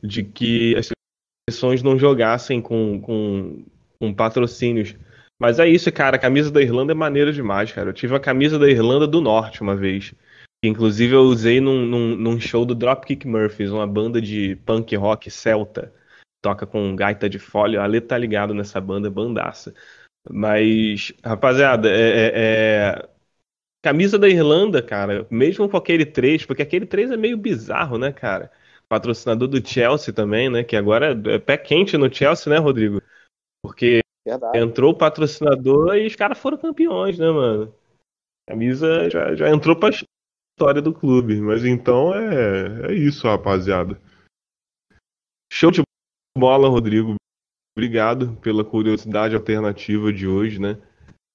De 0.00 0.22
que 0.22 0.76
as 0.76 0.88
seleções 1.48 1.82
não 1.82 1.98
jogassem 1.98 2.62
com, 2.62 3.00
com, 3.00 3.64
com 3.98 4.14
patrocínios. 4.14 4.94
Mas 5.40 5.58
é 5.58 5.66
isso, 5.66 5.90
cara. 5.90 6.16
A 6.16 6.20
camisa 6.20 6.50
da 6.50 6.60
Irlanda 6.60 6.92
é 6.92 6.94
maneira 6.94 7.32
demais, 7.32 7.72
cara. 7.72 7.88
Eu 7.88 7.94
tive 7.94 8.14
a 8.14 8.20
camisa 8.20 8.58
da 8.58 8.68
Irlanda 8.68 9.06
do 9.06 9.22
Norte 9.22 9.62
uma 9.62 9.74
vez. 9.74 10.10
Que, 10.62 10.68
inclusive 10.68 11.14
eu 11.14 11.22
usei 11.22 11.60
num, 11.60 11.86
num, 11.86 12.14
num, 12.14 12.38
show 12.38 12.66
do 12.66 12.74
Dropkick 12.74 13.26
Murphys, 13.26 13.70
uma 13.70 13.86
banda 13.86 14.20
de 14.20 14.56
punk 14.66 14.94
rock 14.96 15.30
celta. 15.30 15.94
Toca 16.42 16.66
com 16.66 16.94
gaita 16.94 17.28
de 17.28 17.38
folha. 17.38 17.80
A 17.80 17.86
Lê 17.86 18.02
tá 18.02 18.18
ligado 18.18 18.52
nessa 18.52 18.78
banda, 18.80 19.10
bandaça. 19.10 19.74
Mas, 20.28 21.12
rapaziada, 21.24 21.88
é, 21.90 22.10
é, 22.10 22.32
é, 22.34 23.08
Camisa 23.82 24.18
da 24.18 24.28
Irlanda, 24.28 24.82
cara, 24.82 25.26
mesmo 25.30 25.68
com 25.68 25.76
aquele 25.76 26.04
3, 26.04 26.44
porque 26.44 26.62
aquele 26.62 26.84
3 26.84 27.10
é 27.10 27.16
meio 27.16 27.38
bizarro, 27.38 27.96
né, 27.96 28.12
cara? 28.12 28.52
Patrocinador 28.86 29.48
do 29.48 29.66
Chelsea 29.66 30.12
também, 30.12 30.50
né? 30.50 30.62
Que 30.62 30.76
agora 30.76 31.18
é 31.26 31.38
pé 31.38 31.56
quente 31.56 31.96
no 31.96 32.12
Chelsea, 32.12 32.52
né, 32.52 32.58
Rodrigo? 32.58 33.00
Porque 33.62 34.02
Verdade. 34.30 34.58
Entrou 34.58 34.92
o 34.92 34.96
patrocinador 34.96 35.96
e 35.96 36.06
os 36.06 36.14
caras 36.14 36.38
foram 36.38 36.56
campeões, 36.56 37.18
né, 37.18 37.30
mano? 37.30 37.74
A 38.46 38.52
camisa 38.52 39.10
já, 39.10 39.34
já 39.34 39.50
entrou 39.50 39.74
pra 39.74 39.90
história 39.90 40.80
do 40.80 40.94
clube. 40.94 41.40
Mas 41.40 41.64
então 41.64 42.14
é, 42.14 42.92
é 42.92 42.94
isso, 42.94 43.26
rapaziada. 43.26 44.00
Show 45.52 45.70
de 45.70 45.82
bola, 46.38 46.68
Rodrigo. 46.68 47.16
Obrigado 47.76 48.36
pela 48.36 48.64
curiosidade 48.64 49.34
alternativa 49.34 50.12
de 50.12 50.28
hoje, 50.28 50.60
né? 50.60 50.78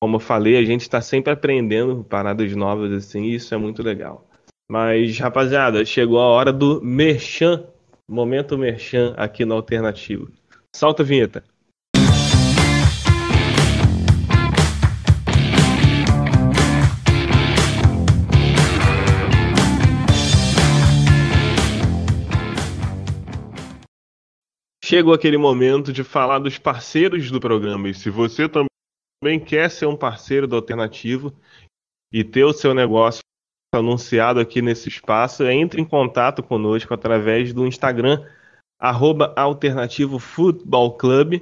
Como 0.01 0.17
eu 0.17 0.19
falei, 0.19 0.57
a 0.57 0.63
gente 0.63 0.81
está 0.81 1.01
sempre 1.01 1.33
aprendendo 1.33 2.03
paradas 2.03 2.53
novas 2.55 2.91
assim, 2.91 3.23
e 3.23 3.35
isso 3.35 3.53
é 3.53 3.57
muito 3.57 3.81
legal. 3.81 4.29
Mas, 4.69 5.17
rapaziada, 5.19 5.83
chegou 5.85 6.19
a 6.19 6.27
hora 6.27 6.51
do 6.51 6.81
merchan, 6.81 7.67
momento 8.07 8.57
merchan 8.57 9.13
aqui 9.17 9.43
no 9.43 9.55
Alternativo. 9.55 10.31
Solta 10.75 11.03
a 11.03 11.05
vinheta. 11.05 11.43
Chegou 24.85 25.15
aquele 25.15 25.37
momento 25.37 25.91
de 25.91 26.03
falar 26.03 26.37
dos 26.37 26.59
parceiros 26.59 27.31
do 27.31 27.39
programa. 27.39 27.89
E 27.89 27.93
se 27.95 28.11
você 28.11 28.47
também 28.47 29.39
quer 29.43 29.71
ser 29.71 29.87
um 29.87 29.97
parceiro 29.97 30.47
do 30.47 30.55
Alternativo 30.55 31.33
e 32.13 32.23
ter 32.23 32.43
o 32.43 32.53
seu 32.53 32.71
negócio 32.71 33.21
anunciado 33.73 34.39
aqui 34.39 34.61
nesse 34.61 34.87
espaço, 34.87 35.43
entre 35.45 35.81
em 35.81 35.85
contato 35.85 36.43
conosco 36.43 36.93
através 36.93 37.51
do 37.51 37.65
Instagram, 37.65 38.23
arroba 38.79 39.33
Alternativo 39.35 40.19
Futebol 40.19 40.95
Club. 40.95 41.41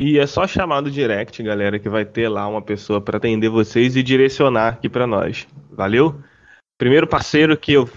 E 0.00 0.18
é 0.18 0.26
só 0.26 0.46
chamar 0.46 0.80
do 0.80 0.90
direct, 0.90 1.42
galera, 1.42 1.78
que 1.78 1.90
vai 1.90 2.06
ter 2.06 2.28
lá 2.28 2.48
uma 2.48 2.62
pessoa 2.62 3.02
para 3.02 3.18
atender 3.18 3.50
vocês 3.50 3.96
e 3.96 4.02
direcionar 4.02 4.68
aqui 4.68 4.88
para 4.88 5.06
nós. 5.06 5.46
Valeu? 5.70 6.22
Primeiro 6.78 7.06
parceiro 7.06 7.54
que 7.58 7.74
eu 7.74 7.90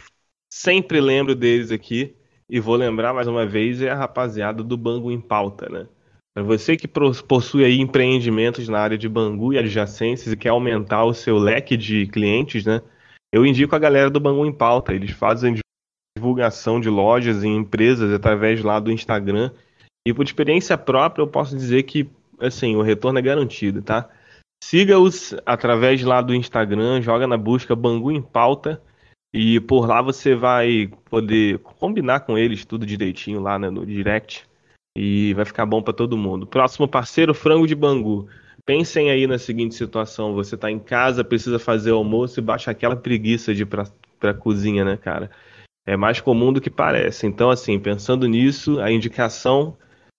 sempre 0.51 0.99
lembro 0.99 1.33
deles 1.33 1.71
aqui 1.71 2.13
e 2.51 2.59
vou 2.59 2.75
lembrar 2.75 3.13
mais 3.13 3.29
uma 3.29 3.45
vez, 3.45 3.81
é 3.81 3.89
a 3.89 3.95
rapaziada 3.95 4.61
do 4.61 4.75
Bangu 4.75 5.09
em 5.09 5.21
Pauta, 5.21 5.69
né? 5.69 5.87
Para 6.33 6.43
você 6.43 6.75
que 6.75 6.85
possui 6.85 7.63
aí 7.63 7.79
empreendimentos 7.79 8.67
na 8.67 8.77
área 8.77 8.97
de 8.97 9.07
Bangu 9.07 9.53
e 9.53 9.57
adjacências 9.57 10.33
e 10.33 10.37
quer 10.37 10.49
aumentar 10.49 11.05
o 11.05 11.13
seu 11.13 11.37
leque 11.37 11.77
de 11.77 12.07
clientes, 12.07 12.65
né? 12.65 12.81
Eu 13.33 13.45
indico 13.45 13.73
a 13.73 13.79
galera 13.79 14.09
do 14.09 14.19
Bangu 14.19 14.45
em 14.45 14.51
Pauta. 14.51 14.93
Eles 14.93 15.11
fazem 15.11 15.59
divulgação 16.17 16.81
de 16.81 16.89
lojas 16.89 17.41
e 17.41 17.47
empresas 17.47 18.13
através 18.13 18.61
lá 18.61 18.81
do 18.81 18.91
Instagram. 18.91 19.51
E 20.05 20.13
por 20.13 20.25
experiência 20.25 20.77
própria, 20.77 21.23
eu 21.23 21.27
posso 21.27 21.55
dizer 21.55 21.83
que, 21.83 22.09
assim, 22.37 22.75
o 22.75 22.81
retorno 22.81 23.19
é 23.19 23.21
garantido, 23.21 23.81
tá? 23.81 24.09
Siga-os 24.61 25.33
através 25.45 26.03
lá 26.03 26.21
do 26.21 26.35
Instagram, 26.35 27.01
joga 27.01 27.25
na 27.25 27.37
busca 27.37 27.73
Bangu 27.77 28.11
em 28.11 28.21
Pauta 28.21 28.81
e 29.33 29.59
por 29.61 29.87
lá 29.87 30.01
você 30.01 30.35
vai 30.35 30.89
poder 31.09 31.59
combinar 31.59 32.21
com 32.21 32.37
eles 32.37 32.65
tudo 32.65 32.85
direitinho 32.85 33.39
lá 33.39 33.57
né, 33.57 33.69
no 33.69 33.85
direct. 33.85 34.45
E 34.97 35.33
vai 35.35 35.45
ficar 35.45 35.65
bom 35.65 35.81
para 35.81 35.93
todo 35.93 36.17
mundo. 36.17 36.45
Próximo 36.45 36.85
parceiro, 36.85 37.33
Frango 37.33 37.65
de 37.65 37.73
Bangu. 37.73 38.27
Pensem 38.65 39.09
aí 39.09 39.25
na 39.25 39.37
seguinte 39.37 39.73
situação: 39.73 40.33
você 40.33 40.55
está 40.55 40.69
em 40.69 40.79
casa, 40.79 41.23
precisa 41.23 41.57
fazer 41.57 41.91
almoço 41.91 42.39
e 42.39 42.43
baixa 42.43 42.71
aquela 42.71 42.95
preguiça 42.95 43.55
de 43.55 43.63
ir 43.63 43.65
pra, 43.65 43.85
pra 44.19 44.33
cozinha, 44.33 44.83
né, 44.83 44.97
cara? 44.97 45.31
É 45.87 45.95
mais 45.95 46.19
comum 46.19 46.51
do 46.51 46.61
que 46.61 46.69
parece. 46.69 47.25
Então, 47.25 47.49
assim, 47.49 47.79
pensando 47.79 48.27
nisso, 48.27 48.81
a 48.81 48.91
indicação 48.91 49.77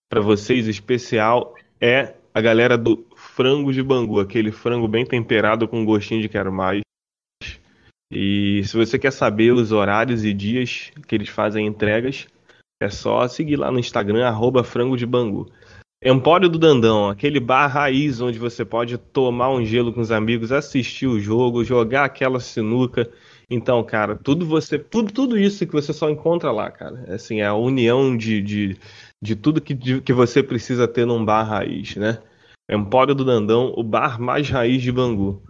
para 0.09 0.21
vocês 0.21 0.67
especial 0.67 1.55
é 1.79 2.15
a 2.33 2.41
galera 2.41 2.77
do 2.77 3.05
frango 3.15 3.71
de 3.71 3.81
Bangu, 3.81 4.19
aquele 4.19 4.51
frango 4.51 4.87
bem 4.87 5.05
temperado 5.05 5.67
com 5.67 5.85
gostinho 5.85 6.21
de 6.21 6.27
quero 6.27 6.51
mais. 6.51 6.81
E 8.13 8.63
se 8.65 8.77
você 8.77 8.99
quer 8.99 9.11
saber 9.11 9.51
os 9.51 9.71
horários 9.71 10.23
e 10.23 10.33
dias 10.33 10.91
que 11.07 11.15
eles 11.15 11.29
fazem 11.29 11.65
entregas, 11.65 12.27
é 12.79 12.87
só 12.87 13.27
seguir 13.27 13.55
lá 13.55 13.71
no 13.71 13.79
Instagram, 13.79 14.27
arroba 14.27 14.63
frango 14.63 14.95
de 14.95 15.05
Bangu. 15.05 15.49
Empório 16.05 16.49
do 16.49 16.59
Dandão, 16.59 17.09
aquele 17.09 17.39
bar 17.39 17.67
raiz 17.67 18.19
onde 18.21 18.37
você 18.37 18.63
pode 18.65 18.97
tomar 18.97 19.49
um 19.49 19.65
gelo 19.65 19.93
com 19.93 20.01
os 20.01 20.11
amigos, 20.11 20.51
assistir 20.51 21.07
o 21.07 21.19
jogo, 21.19 21.63
jogar 21.63 22.03
aquela 22.03 22.39
sinuca. 22.39 23.09
Então, 23.49 23.81
cara, 23.83 24.15
tudo 24.15 24.45
você, 24.45 24.77
tudo, 24.77 25.13
tudo 25.13 25.39
isso 25.39 25.65
que 25.65 25.71
você 25.71 25.93
só 25.93 26.09
encontra 26.09 26.51
lá, 26.51 26.69
cara. 26.69 27.05
Assim, 27.07 27.39
é 27.39 27.45
a 27.45 27.55
união 27.55 28.15
de, 28.17 28.41
de, 28.41 28.77
de 29.23 29.35
tudo 29.35 29.61
que, 29.61 29.73
de, 29.73 30.01
que 30.01 30.11
você 30.11 30.43
precisa 30.43 30.87
ter 30.87 31.05
num 31.05 31.23
bar 31.23 31.43
raiz, 31.43 31.95
né? 31.95 32.19
Empório 32.69 33.15
do 33.15 33.25
Dandão, 33.25 33.73
o 33.75 33.81
bar 33.81 34.19
mais 34.19 34.49
raiz 34.49 34.81
de 34.81 34.91
Bangu. 34.91 35.41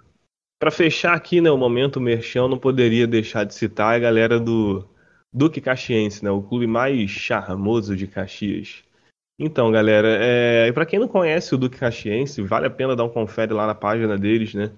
Para 0.64 0.72
fechar 0.72 1.14
aqui, 1.14 1.42
né, 1.42 1.52
o 1.52 1.58
momento 1.58 2.00
merchão, 2.00 2.48
não 2.48 2.58
poderia 2.58 3.06
deixar 3.06 3.44
de 3.44 3.54
citar 3.54 3.96
a 3.96 4.00
galera 4.00 4.40
do 4.40 4.88
Duque 5.30 5.60
Caxiense, 5.60 6.24
né, 6.24 6.32
o 6.32 6.42
clube 6.42 6.66
mais 6.66 7.12
charmoso 7.12 7.98
de 7.98 8.08
Caxias. 8.08 8.82
Então, 9.38 9.70
galera, 9.70 10.08
é... 10.08 10.72
para 10.72 10.86
quem 10.86 11.00
não 11.00 11.08
conhece 11.10 11.54
o 11.54 11.58
Duque 11.58 11.78
Caxiense, 11.78 12.42
vale 12.42 12.66
a 12.66 12.70
pena 12.70 12.96
dar 12.96 13.04
um 13.04 13.10
confere 13.10 13.52
lá 13.52 13.68
na 13.68 13.76
página 13.76 14.18
deles, 14.18 14.54
né? 14.54 14.72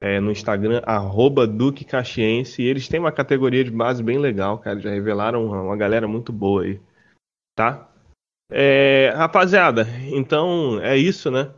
É, 0.00 0.20
no 0.20 0.30
Instagram, 0.30 0.80
arroba 0.86 1.44
Duque 1.44 1.84
Caxiense. 1.84 2.62
E 2.62 2.66
eles 2.66 2.86
têm 2.86 3.00
uma 3.00 3.10
categoria 3.10 3.64
de 3.64 3.72
base 3.72 4.04
bem 4.04 4.18
legal, 4.20 4.58
cara. 4.60 4.78
Já 4.78 4.90
revelaram 4.90 5.44
uma, 5.44 5.60
uma 5.60 5.76
galera 5.76 6.06
muito 6.06 6.32
boa 6.32 6.62
aí. 6.62 6.80
Tá? 7.56 7.90
É, 8.48 9.12
rapaziada, 9.16 9.88
então 10.12 10.80
é 10.80 10.96
isso, 10.96 11.32
né? 11.32 11.50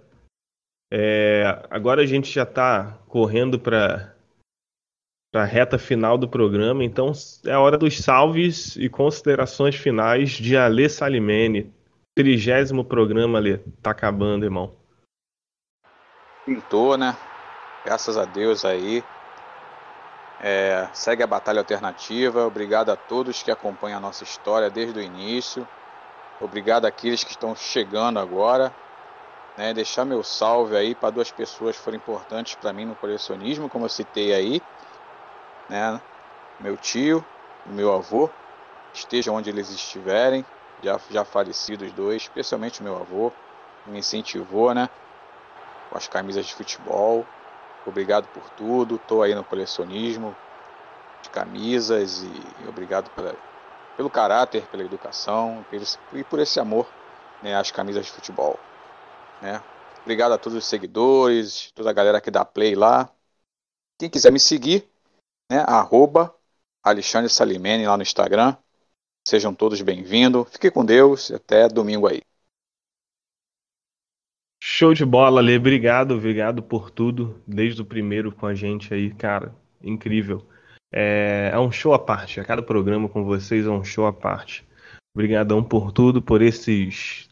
É, 0.90 1.66
agora 1.70 2.02
a 2.02 2.06
gente 2.06 2.32
já 2.32 2.47
tá 2.47 2.98
correndo 3.09 3.59
para 3.59 4.15
a 5.35 5.44
reta 5.44 5.78
final 5.78 6.16
do 6.16 6.28
programa, 6.28 6.82
então 6.82 7.12
é 7.44 7.56
hora 7.56 7.77
dos 7.77 7.98
salves 7.98 8.77
e 8.77 8.89
considerações 8.89 9.74
finais 9.74 10.31
de 10.31 10.56
Alê 10.56 10.89
Salimene 10.89 11.73
trigésimo 12.19 12.85
programa 12.85 13.39
ali. 13.39 13.59
Tá 13.81 13.93
acabando, 13.93 14.44
irmão. 14.44 14.73
Pintou, 16.44 16.97
né? 16.97 17.16
Graças 17.85 18.19
a 18.19 18.24
Deus 18.24 18.65
aí. 18.65 19.05
É, 20.43 20.89
segue 20.93 21.23
a 21.23 21.28
Batalha 21.28 21.60
Alternativa. 21.60 22.44
Obrigado 22.44 22.90
a 22.90 22.97
todos 22.97 23.40
que 23.40 23.52
acompanham 23.52 23.98
a 23.98 24.01
nossa 24.01 24.24
história 24.24 24.69
desde 24.69 24.98
o 24.98 25.02
início. 25.02 25.65
Obrigado 26.40 26.86
àqueles 26.86 27.23
que 27.23 27.31
estão 27.31 27.55
chegando 27.55 28.19
agora. 28.19 28.73
Né, 29.59 29.74
deixar 29.74 30.05
meu 30.05 30.22
salve 30.22 30.76
aí 30.76 30.94
para 30.94 31.10
duas 31.10 31.32
pessoas 31.32 31.76
que 31.76 31.82
foram 31.82 31.97
importantes 31.97 32.55
para 32.55 32.72
mim 32.72 32.85
no 32.85 32.94
colecionismo, 32.94 33.68
como 33.68 33.86
eu 33.86 33.89
citei 33.89 34.32
aí. 34.32 34.62
Né, 35.68 36.01
meu 36.60 36.76
tio 36.76 37.26
e 37.66 37.72
meu 37.72 37.93
avô, 37.93 38.30
estejam 38.94 39.35
onde 39.35 39.51
eles 39.51 39.68
estiverem 39.68 40.47
já, 40.80 40.97
já 41.10 41.24
falecidos 41.24 41.93
dois, 41.93 42.22
especialmente 42.22 42.85
meu 42.85 42.94
avô, 42.94 43.32
me 43.85 43.98
incentivou, 43.98 44.72
né? 44.72 44.89
Com 45.90 45.98
as 45.98 46.06
camisas 46.06 46.47
de 46.47 46.55
futebol. 46.55 47.26
Obrigado 47.85 48.28
por 48.28 48.48
tudo, 48.51 48.94
estou 48.94 49.24
aí 49.24 49.35
no 49.35 49.44
colecionismo 49.44 50.36
de 51.20 51.30
camisas 51.30 52.22
e 52.22 52.64
obrigado 52.68 53.10
pela, 53.10 53.36
pelo 53.97 54.09
caráter, 54.09 54.68
pela 54.68 54.85
educação 54.85 55.66
e 56.12 56.22
por 56.22 56.39
esse 56.39 56.60
amor 56.60 56.89
né, 57.43 57.56
às 57.56 57.72
camisas 57.72 58.06
de 58.06 58.12
futebol. 58.12 58.68
Né? 59.43 59.62
Obrigado 60.02 60.32
a 60.32 60.39
todos 60.39 60.59
os 60.59 60.65
seguidores, 60.65 61.70
toda 61.73 61.90
a 61.90 61.93
galera 61.93 62.20
que 62.20 62.31
dá 62.31 62.44
play 62.44 62.74
lá. 62.74 63.12
Quem 63.98 64.09
quiser 64.09 64.32
me 64.32 64.40
seguir, 64.40 64.89
né, 65.51 65.59
arroba 65.66 66.35
Alexandre 66.82 67.28
Salimene 67.28 67.86
lá 67.86 67.97
no 67.97 68.02
Instagram. 68.02 68.56
Sejam 69.27 69.55
todos 69.55 69.81
bem-vindos. 69.82 70.48
Fique 70.51 70.70
com 70.70 70.85
Deus 70.85 71.31
e 71.31 71.35
até 71.35 71.69
domingo 71.69 72.06
aí. 72.06 72.23
Show 74.62 74.94
de 74.94 75.05
bola, 75.05 75.40
Lê. 75.40 75.56
Obrigado, 75.56 76.15
obrigado 76.15 76.62
por 76.62 76.90
tudo. 76.90 77.43
Desde 77.47 77.82
o 77.82 77.85
primeiro 77.85 78.32
com 78.32 78.47
a 78.47 78.55
gente 78.55 78.93
aí, 78.94 79.12
cara. 79.12 79.55
Incrível. 79.82 80.47
É, 80.93 81.51
é 81.52 81.59
um 81.59 81.70
show 81.70 81.93
à 81.93 81.98
parte. 81.98 82.40
A 82.40 82.44
cada 82.44 82.62
programa 82.62 83.09
com 83.09 83.24
vocês 83.24 83.66
é 83.66 83.70
um 83.70 83.85
show 83.85 84.06
à 84.06 84.12
parte. 84.12 84.66
Obrigadão 85.15 85.62
por 85.62 85.93
tudo, 85.93 86.23
por 86.23 86.40
esses 86.40 87.27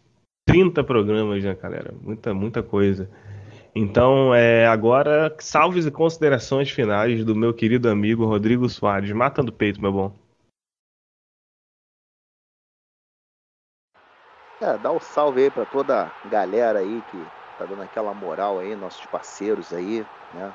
30 0.46 0.84
programas, 0.84 1.42
né, 1.42 1.54
galera? 1.54 1.92
Muita, 2.00 2.32
muita 2.32 2.62
coisa. 2.62 3.10
Então, 3.74 4.34
é, 4.34 4.66
agora, 4.66 5.34
salves 5.38 5.84
e 5.84 5.90
considerações 5.90 6.70
finais 6.70 7.22
do 7.24 7.34
meu 7.34 7.52
querido 7.52 7.90
amigo 7.90 8.24
Rodrigo 8.24 8.66
Soares. 8.68 9.10
Matando 9.12 9.52
peito, 9.52 9.82
meu 9.82 9.92
bom. 9.92 10.12
É, 14.62 14.78
dá 14.78 14.90
um 14.90 15.00
salve 15.00 15.42
aí 15.42 15.50
para 15.50 15.66
toda 15.66 16.04
a 16.04 16.28
galera 16.30 16.78
aí 16.78 17.02
que 17.02 17.18
tá 17.58 17.66
dando 17.66 17.82
aquela 17.82 18.14
moral 18.14 18.58
aí, 18.58 18.74
nossos 18.74 19.04
parceiros 19.06 19.74
aí, 19.74 20.02
né? 20.32 20.54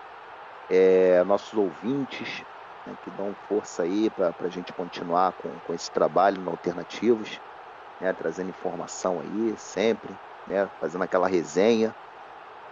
É, 0.69 1.23
nossos 1.25 1.53
ouvintes, 1.53 2.43
né, 2.87 2.95
que 3.03 3.11
dão 3.11 3.35
força 3.47 3.83
aí 3.83 4.09
para 4.09 4.33
a 4.39 4.49
gente 4.49 4.73
continuar 4.73 5.33
com, 5.33 5.49
com 5.59 5.73
esse 5.73 5.91
trabalho 5.91 6.41
no 6.41 6.49
Alternativos, 6.49 7.39
né, 8.01 8.11
trazendo 8.11 8.49
informação 8.49 9.21
aí 9.21 9.55
sempre, 9.57 10.13
né, 10.47 10.67
fazendo 10.79 11.03
aquela 11.03 11.27
resenha. 11.27 11.93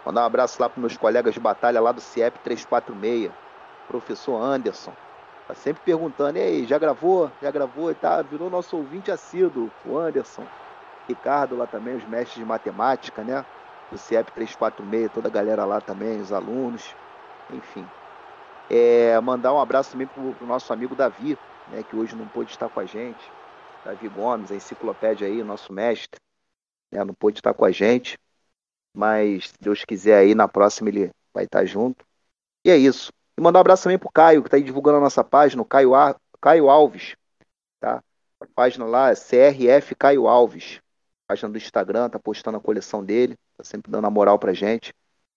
Mandar 0.04 0.22
um 0.22 0.26
abraço 0.26 0.60
lá 0.60 0.68
para 0.68 0.80
meus 0.80 0.96
colegas 0.96 1.32
de 1.32 1.40
batalha 1.40 1.80
lá 1.80 1.92
do 1.92 2.00
CIEP 2.00 2.36
346, 2.40 3.30
professor 3.86 4.42
Anderson. 4.42 4.92
Tá 5.46 5.54
sempre 5.54 5.82
perguntando, 5.84 6.38
e 6.38 6.42
aí, 6.42 6.66
já 6.66 6.78
gravou? 6.78 7.30
Já 7.40 7.50
gravou? 7.50 7.90
E 7.90 7.94
tá, 7.94 8.22
virou 8.22 8.50
nosso 8.50 8.76
ouvinte 8.76 9.10
assíduo, 9.10 9.70
o 9.86 9.96
Anderson. 9.96 10.44
Ricardo 11.08 11.56
lá 11.56 11.66
também, 11.66 11.96
os 11.96 12.04
mestres 12.04 12.38
de 12.38 12.44
matemática, 12.44 13.22
né? 13.22 13.44
Do 13.90 13.98
CIEP 13.98 14.32
346, 14.32 15.12
toda 15.12 15.28
a 15.28 15.30
galera 15.30 15.64
lá 15.64 15.80
também, 15.80 16.20
os 16.20 16.32
alunos, 16.32 16.94
enfim. 17.52 17.84
É, 18.68 19.20
mandar 19.20 19.52
um 19.52 19.60
abraço 19.60 19.92
também 19.92 20.06
pro, 20.06 20.32
pro 20.34 20.46
nosso 20.46 20.72
amigo 20.72 20.94
Davi, 20.94 21.36
né? 21.68 21.82
Que 21.82 21.96
hoje 21.96 22.16
não 22.16 22.26
pôde 22.28 22.52
estar 22.52 22.68
com 22.68 22.80
a 22.80 22.84
gente. 22.84 23.32
Davi 23.84 24.08
Gomes, 24.08 24.50
a 24.50 24.54
enciclopédia 24.54 25.26
aí, 25.26 25.42
nosso 25.42 25.72
mestre, 25.72 26.20
né, 26.92 27.04
não 27.04 27.14
pôde 27.14 27.38
estar 27.38 27.54
com 27.54 27.64
a 27.64 27.70
gente. 27.70 28.18
Mas, 28.94 29.48
se 29.48 29.54
Deus 29.60 29.84
quiser 29.84 30.18
aí, 30.18 30.34
na 30.34 30.48
próxima 30.48 30.88
ele 30.88 31.10
vai 31.32 31.44
estar 31.44 31.64
junto. 31.64 32.04
E 32.64 32.70
é 32.70 32.76
isso. 32.76 33.12
E 33.38 33.40
mandar 33.40 33.60
um 33.60 33.62
abraço 33.62 33.84
também 33.84 33.98
pro 33.98 34.10
Caio, 34.10 34.42
que 34.42 34.48
está 34.48 34.56
aí 34.56 34.62
divulgando 34.62 34.98
a 34.98 35.00
nossa 35.00 35.22
página, 35.22 35.62
o 35.62 35.64
Caio, 35.64 35.94
Ar... 35.94 36.16
Caio 36.40 36.68
Alves, 36.68 37.14
tá? 37.78 38.02
A 38.40 38.46
página 38.54 38.84
lá 38.84 39.10
é 39.10 39.14
CRF 39.14 39.94
Caio 39.94 40.26
Alves 40.26 40.80
página 41.30 41.48
do 41.48 41.58
Instagram, 41.58 42.10
tá 42.10 42.18
postando 42.18 42.56
a 42.58 42.60
coleção 42.60 43.04
dele, 43.04 43.36
tá 43.56 43.62
sempre 43.62 43.90
dando 43.90 44.04
a 44.06 44.10
moral 44.10 44.36
pra 44.36 44.52
gente. 44.52 44.92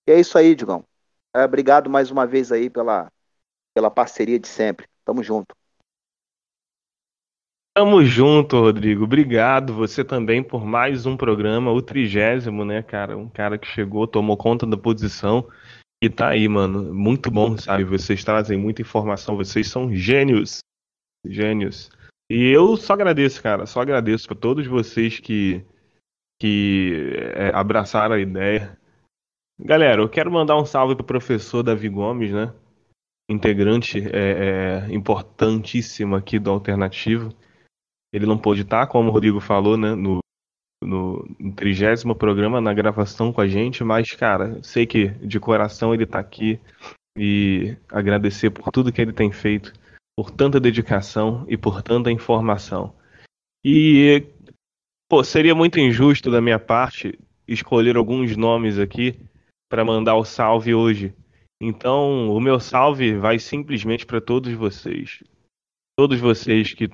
E 0.08 0.12
é 0.12 0.20
isso 0.20 0.38
aí, 0.40 0.56
Digão. 0.56 0.84
É, 1.36 1.44
obrigado 1.44 1.88
mais 1.88 2.10
uma 2.10 2.26
vez 2.26 2.52
aí 2.52 2.68
pela, 2.68 3.12
pela 3.76 3.92
parceria 3.92 4.40
de 4.40 4.48
sempre. 4.48 4.88
Tamo 5.06 5.22
junto. 5.22 5.56
Tamo 7.76 8.06
junto, 8.06 8.60
Rodrigo. 8.60 9.04
Obrigado. 9.04 9.74
Você 9.74 10.04
também 10.04 10.44
por 10.44 10.64
mais 10.64 11.08
um 11.08 11.18
programa, 11.18 11.72
o 11.72 11.82
trigésimo, 11.82 12.64
né, 12.64 12.84
cara? 12.84 13.18
Um 13.18 13.28
cara 13.28 13.58
que 13.58 13.66
chegou, 13.66 14.06
tomou 14.06 14.38
conta 14.38 14.66
da 14.68 14.78
posição 14.78 15.50
e 16.04 16.08
tá 16.08 16.30
aí, 16.30 16.48
mano. 16.48 16.94
Muito 16.94 17.32
bom, 17.32 17.58
sabe? 17.58 17.84
Vocês 17.84 18.24
trazem 18.24 18.60
muita 18.60 18.84
informação. 18.84 19.36
Vocês 19.36 19.68
são 19.68 19.92
gênios. 19.92 20.60
Gênios. 21.26 21.90
E 22.30 22.50
eu 22.50 22.78
só 22.78 22.94
agradeço, 22.94 23.42
cara. 23.42 23.66
Só 23.66 23.82
agradeço 23.82 24.28
para 24.28 24.38
todos 24.38 24.68
vocês 24.68 25.20
que 25.20 25.66
que 26.40 27.14
é, 27.36 27.52
abraçaram 27.56 28.16
a 28.16 28.20
ideia. 28.20 28.78
Galera, 29.58 30.02
eu 30.02 30.10
quero 30.10 30.32
mandar 30.32 30.58
um 30.58 30.66
salve 30.66 30.96
pro 30.96 31.06
professor 31.06 31.64
Davi 31.64 31.88
Gomes, 31.88 32.32
né? 32.32 32.54
Integrante 33.30 34.00
é, 34.00 34.86
é, 34.90 34.94
importantíssimo 34.94 36.16
aqui 36.16 36.38
do 36.38 36.52
Alternativo. 36.52 37.34
Ele 38.14 38.26
não 38.26 38.38
pôde 38.38 38.62
estar, 38.62 38.88
como 38.88 39.10
o 39.10 39.12
Rodrigo 39.12 39.42
falou, 39.42 39.76
né? 39.76 39.96
No, 39.96 40.20
no, 40.84 41.28
no 41.40 41.52
trigésimo 41.54 42.16
programa, 42.16 42.62
na 42.62 42.74
gravação 42.74 43.34
com 43.34 43.42
a 43.42 43.48
gente, 43.48 43.84
mas, 43.84 44.12
cara, 44.12 44.62
sei 44.64 44.86
que 44.86 45.10
de 45.10 45.40
coração 45.40 45.94
ele 45.94 46.04
está 46.04 46.20
aqui 46.20 46.60
e 47.18 47.76
agradecer 47.90 48.52
por 48.52 48.72
tudo 48.72 48.92
que 48.92 49.02
ele 49.02 49.12
tem 49.12 49.32
feito, 49.32 49.74
por 50.16 50.30
tanta 50.30 50.60
dedicação 50.60 51.44
e 51.48 51.58
por 51.58 51.82
tanta 51.82 52.12
informação. 52.12 52.94
E 53.66 54.24
Pô, 55.14 55.24
seria 55.24 55.54
muito 55.54 55.80
injusto 55.80 56.32
da 56.32 56.42
minha 56.42 56.58
parte 56.58 57.20
escolher 57.48 57.98
alguns 57.98 58.36
nomes 58.36 58.80
aqui 58.80 59.20
para 59.70 59.86
mandar 59.86 60.16
o 60.16 60.26
salve 60.26 60.74
hoje. 60.74 61.14
Então, 61.62 62.32
o 62.32 62.40
meu 62.40 62.60
salve 62.60 63.16
vai 63.16 63.38
simplesmente 63.38 64.08
para 64.08 64.20
todos 64.20 64.52
vocês. 64.54 65.24
Todos 65.96 66.20
vocês 66.20 66.74
que 66.74 66.90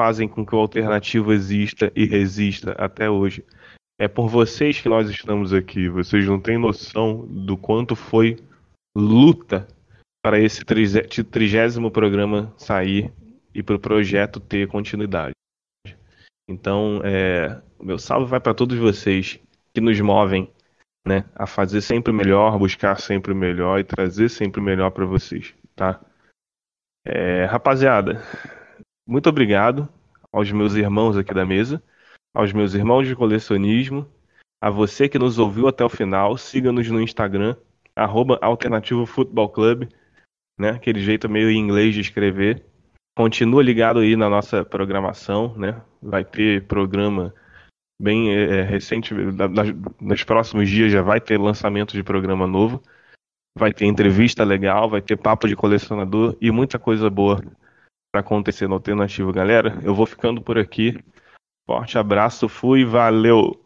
fazem 0.00 0.28
com 0.28 0.44
que 0.44 0.54
o 0.54 0.58
alternativo 0.58 1.32
exista 1.32 1.90
e 1.94 2.04
resista 2.04 2.72
até 2.72 3.08
hoje. 3.10 3.44
É 3.98 4.06
por 4.06 4.28
vocês 4.28 4.80
que 4.80 4.88
nós 4.88 5.08
estamos 5.08 5.52
aqui. 5.52 5.88
Vocês 5.88 6.26
não 6.26 6.38
têm 6.38 6.58
noção 6.58 7.26
do 7.26 7.56
quanto 7.56 7.96
foi 7.96 8.38
luta 8.96 9.66
para 10.22 10.38
esse 10.38 10.64
trigésimo 10.64 11.90
programa 11.90 12.52
sair 12.56 13.12
e 13.54 13.62
para 13.62 13.76
o 13.76 13.80
projeto 13.80 14.40
ter 14.40 14.68
continuidade. 14.68 15.32
Então, 16.48 17.00
é, 17.04 17.60
meu 17.80 17.98
salve 17.98 18.30
vai 18.30 18.40
para 18.40 18.54
todos 18.54 18.78
vocês 18.78 19.40
que 19.74 19.80
nos 19.80 20.00
movem 20.00 20.50
né, 21.06 21.24
a 21.34 21.46
fazer 21.46 21.80
sempre 21.80 22.12
melhor, 22.12 22.58
buscar 22.58 23.00
sempre 23.00 23.32
melhor 23.34 23.78
e 23.78 23.84
trazer 23.84 24.28
sempre 24.28 24.60
melhor 24.60 24.90
para 24.90 25.06
vocês, 25.06 25.54
tá? 25.74 26.00
É, 27.04 27.44
rapaziada, 27.44 28.20
muito 29.06 29.28
obrigado 29.28 29.88
aos 30.32 30.50
meus 30.50 30.74
irmãos 30.74 31.16
aqui 31.16 31.32
da 31.32 31.46
mesa, 31.46 31.82
aos 32.34 32.52
meus 32.52 32.74
irmãos 32.74 33.06
de 33.06 33.14
colecionismo, 33.14 34.06
a 34.60 34.68
você 34.68 35.08
que 35.08 35.18
nos 35.18 35.38
ouviu 35.38 35.68
até 35.68 35.84
o 35.84 35.88
final, 35.88 36.36
siga-nos 36.36 36.90
no 36.90 37.00
Instagram, 37.00 37.56
arroba 37.94 38.38
Alternativo 38.42 39.06
Futebol 39.06 39.52
né? 40.58 40.70
Aquele 40.70 41.00
jeito 41.00 41.28
meio 41.28 41.50
em 41.50 41.58
inglês 41.58 41.94
de 41.94 42.00
escrever. 42.00 42.64
Continua 43.16 43.62
ligado 43.62 44.00
aí 44.00 44.16
na 44.16 44.28
nossa 44.28 44.64
programação, 44.64 45.56
né? 45.56 45.80
Vai 46.02 46.24
ter 46.24 46.66
programa 46.66 47.32
bem 48.00 48.34
é, 48.34 48.58
é 48.58 48.62
recente, 48.62 49.14
nos 50.00 50.24
próximos 50.24 50.68
dias 50.68 50.92
já 50.92 51.00
vai 51.00 51.20
ter 51.20 51.38
lançamento 51.38 51.94
de 51.94 52.02
programa 52.02 52.46
novo, 52.46 52.82
vai 53.56 53.72
ter 53.72 53.86
entrevista 53.86 54.44
legal, 54.44 54.88
vai 54.90 55.00
ter 55.00 55.16
papo 55.16 55.48
de 55.48 55.56
colecionador 55.56 56.36
e 56.40 56.50
muita 56.50 56.78
coisa 56.78 57.08
boa 57.08 57.40
para 58.16 58.20
acontecer 58.20 58.66
no 58.66 58.74
Alternativo, 58.74 59.30
galera. 59.30 59.78
Eu 59.82 59.94
vou 59.94 60.06
ficando 60.06 60.40
por 60.40 60.56
aqui. 60.58 60.98
Forte 61.66 61.98
abraço, 61.98 62.48
fui, 62.48 62.82
valeu! 62.82 63.65